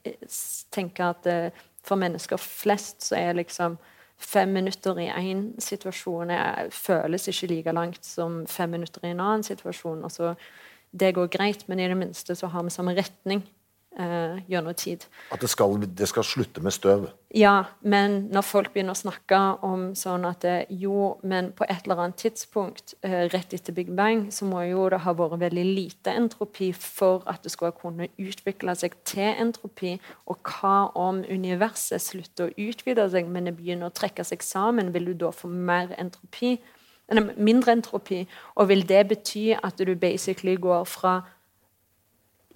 tenke 0.71 1.03
at 1.03 1.25
eh, 1.27 1.51
for 1.83 1.97
mennesker 1.97 2.37
flest 2.37 3.07
så 3.09 3.17
er 3.17 3.39
liksom 3.39 3.77
fem 4.17 4.49
minutter 4.49 4.97
i 5.01 5.09
én 5.09 5.49
situasjon 5.61 6.31
er, 6.33 6.69
føles 6.73 7.27
ikke 7.29 7.51
like 7.53 7.73
langt 7.73 8.05
som 8.05 8.45
fem 8.49 8.69
minutter 8.69 9.05
i 9.05 9.13
en 9.13 9.21
annen 9.21 9.45
situasjon. 9.45 10.03
og 10.03 10.11
så 10.11 10.35
det 10.91 11.13
går 11.15 11.27
greit, 11.27 11.67
men 11.67 11.79
i 11.79 11.87
det 11.87 11.97
minste 11.97 12.35
så 12.35 12.47
har 12.47 12.63
vi 12.63 12.69
samme 12.69 12.95
retning. 12.95 13.43
Eh, 13.99 14.37
gjennom 14.47 14.73
tid. 14.73 15.05
At 15.31 15.41
det 15.41 15.49
skal, 15.49 15.77
det 15.81 16.07
skal 16.09 16.25
slutte 16.25 16.61
med 16.63 16.75
støv. 16.75 17.07
Ja, 17.35 17.65
men 17.81 18.29
når 18.31 18.45
folk 18.47 18.69
begynner 18.73 18.95
å 18.95 18.99
snakke 19.01 19.39
om 19.65 19.89
sånn 19.99 20.23
at 20.29 20.45
det, 20.45 20.55
jo, 20.71 21.17
men 21.27 21.51
på 21.57 21.65
et 21.67 21.83
eller 21.83 22.05
annet 22.05 22.21
tidspunkt 22.21 22.95
eh, 23.03 23.27
rett 23.33 23.53
etter 23.57 23.75
Big 23.75 23.91
Bang 23.97 24.29
så 24.33 24.47
må 24.47 24.63
jo 24.69 24.85
det 24.93 25.01
ha 25.03 25.15
vært 25.17 25.41
veldig 25.41 25.65
lite 25.67 26.13
entropi 26.15 26.71
for 26.71 27.25
at 27.27 27.43
det 27.43 27.51
skulle 27.51 27.75
kunne 27.75 28.07
utvikle 28.15 28.77
seg 28.79 28.95
til 29.07 29.27
entropi. 29.33 29.97
Og 30.31 30.39
hva 30.47 30.87
om 30.95 31.23
universet 31.27 32.03
slutter 32.03 32.47
å 32.47 32.69
utvide 32.69 33.09
seg, 33.11 33.27
men 33.27 33.49
det 33.49 33.57
begynner 33.59 33.91
å 33.91 33.97
trekke 33.97 34.25
seg 34.27 34.45
sammen? 34.45 34.93
Vil 34.95 35.11
du 35.11 35.17
da 35.25 35.33
få 35.35 35.51
mer 35.51 35.91
entropi? 35.99 36.55
Eller 37.07 37.33
mindre 37.39 37.75
entropi? 37.75 38.25
Og 38.55 38.69
vil 38.71 38.87
det 38.87 39.05
bety 39.11 39.49
at 39.55 39.79
du 39.79 39.95
basically 39.95 40.55
går 40.59 40.87
fra 40.87 41.21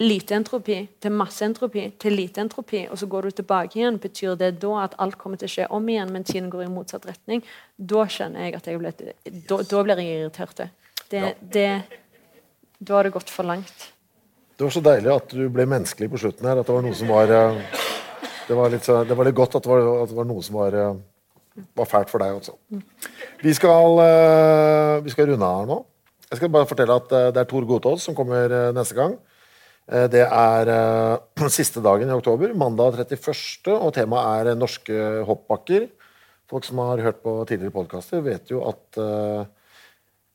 lite 0.02 0.34
entropi 0.34 0.76
til 1.00 1.14
masse 1.14 1.44
entropi 1.46 1.84
til 2.02 2.16
lite 2.18 2.42
entropi, 2.42 2.84
og 2.90 2.98
så 2.98 3.06
går 3.10 3.28
du 3.28 3.36
tilbake 3.42 3.78
igjen, 3.78 3.98
betyr 4.02 4.34
det 4.40 4.52
da 4.62 4.72
at 4.84 4.96
alt 5.02 5.16
kommer 5.20 5.38
til 5.40 5.46
å 5.48 5.52
skje 5.54 5.66
om 5.70 5.88
igjen, 5.88 6.10
men 6.12 6.24
tiden 6.26 6.50
går 6.52 6.64
i 6.66 6.70
motsatt 6.72 7.06
retning? 7.08 7.42
Da 7.78 8.04
skjønner 8.10 8.48
jeg 8.48 8.56
at 8.58 8.66
jeg 8.70 8.80
ble, 8.82 8.92
da, 9.48 9.60
da 9.62 9.82
blir 9.86 10.02
jeg 10.02 10.20
irritert. 10.24 10.64
Det, 11.12 11.20
Ja. 11.22 11.32
det, 11.54 11.68
da 12.80 12.94
har 12.98 13.04
det 13.06 13.12
gått 13.14 13.30
for 13.30 13.46
langt. 13.46 13.88
Det 14.56 14.64
var 14.66 14.74
så 14.74 14.82
deilig 14.84 15.10
at 15.14 15.32
du 15.34 15.48
ble 15.52 15.66
menneskelig 15.66 16.10
på 16.12 16.18
slutten 16.22 16.46
her. 16.48 16.60
At 16.60 16.66
det 16.68 16.74
var 16.74 16.84
noe 16.84 16.94
som 16.94 17.08
var 17.08 17.30
eh, 17.30 17.62
Det 18.48 18.56
var 18.58 18.70
litt, 18.70 18.86
det 19.08 19.16
var 19.16 19.24
litt 19.24 19.34
godt 19.38 19.54
at 19.56 19.64
det 19.64 19.70
var, 19.70 19.86
at 20.02 20.10
det 20.10 20.16
var 20.18 20.26
noe 20.28 20.42
som 20.42 20.56
var, 20.58 20.74
eh, 20.74 21.62
var 21.78 21.88
fælt 21.88 22.10
for 22.10 22.18
deg 22.22 22.36
også. 22.36 22.54
Vi 23.42 23.54
skal, 23.54 23.98
eh, 24.02 25.00
vi 25.04 25.10
skal 25.14 25.30
runde 25.30 25.46
av 25.46 25.60
her 25.62 25.70
nå. 25.70 25.78
Jeg 26.30 26.40
skal 26.40 26.48
bare 26.52 26.66
fortelle 26.66 26.96
at 26.96 27.08
det 27.34 27.36
er 27.42 27.48
Tor 27.48 27.64
Gotaas 27.68 28.02
som 28.08 28.14
kommer 28.16 28.72
neste 28.72 28.96
gang. 28.96 29.18
Eh, 29.92 30.08
Det 30.08 30.24
er 30.24 30.70
eh, 30.72 31.48
siste 31.58 31.82
dagen 31.84 32.08
i 32.08 32.16
oktober, 32.16 32.54
mandag 32.56 32.96
31., 33.04 33.74
og 33.76 33.92
temaet 33.96 34.48
er 34.48 34.58
norske 34.58 35.00
hoppbakker. 35.28 35.90
Folk 36.48 36.66
som 36.68 36.80
har 36.84 37.00
hørt 37.00 37.22
på 37.24 37.36
tidligere 37.48 37.74
podkaster, 37.74 38.20
vet 38.24 38.50
jo 38.52 38.60
at 38.68 38.98
uh, 39.00 39.46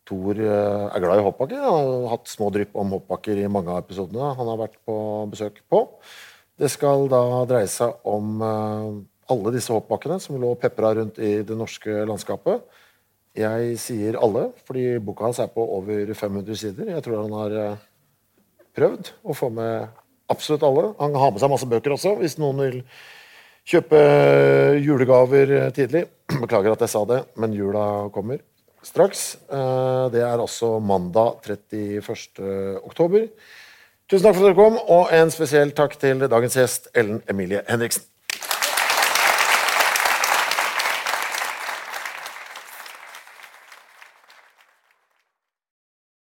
Thor 0.08 0.40
eh, 0.40 0.86
er 0.88 1.04
glad 1.04 1.20
i 1.20 1.26
hoppbakker. 1.26 1.60
Han 1.62 1.92
har 1.92 2.16
hatt 2.16 2.32
små 2.32 2.48
drypp 2.54 2.74
om 2.80 2.96
hoppbakker 2.96 3.38
i 3.38 3.52
mange 3.52 3.70
av 3.70 3.84
episodene 3.84 4.32
han 4.40 4.50
har 4.50 4.58
vært 4.64 4.80
på 4.88 4.96
besøk 5.30 5.60
på. 5.70 5.84
Det 6.58 6.72
skal 6.74 7.06
da 7.12 7.22
dreie 7.50 7.70
seg 7.70 8.08
om 8.10 8.42
uh, 8.42 8.98
alle 9.30 9.54
disse 9.54 9.74
hoppbakkene 9.76 10.18
som 10.24 10.40
lå 10.42 10.56
pepra 10.58 10.96
rundt 10.98 11.20
i 11.22 11.36
det 11.46 11.58
norske 11.60 12.02
landskapet. 12.10 12.66
Jeg 13.38 13.76
sier 13.78 14.18
alle, 14.18 14.48
fordi 14.66 14.96
boka 15.04 15.28
hans 15.28 15.42
er 15.44 15.52
på 15.54 15.62
over 15.62 16.10
500 16.18 16.58
sider. 16.58 16.90
Jeg 16.96 17.04
tror 17.06 17.20
han 17.22 17.36
har 17.38 17.58
eh, 17.62 17.84
prøvd 18.78 19.12
å 19.26 19.36
få 19.38 19.50
med 19.54 19.88
absolutt 20.32 20.66
alle. 20.68 20.92
Han 21.02 21.16
har 21.18 21.32
med 21.34 21.42
seg 21.42 21.52
masse 21.54 21.70
bøker 21.70 21.96
også, 21.96 22.16
hvis 22.22 22.38
noen 22.42 22.62
vil 22.66 22.82
kjøpe 23.68 24.02
julegaver 24.84 25.56
tidlig. 25.76 26.06
Beklager 26.44 26.76
at 26.76 26.86
jeg 26.86 26.94
sa 26.94 27.04
det, 27.10 27.22
men 27.40 27.56
jula 27.58 27.86
kommer 28.16 28.42
straks. 28.88 29.34
Eh, 29.52 30.04
Det 30.14 30.22
er 30.24 30.40
altså 30.40 30.78
mandag 30.80 31.42
31. 31.44 32.84
oktober. 32.88 33.28
Tusen 34.08 34.24
takk 34.24 34.38
for 34.38 34.46
at 34.46 34.54
dere 34.54 34.56
kom, 34.56 34.78
og 34.88 35.10
en 35.12 35.32
spesiell 35.34 35.74
takk 35.76 35.98
til 36.00 36.22
dagens 36.32 36.56
gjest, 36.56 36.88
Ellen 36.96 37.20
Emilie 37.28 37.66
Henriksen. 37.68 38.06